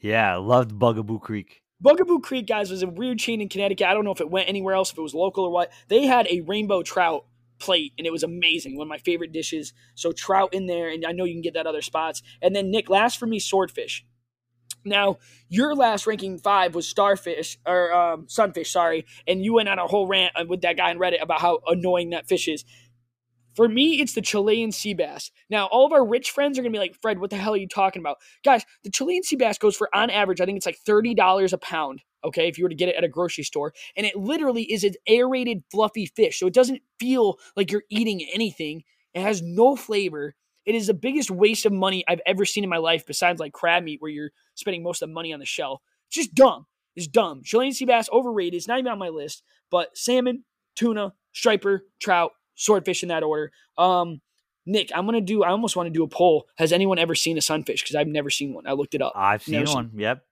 Yeah, 0.00 0.36
loved 0.36 0.78
Bugaboo 0.78 1.18
Creek. 1.18 1.62
Bugaboo 1.80 2.20
Creek, 2.20 2.46
guys, 2.46 2.70
was 2.70 2.82
a 2.82 2.88
weird 2.88 3.18
chain 3.18 3.40
in 3.40 3.48
Connecticut. 3.48 3.86
I 3.86 3.94
don't 3.94 4.04
know 4.04 4.12
if 4.12 4.20
it 4.20 4.30
went 4.30 4.48
anywhere 4.48 4.74
else, 4.74 4.92
if 4.92 4.98
it 4.98 5.02
was 5.02 5.14
local 5.14 5.44
or 5.44 5.50
what. 5.50 5.70
They 5.88 6.06
had 6.06 6.26
a 6.28 6.40
rainbow 6.40 6.82
trout 6.82 7.26
plate, 7.58 7.92
and 7.98 8.06
it 8.06 8.10
was 8.10 8.22
amazing. 8.22 8.76
One 8.76 8.86
of 8.86 8.88
my 8.88 8.98
favorite 8.98 9.32
dishes. 9.32 9.72
So 9.94 10.12
trout 10.12 10.54
in 10.54 10.66
there, 10.66 10.88
and 10.88 11.04
I 11.04 11.12
know 11.12 11.24
you 11.24 11.34
can 11.34 11.42
get 11.42 11.54
that 11.54 11.66
other 11.66 11.82
spots. 11.82 12.22
And 12.40 12.56
then 12.56 12.70
Nick, 12.70 12.88
last 12.88 13.18
for 13.18 13.26
me, 13.26 13.38
swordfish. 13.38 14.04
Now, 14.84 15.18
your 15.48 15.74
last 15.74 16.06
ranking 16.06 16.38
five 16.38 16.74
was 16.74 16.88
starfish 16.88 17.58
or 17.66 17.92
um, 17.92 18.26
sunfish, 18.28 18.70
sorry, 18.70 19.04
and 19.26 19.44
you 19.44 19.54
went 19.54 19.68
on 19.68 19.78
a 19.78 19.86
whole 19.86 20.06
rant 20.06 20.32
uh, 20.36 20.44
with 20.48 20.60
that 20.62 20.76
guy 20.76 20.90
on 20.90 20.98
Reddit 20.98 21.20
about 21.20 21.40
how 21.40 21.60
annoying 21.66 22.10
that 22.10 22.28
fish 22.28 22.46
is. 22.46 22.64
For 23.56 23.68
me, 23.68 24.00
it's 24.00 24.12
the 24.12 24.20
Chilean 24.20 24.70
sea 24.70 24.92
bass. 24.92 25.30
Now, 25.48 25.66
all 25.66 25.86
of 25.86 25.92
our 25.92 26.06
rich 26.06 26.30
friends 26.30 26.58
are 26.58 26.62
gonna 26.62 26.72
be 26.72 26.78
like, 26.78 26.94
Fred, 27.00 27.18
what 27.18 27.30
the 27.30 27.36
hell 27.36 27.54
are 27.54 27.58
you 27.58 27.66
talking 27.66 28.00
about? 28.00 28.18
Guys, 28.44 28.64
the 28.84 28.90
Chilean 28.90 29.22
sea 29.22 29.36
bass 29.36 29.56
goes 29.56 29.74
for 29.74 29.88
on 29.94 30.10
average, 30.10 30.40
I 30.40 30.44
think 30.44 30.58
it's 30.58 30.66
like 30.66 30.78
$30 30.86 31.52
a 31.52 31.58
pound, 31.58 32.02
okay, 32.22 32.48
if 32.48 32.58
you 32.58 32.64
were 32.64 32.68
to 32.68 32.76
get 32.76 32.90
it 32.90 32.96
at 32.96 33.04
a 33.04 33.08
grocery 33.08 33.44
store. 33.44 33.72
And 33.96 34.06
it 34.06 34.14
literally 34.14 34.70
is 34.70 34.84
an 34.84 34.92
aerated, 35.08 35.64
fluffy 35.70 36.04
fish. 36.04 36.38
So 36.38 36.46
it 36.46 36.54
doesn't 36.54 36.82
feel 37.00 37.38
like 37.56 37.72
you're 37.72 37.84
eating 37.90 38.26
anything. 38.32 38.84
It 39.14 39.22
has 39.22 39.40
no 39.40 39.74
flavor. 39.74 40.34
It 40.66 40.74
is 40.74 40.88
the 40.88 40.94
biggest 40.94 41.30
waste 41.30 41.64
of 41.64 41.72
money 41.72 42.04
I've 42.06 42.20
ever 42.26 42.44
seen 42.44 42.62
in 42.62 42.70
my 42.70 42.76
life, 42.76 43.06
besides 43.06 43.40
like 43.40 43.52
crab 43.52 43.84
meat, 43.84 44.02
where 44.02 44.10
you're 44.10 44.32
spending 44.54 44.82
most 44.82 45.00
of 45.00 45.08
the 45.08 45.14
money 45.14 45.32
on 45.32 45.40
the 45.40 45.46
shell. 45.46 45.80
It's 46.08 46.16
just 46.16 46.34
dumb. 46.34 46.66
It's 46.94 47.06
dumb. 47.06 47.42
Chilean 47.42 47.72
sea 47.72 47.86
bass 47.86 48.08
overrated. 48.12 48.54
It's 48.54 48.68
not 48.68 48.78
even 48.78 48.92
on 48.92 48.98
my 48.98 49.08
list. 49.08 49.42
But 49.70 49.96
salmon, 49.96 50.44
tuna, 50.74 51.14
striper, 51.32 51.86
trout, 52.00 52.32
swordfish 52.56 53.02
in 53.04 53.08
that 53.10 53.22
order. 53.22 53.52
Um, 53.78 54.20
Nick, 54.66 54.90
I'm 54.92 55.06
gonna 55.06 55.20
do. 55.20 55.44
I 55.44 55.50
almost 55.50 55.76
want 55.76 55.86
to 55.86 55.92
do 55.92 56.02
a 56.02 56.08
poll. 56.08 56.48
Has 56.56 56.72
anyone 56.72 56.98
ever 56.98 57.14
seen 57.14 57.38
a 57.38 57.40
sunfish? 57.40 57.82
Because 57.84 57.94
I've 57.94 58.08
never 58.08 58.30
seen 58.30 58.52
one. 58.52 58.66
I 58.66 58.72
looked 58.72 58.94
it 58.96 59.00
up. 59.02 59.12
I've 59.14 59.42
seen 59.44 59.52
Never 59.54 59.66
seen- 59.66 59.74
one. 59.76 59.90
Yep. 59.94 60.24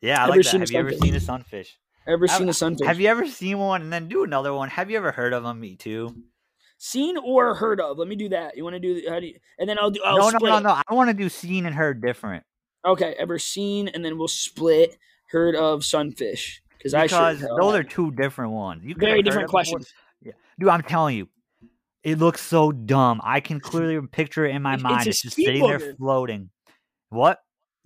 Yeah, 0.00 0.20
I 0.20 0.22
Ever 0.22 0.30
like 0.30 0.38
that. 0.42 0.44
seen 0.50 0.60
Have 0.60 0.70
you 0.70 0.78
ever 0.78 0.92
seen 0.92 1.14
a 1.16 1.20
sunfish? 1.20 1.76
Ever 2.06 2.28
seen 2.28 2.38
Have- 2.40 2.48
a 2.48 2.54
sunfish? 2.54 2.86
Have 2.86 3.00
you 3.00 3.08
ever 3.08 3.26
seen 3.26 3.58
one 3.58 3.82
and 3.82 3.92
then 3.92 4.08
do 4.08 4.22
another 4.24 4.54
one? 4.54 4.68
Have 4.70 4.90
you 4.90 4.96
ever 4.96 5.12
heard 5.12 5.32
of 5.32 5.42
them? 5.42 5.60
Me 5.60 5.74
too. 5.76 6.14
seen 6.78 7.18
or 7.18 7.54
heard 7.54 7.78
of? 7.80 7.98
Let 7.98 8.08
me 8.08 8.16
do 8.16 8.30
that. 8.30 8.56
You 8.56 8.64
want 8.64 8.74
to 8.74 8.80
do? 8.80 9.02
How 9.08 9.20
do 9.20 9.26
you? 9.26 9.34
And 9.58 9.68
then 9.68 9.78
I'll 9.78 9.90
do. 9.90 10.00
I'll 10.02 10.16
no, 10.16 10.30
no, 10.30 10.38
no, 10.38 10.58
no. 10.60 10.80
I 10.88 10.94
want 10.94 11.08
to 11.10 11.14
do 11.14 11.28
seen 11.28 11.66
and 11.66 11.74
heard 11.74 12.00
different. 12.00 12.42
Okay, 12.86 13.14
ever 13.18 13.38
seen, 13.38 13.88
and 13.88 14.02
then 14.04 14.16
we'll 14.16 14.28
split. 14.28 14.96
Heard 15.26 15.54
of 15.56 15.84
sunfish? 15.84 16.62
Because 16.78 16.94
I 16.94 17.02
Because 17.02 17.40
those 17.40 17.74
are 17.74 17.82
two 17.84 18.10
different 18.12 18.52
ones. 18.52 18.82
You 18.84 18.94
very 18.96 19.22
different 19.22 19.48
questions. 19.50 19.92
Dude, 20.60 20.68
I'm 20.68 20.82
telling 20.82 21.16
you, 21.16 21.28
it 22.04 22.18
looks 22.18 22.40
so 22.42 22.70
dumb. 22.70 23.20
I 23.24 23.40
can 23.40 23.58
clearly 23.60 24.06
picture 24.06 24.46
it 24.46 24.54
in 24.54 24.62
my 24.62 24.74
It's- 24.74 24.82
mind. 24.82 25.06
it's 25.06 25.22
just 25.22 25.36
sitting 25.36 25.62
there 25.66 25.94
floating. 25.96 26.50
What? 27.08 27.40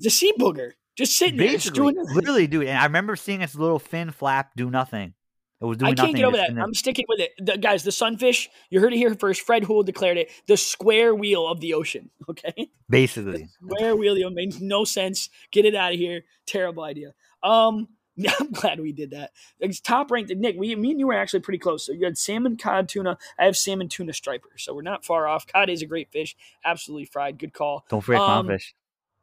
A 0.05 0.11
sea 0.11 0.33
booger 0.39 0.72
just 0.97 1.16
sitting 1.16 1.37
there, 1.37 1.49
just 1.53 1.72
doing. 1.75 1.97
literally, 2.14 2.47
dude. 2.47 2.66
And 2.66 2.79
I 2.79 2.85
remember 2.85 3.16
seeing 3.16 3.41
its 3.43 3.55
little 3.55 3.79
fin 3.79 4.11
flap 4.11 4.51
do 4.57 4.70
nothing. 4.70 5.14
It 5.61 5.64
was 5.66 5.79
doing 5.79 5.95
nothing. 5.95 6.01
I 6.03 6.07
can't 6.09 6.16
get 6.16 6.25
over 6.27 6.37
that. 6.37 6.62
I'm 6.62 6.75
sticking 6.75 7.07
with 7.09 7.20
it, 7.20 7.31
the, 7.39 7.57
guys. 7.57 7.85
The 7.85 7.93
sunfish. 7.93 8.51
You 8.70 8.81
heard 8.81 8.93
it 8.93 8.97
here 8.97 9.14
first. 9.14 9.41
Fred 9.43 9.64
Houle 9.64 9.83
declared 9.83 10.18
it 10.18 10.31
the 10.47 10.57
square 10.57 11.14
wheel 11.14 11.47
of 11.49 11.61
the 11.61 11.75
ocean. 11.75 12.11
Okay, 12.29 12.68
Basically, 12.91 13.49
square 13.62 13.97
wheel. 13.97 14.14
It 14.16 14.33
makes 14.35 14.61
no 14.61 14.85
sense. 14.85 15.31
Get 15.53 15.64
it 15.64 15.75
out 15.75 15.93
of 15.93 15.99
here. 15.99 16.22
Terrible 16.47 16.83
idea. 16.83 17.14
Um, 17.43 17.89
I'm 18.41 18.53
glad 18.53 18.81
we 18.81 18.93
did 18.93 19.11
that. 19.11 19.33
It's 19.59 19.81
top 19.81 20.11
ranked. 20.11 20.35
Nick, 20.35 20.57
we, 20.57 20.75
me 20.77 20.93
and 20.93 21.01
you 21.01 21.07
were 21.07 21.15
actually 21.15 21.41
pretty 21.41 21.59
close. 21.59 21.87
So 21.87 21.93
you 21.93 22.05
had 22.05 22.17
salmon, 22.17 22.57
cod, 22.57 22.89
tuna. 22.89 23.19
I 23.39 23.45
have 23.45 23.57
salmon, 23.57 23.89
tuna, 23.89 24.12
striper. 24.12 24.51
So 24.57 24.75
we're 24.75 24.83
not 24.83 25.05
far 25.05 25.27
off. 25.27 25.47
Cod 25.47 25.69
is 25.69 25.83
a 25.83 25.87
great 25.87 26.11
fish. 26.12 26.37
Absolutely 26.65 27.07
fried. 27.07 27.39
Good 27.39 27.53
call. 27.53 27.85
don't 27.89 28.01
forget 28.01 28.21
Um, 28.21 28.47
clownfish. 28.47 28.73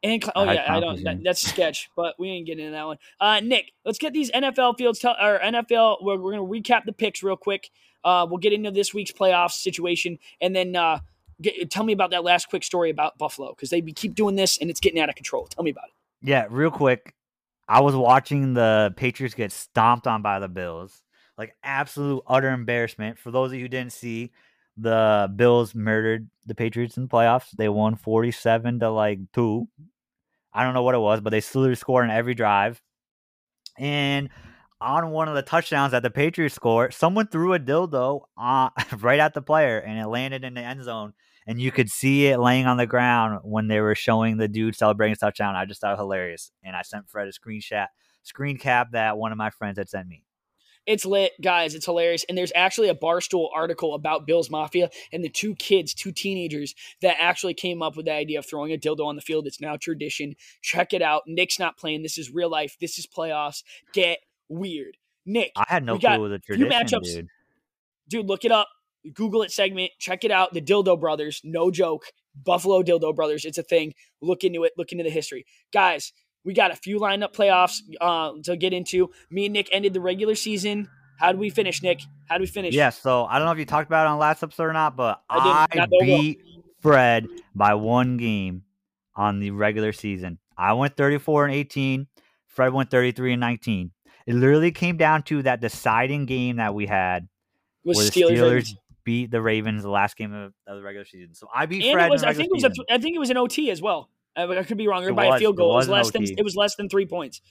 And 0.04 0.24
oh 0.36 0.46
I 0.46 0.54
yeah, 0.54 0.66
I 0.68 0.80
don't. 0.80 1.04
That, 1.04 1.24
that's 1.24 1.48
sketch, 1.48 1.92
but 1.96 2.16
we 2.18 2.30
ain't 2.30 2.48
getting 2.48 2.66
into 2.66 2.76
that 2.76 2.88
one. 2.88 2.98
Uh, 3.20 3.40
Nick, 3.40 3.72
let's 3.86 4.00
get 4.00 4.14
these 4.14 4.32
NFL 4.32 4.78
fields. 4.80 4.98
Tell 4.98 5.16
or 5.22 5.40
NFL. 5.40 5.98
We're, 6.02 6.18
we're 6.18 6.32
gonna 6.32 6.44
recap 6.44 6.86
the 6.86 6.92
picks 6.92 7.22
real 7.22 7.38
quick. 7.38 7.70
Uh, 8.04 8.26
we'll 8.28 8.40
get 8.40 8.52
into 8.52 8.72
this 8.72 8.96
week's 8.96 9.12
playoff 9.12 9.52
situation, 9.52 10.18
and 10.42 10.56
then 10.56 10.76
uh, 10.76 11.02
get, 11.40 11.70
tell 11.70 11.84
me 11.84 11.94
about 11.94 12.10
that 12.10 12.24
last 12.24 12.50
quick 12.50 12.64
story 12.64 12.90
about 12.90 13.20
Buffalo 13.20 13.52
because 13.52 13.70
they 13.70 13.80
keep 13.82 14.16
doing 14.16 14.36
this 14.36 14.58
and 14.58 14.72
it's 14.72 14.80
getting 14.80 15.00
out 15.00 15.10
of 15.10 15.14
control. 15.14 15.46
Tell 15.46 15.64
me 15.64 15.70
about 15.70 15.86
it. 15.86 16.28
Yeah, 16.28 16.48
real 16.50 16.72
quick. 16.72 17.14
I 17.68 17.82
was 17.82 17.96
watching 17.96 18.54
the 18.54 18.94
Patriots 18.98 19.36
get 19.36 19.52
stomped 19.52 20.08
on 20.08 20.22
by 20.22 20.40
the 20.40 20.50
Bills. 20.50 21.04
Like 21.38 21.56
absolute 21.64 22.24
utter 22.28 22.50
embarrassment. 22.50 23.18
For 23.18 23.32
those 23.32 23.52
of 23.52 23.56
you 23.56 23.62
who 23.62 23.68
didn't 23.70 23.94
see, 23.94 24.32
the 24.78 25.32
Bills 25.36 25.74
murdered 25.74 26.30
the 26.46 26.56
Patriots 26.56 26.98
in 26.98 27.04
the 27.04 27.10
playoffs. 27.10 27.52
They 27.58 27.70
won 27.70 27.96
47 27.96 28.80
to 28.80 28.90
like 28.90 29.20
2. 29.34 29.68
I 30.54 30.64
don't 30.64 30.74
know 30.74 30.84
what 30.84 30.96
it 30.96 31.00
was, 31.00 31.22
but 31.22 31.30
they 31.30 31.42
still 31.42 31.74
scored 31.76 32.06
on 32.06 32.12
every 32.12 32.34
drive. 32.34 32.82
And 33.78 34.30
on 34.82 35.12
one 35.12 35.30
of 35.30 35.36
the 35.36 35.42
touchdowns 35.42 35.92
that 35.92 36.04
the 36.04 36.10
Patriots 36.10 36.56
scored, 36.56 36.94
someone 36.94 37.28
threw 37.28 37.54
a 37.54 37.60
dildo 37.60 38.22
uh, 38.38 38.70
right 39.00 39.20
at 39.20 39.34
the 39.34 39.42
player 39.42 39.80
and 39.80 40.00
it 40.00 40.08
landed 40.08 40.44
in 40.44 40.56
the 40.56 40.62
end 40.62 40.84
zone 40.84 41.14
and 41.48 41.60
you 41.60 41.72
could 41.72 41.90
see 41.90 42.28
it 42.28 42.40
laying 42.40 42.66
on 42.66 42.78
the 42.78 42.88
ground 42.88 43.40
when 43.44 43.68
they 43.68 43.82
were 43.82 43.96
showing 43.96 44.38
the 44.38 44.48
dude 44.48 44.76
celebrating 44.76 45.16
touchdown. 45.16 45.56
I 45.56 45.66
just 45.66 45.82
thought 45.82 45.94
it 45.94 45.98
hilarious, 45.98 46.52
and 46.64 46.76
I 46.76 46.82
sent 46.82 47.10
Fred 47.10 47.28
a 47.28 47.32
screenshot, 47.32 47.88
screen 48.24 48.58
cap 48.58 48.92
that 48.92 49.18
one 49.18 49.32
of 49.32 49.38
my 49.38 49.50
friends 49.50 49.78
had 49.78 49.90
sent 49.90 50.08
me. 50.08 50.24
It's 50.88 51.06
lit, 51.06 51.34
guys. 51.40 51.76
It's 51.76 51.86
hilarious. 51.86 52.26
And 52.28 52.38
there's 52.38 52.52
actually 52.56 52.90
a 52.90 52.96
Barstool 52.96 53.50
article 53.56 53.94
about 53.94 54.26
Bills 54.26 54.50
Mafia 54.50 54.90
and 55.14 55.24
the 55.24 55.30
two 55.30 55.56
kids, 55.56 55.94
two 55.94 56.12
teenagers 56.12 56.74
that 57.02 57.18
actually 57.20 57.54
came 57.54 57.84
up 57.84 57.96
with 57.96 58.08
the 58.08 58.14
idea 58.14 58.40
of 58.40 58.48
throwing 58.48 58.74
a 58.74 58.78
dildo 58.78 59.06
on 59.06 59.16
the 59.16 59.22
field. 59.22 59.46
It's 59.46 59.62
now 59.62 59.78
tradition. 59.78 60.36
Check 60.62 60.94
it 60.94 61.04
out. 61.04 61.24
Nick's 61.28 61.60
not 61.60 61.78
playing. 61.78 62.02
This 62.02 62.18
is 62.18 62.32
real 62.32 62.50
life. 62.50 62.78
This 62.82 62.98
is 62.98 63.06
playoffs. 63.06 63.64
Get 63.94 64.20
weird. 64.50 64.98
Nick, 65.24 65.52
I 65.56 65.66
had 65.68 65.86
no 65.86 66.00
clue 66.00 66.14
it 66.14 66.20
was 66.20 66.32
a 66.32 66.40
tradition, 66.40 66.72
matchups. 66.72 67.04
dude. 67.04 67.28
dude, 68.10 68.26
look 68.28 68.44
it 68.44 68.52
up. 68.52 68.68
Google 69.14 69.42
it 69.44 69.52
segment. 69.52 69.92
Check 70.00 70.24
it 70.24 70.32
out. 70.32 70.54
The 70.54 70.62
Dildo 70.62 71.00
Brothers. 71.00 71.42
No 71.44 71.72
joke. 71.72 72.06
Buffalo 72.36 72.84
Dildo 72.84 73.16
Brothers. 73.16 73.46
It's 73.46 73.58
a 73.58 73.64
thing. 73.64 73.94
Look 74.22 74.44
into 74.44 74.64
it. 74.64 74.74
Look 74.78 74.92
into 74.92 75.04
the 75.04 75.10
history. 75.10 75.46
Guys, 75.74 76.14
we 76.44 76.54
got 76.54 76.72
a 76.72 76.76
few 76.76 77.00
lineup 77.00 77.34
playoffs 77.34 77.80
uh, 78.00 78.32
to 78.44 78.56
get 78.56 78.74
into. 78.74 79.10
Me 79.30 79.46
and 79.46 79.54
Nick 79.54 79.70
ended 79.72 79.94
the 79.94 80.02
regular 80.02 80.36
season. 80.36 80.88
How 81.20 81.32
did 81.32 81.40
we 81.40 81.50
finish, 81.50 81.84
Nick? 81.84 82.02
How 82.30 82.36
did 82.38 82.42
we 82.42 82.48
finish? 82.48 82.74
Yeah, 82.74 82.90
so 82.90 83.26
I 83.26 83.38
don't 83.38 83.46
know 83.46 83.52
if 83.52 83.60
you 83.60 83.66
talked 83.66 83.88
about 83.88 84.06
it 84.08 84.10
on 84.10 84.18
last 84.18 84.42
episode 84.42 84.64
or 84.64 84.74
not, 84.74 84.96
but 84.96 85.22
I 85.30 85.38
I, 85.38 85.66
didn't. 85.68 85.80
Not 85.80 85.90
the 85.90 85.98
whole- 86.06 86.22
beat 86.22 86.40
Fred 86.80 87.28
by 87.54 87.76
one 87.76 88.18
game 88.18 88.64
on 89.16 89.40
the 89.40 89.52
regular 89.52 89.92
season. 89.94 90.40
I 90.58 90.74
went 90.74 90.96
34 90.98 91.46
and 91.46 91.54
18. 91.54 92.08
Fred 92.48 92.74
went 92.74 92.90
33 92.92 93.34
and 93.34 93.40
19. 93.40 93.92
It 94.28 94.34
literally 94.36 94.72
came 94.72 94.98
down 94.98 95.24
to 95.24 95.44
that 95.44 95.62
deciding 95.62 96.26
game 96.26 96.58
that 96.58 96.74
we 96.74 96.86
had 96.86 97.28
It 97.86 97.90
was 97.90 98.10
Steelers. 98.10 98.38
Steelers. 98.38 98.76
Beat 99.04 99.32
the 99.32 99.42
Ravens 99.42 99.84
the 99.84 99.90
last 99.90 100.18
game 100.18 100.34
of, 100.34 100.54
of 100.68 100.78
the 100.78 100.84
regular 100.84 101.06
season. 101.06 101.34
So 101.36 101.48
I 101.54 101.66
beat 101.66 101.84
And 101.84 101.94
Fred 101.94 102.08
it 102.08 102.12
was. 102.12 102.24
I 102.24 102.34
think 102.34 102.48
it 102.48 102.54
was. 102.54 102.64
A, 102.66 102.72
I 102.94 102.98
think 102.98 103.16
it 103.16 103.20
was 103.20 103.30
an 103.30 103.38
OT 103.38 103.72
as 103.72 103.82
well. 103.82 104.10
I, 104.36 104.44
I 104.44 104.64
could 104.64 104.78
be 104.78 104.88
wrong. 104.88 105.04
Or 105.04 105.10
It 105.10 105.16
by 105.16 105.26
a 105.26 105.30
was. 105.32 105.40
field 105.42 105.58
goal. 105.58 105.72
It 105.74 105.76
was 105.76 105.88
was 105.88 105.94
less 105.94 106.12
than. 106.12 106.24
It 106.38 106.44
was 106.44 106.56
less 106.56 106.76
than 106.76 106.90
three 106.90 107.06
points. 107.06 107.42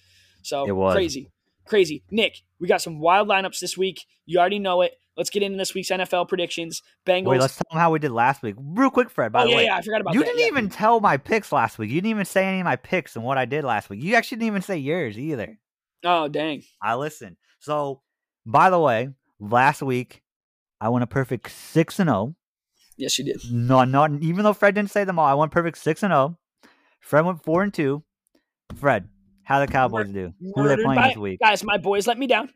So 0.43 0.65
It 0.67 0.73
was. 0.73 0.95
crazy, 0.95 1.31
crazy. 1.67 2.03
Nick, 2.11 2.39
we 2.59 2.67
got 2.69 2.81
some 2.83 2.99
wild 3.01 3.29
lineups 3.29 3.59
this 3.61 3.77
week. 3.77 4.01
You 4.27 4.39
already 4.39 4.59
know 4.59 4.83
it. 4.83 4.93
Let's 5.17 5.29
get 5.29 5.43
into 5.43 5.59
this 5.59 5.75
week's 5.75 5.91
NFL 5.91 6.29
predictions. 6.29 6.83
Bengals. 7.05 7.27
Wait, 7.27 7.41
let's 7.41 7.55
tell 7.57 7.65
them 7.71 7.79
how 7.79 7.91
we 7.91 7.99
did 7.99 8.11
last 8.11 8.43
week. 8.43 8.55
Real 8.59 8.91
quick, 8.91 9.11
Fred, 9.11 9.33
by 9.33 9.43
oh 9.43 9.45
the 9.45 9.51
yeah, 9.51 9.57
way. 9.57 9.65
yeah. 9.65 9.77
I 9.77 9.83
forgot 9.83 10.01
about 10.01 10.15
You 10.15 10.21
that. 10.21 10.27
didn't 10.27 10.41
yeah. 10.41 10.47
even 10.47 10.71
tell 10.71 11.01
my 11.01 11.19
picks 11.19 11.53
last 11.53 11.79
week. 11.79 11.91
You 11.91 11.97
didn't 11.97 12.11
even 12.11 12.25
say 12.25 12.47
any 12.47 12.61
of 12.61 12.65
my 12.65 12.77
picks 12.77 13.17
and 13.17 13.25
what 13.25 13.37
I 13.37 13.45
did 13.45 13.65
last 13.65 13.91
week. 13.91 14.03
You 14.03 14.15
actually 14.15 14.37
didn't 14.37 14.47
even 14.49 14.63
say 14.63 14.79
yours 14.79 15.19
either. 15.19 15.59
Oh 16.05 16.29
dang. 16.29 16.63
I 16.83 16.95
listened. 16.95 17.37
So, 17.59 18.01
by 18.47 18.71
the 18.71 18.79
way, 18.81 19.11
last 19.39 19.83
week 19.83 20.23
I 20.81 20.89
went 20.89 21.03
a 21.03 21.07
perfect 21.07 21.51
six 21.51 21.99
and 21.99 22.09
zero. 22.09 22.35
Yes, 22.97 23.19
you 23.19 23.25
did. 23.25 23.41
No, 23.51 23.85
not 23.85 24.11
even 24.23 24.45
though 24.45 24.53
Fred 24.53 24.75
didn't 24.75 24.91
say 24.91 25.05
them 25.05 25.19
all. 25.19 25.27
I 25.27 25.35
went 25.35 25.53
perfect 25.53 25.79
six 25.79 26.03
and 26.03 26.11
zero. 26.11 26.39
Fred 27.01 27.25
went 27.25 27.43
four 27.43 27.63
and 27.63 27.73
two. 27.73 28.03
Fred, 28.77 29.09
how 29.43 29.61
the 29.61 29.67
Cowboys 29.67 30.09
do? 30.11 30.33
Who 30.41 30.63
are 30.63 30.69
they 30.69 30.77
playing 30.83 31.01
by- 31.01 31.09
this 31.09 31.17
week? 31.17 31.41
Guys, 31.41 31.65
my 31.65 31.79
boys 31.79 32.07
let 32.07 32.19
me 32.19 32.27
down. 32.27 32.51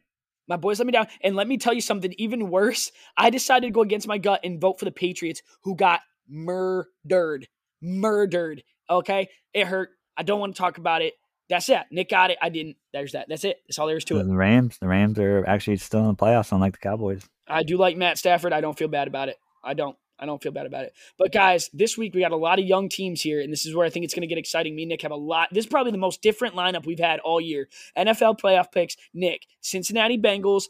My 0.47 0.57
boys 0.57 0.79
let 0.79 0.87
me 0.87 0.93
down. 0.93 1.07
And 1.22 1.35
let 1.37 1.49
me 1.49 1.57
tell 1.57 1.72
you 1.72 1.81
something 1.81 2.12
even 2.18 2.51
worse. 2.51 2.93
I 3.16 3.31
decided 3.31 3.66
to 3.68 3.72
go 3.72 3.81
against 3.81 4.07
my 4.07 4.18
gut 4.18 4.41
and 4.45 4.61
vote 4.61 4.79
for 4.79 4.85
the 4.85 4.91
Patriots, 4.93 5.41
who 5.62 5.75
got 5.75 6.01
murdered. 6.29 7.49
murdered. 7.81 8.62
Okay, 8.91 9.29
it 9.55 9.66
hurt. 9.66 9.91
I 10.16 10.22
don't 10.22 10.41
want 10.41 10.55
to 10.55 10.59
talk 10.61 10.77
about 10.79 11.03
it. 11.03 11.14
That's 11.49 11.68
it. 11.68 11.82
Nick 11.90 12.09
got 12.09 12.30
it. 12.30 12.38
I 12.40 12.49
didn't. 12.49 12.76
There's 12.92 13.12
that. 13.12 13.26
That's 13.28 13.45
it. 13.45 13.62
That's 13.68 13.78
all 13.78 13.86
there 13.86 13.97
is 13.97 14.05
to 14.07 14.18
it. 14.18 14.24
The 14.24 14.34
Rams, 14.34 14.78
the 14.78 14.88
Rams 14.88 15.18
are 15.18 15.45
actually 15.47 15.76
still 15.76 16.01
in 16.01 16.09
the 16.09 16.14
playoffs, 16.14 16.53
unlike 16.53 16.72
the 16.72 16.78
Cowboys. 16.78 17.22
I 17.47 17.62
do 17.62 17.76
like 17.76 17.97
Matt 17.97 18.18
Stafford. 18.18 18.53
I 18.53 18.61
don't 18.61 18.78
feel 18.78 18.88
bad 18.88 19.09
about 19.09 19.28
it. 19.28 19.36
I 19.62 19.74
don't. 19.74 19.97
I 20.16 20.26
don't 20.26 20.40
feel 20.40 20.53
bad 20.53 20.66
about 20.66 20.84
it. 20.84 20.95
But 21.18 21.32
guys, 21.32 21.68
this 21.74 21.99
week 21.99 22.14
we 22.14 22.20
got 22.20 22.30
a 22.30 22.36
lot 22.36 22.61
of 22.61 22.64
young 22.64 22.88
teams 22.88 23.20
here, 23.20 23.40
and 23.40 23.53
this 23.53 23.66
is 23.66 23.74
where 23.74 23.84
I 23.84 23.90
think 23.90 24.05
it's 24.05 24.14
going 24.14 24.22
to 24.22 24.28
get 24.28 24.38
exciting. 24.38 24.76
Me 24.76 24.84
and 24.84 24.90
Nick 24.90 25.03
have 25.03 25.11
a 25.11 25.16
lot. 25.16 25.49
This 25.51 25.64
is 25.64 25.70
probably 25.70 25.90
the 25.90 25.99
most 25.99 26.22
different 26.22 26.55
lineup 26.55 26.86
we've 26.86 27.01
had 27.01 27.18
all 27.18 27.40
year. 27.40 27.68
NFL 27.99 28.38
playoff 28.38 28.70
picks. 28.70 28.97
Nick, 29.12 29.42
Cincinnati 29.61 30.16
Bengals, 30.16 30.64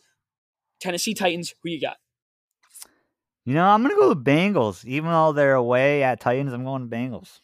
Tennessee 0.80 1.12
Titans. 1.12 1.54
Who 1.62 1.68
you 1.68 1.80
got? 1.80 1.98
You 3.44 3.52
know, 3.52 3.66
I'm 3.66 3.82
going 3.82 3.94
to 3.94 4.00
go 4.00 4.08
with 4.08 4.24
Bengals. 4.24 4.84
Even 4.86 5.10
though 5.10 5.32
they're 5.32 5.54
away 5.54 6.02
at 6.02 6.20
Titans, 6.20 6.54
I'm 6.54 6.64
going 6.64 6.88
to 6.88 6.96
Bengals. 6.96 7.40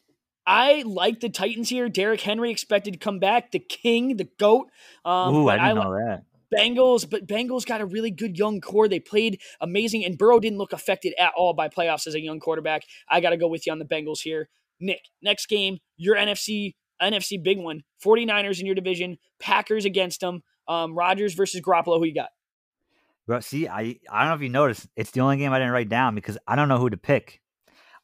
I 0.47 0.82
like 0.86 1.20
the 1.20 1.28
Titans 1.28 1.68
here. 1.68 1.88
Derrick 1.88 2.20
Henry 2.20 2.51
expected 2.51 2.93
to 2.93 2.99
come 2.99 3.18
back. 3.18 3.53
The 3.53 3.59
king, 3.59 4.16
the 4.16 4.28
GOAT. 4.38 4.68
Um, 5.05 5.34
Ooh, 5.34 5.49
I 5.49 5.57
didn't 5.57 5.78
I, 5.78 5.82
know 5.82 5.93
that. 5.93 6.24
Bengals, 6.55 7.09
but 7.09 7.26
Bengals 7.26 7.64
got 7.64 7.80
a 7.80 7.86
really 7.86 8.11
good 8.11 8.36
young 8.36 8.61
core. 8.61 8.88
They 8.88 8.99
played 8.99 9.41
amazing, 9.61 10.05
and 10.05 10.18
Burrow 10.18 10.41
didn't 10.41 10.59
look 10.59 10.72
affected 10.72 11.14
at 11.18 11.32
all 11.36 11.53
by 11.53 11.68
playoffs 11.68 12.07
as 12.07 12.14
a 12.14 12.20
young 12.20 12.41
quarterback. 12.41 12.82
I 13.09 13.20
got 13.20 13.30
to 13.30 13.36
go 13.36 13.47
with 13.47 13.66
you 13.66 13.72
on 13.72 13.78
the 13.78 13.84
Bengals 13.84 14.20
here. 14.20 14.49
Nick, 14.80 15.03
next 15.22 15.47
game, 15.47 15.78
your 15.97 16.16
NFC 16.16 16.74
NFC 17.01 17.43
big 17.43 17.59
one. 17.59 17.82
49ers 18.05 18.61
in 18.61 18.66
your 18.66 18.74
division, 18.74 19.18
Packers 19.38 19.84
against 19.84 20.20
them. 20.20 20.43
Um, 20.68 20.95
Rodgers 20.95 21.34
versus 21.34 21.61
Garoppolo. 21.61 21.99
Who 21.99 22.05
you 22.05 22.14
got? 22.14 22.30
Bro, 23.26 23.41
see, 23.41 23.68
I 23.68 23.97
I 24.11 24.20
don't 24.20 24.28
know 24.28 24.34
if 24.34 24.43
you 24.43 24.49
noticed. 24.49 24.88
It's 24.97 25.11
the 25.12 25.20
only 25.20 25.36
game 25.36 25.53
I 25.53 25.59
didn't 25.59 25.72
write 25.72 25.88
down 25.88 26.14
because 26.14 26.36
I 26.47 26.57
don't 26.57 26.68
know 26.68 26.78
who 26.78 26.91
to 26.91 26.97
pick. 26.97 27.41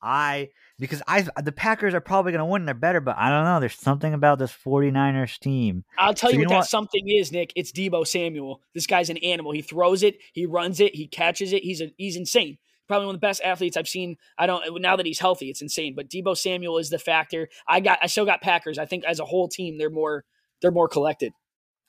I 0.01 0.51
because 0.79 1.03
I 1.07 1.27
the 1.43 1.53
Packers 1.53 1.95
are 1.95 2.01
probably 2.01 2.33
going 2.33 2.41
to 2.41 2.47
win. 2.47 2.65
They're 2.65 2.75
better, 2.75 3.01
but 3.01 3.17
I 3.19 3.31
don't 3.31 3.45
know. 3.45 3.61
There's 3.61 3.79
something 3.79 4.15
about 4.15 4.39
this 4.39 4.53
49ers 4.53 5.39
team. 5.39 5.85
I'll 5.99 6.15
tell 6.15 6.31
so 6.31 6.35
you, 6.35 6.41
you 6.41 6.47
what 6.47 6.51
that 6.51 6.57
what? 6.59 6.69
something 6.69 7.09
is, 7.09 7.33
Nick. 7.33 7.53
It's 7.57 7.73
Deebo 7.73 8.07
Samuel. 8.07 8.61
This 8.75 8.87
guy's 8.87 9.11
an 9.11 9.17
animal. 9.19 9.53
He 9.53 9.63
throws 9.63 10.03
it, 10.03 10.19
he 10.33 10.47
runs 10.47 10.81
it, 10.81 10.95
he 10.95 11.07
catches 11.07 11.53
it. 11.53 11.63
He's 11.63 11.81
a, 11.81 11.93
he's 11.97 12.17
insane. 12.17 12.59
Probably 12.89 13.07
one 13.07 13.17
of 13.17 13.21
the 13.21 13.27
best 13.27 13.43
athletes 13.43 13.77
I've 13.77 13.89
seen. 13.89 14.17
I 14.39 14.47
don't 14.47 14.81
now 14.81 14.97
that 14.97 15.07
he's 15.07 15.19
healthy, 15.19 15.51
it's 15.51 15.63
insane. 15.63 15.95
But 15.97 16.09
Deebo 16.09 16.37
Samuel 16.37 16.79
is 16.79 16.91
the 16.91 16.99
factor. 16.99 17.49
I 17.67 17.81
got 17.81 17.99
I 18.03 18.07
still 18.07 18.27
got 18.27 18.43
Packers. 18.43 18.79
I 18.79 18.87
think 18.87 19.05
as 19.05 19.19
a 19.19 19.25
whole 19.25 19.49
team, 19.49 19.79
they're 19.79 19.91
more 19.91 20.25
they're 20.63 20.71
more 20.71 20.89
collected. 20.89 21.33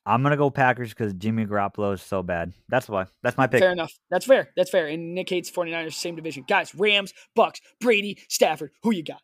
I'm 0.07 0.23
gonna 0.23 0.37
go 0.37 0.49
Packers 0.49 0.89
because 0.89 1.13
Jimmy 1.13 1.45
Garoppolo 1.45 1.93
is 1.93 2.01
so 2.01 2.23
bad. 2.23 2.53
That's 2.69 2.87
why. 2.87 3.07
That's 3.23 3.37
my 3.37 3.45
pick. 3.45 3.59
Fair 3.59 3.73
enough. 3.73 3.91
That's 4.09 4.25
fair. 4.25 4.51
That's 4.55 4.69
fair. 4.69 4.87
And 4.87 5.13
Nick 5.13 5.29
hates 5.29 5.51
49ers, 5.51 5.93
same 5.93 6.15
division. 6.15 6.45
Guys, 6.47 6.73
Rams, 6.73 7.13
Bucks, 7.35 7.59
Brady, 7.81 8.17
Stafford. 8.29 8.71
Who 8.83 8.91
you 8.91 9.03
got? 9.03 9.21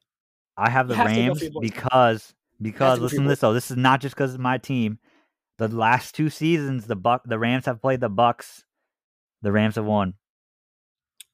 I 0.58 0.70
have 0.70 0.90
the 0.90 0.96
have 0.98 1.08
Rams 1.08 1.42
because 1.62 2.34
because 2.62 3.00
listen 3.00 3.24
to 3.24 3.30
this 3.30 3.40
though. 3.40 3.54
This 3.54 3.72
is 3.72 3.78
not 3.78 4.02
just 4.02 4.14
because 4.14 4.34
of 4.34 4.42
my 4.42 4.58
team. 4.58 5.00
The 5.58 5.70
last 5.70 6.16
two 6.16 6.30
seasons, 6.30 6.86
the 6.86 6.98
Buck 6.98 7.22
the 7.26 7.40
Rams 7.40 7.66
have 7.66 7.82
played 7.82 8.02
the 8.02 8.10
Bucks. 8.10 8.66
The 9.42 9.54
Rams 9.54 9.76
have 9.76 9.86
won. 9.86 10.16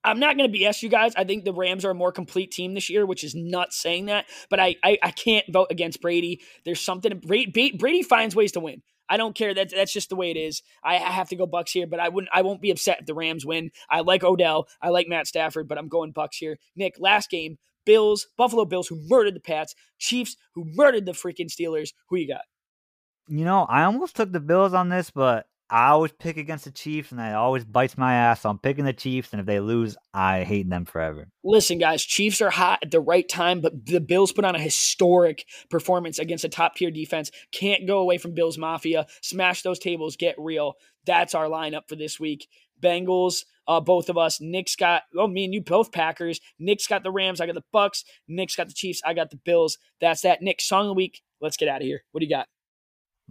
I'm 0.03 0.19
not 0.19 0.37
going 0.37 0.51
to 0.51 0.57
BS 0.57 0.81
you 0.81 0.89
guys. 0.89 1.13
I 1.15 1.23
think 1.23 1.43
the 1.43 1.53
Rams 1.53 1.83
are 1.83 1.91
a 1.91 1.95
more 1.95 2.11
complete 2.11 2.51
team 2.51 2.73
this 2.73 2.89
year, 2.89 3.05
which 3.05 3.23
is 3.23 3.35
not 3.35 3.73
saying 3.73 4.05
that, 4.05 4.25
but 4.51 4.59
I 4.59 4.75
I, 4.83 4.99
I 5.01 5.09
can't 5.09 5.45
vote 5.51 5.67
against 5.71 6.01
Brady. 6.01 6.41
There's 6.65 6.79
something 6.79 7.19
Brady, 7.19 7.71
Brady 7.71 8.03
finds 8.03 8.35
ways 8.35 8.51
to 8.51 8.59
win. 8.59 8.83
I 9.09 9.17
don't 9.17 9.35
care. 9.35 9.53
That's 9.53 9.73
that's 9.73 9.91
just 9.91 10.09
the 10.09 10.15
way 10.15 10.31
it 10.31 10.37
is. 10.37 10.61
I, 10.83 10.95
I 10.95 11.09
have 11.09 11.29
to 11.29 11.35
go 11.35 11.45
Bucks 11.45 11.71
here, 11.71 11.87
but 11.87 11.99
I 11.99 12.09
wouldn't. 12.09 12.29
I 12.33 12.43
won't 12.43 12.61
be 12.61 12.71
upset 12.71 12.99
if 13.01 13.05
the 13.05 13.13
Rams 13.13 13.45
win. 13.45 13.71
I 13.89 14.01
like 14.01 14.23
Odell. 14.23 14.67
I 14.81 14.89
like 14.89 15.07
Matt 15.07 15.27
Stafford, 15.27 15.67
but 15.67 15.77
I'm 15.77 15.87
going 15.87 16.11
Bucks 16.11 16.37
here. 16.37 16.57
Nick, 16.75 16.95
last 16.99 17.29
game, 17.29 17.57
Bills, 17.85 18.27
Buffalo 18.37 18.65
Bills, 18.65 18.87
who 18.87 19.01
murdered 19.07 19.35
the 19.35 19.39
Pats, 19.39 19.75
Chiefs, 19.97 20.37
who 20.53 20.65
murdered 20.75 21.05
the 21.05 21.13
freaking 21.13 21.49
Steelers. 21.49 21.93
Who 22.09 22.17
you 22.17 22.27
got? 22.27 22.41
You 23.27 23.45
know, 23.45 23.65
I 23.69 23.83
almost 23.83 24.15
took 24.15 24.31
the 24.31 24.39
Bills 24.39 24.73
on 24.73 24.89
this, 24.89 25.09
but 25.09 25.47
I 25.69 25.89
always 25.89 26.11
pick 26.11 26.37
against 26.37 26.65
the 26.65 26.71
Chiefs, 26.71 27.11
and 27.11 27.19
that 27.19 27.35
always 27.35 27.63
bites 27.63 27.97
my 27.97 28.13
ass. 28.13 28.41
So 28.41 28.49
I'm 28.49 28.57
picking 28.57 28.85
the 28.85 28.93
Chiefs, 28.93 29.29
and 29.31 29.39
if 29.39 29.45
they 29.45 29.59
lose, 29.59 29.95
I 30.13 30.43
hate 30.43 30.69
them 30.69 30.85
forever. 30.85 31.27
Listen, 31.43 31.77
guys, 31.77 32.03
Chiefs 32.03 32.41
are 32.41 32.49
hot 32.49 32.79
at 32.81 32.91
the 32.91 32.99
right 32.99 33.27
time, 33.27 33.61
but 33.61 33.85
the 33.85 34.01
Bills 34.01 34.31
put 34.31 34.45
on 34.45 34.55
a 34.55 34.59
historic 34.59 35.45
performance 35.69 36.17
against 36.17 36.43
a 36.43 36.49
top 36.49 36.75
tier 36.75 36.89
defense. 36.91 37.31
Can't 37.51 37.85
go 37.87 37.99
away 37.99 38.17
from 38.17 38.33
Bills 38.33 38.57
Mafia. 38.57 39.05
Smash 39.21 39.61
those 39.61 39.79
tables, 39.79 40.15
get 40.15 40.35
real. 40.39 40.73
That's 41.05 41.35
our 41.35 41.45
lineup 41.45 41.87
for 41.87 41.95
this 41.95 42.19
week. 42.19 42.47
Bengals, 42.81 43.45
uh, 43.67 43.79
both 43.79 44.09
of 44.09 44.17
us. 44.17 44.39
Nick's 44.41 44.75
got, 44.75 45.03
oh, 45.17 45.27
me 45.27 45.45
and 45.45 45.53
you 45.53 45.61
both 45.61 45.91
Packers. 45.91 46.39
Nick's 46.57 46.87
got 46.87 47.03
the 47.03 47.11
Rams. 47.11 47.41
I 47.41 47.45
got 47.45 47.55
the 47.55 47.63
Bucks. 47.71 48.05
Nick's 48.27 48.55
got 48.55 48.67
the 48.67 48.73
Chiefs. 48.73 49.01
I 49.05 49.13
got 49.13 49.29
the 49.29 49.37
Bills. 49.37 49.77
That's 50.01 50.21
that. 50.21 50.41
Nick, 50.41 50.61
song 50.61 50.81
of 50.81 50.87
the 50.87 50.93
week. 50.93 51.21
Let's 51.41 51.57
get 51.57 51.69
out 51.69 51.81
of 51.81 51.85
here. 51.85 52.03
What 52.11 52.19
do 52.19 52.25
you 52.25 52.31
got? 52.31 52.47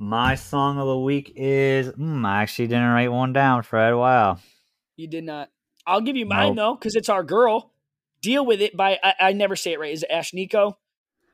My 0.01 0.37
song 0.37 0.79
of 0.79 0.87
the 0.87 0.99
week 0.99 1.33
is. 1.35 1.89
Mm, 1.89 2.25
I 2.25 2.43
actually 2.43 2.69
didn't 2.69 2.89
write 2.89 3.11
one 3.11 3.33
down, 3.33 3.63
Fred. 3.63 3.95
Wow. 3.95 4.39
You 4.97 5.09
did 5.09 5.25
not. 5.25 5.51
I'll 5.87 6.01
give 6.01 6.17
you 6.17 6.25
mine 6.25 6.55
nope. 6.55 6.57
though, 6.57 6.75
because 6.77 6.95
it's 6.95 7.09
our 7.09 7.25
girl. 7.25 7.73
Deal 8.23 8.47
with 8.47 8.61
it 8.61 8.77
by 8.77 8.99
I, 9.03 9.15
I 9.21 9.33
never 9.33 9.57
say 9.57 9.73
it 9.73 9.81
right. 9.81 9.93
Is 9.93 10.05
it 10.05 10.11
Ashnikko? 10.11 10.75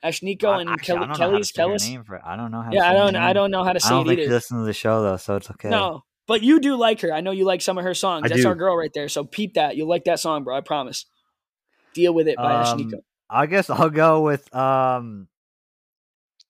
Ashnikko 0.02 0.60
and 0.60 0.70
actually, 0.70 0.98
Kelly, 0.98 1.14
Kelly's 1.14 1.52
Kelly's. 1.52 1.96
I 2.24 2.36
don't 2.36 2.50
know 2.50 2.62
how. 2.62 2.70
Yeah, 2.72 2.90
I 2.90 2.92
don't. 2.94 3.16
I 3.16 3.32
don't 3.32 3.50
know 3.50 3.64
how 3.64 3.72
to 3.72 3.80
say 3.80 3.88
I 3.88 3.90
don't 3.90 4.02
it 4.02 4.08
think 4.08 4.18
either. 4.20 4.28
You 4.28 4.34
listen 4.34 4.58
to 4.58 4.64
the 4.64 4.72
show 4.72 5.02
though, 5.02 5.16
so 5.16 5.36
it's 5.36 5.50
okay. 5.50 5.70
No, 5.70 6.04
but 6.26 6.42
you 6.42 6.60
do 6.60 6.76
like 6.76 7.00
her. 7.00 7.12
I 7.12 7.20
know 7.20 7.32
you 7.32 7.44
like 7.44 7.62
some 7.62 7.78
of 7.78 7.84
her 7.84 7.94
songs. 7.94 8.24
I 8.24 8.28
That's 8.28 8.42
do. 8.42 8.48
our 8.48 8.54
girl 8.54 8.76
right 8.76 8.92
there. 8.94 9.08
So 9.08 9.24
peep 9.24 9.54
that. 9.54 9.76
You'll 9.76 9.88
like 9.88 10.04
that 10.04 10.20
song, 10.20 10.44
bro. 10.44 10.56
I 10.56 10.60
promise. 10.60 11.06
Deal 11.94 12.12
with 12.12 12.28
it 12.28 12.36
by 12.36 12.54
um, 12.54 12.78
Ashnikko. 12.78 12.98
I 13.30 13.46
guess 13.46 13.70
I'll 13.70 13.90
go 13.90 14.22
with 14.22 14.54
um, 14.54 15.28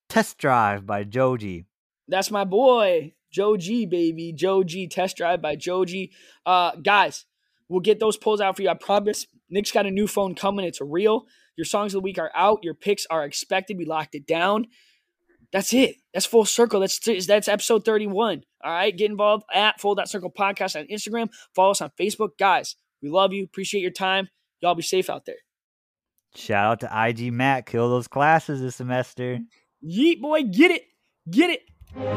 Test 0.09 0.39
Drive 0.39 0.85
by 0.85 1.05
Joji. 1.05 1.67
That's 2.09 2.31
my 2.31 2.45
boy, 2.45 3.15
Joji, 3.33 3.87
baby. 3.87 4.33
Joji, 4.33 4.89
test 4.89 5.17
drive 5.17 5.41
by 5.41 5.57
Joji. 5.57 6.13
Uh, 6.45 6.73
guys, 6.77 7.27
we'll 7.69 7.81
get 7.81 8.01
those 8.01 8.17
polls 8.17 8.41
out 8.41 8.57
for 8.57 8.63
you. 8.63 8.69
I 8.69 8.75
promise. 8.75 9.27
Nick's 9.51 9.73
got 9.73 9.87
a 9.87 9.91
new 9.91 10.07
phone 10.07 10.35
coming. 10.35 10.65
It's 10.65 10.81
real. 10.81 11.27
Your 11.57 11.65
songs 11.65 11.95
of 11.95 12.01
the 12.01 12.05
week 12.05 12.19
are 12.19 12.33
out. 12.35 12.61
Your 12.63 12.75
picks 12.75 13.07
are 13.11 13.25
expected. 13.25 13.79
We 13.79 13.85
locked 13.85 14.15
it 14.15 14.27
down. 14.27 14.67
That's 15.53 15.73
it. 15.73 15.97
That's 16.13 16.27
full 16.27 16.45
circle. 16.45 16.81
That's 16.81 16.99
that's 17.27 17.47
episode 17.47 17.85
31. 17.85 18.43
All 18.65 18.73
right. 18.73 18.97
Get 18.97 19.11
involved 19.11 19.45
at 19.55 19.81
Full 19.81 19.97
Circle 20.05 20.33
Podcast 20.33 20.79
on 20.79 20.87
Instagram. 20.89 21.29
Follow 21.55 21.71
us 21.71 21.81
on 21.81 21.93
Facebook. 21.99 22.31
Guys, 22.39 22.75
we 23.01 23.09
love 23.09 23.33
you. 23.33 23.45
Appreciate 23.45 23.81
your 23.81 23.93
time. 23.93 24.29
Y'all 24.61 24.75
be 24.75 24.83
safe 24.83 25.09
out 25.09 25.27
there. 25.27 25.37
Shout 26.35 26.67
out 26.67 26.81
to 26.81 27.09
IG 27.09 27.33
Matt. 27.33 27.67
Kill 27.67 27.89
those 27.89 28.09
classes 28.09 28.61
this 28.61 28.77
semester. 28.77 29.39
Yeet 29.85 30.21
boy, 30.21 30.43
get 30.43 30.73
it. 30.73 30.83
Get 31.31 31.51
it. 31.51 31.61
Thank 31.95 32.11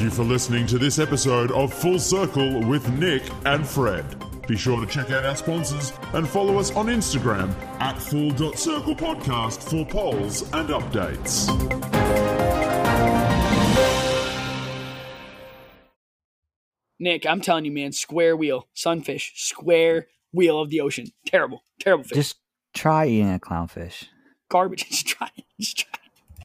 you 0.00 0.10
for 0.10 0.22
listening 0.22 0.64
to 0.68 0.78
this 0.78 1.00
episode 1.00 1.50
of 1.50 1.74
Full 1.74 1.98
Circle 1.98 2.60
with 2.68 2.88
Nick 3.00 3.24
and 3.44 3.66
Fred. 3.66 4.04
Be 4.46 4.56
sure 4.56 4.80
to 4.80 4.86
check 4.86 5.10
out 5.10 5.26
our 5.26 5.34
sponsors 5.34 5.92
and 6.12 6.28
follow 6.28 6.58
us 6.58 6.70
on 6.76 6.86
Instagram 6.86 7.52
at 7.80 8.00
full.circle 8.00 8.94
podcast 8.94 9.68
for 9.68 9.84
polls 9.84 10.42
and 10.52 10.68
updates. 10.68 11.48
Nick, 17.00 17.26
I'm 17.26 17.40
telling 17.40 17.64
you, 17.64 17.72
man, 17.72 17.90
square 17.90 18.36
wheel, 18.36 18.68
sunfish, 18.74 19.32
square 19.34 20.06
wheel 20.32 20.60
of 20.60 20.70
the 20.70 20.80
ocean. 20.80 21.08
Terrible, 21.26 21.64
terrible 21.80 22.04
fish. 22.04 22.14
Just 22.14 22.36
try 22.72 23.06
eating 23.06 23.34
a 23.34 23.40
clownfish. 23.40 24.04
Garbage. 24.48 24.84
Just 24.88 25.08
try. 25.08 25.28
Just 25.58 25.78
try 25.78 25.98